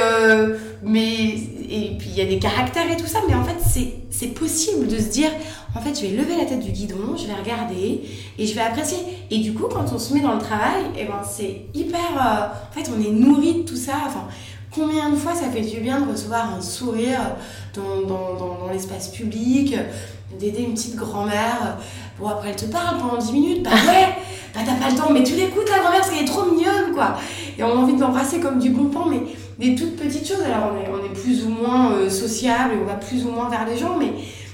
mais 0.82 1.38
et 1.66 1.96
puis 1.98 2.08
il 2.10 2.16
y 2.16 2.20
a 2.20 2.26
des 2.26 2.38
caractères 2.38 2.90
et 2.90 2.96
tout 2.96 3.06
ça, 3.06 3.20
mais 3.26 3.34
en 3.34 3.42
fait 3.42 3.56
c'est 4.10 4.28
possible 4.28 4.86
de 4.86 4.98
se 4.98 5.08
dire, 5.08 5.30
en 5.74 5.80
fait 5.80 5.94
je 5.98 6.06
vais 6.06 6.16
lever 6.16 6.36
la 6.36 6.44
tête 6.44 6.60
du 6.60 6.70
guidon, 6.70 7.16
je 7.16 7.26
vais 7.26 7.34
regarder 7.34 8.02
et 8.38 8.46
je 8.46 8.54
vais 8.54 8.60
apprécier. 8.60 8.98
Et 9.30 9.38
du 9.38 9.54
coup 9.54 9.64
quand 9.64 9.84
on 9.92 9.98
se 9.98 10.12
met 10.12 10.20
dans 10.20 10.34
le 10.34 10.40
travail, 10.40 10.82
et 10.94 11.00
eh 11.00 11.04
ben 11.06 11.22
c'est 11.28 11.62
hyper, 11.72 12.00
en 12.70 12.72
fait 12.74 12.90
on 12.94 13.00
est 13.02 13.10
nourri 13.10 13.54
de 13.54 13.62
tout 13.62 13.76
ça. 13.76 13.94
Enfin, 14.06 14.28
combien 14.74 15.10
de 15.10 15.16
fois 15.16 15.34
ça 15.34 15.50
fait 15.50 15.60
du 15.60 15.80
bien 15.80 16.00
de 16.00 16.10
recevoir 16.10 16.54
un 16.54 16.60
sourire 16.60 17.36
dans, 17.74 18.06
dans, 18.06 18.34
dans, 18.34 18.72
l'espace 18.72 19.08
public, 19.08 19.76
d'aider 20.38 20.62
une 20.62 20.74
petite 20.74 20.96
grand-mère? 20.96 21.78
Bon 22.18 22.28
après 22.28 22.50
elle 22.50 22.56
te 22.56 22.66
parle 22.66 22.98
pendant 22.98 23.18
10 23.18 23.32
minutes, 23.32 23.62
bah 23.62 23.70
ouais, 23.70 24.08
bah 24.54 24.60
t'as 24.64 24.74
pas 24.74 24.90
le 24.90 24.96
temps, 24.96 25.10
mais 25.12 25.22
tu 25.22 25.34
l'écoutes 25.34 25.68
la 25.70 25.80
grand-mère 25.80 26.00
parce 26.00 26.10
qu'elle 26.10 26.24
est 26.24 26.28
trop 26.28 26.44
mignonne 26.44 26.92
quoi. 26.94 27.16
Et 27.58 27.62
on 27.62 27.68
a 27.68 27.74
envie 27.74 27.94
de 27.94 28.00
l'embrasser 28.00 28.40
comme 28.40 28.58
du 28.58 28.70
bon 28.70 28.86
pain, 28.86 29.06
mais 29.10 29.22
des 29.58 29.74
toutes 29.74 29.96
petites 29.96 30.26
choses. 30.26 30.42
Alors 30.42 30.72
on 30.72 30.80
est, 30.80 30.88
on 30.88 31.04
est 31.04 31.14
plus 31.14 31.44
ou 31.44 31.50
moins 31.50 31.92
euh, 31.92 32.10
sociable, 32.10 32.74
on 32.82 32.86
va 32.86 32.94
plus 32.94 33.24
ou 33.24 33.30
moins 33.30 33.48
vers 33.48 33.66
les 33.66 33.76
gens, 33.76 33.96
mais, 33.98 34.12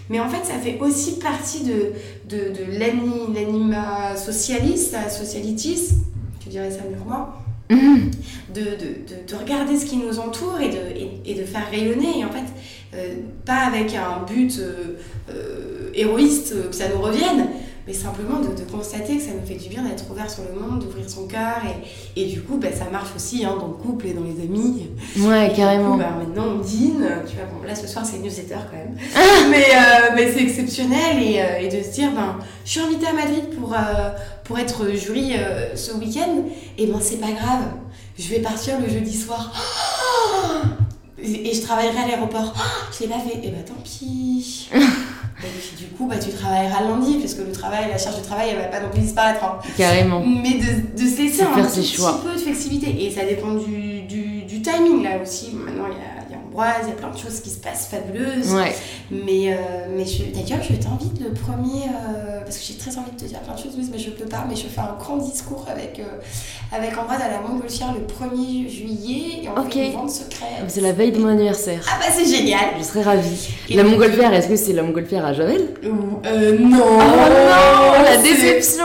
mais 0.08 0.20
en 0.20 0.28
fait 0.28 0.44
ça 0.44 0.58
fait 0.58 0.78
aussi 0.80 1.18
partie 1.18 1.64
de, 1.64 1.92
de, 2.28 2.50
de 2.50 2.78
l'anima 2.78 4.16
socialiste, 4.16 4.96
socialitis, 5.10 5.92
tu 6.40 6.48
dirais 6.48 6.70
ça 6.70 6.80
mieux 6.88 6.96
que 6.96 7.08
moi, 7.08 7.39
de, 7.70 8.60
de, 8.60 9.28
de, 9.28 9.34
regarder 9.36 9.76
ce 9.76 9.86
qui 9.86 9.96
nous 9.96 10.18
entoure 10.18 10.58
et 10.60 11.34
de, 11.34 11.44
faire 11.44 11.70
rayonner. 11.70 12.20
Et 12.20 12.24
en 12.24 12.30
fait, 12.30 12.44
euh, 12.94 13.14
pas 13.44 13.66
avec 13.66 13.94
un 13.94 14.24
but 14.26 14.58
euh, 14.58 15.90
héroïste 15.94 16.68
que 16.68 16.74
ça 16.74 16.88
nous 16.88 17.00
revienne, 17.00 17.46
mais 17.90 17.96
simplement 17.96 18.38
de, 18.38 18.70
constater 18.70 19.16
que 19.16 19.22
ça 19.22 19.30
nous 19.32 19.44
fait 19.44 19.56
du 19.56 19.68
bien 19.68 19.82
d'être 19.82 20.08
ouvert 20.08 20.30
sur 20.30 20.44
le 20.44 20.60
monde, 20.60 20.78
d'ouvrir 20.78 21.10
son 21.10 21.26
cœur. 21.26 21.56
Et, 22.16 22.22
et 22.22 22.26
du 22.26 22.40
coup, 22.40 22.56
bah, 22.56 22.68
ça 22.72 22.88
marche 22.88 23.08
aussi 23.16 23.44
hein, 23.44 23.56
dans 23.58 23.66
le 23.66 23.72
couple 23.72 24.06
et 24.06 24.12
dans 24.12 24.22
les 24.22 24.40
amis. 24.44 24.90
Ouais, 25.18 25.52
carrément. 25.56 25.96
bah, 25.96 26.14
maintenant, 26.16 26.54
on 26.54 26.58
dîne. 26.60 27.08
Tu 27.28 27.34
vois, 27.34 27.46
bon, 27.46 27.66
là, 27.66 27.74
ce 27.74 27.88
soir, 27.88 28.06
c'est 28.06 28.18
newsletter 28.18 28.58
quand 28.70 28.76
même. 28.76 28.96
mais, 29.50 29.64
euh, 29.74 30.12
mais 30.14 30.32
c'est 30.32 30.42
exceptionnel. 30.42 31.20
Et, 31.20 31.40
euh, 31.40 31.58
et, 31.62 31.68
de 31.68 31.82
se 31.82 31.90
dire, 31.90 32.12
ben, 32.12 32.36
je 32.64 32.70
suis 32.70 32.80
invitée 32.80 33.08
à 33.08 33.12
Madrid 33.12 33.50
pour, 33.58 33.72
euh, 33.72 34.10
pour 34.44 34.56
être 34.60 34.88
jury 34.94 35.32
ce 35.74 35.92
week-end. 35.94 36.44
Et 36.78 36.86
ben, 36.86 36.98
c'est 37.00 37.20
pas 37.20 37.32
grave. 37.32 37.64
Je 38.16 38.28
vais 38.28 38.38
partir 38.38 38.78
le 38.80 38.88
jeudi 38.88 39.16
soir. 39.16 39.52
et 41.18 41.52
je 41.52 41.62
travaillerai 41.62 41.98
à 41.98 42.06
l'aéroport. 42.06 42.54
je 42.96 43.02
l'ai 43.04 43.08
pas 43.08 43.18
fait. 43.18 43.44
Et 43.44 43.50
bah, 43.50 43.64
tant 43.66 43.82
pis. 43.82 44.70
du 45.78 45.86
coup, 45.96 46.06
bah, 46.06 46.16
tu 46.18 46.30
travailleras 46.30 46.82
lundi, 46.82 47.18
parce 47.18 47.34
que 47.34 47.42
le 47.42 47.52
travail, 47.52 47.88
la 47.90 47.98
charge 47.98 48.18
de 48.18 48.24
travail, 48.24 48.50
elle 48.50 48.58
va 48.58 48.64
pas 48.64 48.80
non 48.80 48.90
plus 48.90 49.00
disparaître. 49.00 49.42
Hein. 49.44 49.58
Carrément. 49.76 50.20
Mais 50.20 50.54
de, 50.54 51.02
de 51.02 51.08
se 51.08 51.22
laisser 51.22 51.42
un 51.42 51.62
petit, 51.62 51.96
peu 52.24 52.32
de 52.32 52.38
flexibilité. 52.38 53.04
Et 53.04 53.10
ça 53.10 53.24
dépend 53.24 53.54
du, 53.54 54.02
du, 54.02 54.42
du 54.42 54.62
timing, 54.62 55.02
là 55.02 55.20
aussi. 55.22 55.52
Maintenant, 55.52 55.86
il 55.88 55.96
y 55.96 56.19
a 56.19 56.19
il 56.82 56.88
y 56.88 56.92
a 56.92 56.94
plein 56.94 57.10
de 57.10 57.18
choses 57.18 57.40
qui 57.40 57.50
se 57.50 57.58
passent 57.58 57.88
fabuleuses. 57.90 58.54
Mais, 59.10 59.52
euh, 59.52 59.86
mais 59.96 60.04
d'ailleurs, 60.34 60.62
je 60.62 60.74
t'invite 60.74 61.20
le 61.20 61.32
premier, 61.32 61.84
euh, 61.84 62.40
parce 62.44 62.58
que 62.58 62.64
j'ai 62.64 62.74
très 62.74 62.96
envie 62.98 63.10
de 63.12 63.16
te 63.20 63.24
dire 63.24 63.40
plein 63.40 63.54
de 63.54 63.58
choses, 63.58 63.74
mais 63.92 63.98
je 63.98 64.10
peux 64.10 64.26
pas, 64.26 64.44
mais 64.48 64.56
je 64.56 64.66
fais 64.66 64.80
un 64.80 64.96
grand 64.98 65.16
discours 65.16 65.66
avec, 65.70 65.98
euh, 66.00 66.76
avec 66.76 66.96
Ambroise 66.96 67.20
à 67.20 67.28
la 67.28 67.40
Montgolfière 67.40 67.92
le 67.94 68.00
1er 68.06 68.68
juillet 68.68 69.44
et 69.44 69.48
on 69.48 69.68
fait 69.68 69.86
une 69.86 69.92
vente 69.92 70.10
secrète. 70.10 70.48
C'est 70.68 70.80
la 70.80 70.92
veille 70.92 71.12
de 71.12 71.18
mon 71.18 71.28
anniversaire. 71.28 71.84
Ah 71.90 71.98
bah 72.00 72.06
c'est 72.12 72.24
génial 72.26 72.60
Je 72.78 72.84
serais 72.84 73.02
ravie. 73.02 73.48
la 73.70 73.84
Montgolfière, 73.84 74.32
est-ce 74.32 74.48
que 74.48 74.56
c'est 74.56 74.72
la 74.72 74.82
Montgolfière 74.82 75.24
à 75.24 75.32
Javel? 75.32 75.68
Euh, 75.84 76.58
non 76.58 76.78
Oh 76.82 76.98
non 76.98 78.02
La 78.04 78.16
déception 78.16 78.84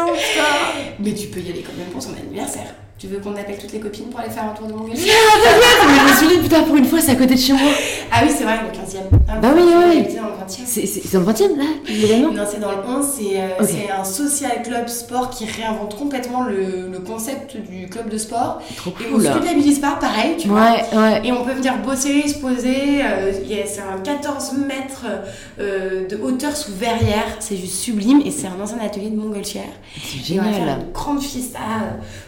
Mais 0.99 1.13
tu 1.13 1.27
peux 1.27 1.39
y 1.39 1.51
aller 1.51 1.61
quand 1.65 1.77
même 1.77 1.87
pour 1.91 2.01
son 2.01 2.13
anniversaire. 2.13 2.73
Tu 2.97 3.07
veux 3.07 3.19
qu'on 3.19 3.33
appelle 3.35 3.57
toutes 3.57 3.73
les 3.73 3.81
copines 3.81 4.05
pour 4.05 4.21
aller 4.21 4.29
faire 4.29 4.45
un 4.45 4.53
tour 4.53 4.67
de 4.67 4.73
mon 4.73 4.85
mais 4.87 4.95
je 4.95 5.01
me 5.01 6.15
suis 6.15 6.27
dit, 6.27 6.41
putain, 6.41 6.63
pour 6.63 6.77
une 6.77 6.85
fois, 6.85 7.01
c'est 7.01 7.11
à 7.11 7.15
côté 7.15 7.35
de 7.35 7.39
chez 7.39 7.51
moi. 7.51 7.69
Ah 8.09 8.21
oui, 8.23 8.31
c'est 8.35 8.45
vrai, 8.45 8.59
le 8.63 8.71
15e. 8.71 9.03
Ah, 9.27 9.35
bah 9.41 9.49
oui, 9.53 9.63
oui. 9.65 10.05
C'est 10.47 11.11
dans 11.13 11.19
le 11.19 11.25
20e, 11.25 11.57
là, 11.57 12.31
Non, 12.31 12.43
c'est 12.49 12.59
dans 12.61 12.71
le 12.71 12.77
11. 12.87 13.05
Euh, 13.21 13.49
c'est 13.63 13.91
un 13.91 14.03
social 14.05 14.61
club 14.63 14.87
sport 14.87 15.29
qui 15.29 15.45
réinvente 15.45 15.97
complètement 15.97 16.43
le, 16.43 16.89
le, 16.89 16.99
concept 16.99 17.57
du 17.57 17.89
club 17.89 18.07
de 18.09 18.17
sport. 18.17 18.61
Trop 18.77 18.91
cool. 18.91 19.05
Et 19.07 19.13
on 19.13 19.19
se 19.19 19.39
culpabilise 19.39 19.79
pas, 19.79 19.97
pareil, 19.99 20.37
tu 20.37 20.47
vois. 20.47 20.71
Ouais. 20.93 21.21
Et 21.25 21.33
on 21.33 21.43
peut 21.43 21.53
venir 21.53 21.77
bosser, 21.79 22.25
se 22.29 22.37
poser. 22.37 23.01
Euh, 23.03 23.33
c'est 23.65 23.81
un 23.81 23.99
14 24.01 24.53
mètres 24.53 25.05
euh, 25.59 26.07
de 26.07 26.15
hauteur 26.15 26.55
sous 26.55 26.71
verrière. 26.73 27.25
C'est 27.39 27.57
juste 27.57 27.75
sublime. 27.75 28.21
Et 28.23 28.31
c'est 28.31 28.47
un 28.47 28.61
ancien 28.61 28.79
atelier 28.79 29.09
de 29.09 29.17
Montgolfière. 29.17 29.63
C'est 30.01 30.23
génial. 30.23 30.45
Et 30.45 30.47
on 30.47 30.51
va 30.51 30.57
faire 30.57 30.77
une 30.79 30.91
grande 30.93 31.21
fiesta 31.21 31.59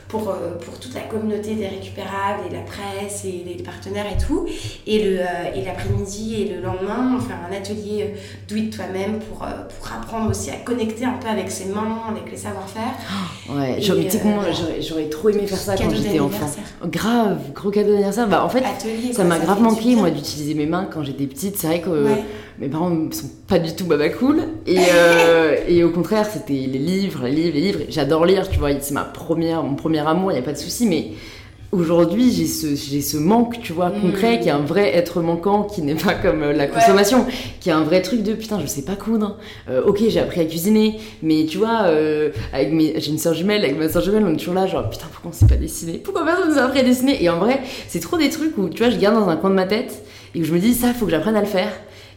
pour, 0.07 0.29
euh, 0.29 0.57
pour 0.63 0.79
toute 0.79 0.93
la 0.93 1.01
communauté 1.01 1.55
des 1.55 1.67
récupérables 1.67 2.43
et 2.49 2.53
la 2.53 2.61
presse 2.61 3.25
et 3.25 3.43
les 3.45 3.61
partenaires 3.63 4.05
et 4.05 4.17
tout. 4.17 4.45
Et, 4.85 5.03
le, 5.03 5.19
euh, 5.19 5.53
et 5.55 5.65
l'après-midi 5.65 6.41
et 6.41 6.55
le 6.55 6.61
lendemain, 6.61 7.17
on 7.17 7.19
fait 7.19 7.33
un 7.33 7.55
atelier 7.55 8.03
euh, 8.03 8.17
do 8.47 8.55
it 8.55 8.75
toi-même 8.75 9.19
pour, 9.19 9.39
pour 9.39 9.91
apprendre 9.91 10.29
aussi 10.29 10.49
à 10.49 10.55
connecter 10.55 11.05
un 11.05 11.17
peu 11.21 11.27
avec 11.27 11.51
ses 11.51 11.65
mains, 11.65 12.01
avec 12.09 12.31
les 12.31 12.37
savoir-faire. 12.37 12.93
Oh, 13.49 13.53
ouais, 13.57 13.77
j'aurais, 13.79 14.07
j'aurais 14.81 15.09
trop 15.09 15.29
aimé 15.29 15.45
faire 15.45 15.57
ça 15.57 15.75
quand 15.75 15.89
j'étais 15.89 16.19
enfant. 16.19 16.49
Grave, 16.85 17.39
gros 17.53 17.71
cadeau 17.71 17.89
d'anniversaire. 17.89 18.27
Bah, 18.27 18.43
en 18.43 18.49
fait, 18.49 18.63
ça 19.13 19.23
m'a 19.23 19.39
grave 19.39 19.61
manqué, 19.61 19.95
moi, 19.95 20.09
d'utiliser 20.09 20.53
mes 20.53 20.65
mains 20.65 20.87
quand 20.91 21.03
j'étais 21.03 21.27
petite. 21.27 21.57
C'est 21.57 21.67
vrai 21.67 21.81
que 21.81 22.07
mes 22.59 22.67
parents 22.67 22.91
sont 23.11 23.29
pas 23.47 23.59
du 23.59 23.75
tout 23.75 23.85
baba 23.85 24.09
cool. 24.09 24.41
Et, 24.65 24.77
et 25.67 25.83
au 25.83 25.89
contraire, 25.91 26.25
c'était 26.25 26.53
les 26.53 26.79
livres, 26.79 27.25
les 27.25 27.31
livres, 27.31 27.53
les 27.55 27.61
livres. 27.61 27.79
J'adore 27.89 28.25
lire, 28.25 28.49
tu 28.49 28.59
vois. 28.59 28.69
C'est 28.79 28.93
ma 28.93 29.03
première, 29.03 29.63
mon 29.63 29.75
premier 29.75 29.99
amour, 29.99 30.31
il 30.31 30.35
n'y 30.35 30.41
a 30.41 30.43
pas 30.43 30.53
de 30.53 30.57
souci, 30.57 30.87
mais 30.87 31.11
aujourd'hui 31.71 32.31
j'ai 32.31 32.45
ce, 32.45 32.75
j'ai 32.75 33.01
ce 33.01 33.17
manque, 33.17 33.59
tu 33.61 33.73
vois, 33.73 33.91
concret, 33.91 34.37
mm. 34.37 34.39
qui 34.39 34.47
est 34.47 34.51
un 34.51 34.59
vrai 34.59 34.95
être 34.95 35.21
manquant, 35.21 35.63
qui 35.63 35.81
n'est 35.81 35.95
pas 35.95 36.13
comme 36.13 36.43
euh, 36.43 36.53
la 36.53 36.67
consommation, 36.67 37.25
qui 37.59 37.69
est 37.69 37.73
un 37.73 37.83
vrai 37.83 38.01
truc 38.01 38.23
de 38.23 38.33
putain, 38.33 38.59
je 38.59 38.67
sais 38.67 38.83
pas 38.83 38.95
coudre. 38.95 39.37
Euh, 39.69 39.83
ok, 39.85 40.01
j'ai 40.07 40.19
appris 40.19 40.41
à 40.41 40.45
cuisiner, 40.45 40.99
mais 41.21 41.45
tu 41.45 41.57
vois, 41.57 41.83
euh, 41.85 42.29
avec 42.53 42.71
mes, 42.71 42.99
j'ai 42.99 43.11
une 43.11 43.17
soeur 43.17 43.33
jumelle, 43.33 43.63
avec 43.63 43.77
ma 43.77 43.89
soeur 43.89 44.01
jumelle, 44.01 44.23
on 44.25 44.33
est 44.33 44.37
toujours 44.37 44.53
là, 44.53 44.67
genre 44.67 44.89
putain, 44.89 45.05
pourquoi 45.11 45.31
on 45.31 45.33
sait 45.33 45.47
pas 45.47 45.55
dessiner 45.55 45.97
Pourquoi 45.97 46.25
personne 46.25 46.51
nous 46.51 46.57
a 46.57 46.63
appris 46.63 46.79
à 46.79 46.83
dessiner? 46.83 47.23
Et 47.23 47.29
en 47.29 47.39
vrai, 47.39 47.61
c'est 47.87 47.99
trop 47.99 48.17
des 48.17 48.29
trucs 48.29 48.57
où, 48.57 48.69
tu 48.69 48.83
vois, 48.83 48.91
je 48.91 48.97
garde 48.97 49.15
dans 49.15 49.29
un 49.29 49.35
coin 49.35 49.49
de 49.49 49.55
ma 49.55 49.65
tête 49.65 50.03
et 50.35 50.41
où 50.41 50.43
je 50.43 50.53
me 50.53 50.59
dis, 50.59 50.73
ça, 50.73 50.93
faut 50.93 51.05
que 51.05 51.11
j'apprenne 51.11 51.35
à 51.35 51.41
le 51.41 51.47
faire. 51.47 51.71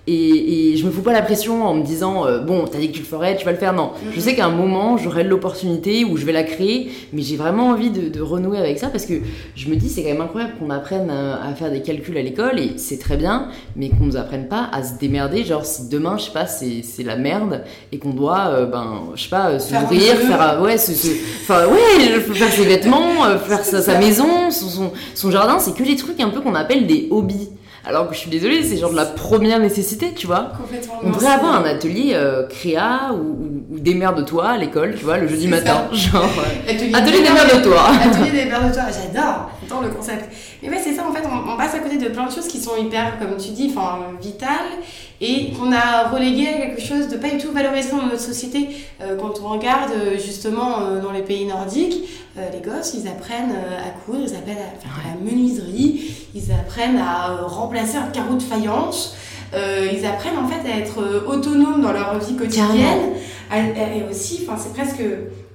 Et, 0.06 0.76
je 0.76 0.86
me 0.86 0.90
fous 0.90 1.02
pas 1.02 1.12
la 1.12 1.22
pression 1.22 1.64
en 1.66 1.74
me 1.74 1.82
disant 1.82 2.26
euh, 2.26 2.40
bon 2.40 2.64
t'as 2.64 2.78
dit 2.78 2.88
que 2.88 2.94
tu 2.94 3.00
le 3.00 3.06
ferais 3.06 3.36
tu 3.36 3.44
vas 3.44 3.52
le 3.52 3.58
faire. 3.58 3.72
Non. 3.72 3.92
Je 4.10 4.16
mhm. 4.16 4.20
sais 4.20 4.34
qu'à 4.34 4.46
un 4.46 4.50
moment 4.50 4.96
j'aurai 4.96 5.24
l'opportunité 5.24 6.04
où 6.04 6.16
je 6.16 6.24
vais 6.24 6.32
la 6.32 6.42
créer 6.42 6.90
mais 7.12 7.22
j'ai 7.22 7.36
vraiment 7.36 7.68
envie 7.68 7.90
de, 7.90 8.20
renouer 8.20 8.58
avec 8.58 8.78
ça 8.78 8.88
parce 8.88 9.04
que 9.04 9.14
je 9.54 9.68
me 9.68 9.76
dis 9.76 9.88
c'est 9.88 10.02
quand 10.02 10.10
même 10.10 10.20
incroyable 10.20 10.54
qu'on 10.58 10.70
apprenne 10.70 11.10
à, 11.10 11.54
faire 11.54 11.70
des 11.70 11.82
calculs 11.82 12.16
à 12.16 12.22
l'école 12.22 12.58
et 12.58 12.72
c'est 12.76 12.98
très 12.98 13.16
bien 13.16 13.48
mais 13.76 13.90
qu'on 13.90 14.04
nous 14.04 14.16
apprenne 14.16 14.48
pas 14.48 14.68
à 14.72 14.82
se 14.82 14.94
démerder. 14.98 15.44
Genre 15.44 15.64
si 15.64 15.88
demain 15.88 16.16
je 16.16 16.24
sais 16.24 16.32
pas 16.32 16.46
c'est, 16.46 16.82
la 17.02 17.16
merde 17.16 17.62
et 17.92 17.98
qu'on 17.98 18.10
doit 18.10 18.48
euh, 18.48 18.66
ben 18.66 19.02
je 19.14 19.22
sais 19.22 19.30
pas 19.30 19.58
se 19.58 19.72
nourrir 19.74 20.16
faire 20.16 20.60
ouais 20.62 20.78
se, 20.78 20.92
ouais 20.92 22.20
faire 22.34 22.52
ses 22.52 22.64
vêtements 22.64 23.24
euh, 23.24 23.38
faire 23.38 23.64
sa, 23.64 23.98
maison 23.98 24.50
son, 24.50 24.92
son 25.14 25.30
jardin. 25.30 25.58
C'est 25.58 25.74
que 25.74 25.82
les 25.82 25.96
trucs 25.96 26.20
un 26.20 26.30
peu 26.30 26.40
qu'on 26.40 26.54
appelle 26.54 26.86
des 26.86 27.08
hobbies 27.10 27.50
alors 27.84 28.08
que 28.08 28.14
je 28.14 28.20
suis 28.20 28.30
désolée, 28.30 28.62
c'est 28.62 28.76
genre 28.76 28.90
de 28.90 28.96
la 28.96 29.06
première 29.06 29.58
nécessité, 29.58 30.12
tu 30.14 30.26
vois. 30.26 30.52
Complètement. 30.60 30.94
On 31.02 31.10
devrait 31.10 31.32
avoir 31.32 31.54
un 31.54 31.64
atelier 31.64 32.12
euh, 32.14 32.46
créa 32.46 33.12
ou, 33.12 33.64
ou, 33.70 33.78
des 33.78 33.94
mères 33.94 34.14
de 34.14 34.22
toi 34.22 34.50
à 34.50 34.58
l'école, 34.58 34.94
tu 34.96 35.04
vois, 35.04 35.16
le 35.16 35.26
jeudi 35.28 35.48
matin. 35.48 35.88
Genre, 35.92 36.28
atelier, 36.68 36.94
atelier 36.94 37.22
des 37.22 37.30
mères 37.30 37.56
de 37.56 37.62
toi. 37.62 37.90
Atelier 38.02 38.30
des 38.30 38.44
mères 38.44 38.68
de 38.68 38.74
toi, 38.74 38.82
j'adore. 38.90 39.50
Le 39.80 39.88
concept. 39.88 40.24
Mais 40.62 40.68
ouais, 40.68 40.80
c'est 40.82 40.94
ça, 40.94 41.06
en 41.08 41.12
fait, 41.12 41.22
on, 41.24 41.56
passe 41.56 41.74
à 41.74 41.78
côté 41.78 41.96
de 41.96 42.08
plein 42.08 42.26
de 42.26 42.32
choses 42.32 42.48
qui 42.48 42.58
sont 42.58 42.76
hyper, 42.76 43.18
comme 43.20 43.36
tu 43.36 43.50
dis, 43.50 43.72
enfin, 43.74 43.98
vitales 44.20 44.80
et 45.20 45.52
qu'on 45.52 45.70
a 45.72 46.08
relégué 46.08 46.48
à 46.48 46.52
quelque 46.54 46.80
chose 46.80 47.08
de 47.08 47.16
pas 47.16 47.28
du 47.28 47.38
tout 47.38 47.52
valorisé 47.52 47.90
dans 47.90 48.06
notre 48.06 48.20
société. 48.20 48.70
Euh, 49.02 49.16
quand 49.20 49.40
on 49.44 49.48
regarde 49.50 49.92
euh, 49.92 50.18
justement 50.18 50.80
euh, 50.80 51.00
dans 51.00 51.12
les 51.12 51.22
pays 51.22 51.46
nordiques, 51.46 52.08
les 52.36 52.60
gosses, 52.60 52.94
ils 52.94 53.06
apprennent 53.06 53.50
à 53.52 53.90
courir, 53.90 54.22
ils 54.26 54.34
apprennent 54.34 54.56
à 54.56 54.80
faire 54.80 54.98
la 55.04 55.20
menuiserie, 55.20 56.14
ils 56.34 56.52
apprennent 56.52 56.96
à 56.96 57.44
remplacer 57.44 57.96
un 57.98 58.06
carreau 58.06 58.36
de 58.36 58.42
faïence. 58.42 59.16
ils 59.52 60.06
apprennent 60.06 60.38
en 60.38 60.48
fait 60.48 60.66
à 60.66 60.78
être 60.78 61.26
autonomes 61.26 61.82
dans 61.82 61.92
leur 61.92 62.18
vie 62.18 62.36
quotidienne. 62.36 63.14
Et 63.52 64.08
aussi, 64.08 64.46
enfin, 64.46 64.56
c'est 64.62 64.72
presque 64.72 65.02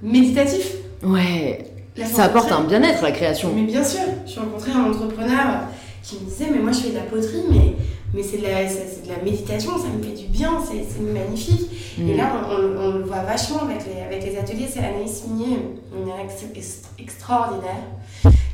méditatif. 0.03 0.73
Ouais. 1.01 1.74
Ça 2.03 2.25
apporte 2.25 2.51
un 2.51 2.63
bien-être 2.63 3.01
la 3.03 3.11
création. 3.11 3.51
Mais 3.55 3.63
bien 3.63 3.83
sûr, 3.83 4.01
j'ai 4.25 4.39
rencontré 4.39 4.71
un 4.71 4.91
entrepreneur 4.91 5.67
qui 6.03 6.15
me 6.15 6.29
disait 6.29 6.47
mais 6.51 6.59
moi 6.59 6.71
je 6.71 6.79
fais 6.79 6.89
de 6.89 6.95
la 6.95 7.01
poterie 7.01 7.43
mais 7.49 7.75
mais 8.15 8.23
c'est 8.23 8.37
de, 8.37 8.43
la, 8.43 8.63
de 8.63 9.09
la 9.09 9.23
méditation, 9.23 9.71
ça 9.77 9.87
me 9.89 10.01
fait 10.01 10.15
du 10.15 10.27
bien, 10.27 10.51
c'est 10.63 11.01
magnifique. 11.01 11.69
Et 11.99 12.13
mm. 12.13 12.17
là, 12.17 12.31
on, 12.49 12.91
le 12.93 13.03
voit 13.03 13.23
vachement 13.23 13.63
avec 13.63 13.79
les, 13.85 14.01
avec 14.01 14.23
les 14.23 14.37
ateliers. 14.37 14.67
C'est 14.71 14.79
Anaïs 14.79 15.25
Minier, 15.27 15.57
une 15.93 16.09
ex, 16.55 16.83
extraordinaire, 16.97 17.83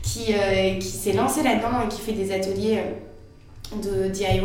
qui, 0.01 0.33
euh, 0.33 0.79
qui 0.79 0.87
s'est 0.87 1.13
lancée 1.13 1.43
là-dedans 1.43 1.83
et 1.85 1.89
qui 1.89 2.01
fait 2.01 2.13
des 2.13 2.31
ateliers 2.31 2.79
euh, 2.79 4.05
de 4.07 4.09
DIY. 4.09 4.41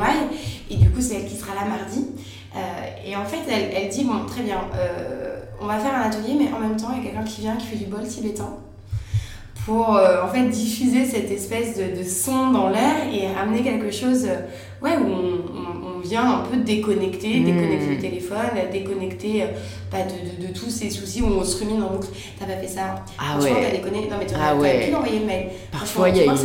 Et 0.70 0.76
du 0.76 0.90
coup, 0.90 1.00
c'est 1.00 1.14
elle 1.14 1.26
qui 1.26 1.36
sera 1.36 1.54
là 1.54 1.64
mardi. 1.64 2.08
Euh, 2.54 2.58
et 3.06 3.16
en 3.16 3.24
fait, 3.24 3.38
elle, 3.50 3.70
elle, 3.74 3.88
dit 3.88 4.04
Bon, 4.04 4.26
très 4.26 4.42
bien, 4.42 4.60
on 5.62 5.66
va 5.66 5.78
faire 5.78 5.94
un 5.94 6.02
atelier, 6.02 6.34
mais 6.38 6.52
en 6.52 6.60
même 6.60 6.76
temps, 6.76 6.88
il 6.92 6.98
y 6.98 7.00
a 7.00 7.10
quelqu'un 7.10 7.24
qui 7.24 7.40
vient 7.40 7.56
qui 7.56 7.66
fait 7.66 7.76
du 7.76 7.86
bol 7.86 8.06
tibétain 8.06 8.58
pour 9.66 9.96
euh, 9.96 10.22
en 10.22 10.28
fait 10.28 10.44
diffuser 10.44 11.04
cette 11.04 11.28
espèce 11.28 11.76
de, 11.76 12.04
son 12.04 12.52
dans 12.52 12.68
l'air 12.68 12.94
et 13.12 13.26
amener 13.36 13.62
quelque 13.62 13.90
chose 13.90 14.24
euh, 14.24 14.36
ouais, 14.80 14.96
où 14.96 15.06
on, 15.06 15.98
vient 16.06 16.34
un 16.34 16.44
peu 16.48 16.58
déconnecter, 16.58 17.40
hmm. 17.40 17.44
déconnecter 17.46 17.94
le 17.96 17.98
téléphone, 17.98 18.36
déconnecter 18.70 19.42
euh, 19.42 19.46
pas 19.90 20.02
de, 20.04 20.46
de, 20.46 20.52
tous 20.52 20.70
ces 20.70 20.88
soucis 20.88 21.20
où 21.20 21.26
on 21.26 21.42
se 21.42 21.58
rumine 21.58 21.82
en 21.82 21.90
boucle. 21.90 22.06
T'as 22.38 22.46
pas 22.46 22.60
fait 22.60 22.68
ça 22.68 23.04
Ah 23.18 23.40
ouais. 23.40 23.50
t'as 23.60 23.76
déconné. 23.76 24.06
Non 24.08 24.16
mais 24.20 24.26
tu 24.26 24.34
ah 24.40 24.54
ouais. 24.54 24.86
pu 24.88 24.94
envoyer 24.94 25.18
le 25.18 25.26
mail. 25.26 25.46
Parfois 25.72 26.10
il 26.10 26.18
y 26.18 26.20
a 26.20 26.24
une 26.26 26.36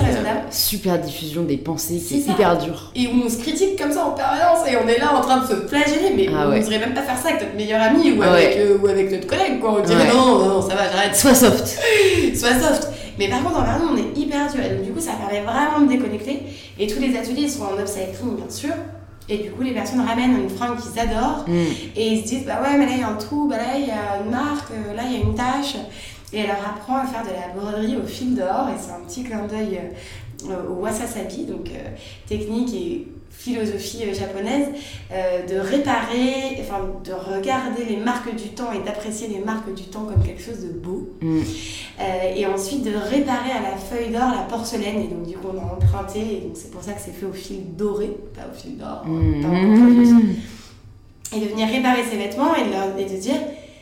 super 0.50 0.98
diffusion 0.98 1.44
des 1.44 1.58
pensées, 1.58 2.02
c'est 2.04 2.32
hyper 2.32 2.58
dur. 2.58 2.92
Et 2.96 3.06
où 3.06 3.22
on 3.24 3.30
se 3.30 3.38
critique 3.38 3.80
comme 3.80 3.92
ça 3.92 4.04
en 4.04 4.12
permanence 4.12 4.68
et 4.68 4.76
on 4.84 4.88
est 4.88 4.98
là 4.98 5.16
en 5.16 5.22
train 5.22 5.42
de 5.42 5.46
se 5.46 5.68
flageller, 5.68 6.14
mais 6.16 6.28
ah 6.36 6.48
on 6.48 6.58
ne 6.58 6.80
même 6.80 6.96
pas 6.96 7.04
faire 7.04 7.18
ça 7.20 7.30
avec 7.30 7.42
notre 7.42 7.56
meilleur 7.56 7.84
ami 7.84 8.14
ou, 8.14 8.22
ah 8.24 8.34
avec, 8.34 8.58
ou 8.82 8.88
avec 8.88 9.12
notre 9.12 9.28
collègue 9.28 9.60
quoi. 9.60 9.78
On 9.80 9.86
dirait 9.86 10.12
non, 10.12 10.40
non, 10.40 10.62
ça 10.62 10.74
va, 10.74 10.90
j'arrête. 10.92 11.16
Sois 11.16 11.36
soft. 11.36 11.68
Sois 12.34 12.60
soft. 12.60 12.88
Mais 13.20 13.30
par 13.30 13.44
contre, 13.44 13.58
en 13.58 13.80
nous, 13.80 13.94
on 13.94 13.98
est 13.98 14.18
hyper 14.18 14.52
dur. 14.52 14.62
donc, 14.62 14.84
du 14.84 14.92
coup, 14.92 15.00
ça 15.00 15.14
permet 15.14 15.42
vraiment 15.42 15.86
de 15.86 15.92
déconnecter. 15.92 16.44
Et 16.80 16.88
tous 16.88 17.00
les 17.00 17.16
ateliers 17.18 17.48
sont 17.48 17.64
en 17.64 17.80
upcycling, 17.80 18.36
bien 18.36 18.50
sûr. 18.50 18.74
Et 19.30 19.38
du 19.38 19.52
coup, 19.52 19.62
les 19.62 19.74
personnes 19.74 20.02
ramènent 20.02 20.42
une 20.42 20.50
fringue 20.50 20.78
qu'ils 20.78 21.00
adorent. 21.00 21.46
Mm. 21.48 21.54
Et 21.96 22.08
ils 22.08 22.22
se 22.22 22.28
disent, 22.28 22.46
bah 22.46 22.62
ouais, 22.62 22.78
mais 22.78 22.86
là, 22.86 22.92
il 22.94 23.00
y 23.00 23.04
a 23.04 23.10
un 23.10 23.16
trou, 23.16 23.48
bah 23.48 23.58
là, 23.58 23.78
il 23.78 23.88
y 23.88 23.92
a 23.92 24.24
une 24.24 24.32
marque, 24.32 24.72
euh, 24.72 24.94
là, 24.96 25.04
il 25.06 25.14
y 25.14 25.16
a 25.16 25.24
une 25.24 25.36
tache. 25.36 25.76
Et 26.34 26.40
elle 26.40 26.48
leur 26.48 26.60
apprend 26.60 26.98
à 26.98 27.06
faire 27.06 27.24
de 27.24 27.30
la 27.30 27.54
broderie 27.54 27.98
au 27.98 28.08
fil 28.08 28.36
d'or. 28.36 28.70
Et 28.70 28.80
c'est 28.80 28.92
un 28.92 29.06
petit 29.08 29.24
clin 29.24 29.46
d'œil 29.46 29.80
euh, 30.50 30.70
au 30.70 30.82
wasasabi, 30.82 31.46
donc 31.46 31.70
euh, 31.70 31.90
technique 32.28 32.74
et 32.74 33.08
philosophie 33.32 34.04
euh, 34.04 34.14
japonaise, 34.14 34.68
euh, 35.12 35.46
de 35.48 35.60
réparer, 35.60 36.60
enfin 36.60 36.82
de 37.04 37.12
regarder 37.12 37.86
les 37.90 37.98
marques 37.98 38.36
du 38.36 38.50
temps 38.50 38.72
et 38.72 38.86
d'apprécier 38.86 39.28
les 39.28 39.40
marques 39.40 39.74
du 39.74 39.84
temps 39.84 40.06
comme 40.06 40.24
quelque 40.24 40.42
chose 40.42 40.62
de 40.62 40.70
beau. 40.70 41.10
Mm. 41.22 41.40
Euh, 41.40 42.36
et 42.36 42.46
ensuite 42.46 42.84
de 42.84 42.92
réparer 42.92 43.52
à 43.52 43.72
la 43.72 43.78
feuille 43.78 44.12
d'or 44.12 44.30
la 44.36 44.44
porcelaine. 44.44 45.02
Et 45.02 45.08
donc 45.08 45.28
du 45.28 45.36
coup 45.38 45.48
on 45.54 45.58
a 45.58 45.74
emprunté, 45.74 46.20
et 46.20 46.42
donc 46.42 46.56
c'est 46.56 46.72
pour 46.72 46.84
ça 46.84 46.94
que 46.94 47.02
c'est 47.04 47.14
fait 47.14 47.26
au 47.26 47.34
fil 47.34 47.76
doré, 47.76 48.16
pas 48.36 48.42
au 48.52 48.58
fil 48.58 48.78
d'or. 48.78 49.04
Mm. 49.06 50.36
Et 51.34 51.40
de 51.40 51.46
venir 51.46 51.68
réparer 51.68 52.04
ses 52.04 52.18
vêtements 52.18 52.54
et 52.56 52.66
de, 52.66 52.72
leur, 52.72 52.98
et 52.98 53.06
de 53.06 53.20
dire 53.20 53.38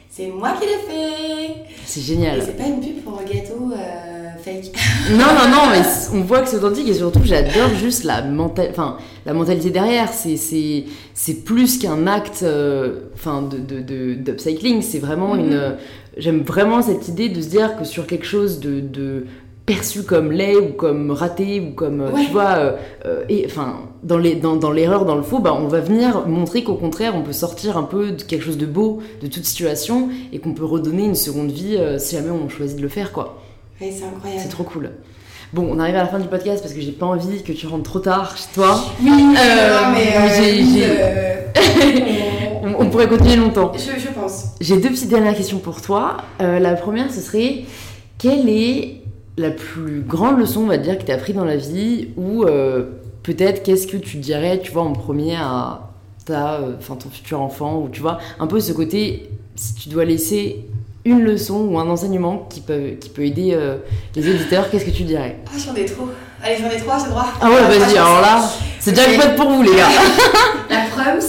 c'est 0.09 0.27
moi 0.27 0.53
qui 0.59 0.67
l'ai 0.67 0.93
fait. 0.93 1.55
C'est 1.85 2.01
génial. 2.01 2.39
Et 2.39 2.41
c'est 2.41 2.57
pas 2.57 2.67
une 2.67 2.79
pub 2.79 3.03
pour 3.03 3.19
un 3.19 3.23
gâteau 3.23 3.73
fake. 4.39 4.71
non, 5.11 5.17
non, 5.17 5.49
non, 5.49 5.69
mais 5.71 5.81
on 6.13 6.21
voit 6.21 6.41
que 6.41 6.49
c'est 6.49 6.57
authentique 6.57 6.87
et 6.87 6.93
surtout 6.93 7.21
j'adore 7.23 7.69
juste 7.79 8.03
la, 8.03 8.21
mental... 8.21 8.69
enfin, 8.71 8.97
la 9.29 9.35
mentalité 9.35 9.69
derrière. 9.69 10.09
C'est 10.11 11.33
plus 11.45 11.77
qu'un 11.77 12.07
acte 12.07 12.41
euh, 12.43 13.01
enfin, 13.13 13.43
de, 13.43 14.15
d'upcycling, 14.15 14.81
c'est 14.81 14.99
vraiment 14.99 15.35
mm-hmm. 15.35 15.39
une. 15.39 15.75
J'aime 16.17 16.41
vraiment 16.41 16.81
cette 16.81 17.07
idée 17.07 17.29
de 17.29 17.39
se 17.39 17.47
dire 17.47 17.77
que 17.77 17.85
sur 17.85 18.07
quelque 18.07 18.25
chose 18.25 18.59
de, 18.59 18.79
de 18.79 19.25
perçu 19.65 20.01
comme 20.01 20.31
laid 20.31 20.57
ou 20.57 20.73
comme 20.73 21.11
raté 21.11 21.61
ou 21.61 21.73
comme 21.75 22.01
euh, 22.01 22.09
tu 22.25 22.31
vois 22.31 22.75
euh, 23.05 23.23
et 23.29 23.45
enfin 23.45 23.81
dans 24.01 24.17
les 24.17 24.33
dans, 24.33 24.55
dans 24.55 24.71
l'erreur 24.71 25.05
dans 25.05 25.15
le 25.15 25.21
faux 25.21 25.37
bah 25.37 25.53
on 25.53 25.67
va 25.67 25.79
venir 25.79 26.25
montrer 26.27 26.63
qu'au 26.63 26.73
contraire 26.73 27.13
on 27.15 27.21
peut 27.21 27.33
sortir 27.33 27.77
un 27.77 27.83
peu 27.83 28.13
de 28.13 28.23
quelque 28.23 28.43
chose 28.43 28.57
de 28.57 28.65
beau 28.65 28.99
de 29.21 29.27
toute 29.27 29.45
situation 29.45 30.09
et 30.33 30.39
qu'on 30.39 30.55
peut 30.55 30.65
redonner 30.65 31.05
une 31.05 31.13
seconde 31.13 31.51
vie 31.51 31.77
si 31.99 32.15
jamais 32.15 32.31
on 32.31 32.49
choisit 32.49 32.77
de 32.77 32.81
le 32.81 32.89
faire 32.89 33.11
quoi 33.11 33.43
c'est 33.79 34.03
incroyable. 34.03 34.41
C'est 34.41 34.49
trop 34.49 34.63
cool. 34.63 34.91
Bon, 35.51 35.67
on 35.67 35.79
arrive 35.79 35.95
à 35.95 36.03
la 36.03 36.07
fin 36.07 36.19
du 36.19 36.27
podcast 36.27 36.61
parce 36.61 36.75
que 36.75 36.81
j'ai 36.81 36.91
pas 36.91 37.07
envie 37.07 37.41
que 37.41 37.51
tu 37.51 37.65
rentres 37.65 37.89
trop 37.89 37.99
tard 37.99 38.37
chez 38.37 38.53
toi. 38.53 38.79
Oui, 39.01 39.09
euh, 39.09 39.79
mais 39.91 40.13
euh, 40.15 41.43
euh, 41.57 42.69
on, 42.77 42.85
pourrait 42.91 43.07
continuer 43.07 43.37
longtemps. 43.37 43.71
Je, 43.73 43.99
je 43.99 44.09
pense. 44.09 44.49
J'ai 44.61 44.77
deux 44.77 44.89
petites 44.89 45.09
dernières 45.09 45.35
questions 45.35 45.57
pour 45.57 45.81
toi. 45.81 46.17
la 46.39 46.75
première, 46.75 47.11
ce 47.11 47.19
serait 47.19 47.63
quelle 48.19 48.47
est 48.47 49.01
la 49.37 49.49
plus 49.49 50.01
grande 50.01 50.37
leçon, 50.37 50.61
on 50.61 50.67
va 50.67 50.77
dire, 50.77 50.99
que 50.99 51.03
tu 51.03 51.11
as 51.11 51.15
appris 51.15 51.33
dans 51.33 51.45
la 51.45 51.57
vie 51.57 52.09
ou 52.15 52.45
peut-être 53.23 53.63
qu'est-ce 53.63 53.87
que 53.87 53.97
tu 53.97 54.17
dirais, 54.17 54.59
tu 54.59 54.71
vois, 54.71 54.83
en 54.83 54.93
premier 54.93 55.35
à 55.35 55.89
ta, 56.25 56.59
enfin, 56.77 56.95
ton 56.95 57.09
futur 57.09 57.41
enfant 57.41 57.81
ou 57.81 57.89
tu 57.89 58.01
vois, 58.01 58.19
un 58.39 58.45
peu 58.45 58.59
ce 58.59 58.71
côté, 58.71 59.31
si 59.55 59.73
tu 59.73 59.89
dois 59.89 60.05
laisser 60.05 60.68
une 61.05 61.23
leçon 61.23 61.67
ou 61.69 61.79
un 61.79 61.89
enseignement 61.89 62.47
qui 62.49 62.61
peut, 62.61 62.91
qui 62.99 63.09
peut 63.09 63.25
aider 63.25 63.51
euh, 63.53 63.77
les 64.15 64.27
éditeurs, 64.27 64.69
qu'est-ce 64.69 64.85
que 64.85 64.91
tu 64.91 65.03
dirais? 65.03 65.37
Ah, 65.47 65.57
j'en 65.57 65.73
ai 65.75 65.85
trop. 65.85 66.09
Allez, 66.43 66.57
j'en 66.57 66.69
ai 66.69 66.77
trois, 66.77 66.99
j'ai 66.99 67.09
droit. 67.09 67.27
Ah 67.41 67.49
ouais, 67.49 67.77
vas-y, 67.77 67.97
alors 67.97 68.21
là, 68.21 68.41
c'est 68.79 68.91
déjà 68.91 69.11
une 69.11 69.35
pour 69.35 69.49
vous, 69.49 69.63
les 69.63 69.75
gars. 69.75 69.89
La 70.69 70.85
Prums, 70.91 71.21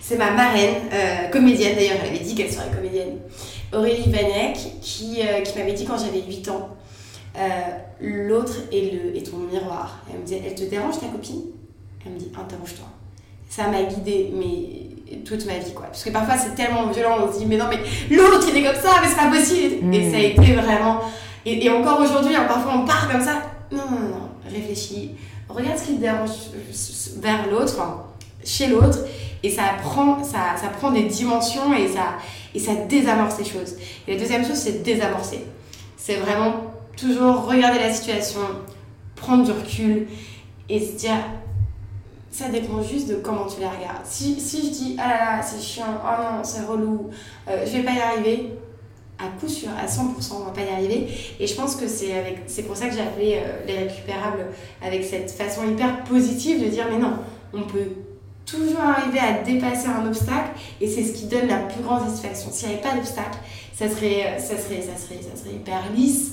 c'est 0.00 0.16
ma 0.16 0.30
marraine, 0.30 0.74
euh, 0.92 1.28
comédienne 1.30 1.74
d'ailleurs, 1.76 1.96
elle 2.02 2.14
avait 2.14 2.24
dit 2.24 2.34
qu'elle 2.34 2.52
serait 2.52 2.70
comédienne. 2.74 3.18
Aurélie 3.72 4.10
Vanek, 4.10 4.56
qui, 4.80 5.20
euh, 5.20 5.40
qui 5.40 5.58
m'avait 5.58 5.72
dit 5.72 5.84
quand 5.84 5.98
j'avais 5.98 6.22
8 6.26 6.48
ans, 6.50 6.68
l'autre 8.00 8.54
est, 8.72 8.92
le, 8.92 9.16
est 9.16 9.28
ton 9.28 9.38
miroir. 9.38 10.00
Elle 10.08 10.20
me 10.20 10.24
disait, 10.24 10.42
elle 10.46 10.54
te 10.54 10.64
dérange 10.64 11.00
ta 11.00 11.06
copine? 11.06 11.42
Elle 12.06 12.12
me 12.12 12.18
dit, 12.18 12.30
interroge-toi. 12.38 12.86
Ça 13.48 13.68
m'a 13.68 13.82
guidée, 13.82 14.32
mais 14.34 14.93
toute 15.24 15.46
ma 15.46 15.58
vie 15.58 15.74
quoi. 15.74 15.86
Parce 15.86 16.04
que 16.04 16.10
parfois 16.10 16.36
c'est 16.36 16.54
tellement 16.54 16.88
violent 16.88 17.18
on 17.26 17.32
se 17.32 17.38
dit 17.38 17.46
mais 17.46 17.56
non 17.56 17.66
mais 17.68 17.78
l'autre 18.14 18.46
il 18.48 18.56
est 18.56 18.64
comme 18.64 18.80
ça 18.80 19.00
mais 19.02 19.08
c'est 19.08 19.16
pas 19.16 19.30
possible. 19.30 19.94
Et 19.94 20.10
ça 20.10 20.16
a 20.16 20.20
été 20.20 20.54
vraiment 20.54 21.00
et, 21.46 21.68
encore 21.70 22.00
aujourd'hui 22.00 22.34
hein, 22.34 22.44
parfois 22.48 22.72
on 22.76 22.84
part 22.84 23.10
comme 23.10 23.20
ça. 23.20 23.42
Non 23.70 23.84
non 23.90 24.08
non 24.08 24.28
réfléchis. 24.48 25.12
Regarde 25.48 25.78
ce 25.78 25.84
qui 25.84 25.96
te 25.96 26.00
dérange 26.00 26.30
vers 27.20 27.50
l'autre 27.50 27.76
chez 28.44 28.68
l'autre. 28.68 28.98
Et 29.42 29.50
ça 29.50 29.62
prend 29.82 30.24
ça, 30.24 30.56
ça 30.58 30.68
prend 30.68 30.90
des 30.90 31.04
dimensions 31.04 31.74
et 31.74 31.88
ça 31.88 32.16
et 32.54 32.58
ça 32.58 32.74
désamorce 32.88 33.38
les 33.38 33.44
choses. 33.44 33.76
Et 34.08 34.14
la 34.14 34.20
deuxième 34.20 34.44
chose 34.44 34.56
c'est 34.56 34.82
désamorcer. 34.82 35.44
C'est 35.96 36.16
vraiment 36.16 36.54
toujours 36.96 37.46
regarder 37.46 37.78
la 37.78 37.92
situation 37.92 38.40
prendre 39.16 39.44
du 39.44 39.52
recul 39.52 40.06
et 40.68 40.80
se 40.80 40.92
dire 40.92 41.16
ça 42.34 42.48
dépend 42.48 42.82
juste 42.82 43.08
de 43.08 43.14
comment 43.14 43.46
tu 43.46 43.60
les 43.60 43.66
regardes. 43.66 44.04
Si, 44.04 44.40
si 44.40 44.66
je 44.66 44.70
dis 44.72 44.96
ah 44.98 45.08
là 45.08 45.36
là, 45.36 45.42
c'est 45.42 45.62
chiant, 45.62 46.00
oh 46.02 46.20
non, 46.20 46.42
c'est 46.42 46.64
relou, 46.64 47.10
euh, 47.48 47.64
je 47.64 47.76
vais 47.76 47.84
pas 47.84 47.92
y 47.92 48.00
arriver, 48.00 48.50
à 49.20 49.28
coup 49.38 49.48
sûr, 49.48 49.68
à 49.70 49.86
100%, 49.86 50.34
on 50.34 50.44
va 50.46 50.50
pas 50.50 50.62
y 50.62 50.68
arriver. 50.68 51.06
Et 51.38 51.46
je 51.46 51.54
pense 51.54 51.76
que 51.76 51.86
c'est 51.86 52.18
avec, 52.18 52.40
c'est 52.48 52.64
pour 52.64 52.76
ça 52.76 52.88
que 52.88 52.94
j'ai 52.94 53.02
appelé 53.02 53.36
euh, 53.36 53.64
les 53.68 53.78
récupérables 53.78 54.46
avec 54.84 55.04
cette 55.04 55.30
façon 55.30 55.62
hyper 55.70 56.02
positive 56.02 56.64
de 56.64 56.70
dire 56.70 56.86
mais 56.90 56.98
non, 56.98 57.12
on 57.52 57.62
peut 57.62 57.86
toujours 58.44 58.80
arriver 58.80 59.20
à 59.20 59.44
dépasser 59.44 59.86
un 59.86 60.04
obstacle 60.04 60.58
et 60.80 60.88
c'est 60.88 61.04
ce 61.04 61.12
qui 61.12 61.26
donne 61.26 61.46
la 61.46 61.58
plus 61.58 61.84
grande 61.84 62.00
satisfaction. 62.00 62.50
S'il 62.50 62.68
n'y 62.68 62.74
avait 62.74 62.82
pas 62.82 62.96
d'obstacle, 62.96 63.38
ça 63.72 63.88
serait, 63.88 64.40
ça, 64.40 64.58
serait, 64.58 64.82
ça, 64.82 65.00
serait, 65.00 65.20
ça 65.22 65.40
serait 65.40 65.54
hyper 65.54 65.82
lisse. 65.94 66.32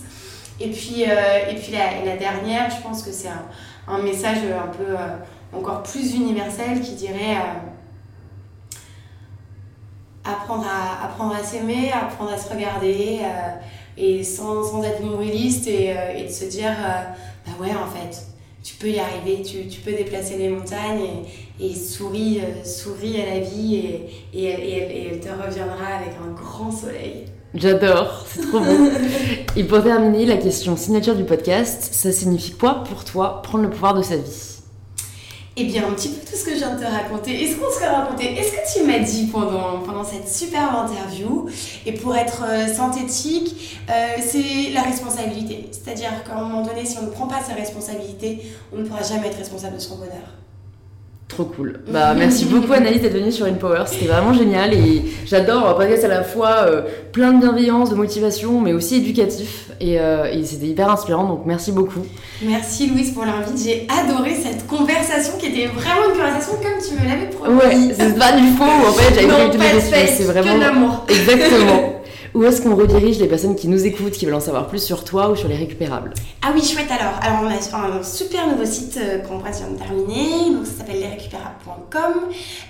Et 0.59 0.69
puis, 0.69 1.05
euh, 1.07 1.51
et 1.51 1.55
puis 1.55 1.71
la, 1.71 2.03
la, 2.03 2.17
dernière, 2.17 2.71
je 2.71 2.81
pense 2.81 3.03
que 3.03 3.11
c'est 3.11 3.29
un, 3.87 4.01
message 4.01 4.37
un 4.37 4.67
peu 4.67 4.95
encore 5.53 5.83
plus 5.83 6.15
universel 6.15 6.81
qui 6.81 6.93
dirait 6.93 7.35
euh, 7.35 7.59
apprendre 10.23 10.65
à, 10.65 11.05
apprendre 11.05 11.35
à 11.35 11.43
s'aimer, 11.43 11.91
apprendre 11.91 12.31
à 12.31 12.37
se 12.37 12.51
regarder 12.53 13.19
euh, 13.21 13.49
et 13.97 14.23
sans, 14.23 14.63
sans, 14.63 14.83
être 14.83 15.01
mobiliste 15.01 15.67
et, 15.67 15.91
euh, 15.91 16.17
et, 16.17 16.23
de 16.23 16.31
se 16.31 16.45
dire 16.45 16.71
bah 17.45 17.51
ouais 17.59 17.71
en 17.71 17.87
fait 17.89 18.25
tu 18.63 18.75
peux 18.75 18.89
y 18.89 18.99
arriver, 18.99 19.41
tu, 19.41 19.67
tu 19.67 19.81
peux 19.81 19.91
déplacer 19.91 20.37
les 20.37 20.47
montagnes 20.47 21.01
et, 21.59 21.71
et 21.71 21.75
souris, 21.75 22.41
souris 22.63 23.19
à 23.19 23.25
la 23.33 23.39
vie 23.39 23.75
et, 23.75 24.09
et, 24.33 24.43
et, 24.43 25.07
elle 25.11 25.19
te 25.19 25.29
reviendra 25.29 25.95
avec 25.95 26.13
un 26.23 26.31
grand 26.31 26.71
soleil. 26.71 27.25
J'adore, 27.55 28.23
c'est 28.27 28.41
trop 28.41 28.59
bon. 28.59 28.91
et 29.55 29.63
pour 29.63 29.81
terminer, 29.83 30.27
la 30.27 30.37
question 30.37 30.77
signature 30.77 31.15
du 31.15 31.23
podcast, 31.23 31.89
ça 31.91 32.11
signifie 32.11 32.51
quoi 32.51 32.83
pour 32.83 33.03
toi 33.03 33.41
prendre 33.41 33.63
le 33.63 33.71
pouvoir 33.71 33.95
de 33.95 34.03
sa 34.03 34.17
vie? 34.17 34.60
Eh 35.57 35.65
bien, 35.65 35.87
un 35.87 35.91
petit 35.91 36.09
peu 36.09 36.25
tout 36.25 36.35
ce 36.35 36.45
que 36.45 36.51
je 36.51 36.57
viens 36.57 36.75
de 36.75 36.81
te 36.81 36.87
raconter. 36.87 37.43
Est-ce 37.43 37.57
qu'on 37.57 37.69
se 37.69 37.83
raconter 37.83 38.37
Est-ce 38.39 38.51
que 38.51 38.79
tu 38.79 38.87
m'as 38.87 38.99
dit 38.99 39.27
pendant, 39.27 40.03
cette 40.03 40.27
superbe 40.29 40.89
interview 40.89 41.49
Et 41.85 41.91
pour 41.91 42.15
être 42.15 42.45
euh, 42.47 42.73
synthétique, 42.73 43.79
euh, 43.89 44.15
c'est 44.19 44.71
la 44.73 44.83
responsabilité. 44.83 45.69
C'est-à-dire 45.71 46.23
qu'à 46.23 46.35
un 46.35 46.43
moment 46.43 46.65
donné, 46.65 46.85
si 46.85 46.97
on 46.99 47.03
ne 47.03 47.11
prend 47.11 47.27
pas 47.27 47.41
sa 47.41 47.53
responsabilité, 47.53 48.41
on 48.73 48.77
ne 48.77 48.85
pourra 48.85 49.03
jamais 49.03 49.27
être 49.27 49.37
responsable 49.37 49.75
de 49.75 49.81
son 49.81 49.97
bonheur. 49.97 50.40
Trop 51.31 51.45
cool. 51.45 51.79
Bah, 51.87 52.13
merci 52.13 52.43
beaucoup 52.43 52.73
Anaïs 52.73 52.99
d'être 53.01 53.13
venue 53.13 53.31
sur 53.31 53.45
InPower, 53.45 53.83
c'était 53.85 54.07
vraiment 54.07 54.33
génial 54.33 54.73
et 54.73 55.01
j'adore 55.25 55.65
un 55.65 55.73
podcast 55.75 56.03
à 56.03 56.09
la 56.09 56.23
fois 56.23 56.65
euh, 56.67 56.81
plein 57.13 57.31
de 57.31 57.39
bienveillance, 57.39 57.89
de 57.89 57.95
motivation, 57.95 58.59
mais 58.59 58.73
aussi 58.73 58.97
éducatif 58.97 59.69
et, 59.79 59.97
euh, 59.97 60.25
et 60.29 60.43
c'était 60.43 60.65
hyper 60.65 60.91
inspirant 60.91 61.23
donc 61.23 61.43
merci 61.45 61.71
beaucoup. 61.71 62.01
Merci 62.41 62.87
Louise 62.87 63.11
pour 63.11 63.23
l'invite, 63.23 63.63
j'ai 63.65 63.87
adoré 63.89 64.35
cette 64.35 64.67
conversation 64.67 65.37
qui 65.39 65.45
était 65.45 65.67
vraiment 65.67 66.09
une 66.09 66.17
conversation 66.17 66.55
comme 66.55 66.85
tu 66.85 67.01
me 67.01 67.09
l'avais 67.09 67.27
promis. 67.29 67.55
Ouais, 67.55 67.93
c'est 67.97 68.19
pas 68.19 68.33
du 68.33 68.47
faux 68.57 68.63
en 68.65 68.91
fait, 68.91 69.21
j'avais 69.21 69.47
pris 69.49 69.57
les 69.57 69.79
fake, 69.79 70.09
c'est 70.17 70.23
vraiment. 70.25 70.51
que 70.51 70.57
de 70.57 70.59
l'amour. 70.59 71.05
Exactement. 71.07 71.93
Où 72.33 72.43
est-ce 72.43 72.61
qu'on 72.61 72.75
redirige 72.75 73.19
les 73.19 73.27
personnes 73.27 73.55
qui 73.55 73.67
nous 73.67 73.85
écoutent, 73.85 74.13
qui 74.13 74.25
veulent 74.25 74.35
en 74.35 74.39
savoir 74.39 74.67
plus 74.67 74.81
sur 74.81 75.03
toi 75.03 75.29
ou 75.29 75.35
sur 75.35 75.49
les 75.49 75.57
récupérables? 75.57 76.13
Ah 76.41 76.51
oui, 76.53 76.63
chouette 76.63 76.89
alors. 76.89 77.19
Alors, 77.21 77.39
on 77.43 77.47
a 77.47 77.97
un 77.97 78.03
super 78.03 78.47
nouveau 78.47 78.65
site 78.65 78.97
euh, 78.97 79.19
qu'on 79.19 79.39
vient 79.39 79.51
de 79.51 79.77
terminer. 79.77 80.55
Donc, 80.55 80.65
ça 80.65 80.79
s'appelle 80.79 81.01
lesrécupérables.com. 81.01 82.13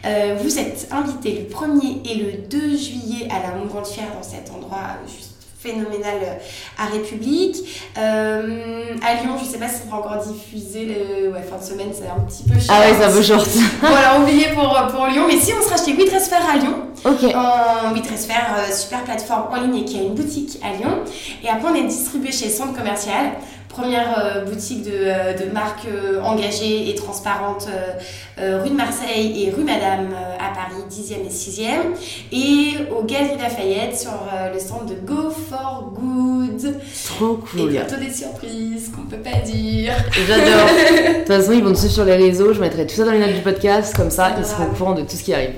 Euh, 0.05 0.37
vous 0.41 0.57
êtes 0.57 0.87
invités 0.91 1.47
le 1.47 1.55
1er 1.55 2.09
et 2.09 2.15
le 2.15 2.47
2 2.47 2.59
juillet 2.75 3.27
à 3.29 3.47
la 3.47 3.55
Montgolfière 3.55 4.07
dans 4.15 4.23
cet 4.23 4.51
endroit 4.51 4.97
juste 5.07 5.30
phénoménal 5.61 6.15
euh, 6.23 6.81
à 6.83 6.87
République. 6.87 7.57
Euh, 7.97 8.95
à 9.01 9.21
Lyon, 9.21 9.35
je 9.39 9.45
sais 9.45 9.59
pas 9.59 9.67
si 9.67 9.81
on 9.87 9.91
va 9.91 9.97
encore 9.97 10.17
diffuser 10.17 10.85
le 10.85 11.31
ouais, 11.31 11.43
fin 11.43 11.57
de 11.57 11.63
semaine, 11.63 11.91
c'est 11.93 12.07
un 12.07 12.19
petit 12.21 12.43
peu 12.43 12.59
cher. 12.59 12.69
Ah 12.69 12.81
ouais, 12.81 13.03
un 13.03 13.11
peu 13.11 13.21
short. 13.21 13.47
Voilà, 13.81 14.19
oublié 14.19 14.47
pour, 14.53 14.69
pour 14.93 15.07
Lyon. 15.07 15.25
Mais 15.27 15.39
si 15.39 15.53
on 15.53 15.63
sera 15.63 15.77
chez 15.77 15.93
WeTransfer 15.93 16.35
à 16.35 16.57
Lyon, 16.57 16.75
ok. 17.05 17.35
en 17.35 17.93
WeTransfer, 17.93 18.33
euh, 18.33 18.71
super 18.71 19.03
plateforme 19.03 19.47
en 19.51 19.61
ligne 19.61 19.77
et 19.77 19.85
qui 19.85 19.97
a 19.99 20.01
une 20.01 20.15
boutique 20.15 20.59
à 20.63 20.75
Lyon. 20.75 20.99
Et 21.43 21.49
après, 21.49 21.69
on 21.71 21.75
est 21.75 21.87
distribué 21.87 22.31
chez 22.31 22.49
Centre 22.49 22.73
Commercial, 22.73 23.33
première 23.71 24.17
euh, 24.19 24.43
boutique 24.45 24.83
de, 24.83 24.91
euh, 24.93 25.33
de 25.33 25.51
marque 25.51 25.85
euh, 25.87 26.21
engagée 26.21 26.89
et 26.89 26.95
transparente 26.95 27.67
euh, 27.69 27.93
euh, 28.39 28.61
rue 28.63 28.69
de 28.69 28.75
Marseille 28.75 29.43
et 29.43 29.51
rue 29.51 29.63
Madame 29.63 30.09
euh, 30.13 30.35
à 30.35 30.53
Paris, 30.53 30.81
10e 30.89 31.25
et 31.25 31.29
6e. 31.29 31.95
Et 32.31 32.91
au 32.91 33.03
Galerie 33.03 33.37
Lafayette 33.41 33.97
sur 33.97 34.11
euh, 34.11 34.53
le 34.53 34.59
stand 34.59 34.87
de 34.89 34.95
Go 35.05 35.29
for 35.31 35.93
Good. 35.95 36.75
Trop 37.17 37.39
Et 37.55 37.57
cool. 37.59 37.69
bientôt 37.71 37.95
des 37.95 38.11
surprises 38.11 38.91
qu'on 38.95 39.03
peut 39.03 39.21
pas 39.21 39.39
dire. 39.45 39.93
J'adore. 40.27 40.45
De 41.11 41.17
toute 41.19 41.27
façon, 41.27 41.51
ils 41.53 41.63
vont 41.63 41.69
nous 41.69 41.75
suivre 41.75 41.93
sur 41.93 42.05
les 42.05 42.15
réseaux. 42.15 42.53
Je 42.53 42.59
mettrai 42.59 42.85
tout 42.85 42.95
ça 42.95 43.05
dans 43.05 43.11
les 43.11 43.19
notes 43.19 43.33
du 43.35 43.41
podcast. 43.41 43.95
Comme 43.95 44.11
ça, 44.11 44.33
ils 44.37 44.45
seront 44.45 44.65
au 44.65 44.73
courant 44.75 44.93
de 44.93 45.01
tout 45.03 45.15
ce 45.15 45.23
qui 45.23 45.33
arrive. 45.33 45.53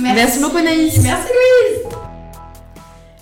Merci 0.00 0.40
beaucoup, 0.40 0.58
Anaïs. 0.58 0.98
Merci 1.02 1.28
Louise. 1.28 1.92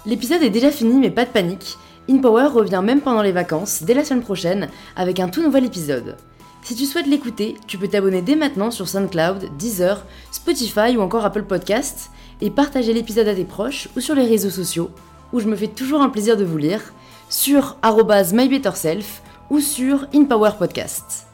L'épisode 0.07 0.42
est 0.42 0.51
déjà 0.51 0.70
fini, 0.70 0.99
mais 1.01 1.11
pas 1.11 1.24
de 1.24 1.30
panique. 1.30 1.76
InPower 2.09 2.48
revient 2.48 2.82
même 2.84 3.00
pendant 3.00 3.22
les 3.22 3.32
vacances, 3.32 3.82
dès 3.82 3.94
la 3.94 4.05
semaine 4.05 4.22
prochaine, 4.22 4.68
avec 4.96 5.20
un 5.20 5.28
tout 5.28 5.42
nouvel 5.42 5.64
épisode. 5.64 6.16
Si 6.62 6.74
tu 6.74 6.86
souhaites 6.86 7.07
l'écouter, 7.07 7.57
tu 7.66 7.78
peux 7.78 7.88
t'abonner 7.88 8.22
dès 8.22 8.36
maintenant 8.36 8.70
sur 8.70 8.88
SoundCloud, 8.88 9.57
Deezer, 9.59 10.05
Spotify 10.30 10.96
ou 10.96 11.02
encore 11.02 11.24
Apple 11.24 11.44
Podcasts 11.44 12.11
et 12.40 12.50
partager 12.50 12.92
l'épisode 12.92 13.28
à 13.28 13.34
tes 13.34 13.44
proches 13.44 13.88
ou 13.96 14.00
sur 14.00 14.14
les 14.14 14.26
réseaux 14.26 14.50
sociaux, 14.50 14.90
où 15.32 15.40
je 15.40 15.46
me 15.46 15.57
fais 15.57 15.68
toujours 15.68 16.02
un 16.02 16.09
plaisir 16.09 16.36
de 16.36 16.44
vous 16.44 16.59
lire, 16.59 16.92
sur 17.28 17.76
mybetterself 18.32 19.22
ou 19.50 19.61
sur 19.61 20.07
InPower 20.14 20.52
Podcast. 20.59 21.26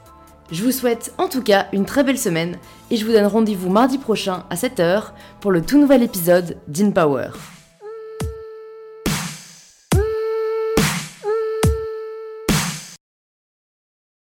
Je 0.50 0.64
vous 0.64 0.72
souhaite 0.72 1.14
en 1.18 1.28
tout 1.28 1.42
cas 1.42 1.66
une 1.72 1.84
très 1.84 2.02
belle 2.02 2.18
semaine 2.18 2.58
et 2.90 2.96
je 2.96 3.06
vous 3.06 3.12
donne 3.12 3.26
rendez-vous 3.26 3.70
mardi 3.70 3.98
prochain 3.98 4.44
à 4.50 4.56
7h 4.56 5.12
pour 5.40 5.52
le 5.52 5.62
tout 5.62 5.78
nouvel 5.78 6.02
épisode 6.02 6.56
d'InPower. 6.66 7.59